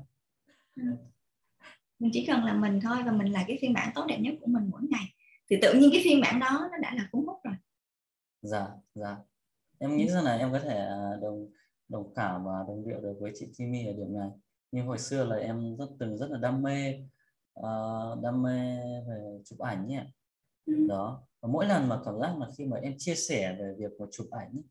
Ừ. 0.75 0.83
mình 1.99 2.11
chỉ 2.13 2.25
cần 2.25 2.45
là 2.45 2.53
mình 2.53 2.79
thôi 2.83 2.97
và 3.05 3.11
mình 3.11 3.31
là 3.31 3.43
cái 3.47 3.57
phiên 3.61 3.73
bản 3.73 3.91
tốt 3.95 4.05
đẹp 4.07 4.17
nhất 4.19 4.33
của 4.41 4.47
mình 4.47 4.69
mỗi 4.71 4.81
ngày. 4.89 5.05
Thì 5.49 5.55
tự 5.61 5.73
nhiên 5.73 5.89
cái 5.93 6.01
phiên 6.03 6.21
bản 6.21 6.39
đó 6.39 6.69
nó 6.71 6.77
đã 6.81 6.93
là 6.95 7.07
cuốn 7.11 7.25
hút 7.25 7.37
rồi. 7.43 7.53
Dạ 8.41 8.67
dạ. 8.95 9.15
Em 9.79 9.97
nghĩ 9.97 10.09
rằng 10.09 10.23
là 10.23 10.37
em 10.37 10.51
có 10.51 10.59
thể 10.59 10.77
à, 10.77 11.17
đồng 11.21 11.49
đồng 11.89 12.13
cảm 12.15 12.45
và 12.45 12.65
đồng 12.67 12.85
điệu 12.85 13.01
được 13.01 13.17
với 13.19 13.31
chị 13.35 13.47
Kimi 13.57 13.85
ở 13.85 13.93
điểm 13.93 14.17
này. 14.17 14.29
Như 14.71 14.83
hồi 14.83 14.97
xưa 14.97 15.25
là 15.25 15.35
em 15.35 15.77
rất 15.77 15.89
từng 15.99 16.17
rất 16.17 16.31
là 16.31 16.37
đam 16.37 16.61
mê 16.61 16.93
uh, 17.59 18.23
đam 18.23 18.43
mê 18.43 18.77
về 19.07 19.39
chụp 19.45 19.59
ảnh 19.59 19.87
nhỉ? 19.87 19.99
Ừ. 20.65 20.87
đó 20.89 21.26
và 21.41 21.49
mỗi 21.49 21.65
lần 21.65 21.89
mà 21.89 21.99
cảm 22.05 22.19
giác 22.19 22.39
là 22.39 22.47
khi 22.57 22.65
mà 22.65 22.77
em 22.77 22.93
chia 22.97 23.15
sẻ 23.15 23.55
về 23.59 23.75
việc 23.77 23.91
mà 23.99 24.05
chụp 24.11 24.27
ảnh 24.31 24.61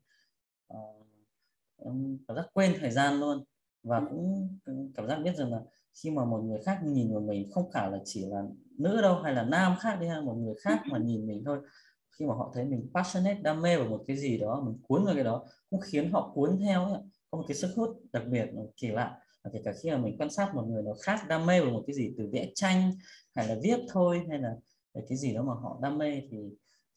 uh, 0.73 1.07
em 1.77 2.17
cảm 2.27 2.37
giác 2.37 2.45
quên 2.53 2.75
thời 2.79 2.91
gian 2.91 3.19
luôn 3.19 3.43
và 3.83 3.97
ừ. 3.97 4.05
cũng 4.09 4.91
cảm 4.95 5.07
giác 5.07 5.15
biết 5.15 5.35
rằng 5.35 5.51
là 5.51 5.61
khi 6.03 6.11
mà 6.11 6.25
một 6.25 6.37
người 6.37 6.59
khác 6.65 6.79
nhìn 6.83 7.13
vào 7.13 7.21
mình 7.21 7.49
không 7.51 7.69
phải 7.73 7.91
là 7.91 7.99
chỉ 8.05 8.25
là 8.25 8.43
nữ 8.77 9.01
đâu 9.01 9.21
hay 9.21 9.33
là 9.33 9.43
nam 9.43 9.75
khác 9.79 9.97
đi 10.01 10.07
hay 10.07 10.21
một 10.21 10.33
người 10.33 10.55
khác 10.61 10.81
mà 10.91 10.97
nhìn 10.97 11.27
mình 11.27 11.43
thôi 11.45 11.59
khi 12.11 12.25
mà 12.25 12.33
họ 12.33 12.51
thấy 12.53 12.65
mình 12.65 12.89
passionate 12.93 13.41
đam 13.41 13.61
mê 13.61 13.77
vào 13.77 13.87
một 13.87 14.03
cái 14.07 14.17
gì 14.17 14.37
đó 14.37 14.61
mình 14.65 14.77
cuốn 14.87 15.05
vào 15.05 15.15
cái 15.15 15.23
đó 15.23 15.45
cũng 15.69 15.79
khiến 15.79 16.11
họ 16.11 16.31
cuốn 16.35 16.59
theo 16.59 16.85
ấy. 16.85 17.01
có 17.31 17.37
một 17.37 17.45
cái 17.47 17.57
sức 17.57 17.73
hút 17.75 17.89
đặc 18.11 18.23
biệt 18.27 18.45
kỳ 18.77 18.87
lạ 18.87 19.19
và 19.43 19.51
kể 19.53 19.61
cả 19.65 19.73
khi 19.81 19.91
mà 19.91 19.97
mình 19.97 20.17
quan 20.17 20.29
sát 20.29 20.55
một 20.55 20.63
người 20.67 20.83
nào 20.83 20.95
khác 21.01 21.19
đam 21.27 21.45
mê 21.45 21.61
vào 21.61 21.71
một 21.71 21.83
cái 21.87 21.93
gì 21.93 22.13
từ 22.17 22.29
vẽ 22.31 22.51
tranh 22.55 22.91
hay 23.35 23.47
là 23.47 23.55
viết 23.63 23.79
thôi 23.89 24.25
hay 24.29 24.39
là 24.39 24.55
cái 25.09 25.17
gì 25.17 25.33
đó 25.33 25.43
mà 25.43 25.53
họ 25.53 25.79
đam 25.81 25.97
mê 25.97 26.21
thì 26.31 26.37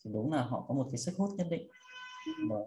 thì 0.04 0.10
đúng 0.12 0.32
là 0.32 0.42
họ 0.42 0.64
có 0.68 0.74
một 0.74 0.86
cái 0.90 0.98
sức 0.98 1.12
hút 1.16 1.30
nhất 1.36 1.46
định 1.50 1.68
đó. 2.50 2.66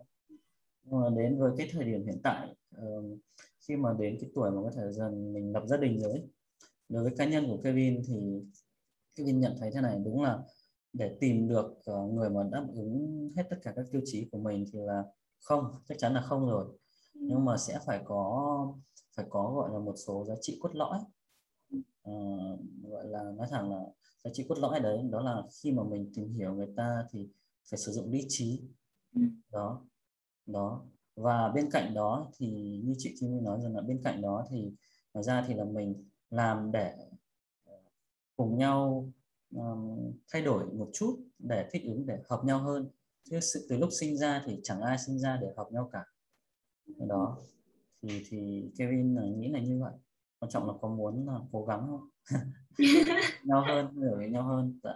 Nhưng 0.84 1.02
mà 1.02 1.10
đến 1.10 1.40
với 1.40 1.52
cái 1.58 1.70
thời 1.72 1.86
điểm 1.86 2.06
hiện 2.06 2.22
tại 2.24 2.56
uh, 2.82 3.20
khi 3.68 3.76
mà 3.76 3.94
đến 4.00 4.18
cái 4.22 4.30
tuổi 4.36 4.52
mà 4.52 4.62
có 4.62 4.72
thể 4.76 4.92
dần 4.92 5.34
mình 5.34 5.54
lập 5.54 5.64
gia 5.68 5.78
đình 5.78 6.00
rồi 6.00 6.22
đối 6.90 7.04
với 7.04 7.14
cá 7.18 7.26
nhân 7.26 7.48
của 7.48 7.62
Kevin 7.64 8.02
thì 8.08 8.42
Kevin 9.16 9.40
nhận 9.40 9.56
thấy 9.60 9.72
thế 9.74 9.82
này 9.82 10.00
đúng 10.06 10.22
là 10.22 10.40
để 10.94 11.18
tìm 11.20 11.48
được 11.48 11.66
uh, 11.92 12.14
người 12.14 12.30
mà 12.30 12.44
đáp 12.52 12.68
ứng 12.76 13.30
hết 13.36 13.44
tất 13.50 13.58
cả 13.64 13.74
các 13.76 13.86
tiêu 13.92 14.02
chí 14.06 14.30
của 14.32 14.38
mình 14.38 14.66
thì 14.74 14.80
là 14.80 15.04
không 15.44 15.72
chắc 15.86 15.98
chắn 15.98 16.14
là 16.14 16.22
không 16.22 16.46
rồi 16.46 16.66
ừ. 17.14 17.22
nhưng 17.22 17.46
mà 17.46 17.58
sẽ 17.58 17.80
phải 17.86 18.02
có 18.06 18.74
phải 19.18 19.26
có 19.30 19.54
gọi 19.56 19.70
là 19.74 19.80
một 19.80 19.96
số 20.08 20.26
giá 20.28 20.34
trị 20.42 20.58
cốt 20.62 20.76
lõi 20.76 21.00
uh, 22.10 22.60
gọi 22.84 23.08
là 23.08 23.24
nói 23.38 23.48
thẳng 23.52 23.72
là 23.72 23.80
giá 24.24 24.32
trị 24.34 24.46
cốt 24.50 24.56
lõi 24.60 24.80
đấy 24.80 25.00
đó 25.12 25.22
là 25.22 25.44
khi 25.52 25.72
mà 25.72 25.84
mình 25.84 26.12
tìm 26.16 26.34
hiểu 26.34 26.54
người 26.54 26.74
ta 26.76 27.06
thì 27.12 27.30
phải 27.70 27.78
sử 27.78 27.92
dụng 27.92 28.12
lý 28.12 28.26
trí. 28.28 28.62
Ừ. 29.16 29.22
đó 29.52 29.82
đó. 30.46 30.86
Và 31.16 31.52
bên 31.56 31.70
cạnh 31.72 31.94
đó 31.94 32.32
thì 32.38 32.48
như 32.84 32.94
chị 32.98 33.16
Kim 33.20 33.44
nói 33.44 33.60
rằng 33.62 33.76
là 33.76 33.82
bên 33.82 34.02
cạnh 34.04 34.22
đó 34.22 34.46
thì 34.50 34.72
ngoài 35.14 35.24
ra 35.24 35.46
thì 35.48 35.54
là 35.54 35.64
mình 35.64 36.10
làm 36.30 36.72
để 36.72 36.94
ờ, 37.66 37.74
cùng 38.36 38.58
nhau 38.58 39.10
um, 39.56 40.12
thay 40.32 40.42
đổi 40.42 40.66
một 40.66 40.90
chút 40.94 41.20
để 41.40 41.70
thích 41.72 41.84
ứng 41.86 42.06
để 42.06 42.20
hợp 42.30 42.42
nhau 42.46 42.60
hơn. 42.60 42.90
Chứ 43.30 43.40
sự 43.40 43.66
từ 43.70 43.78
lúc 43.78 43.90
sinh 44.00 44.18
ra 44.18 44.44
thì 44.46 44.60
chẳng 44.64 44.82
ai 44.82 44.98
sinh 44.98 45.20
ra 45.20 45.38
để 45.42 45.48
hợp 45.58 45.68
nhau 45.72 45.90
cả. 45.92 46.06
Đó. 47.08 47.38
Thì 48.02 48.24
thì 48.30 48.72
Kevin 48.78 49.40
nghĩ 49.40 49.48
là 49.48 49.60
như 49.60 49.80
vậy 49.82 49.94
quan 50.44 50.50
trọng 50.50 50.68
là 50.68 50.74
có 50.82 50.88
muốn 50.88 51.28
là 51.28 51.40
cố 51.52 51.66
gắng 51.66 51.88
không? 51.88 52.10
Nhau 53.44 53.64
hơn 53.68 53.96
hiểu 53.96 54.16
với 54.18 54.30
nhau 54.30 54.44
hơn 54.44 54.80
dạ. 54.84 54.94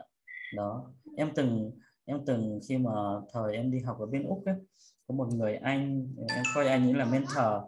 đó. 0.55 0.91
Em 1.15 1.31
từng 1.35 1.71
em 2.05 2.25
từng 2.25 2.59
khi 2.69 2.77
mà 2.77 2.91
thời 3.33 3.53
em 3.53 3.71
đi 3.71 3.79
học 3.79 3.99
ở 3.99 4.05
bên 4.05 4.27
úc 4.27 4.45
ấy 4.45 4.55
có 5.07 5.15
một 5.15 5.27
người 5.33 5.55
anh 5.55 6.07
em 6.27 6.43
coi 6.55 6.67
anh 6.67 6.83
ấy 6.83 6.93
là 6.93 7.05
mentor 7.05 7.63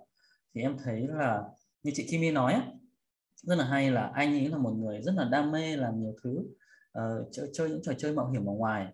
thì 0.54 0.62
em 0.62 0.78
thấy 0.84 1.08
là 1.08 1.44
như 1.84 1.92
chị 1.96 2.08
Kimi 2.10 2.32
nói 2.32 2.54
ấy, 2.54 2.64
rất 3.36 3.56
là 3.56 3.66
hay 3.66 3.92
là 3.92 4.12
anh 4.14 4.34
ấy 4.34 4.48
là 4.48 4.58
một 4.58 4.72
người 4.72 5.02
rất 5.02 5.12
là 5.16 5.24
đam 5.32 5.52
mê 5.52 5.78
làm 5.78 6.00
nhiều 6.00 6.16
thứ 6.24 6.40
uh, 7.00 7.28
chơi, 7.32 7.50
chơi 7.54 7.70
những 7.70 7.82
trò 7.84 7.94
chơi 7.98 8.14
mạo 8.14 8.32
hiểm 8.32 8.50
ở 8.50 8.54
ngoài. 8.54 8.88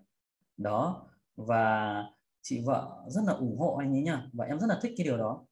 Đó. 0.57 1.07
Và 1.35 2.03
chị 2.41 2.61
vợ 2.65 3.03
rất 3.07 3.21
là 3.27 3.33
ủng 3.33 3.57
hộ 3.57 3.75
anh 3.75 3.95
ấy 3.95 4.01
nha 4.01 4.27
và 4.33 4.45
em 4.45 4.59
rất 4.59 4.67
là 4.69 4.79
thích 4.81 4.93
cái 4.97 5.05
điều 5.05 5.17
đó 5.17 5.45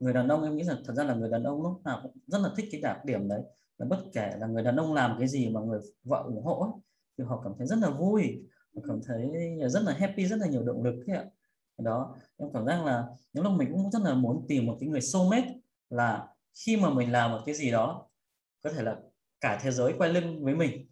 người 0.00 0.12
đàn 0.12 0.28
ông 0.28 0.44
em 0.44 0.56
nghĩ 0.56 0.64
rằng 0.64 0.76
thật 0.84 0.94
ra 0.96 1.04
là 1.04 1.14
người 1.14 1.30
đàn 1.30 1.42
ông 1.42 1.62
lúc 1.62 1.82
nào 1.84 2.00
cũng 2.02 2.12
rất 2.26 2.38
là 2.38 2.50
thích 2.56 2.68
cái 2.72 2.80
đặc 2.80 3.04
điểm 3.04 3.28
đấy. 3.28 3.40
Là 3.78 3.86
bất 3.86 3.98
kể 4.12 4.30
là 4.38 4.46
người 4.46 4.62
đàn 4.62 4.76
ông 4.76 4.94
làm 4.94 5.16
cái 5.18 5.28
gì 5.28 5.48
mà 5.48 5.60
người 5.60 5.80
vợ 6.04 6.22
ủng 6.26 6.44
hộ 6.44 6.60
ấy, 6.60 6.70
thì 7.18 7.24
họ 7.24 7.40
cảm 7.44 7.52
thấy 7.58 7.66
rất 7.66 7.78
là 7.78 7.90
vui 7.90 8.42
họ 8.74 8.82
cảm 8.88 9.00
thấy 9.06 9.30
rất 9.68 9.82
là 9.82 9.92
happy 9.92 10.26
rất 10.26 10.36
là 10.36 10.46
nhiều 10.46 10.62
động 10.62 10.82
lực 10.82 11.04
ấy 11.06 11.16
ạ. 11.16 11.24
Đó 11.78 12.16
em 12.36 12.48
cảm 12.54 12.66
giác 12.66 12.84
là 12.84 13.06
những 13.32 13.44
lúc 13.44 13.52
mình 13.52 13.68
cũng 13.72 13.90
rất 13.90 14.02
là 14.02 14.14
muốn 14.14 14.44
tìm 14.48 14.66
một 14.66 14.76
cái 14.80 14.88
người 14.88 15.00
soulmate 15.00 15.54
là 15.90 16.28
khi 16.66 16.76
mà 16.76 16.90
mình 16.90 17.12
làm 17.12 17.30
một 17.30 17.40
cái 17.46 17.54
gì 17.54 17.70
đó 17.70 18.08
có 18.64 18.70
thể 18.72 18.82
là 18.82 18.96
cả 19.40 19.58
thế 19.62 19.70
giới 19.70 19.94
quay 19.98 20.12
lưng 20.12 20.44
với 20.44 20.54
mình. 20.54 20.86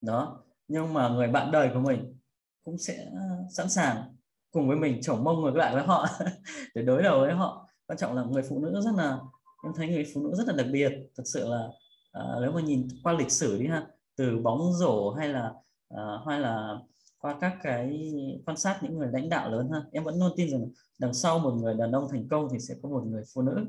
Đó 0.00 0.44
nhưng 0.68 0.94
mà 0.94 1.08
người 1.08 1.28
bạn 1.28 1.50
đời 1.50 1.70
của 1.74 1.80
mình 1.80 2.18
cũng 2.64 2.78
sẽ 2.78 3.06
sẵn 3.50 3.70
sàng 3.70 4.16
cùng 4.50 4.68
với 4.68 4.76
mình 4.76 5.00
chổng 5.02 5.24
mông 5.24 5.42
ngược 5.42 5.56
lại 5.56 5.74
với 5.74 5.84
họ 5.84 6.06
để 6.74 6.82
đối 6.82 7.02
đầu 7.02 7.20
với 7.20 7.32
họ 7.32 7.68
quan 7.86 7.98
trọng 7.98 8.14
là 8.14 8.24
người 8.24 8.42
phụ 8.48 8.58
nữ 8.58 8.80
rất 8.80 8.94
là 8.96 9.18
em 9.64 9.72
thấy 9.76 9.88
người 9.88 10.04
phụ 10.14 10.22
nữ 10.22 10.34
rất 10.34 10.48
là 10.48 10.54
đặc 10.56 10.66
biệt. 10.72 10.92
Thật 11.16 11.22
sự 11.26 11.48
là 11.48 11.68
à, 12.12 12.22
nếu 12.40 12.52
mà 12.52 12.60
nhìn 12.60 12.88
qua 13.02 13.12
lịch 13.12 13.30
sử 13.30 13.58
đi 13.58 13.66
ha 13.66 13.86
từ 14.16 14.38
bóng 14.38 14.72
rổ 14.72 15.10
hay 15.10 15.28
là 15.28 15.52
à, 15.88 16.02
hay 16.28 16.40
là 16.40 16.78
qua 17.18 17.36
các 17.40 17.56
cái 17.62 18.12
quan 18.46 18.56
sát 18.56 18.78
những 18.82 18.98
người 18.98 19.08
lãnh 19.12 19.28
đạo 19.28 19.50
lớn 19.50 19.70
ha 19.72 19.82
em 19.92 20.04
vẫn 20.04 20.18
luôn 20.18 20.32
tin 20.36 20.50
rằng 20.50 20.66
đằng 20.98 21.14
sau 21.14 21.38
một 21.38 21.50
người 21.50 21.74
đàn 21.74 21.92
ông 21.92 22.08
thành 22.10 22.28
công 22.28 22.48
thì 22.52 22.58
sẽ 22.58 22.74
có 22.82 22.88
một 22.88 23.04
người 23.06 23.22
phụ 23.34 23.42
nữ. 23.42 23.66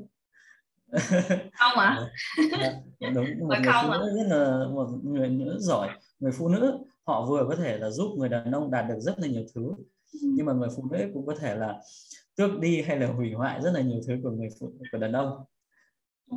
Không 1.52 1.78
à 1.78 2.10
đúng 3.14 3.26
một 3.38 3.46
người 3.48 3.72
phụ 3.82 3.90
nữ 3.90 4.12
rất 4.16 4.36
là 4.36 4.68
một 4.68 4.88
người 5.02 5.28
nữ 5.28 5.58
giỏi 5.58 5.88
người 6.20 6.32
phụ 6.32 6.48
nữ 6.48 6.78
họ 7.06 7.26
vừa 7.26 7.46
có 7.48 7.56
thể 7.56 7.78
là 7.78 7.90
giúp 7.90 8.14
người 8.18 8.28
đàn 8.28 8.52
ông 8.52 8.70
đạt 8.70 8.84
được 8.88 9.00
rất 9.00 9.18
là 9.18 9.26
nhiều 9.26 9.44
thứ. 9.54 9.74
Nhưng 10.22 10.46
mà 10.46 10.52
người 10.52 10.68
phụ 10.76 10.88
nữ 10.90 11.10
cũng 11.14 11.26
có 11.26 11.34
thể 11.34 11.56
là 11.56 11.80
tước 12.36 12.60
đi 12.60 12.82
hay 12.82 12.98
là 12.98 13.06
hủy 13.06 13.32
hoại 13.32 13.60
rất 13.62 13.70
là 13.74 13.80
nhiều 13.80 14.00
thứ 14.06 14.14
của 14.22 14.30
người 14.30 14.48
phụ 14.60 14.72
của 14.92 14.98
đàn 14.98 15.12
ông. 15.12 15.44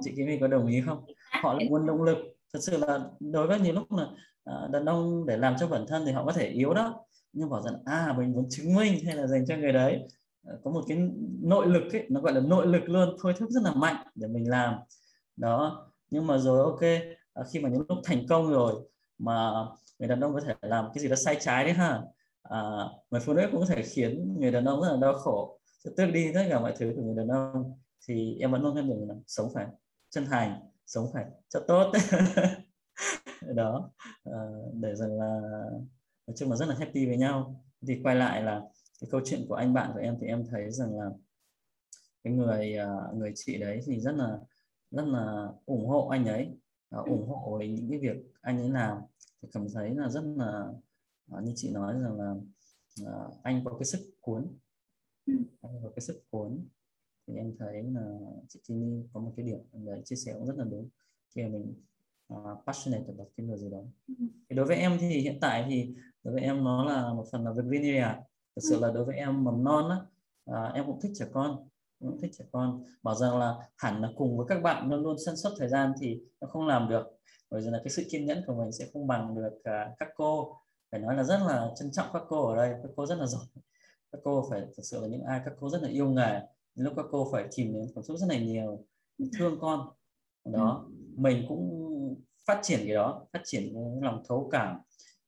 Chị 0.01 0.11
Kim 0.15 0.39
có 0.39 0.47
đồng 0.47 0.67
ý 0.67 0.81
không? 0.85 1.05
Họ 1.41 1.53
là 1.53 1.59
nguồn 1.69 1.85
động 1.85 2.03
lực. 2.03 2.17
Thật 2.53 2.59
sự 2.61 2.77
là 2.77 2.99
đối 3.19 3.47
với 3.47 3.59
nhiều 3.59 3.73
lúc 3.73 3.91
là 3.91 4.07
à, 4.43 4.67
đàn 4.71 4.85
ông 4.85 5.25
để 5.25 5.37
làm 5.37 5.55
cho 5.59 5.67
bản 5.67 5.85
thân 5.87 6.05
thì 6.05 6.11
họ 6.11 6.25
có 6.25 6.31
thể 6.31 6.47
yếu 6.47 6.73
đó. 6.73 7.05
Nhưng 7.33 7.49
bảo 7.49 7.61
rằng 7.61 7.73
à 7.85 8.15
mình 8.17 8.31
muốn 8.31 8.45
chứng 8.49 8.75
minh 8.75 9.05
hay 9.05 9.15
là 9.15 9.27
dành 9.27 9.45
cho 9.45 9.57
người 9.57 9.73
đấy. 9.73 10.07
À, 10.47 10.53
có 10.63 10.71
một 10.71 10.83
cái 10.87 10.97
nội 11.41 11.67
lực 11.67 11.93
ấy 11.93 12.05
nó 12.09 12.21
gọi 12.21 12.33
là 12.33 12.39
nội 12.39 12.67
lực 12.67 12.83
luôn 12.89 13.15
thôi 13.21 13.33
thúc 13.37 13.49
rất 13.49 13.63
là 13.63 13.73
mạnh 13.73 14.07
để 14.15 14.27
mình 14.27 14.49
làm. 14.49 14.75
Đó 15.35 15.87
nhưng 16.09 16.27
mà 16.27 16.37
rồi 16.37 16.63
ok 16.63 16.81
à, 17.33 17.43
khi 17.51 17.59
mà 17.59 17.69
những 17.69 17.85
lúc 17.89 17.97
thành 18.03 18.27
công 18.29 18.51
rồi 18.51 18.73
mà 19.17 19.51
người 19.99 20.07
đàn 20.07 20.19
ông 20.19 20.33
có 20.33 20.41
thể 20.41 20.53
làm 20.61 20.85
cái 20.93 21.01
gì 21.01 21.09
đó 21.09 21.15
sai 21.15 21.37
trái 21.39 21.63
đấy 21.63 21.73
ha 21.73 22.01
à, 22.49 22.59
người 23.11 23.21
phụ 23.21 23.33
nữ 23.33 23.47
cũng 23.51 23.59
có 23.59 23.65
thể 23.65 23.83
khiến 23.83 24.39
người 24.39 24.51
đàn 24.51 24.65
ông 24.65 24.81
rất 24.81 24.89
là 24.91 24.97
đau 25.01 25.13
khổ. 25.13 25.59
Sẽ 25.83 25.91
tước 25.97 26.09
đi 26.13 26.31
tất 26.33 26.43
cả 26.49 26.59
mọi 26.59 26.73
thứ 26.77 26.93
của 26.95 27.01
người 27.01 27.15
đàn 27.15 27.27
ông 27.27 27.79
thì 28.07 28.37
em 28.39 28.51
vẫn 28.51 28.61
luôn 28.61 28.73
khuyên 28.73 28.87
mình 28.87 29.07
là 29.09 29.15
sống 29.27 29.49
phải 29.53 29.65
chân 30.09 30.25
thành 30.25 30.59
sống 30.85 31.09
phải 31.13 31.25
cho 31.49 31.59
tốt. 31.67 31.91
Đó 33.55 33.91
à, 34.23 34.39
để 34.73 34.95
rằng 34.95 35.19
là 35.19 35.39
nói 36.27 36.35
chung 36.37 36.49
là 36.49 36.55
rất 36.55 36.65
là 36.65 36.75
happy 36.79 37.05
với 37.05 37.17
nhau. 37.17 37.63
Thì 37.87 37.99
quay 38.03 38.15
lại 38.15 38.43
là 38.43 38.61
cái 39.01 39.07
câu 39.11 39.21
chuyện 39.25 39.45
của 39.49 39.55
anh 39.55 39.73
bạn 39.73 39.91
của 39.93 39.99
em 39.99 40.17
thì 40.21 40.27
em 40.27 40.45
thấy 40.51 40.71
rằng 40.71 40.99
là 40.99 41.09
cái 42.23 42.33
người 42.33 42.73
ờ, 42.73 43.13
người 43.15 43.31
chị 43.35 43.57
đấy 43.57 43.79
thì 43.85 43.99
rất 43.99 44.15
là 44.15 44.37
rất 44.91 45.05
là 45.07 45.47
ủng 45.65 45.87
hộ 45.87 46.07
anh 46.07 46.25
ấy 46.25 46.49
ờ, 46.89 47.03
ủng 47.07 47.27
hộ 47.27 47.57
với 47.57 47.67
những 47.67 47.89
cái 47.89 47.99
việc 47.99 48.17
anh 48.41 48.57
ấy 48.57 48.69
làm. 48.69 48.97
Thì 49.41 49.49
cảm 49.53 49.67
thấy 49.73 49.89
là 49.95 50.09
rất 50.09 50.23
là 50.35 50.67
à, 51.31 51.41
như 51.43 51.53
chị 51.55 51.71
nói 51.71 51.93
rằng 52.01 52.19
là 52.19 52.35
anh 53.43 53.61
có 53.65 53.77
cái 53.79 53.85
sức 53.85 53.99
cuốn 54.21 54.47
ừ. 55.25 55.33
anh 55.61 55.79
có 55.83 55.89
cái 55.95 56.01
sức 56.01 56.23
cuốn 56.29 56.65
thì 57.27 57.35
em 57.35 57.55
thấy 57.59 57.83
là 57.83 58.19
chị 58.49 58.59
Tini 58.67 59.03
có 59.13 59.19
một 59.19 59.33
cái 59.37 59.45
điểm 59.45 59.59
đấy 59.73 60.01
chia 60.05 60.15
sẻ 60.15 60.33
cũng 60.33 60.45
rất 60.45 60.57
là 60.57 60.63
đúng 60.63 60.89
khi 61.35 61.43
mà 61.43 61.49
mình 61.49 61.73
uh, 62.33 62.65
passionate 62.65 63.05
about 63.07 63.29
cái 63.37 63.45
điều 63.45 63.57
gì 63.57 63.69
đó 63.69 63.81
ừ. 64.07 64.25
thì 64.49 64.55
đối 64.55 64.65
với 64.65 64.77
em 64.77 64.97
thì 64.99 65.07
hiện 65.07 65.37
tại 65.41 65.65
thì 65.69 65.95
đối 66.23 66.33
với 66.33 66.43
em 66.43 66.63
nó 66.63 66.85
là 66.85 67.13
một 67.13 67.25
phần 67.31 67.43
là 67.43 67.51
Virginia 67.51 68.07
thật 68.55 68.61
sự 68.69 68.75
ừ. 68.75 68.81
là 68.81 68.91
đối 68.91 69.05
với 69.05 69.15
em 69.15 69.43
mầm 69.43 69.63
non 69.63 69.89
á 69.89 69.97
uh, 70.51 70.73
em 70.73 70.85
cũng 70.85 71.01
thích 71.01 71.11
trẻ 71.15 71.25
con 71.33 71.67
cũng 71.99 72.21
thích 72.21 72.31
trẻ 72.37 72.45
con 72.51 72.83
bảo 73.03 73.15
rằng 73.15 73.39
là 73.39 73.55
hẳn 73.77 74.01
là 74.01 74.09
cùng 74.15 74.37
với 74.37 74.45
các 74.49 74.61
bạn 74.61 74.89
luôn 74.89 75.03
luôn 75.03 75.17
sân 75.25 75.37
suất 75.37 75.53
thời 75.57 75.69
gian 75.69 75.93
thì 76.01 76.21
nó 76.41 76.47
không 76.47 76.67
làm 76.67 76.89
được 76.89 77.07
bởi 77.49 77.61
vì 77.61 77.69
là 77.69 77.77
cái 77.83 77.89
sự 77.89 78.03
kiên 78.11 78.25
nhẫn 78.25 78.43
của 78.47 78.55
mình 78.55 78.71
sẽ 78.71 78.85
không 78.93 79.07
bằng 79.07 79.35
được 79.35 79.53
uh, 79.53 79.97
các 79.99 80.07
cô 80.15 80.57
phải 80.91 80.99
nói 80.99 81.15
là 81.15 81.23
rất 81.23 81.37
là 81.47 81.71
trân 81.75 81.91
trọng 81.91 82.07
các 82.13 82.23
cô 82.27 82.47
ở 82.47 82.55
đây. 82.55 82.73
Các 82.83 82.91
cô 82.95 83.05
rất 83.05 83.15
là 83.15 83.25
giỏi. 83.25 83.45
Các 84.11 84.21
cô 84.23 84.47
phải 84.49 84.61
thực 84.61 84.83
sự 84.83 85.01
là 85.01 85.07
những 85.07 85.23
ai 85.23 85.41
các 85.45 85.53
cô 85.59 85.69
rất 85.69 85.83
là 85.83 85.89
yêu 85.89 86.09
nghề. 86.09 86.41
Lúc 86.75 86.93
các 86.95 87.05
cô 87.11 87.29
phải 87.31 87.47
tìm 87.55 87.73
đến 87.73 87.87
cảm 87.95 88.03
xúc 88.03 88.17
rất 88.17 88.27
là 88.29 88.39
nhiều 88.39 88.85
thương 89.37 89.57
con. 89.61 89.89
Đó 90.45 90.85
ừ. 90.87 90.93
mình 91.15 91.45
cũng 91.47 92.15
phát 92.47 92.59
triển 92.63 92.79
cái 92.85 92.95
đó 92.95 93.27
phát 93.33 93.41
triển 93.45 93.73
cái 93.73 93.83
lòng 94.01 94.23
thấu 94.27 94.49
cảm 94.51 94.79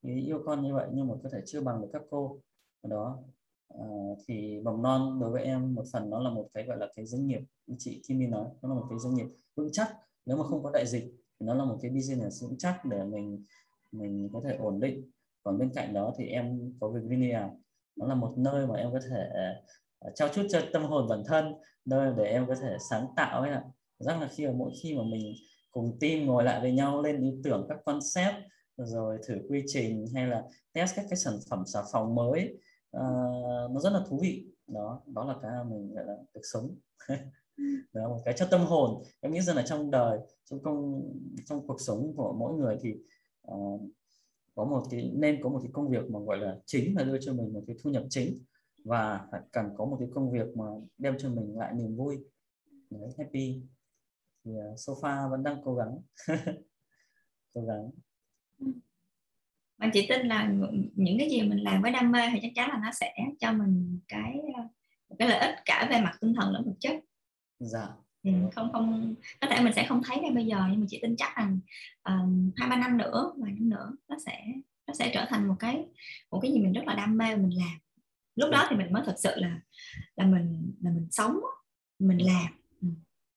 yêu 0.02 0.42
con 0.46 0.64
như 0.64 0.74
vậy 0.74 0.88
nhưng 0.94 1.08
mà 1.08 1.16
có 1.24 1.30
thể 1.34 1.42
chưa 1.46 1.62
bằng 1.62 1.82
được 1.82 1.90
các 1.94 2.02
cô. 2.10 2.40
Đó 2.84 3.20
à, 3.70 3.86
thì 4.28 4.62
mầm 4.64 4.82
non 4.82 5.20
đối 5.20 5.32
với 5.32 5.44
em 5.44 5.76
một 5.76 5.84
phần 5.92 6.10
nó 6.10 6.20
là 6.20 6.30
một 6.30 6.50
cái 6.54 6.64
gọi 6.64 6.78
là 6.78 6.88
cái 6.96 7.06
doanh 7.06 7.28
nghiệp. 7.28 7.42
Như 7.68 7.76
chị 7.80 8.02
Kim 8.08 8.32
nói 8.32 8.46
nó 8.62 8.70
là 8.70 8.76
một 8.76 8.86
cái 8.90 9.00
doanh 9.00 9.16
nghiệp 9.16 9.28
vững 9.56 9.70
chắc. 9.72 9.98
Nếu 10.26 10.38
mà 10.38 10.44
không 10.44 10.64
có 10.64 10.72
đại 10.72 10.88
dịch 10.88 11.04
thì 11.40 11.46
nó 11.46 11.54
là 11.54 11.66
một 11.66 11.78
cái 11.82 11.92
business 11.92 12.44
vững 12.44 12.58
chắc 12.58 12.86
để 12.86 13.04
mình 13.04 13.46
mình 13.92 14.30
có 14.34 14.42
thể 14.44 14.56
ổn 14.56 14.80
định 14.80 15.12
còn 15.50 15.58
bên 15.58 15.72
cạnh 15.74 15.94
đó 15.94 16.14
thì 16.18 16.26
em 16.26 16.74
có 16.80 16.90
Virginia 16.90 17.40
nó 17.96 18.08
là 18.08 18.16
một 18.16 18.34
nơi 18.38 18.68
mà 18.68 18.76
em 18.76 18.92
có 18.92 19.00
thể 19.10 19.30
à, 20.00 20.10
trao 20.16 20.30
chút 20.34 20.48
cho 20.50 20.62
tâm 20.74 20.84
hồn 20.84 21.08
bản 21.10 21.24
thân 21.26 21.54
nơi 21.86 22.14
để 22.18 22.24
em 22.24 22.48
có 22.48 22.56
thể 22.56 22.78
sáng 22.90 23.08
tạo 23.16 23.42
ấy 23.42 23.52
ạ. 23.52 23.64
Rất 24.00 24.18
là 24.22 24.28
khi 24.32 24.48
mà 24.48 24.54
mỗi 24.54 24.72
khi 24.84 24.94
mà 24.98 25.04
mình 25.12 25.34
cùng 25.72 25.98
team 26.02 26.26
ngồi 26.26 26.44
lại 26.44 26.62
với 26.62 26.72
nhau 26.72 27.02
lên 27.02 27.22
ý 27.22 27.32
tưởng 27.44 27.66
các 27.70 27.78
concept 27.86 28.36
rồi 28.78 29.18
thử 29.28 29.36
quy 29.50 29.64
trình 29.68 30.06
hay 30.14 30.28
là 30.28 30.44
test 30.74 30.96
các 30.96 31.06
cái 31.10 31.18
sản 31.18 31.34
phẩm 31.50 31.64
xà 31.74 31.80
phòng 31.94 32.16
mới 32.16 32.58
uh, 32.98 33.72
nó 33.72 33.80
rất 33.80 33.94
là 33.94 34.00
thú 34.10 34.20
vị. 34.22 34.46
Đó 34.68 35.02
đó 35.06 35.26
là 35.26 35.36
cái 35.42 35.52
mình 35.70 35.94
gọi 35.94 36.06
là 36.06 36.14
được 36.34 36.42
sống. 36.44 36.76
Đó 37.94 38.10
một 38.10 38.22
cái 38.26 38.34
cho 38.38 38.46
tâm 38.52 38.62
hồn. 38.66 39.04
Em 39.22 39.32
nghĩ 39.32 39.42
rằng 39.42 39.56
là 39.56 39.64
trong 39.66 39.92
đời 39.92 40.20
trong 40.46 40.64
công 40.64 41.02
trong 41.46 41.68
cuộc 41.68 41.82
sống 41.82 42.14
của 42.16 42.34
mỗi 42.34 42.54
người 42.54 42.78
thì 42.82 42.94
uh, 43.52 43.82
có 44.56 44.66
một 44.66 44.84
cái 44.92 45.12
nên 45.16 45.42
có 45.44 45.50
một 45.50 45.60
cái 45.64 45.72
công 45.74 45.90
việc 45.90 46.10
mà 46.10 46.20
gọi 46.20 46.38
là 46.38 46.58
chính 46.66 46.98
là 46.98 47.04
đưa 47.04 47.18
cho 47.22 47.34
mình 47.34 47.54
một 47.54 47.64
cái 47.68 47.76
thu 47.84 47.90
nhập 47.90 48.04
chính 48.10 48.44
và 48.84 49.28
phải 49.32 49.42
cần 49.52 49.66
có 49.78 49.86
một 49.86 49.98
cái 50.00 50.08
công 50.14 50.32
việc 50.32 50.58
mà 50.58 50.66
đem 50.98 51.18
cho 51.18 51.30
mình 51.30 51.58
lại 51.58 51.74
niềm 51.74 51.96
vui. 51.96 52.18
Đấy, 52.90 53.10
happy. 53.18 53.62
Thì 54.46 54.52
uh, 54.52 54.76
sofa 54.76 55.30
vẫn 55.30 55.44
đang 55.44 55.62
cố 55.64 55.76
gắng. 55.76 55.98
Cố 57.54 57.66
gắng. 57.66 57.90
Mà 59.78 59.90
chị 59.94 60.06
tin 60.10 60.28
là 60.28 60.54
những 60.96 61.18
cái 61.20 61.30
gì 61.30 61.42
mình 61.42 61.64
làm 61.64 61.82
với 61.82 61.92
đam 61.92 62.12
mê 62.12 62.20
thì 62.34 62.40
chắc 62.42 62.52
chắn 62.56 62.70
là 62.70 62.80
nó 62.84 62.92
sẽ 62.92 63.14
cho 63.40 63.54
mình 63.54 64.00
cái 64.08 64.40
cái 65.20 65.30
lợi 65.30 65.40
ích 65.40 65.56
cả 65.66 65.88
về 65.92 66.02
mặt 66.02 66.18
tinh 66.22 66.34
thần 66.34 66.52
lẫn 66.52 66.66
vật 66.66 66.76
chất. 66.80 67.00
Dạ 67.60 67.96
ừ, 68.24 68.32
không 68.56 68.72
không 68.74 69.16
có 69.42 69.48
thể 69.48 69.64
mình 69.64 69.74
sẽ 69.74 69.86
không 69.90 70.02
thấy 70.04 70.20
ngay 70.20 70.32
bây 70.32 70.46
giờ 70.46 70.64
nhưng 70.72 70.80
mà 70.80 70.86
chị 70.90 71.00
tin 71.02 71.16
chắc 71.16 71.38
rằng 71.38 71.60
hai 72.56 72.70
ba 72.70 72.76
năm 72.76 72.98
nữa 72.98 73.34
vài 73.38 73.52
năm 73.52 73.70
nữa 73.70 73.92
nó 74.08 74.16
sẽ 74.26 74.46
nó 74.88 74.94
sẽ 74.94 75.12
trở 75.14 75.26
thành 75.30 75.48
một 75.48 75.56
cái 75.60 75.86
một 76.32 76.40
cái 76.42 76.52
gì 76.52 76.60
mình 76.60 76.74
rất 76.74 76.82
là 76.86 76.96
đam 76.96 77.18
mê 77.18 77.36
mình 77.36 77.58
làm. 77.58 77.80
Lúc 78.36 78.50
đó 78.52 78.68
thì 78.70 78.76
mình 78.76 78.94
mới 78.94 79.04
thật 79.06 79.16
sự 79.18 79.30
là 79.36 79.62
là 80.16 80.26
mình 80.26 80.74
là 80.82 80.92
mình 80.92 81.08
sống 81.12 81.40
mình 82.00 82.26
làm. 82.26 82.48
Ừ. 82.82 82.88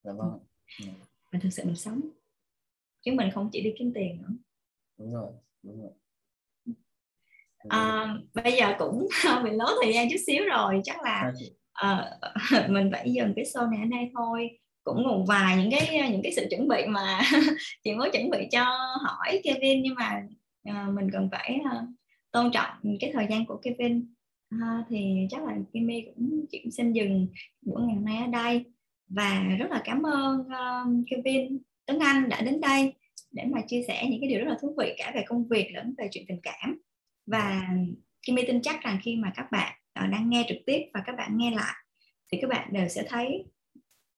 dạ 0.03 0.13
vâng 0.13 0.39
dạ. 0.85 0.93
mình 1.33 1.41
thực 1.41 1.51
sự 1.51 1.63
mình 1.65 1.77
sống. 1.77 2.01
Chứ 3.01 3.13
mình 3.13 3.31
không 3.35 3.51
chỉ 3.53 3.63
đi 3.63 3.75
kiếm 3.79 3.93
tiền 3.95 4.23
nữa. 4.23 4.35
Đúng 4.99 5.13
rồi 5.13 5.33
đúng 5.63 5.83
rồi. 5.83 5.91
À, 7.69 8.15
bây 8.35 8.53
giờ 8.53 8.75
cũng 8.79 9.09
bị 9.45 9.51
lố 9.51 9.67
thời 9.83 9.93
gian 9.95 10.09
chút 10.11 10.19
xíu 10.27 10.45
rồi 10.45 10.81
chắc 10.85 11.03
là 11.03 11.33
uh, 11.87 12.71
mình 12.71 12.89
phải 12.93 13.13
dừng 13.13 13.33
cái 13.37 13.45
show 13.45 13.71
này 13.71 13.81
ở 13.81 13.87
đây 13.91 14.11
thôi 14.15 14.59
cũng 14.85 15.03
một 15.03 15.25
vài 15.29 15.57
những 15.57 15.71
cái 15.71 16.11
những 16.11 16.23
cái 16.23 16.33
sự 16.33 16.47
chuẩn 16.51 16.69
bị 16.69 16.87
mà 16.89 17.21
chị 17.85 17.95
mới 17.95 18.11
chuẩn 18.11 18.31
bị 18.31 18.39
cho 18.51 18.65
hỏi 19.01 19.41
Kevin 19.45 19.83
nhưng 19.83 19.95
mà 19.95 20.23
uh, 20.71 20.95
mình 20.95 21.11
cần 21.13 21.29
phải 21.33 21.59
uh, 21.61 21.89
tôn 22.33 22.51
trọng 22.53 22.97
cái 23.01 23.11
thời 23.13 23.27
gian 23.31 23.47
của 23.47 23.57
Kevin. 23.57 24.15
Uh, 24.55 24.87
thì 24.89 25.27
chắc 25.31 25.45
là 25.45 25.57
Kimmy 25.73 26.03
cũng 26.03 26.47
chị 26.51 26.61
cũng 26.63 26.71
xin 26.71 26.93
dừng 26.93 27.29
buổi 27.63 27.83
ngày 27.83 27.95
hôm 27.95 28.05
nay 28.05 28.17
ở 28.17 28.27
đây. 28.27 28.65
Và 29.09 29.57
rất 29.59 29.71
là 29.71 29.83
cảm 29.85 30.03
ơn 30.03 30.41
uh, 30.41 31.07
Kevin 31.11 31.59
Tuấn 31.87 31.99
Anh 31.99 32.29
đã 32.29 32.41
đến 32.41 32.61
đây 32.61 32.93
để 33.31 33.45
mà 33.45 33.61
chia 33.67 33.85
sẻ 33.89 34.07
những 34.11 34.21
cái 34.21 34.29
điều 34.29 34.39
rất 34.39 34.51
là 34.51 34.59
thú 34.63 34.75
vị 34.79 34.95
cả 34.99 35.13
về 35.15 35.25
công 35.27 35.49
việc 35.49 35.71
lẫn 35.75 35.95
về 35.99 36.09
chuyện 36.11 36.25
tình 36.29 36.41
cảm. 36.43 36.81
Và 37.27 37.69
Kimmy 38.27 38.43
tin 38.47 38.63
chắc 38.63 38.83
rằng 38.83 38.99
khi 39.03 39.17
mà 39.17 39.33
các 39.37 39.47
bạn 39.53 39.73
uh, 40.05 40.11
đang 40.11 40.31
nghe 40.31 40.45
trực 40.49 40.59
tiếp 40.67 40.81
và 40.95 41.03
các 41.07 41.17
bạn 41.17 41.39
nghe 41.39 41.51
lại 41.51 41.75
thì 42.33 42.39
các 42.41 42.51
bạn 42.51 42.73
đều 42.73 42.89
sẽ 42.89 43.05
thấy 43.09 43.45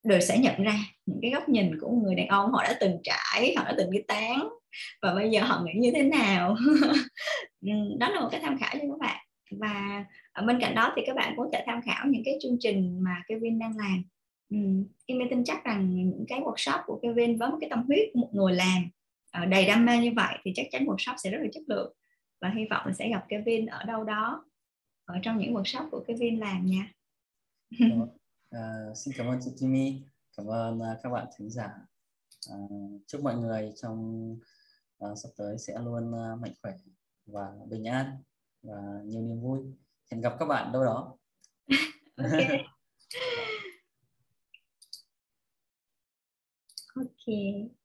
đều 0.04 0.20
sẽ 0.20 0.38
nhận 0.38 0.62
ra 0.62 0.78
những 1.06 1.18
cái 1.22 1.30
góc 1.30 1.48
nhìn 1.48 1.80
của 1.80 1.90
người 1.90 2.14
đàn 2.14 2.28
ông. 2.28 2.52
Họ 2.52 2.62
đã 2.62 2.76
từng 2.80 2.98
trải 3.02 3.54
họ 3.56 3.64
đã 3.64 3.74
từng 3.78 3.90
đi 3.90 3.98
tán 4.08 4.48
và 5.02 5.14
bây 5.14 5.30
giờ 5.30 5.44
họ 5.44 5.64
nghĩ 5.64 5.72
như 5.80 5.90
thế 5.94 6.02
nào? 6.02 6.56
Ừ, 7.66 7.70
đó 7.98 8.08
là 8.08 8.20
một 8.20 8.28
cái 8.32 8.40
tham 8.40 8.58
khảo 8.58 8.74
cho 8.74 8.78
các 8.90 8.98
bạn. 8.98 9.24
Và 9.50 10.04
bên 10.46 10.60
cạnh 10.60 10.74
đó 10.74 10.92
thì 10.96 11.02
các 11.06 11.16
bạn 11.16 11.34
cũng 11.36 11.50
thể 11.52 11.62
tham 11.66 11.80
khảo 11.82 12.06
những 12.06 12.22
cái 12.24 12.38
chương 12.42 12.56
trình 12.60 12.98
mà 13.02 13.22
Kevin 13.28 13.58
đang 13.58 13.76
làm. 13.76 14.02
Ừ, 14.50 14.56
um, 14.56 14.84
Kim 15.06 15.18
tin 15.30 15.44
chắc 15.44 15.64
rằng 15.64 15.94
những 15.94 16.24
cái 16.28 16.40
workshop 16.40 16.82
của 16.86 17.00
Kevin 17.02 17.38
với 17.38 17.50
một 17.50 17.56
cái 17.60 17.70
tâm 17.70 17.84
huyết 17.86 18.10
của 18.12 18.20
một 18.20 18.30
người 18.32 18.52
làm 18.52 18.88
ờ, 19.32 19.44
đầy 19.44 19.66
đam 19.66 19.86
mê 19.86 19.98
như 19.98 20.12
vậy 20.16 20.38
thì 20.44 20.52
chắc 20.54 20.66
chắn 20.70 20.84
workshop 20.84 21.14
sẽ 21.16 21.30
rất 21.30 21.38
là 21.42 21.48
chất 21.52 21.62
lượng. 21.66 21.92
Và 22.40 22.48
hy 22.56 22.64
vọng 22.70 22.94
sẽ 22.94 23.08
gặp 23.08 23.24
Kevin 23.28 23.66
ở 23.66 23.84
đâu 23.84 24.04
đó 24.04 24.44
ở 25.04 25.18
trong 25.22 25.38
những 25.38 25.54
workshop 25.54 25.90
của 25.90 26.04
Kevin 26.06 26.38
làm 26.38 26.66
nha 26.66 26.92
uh, 28.54 28.96
xin 28.96 29.14
cảm 29.16 29.26
ơn 29.26 29.38
chị 29.44 29.50
Kimi, 29.60 30.02
cảm 30.36 30.46
ơn 30.46 30.78
uh, 30.78 30.98
các 31.02 31.10
bạn 31.10 31.26
thính 31.38 31.50
giả. 31.50 31.70
Uh, 32.54 33.00
chúc 33.06 33.22
mọi 33.22 33.34
người 33.34 33.72
trong 33.76 34.30
uh, 35.04 35.18
sắp 35.18 35.28
tới 35.36 35.58
sẽ 35.58 35.78
luôn 35.78 36.08
uh, 36.08 36.40
mạnh 36.40 36.52
khỏe 36.62 36.72
và 37.26 37.52
bình 37.68 37.84
an 37.84 38.22
và 38.62 39.00
nhiều 39.04 39.22
niềm 39.22 39.40
vui. 39.40 39.60
Hẹn 40.10 40.20
gặp 40.20 40.36
các 40.38 40.46
bạn 40.46 40.72
đâu 40.72 40.84
đó. 40.84 41.16
ok. 42.16 42.30
ok. 46.96 47.83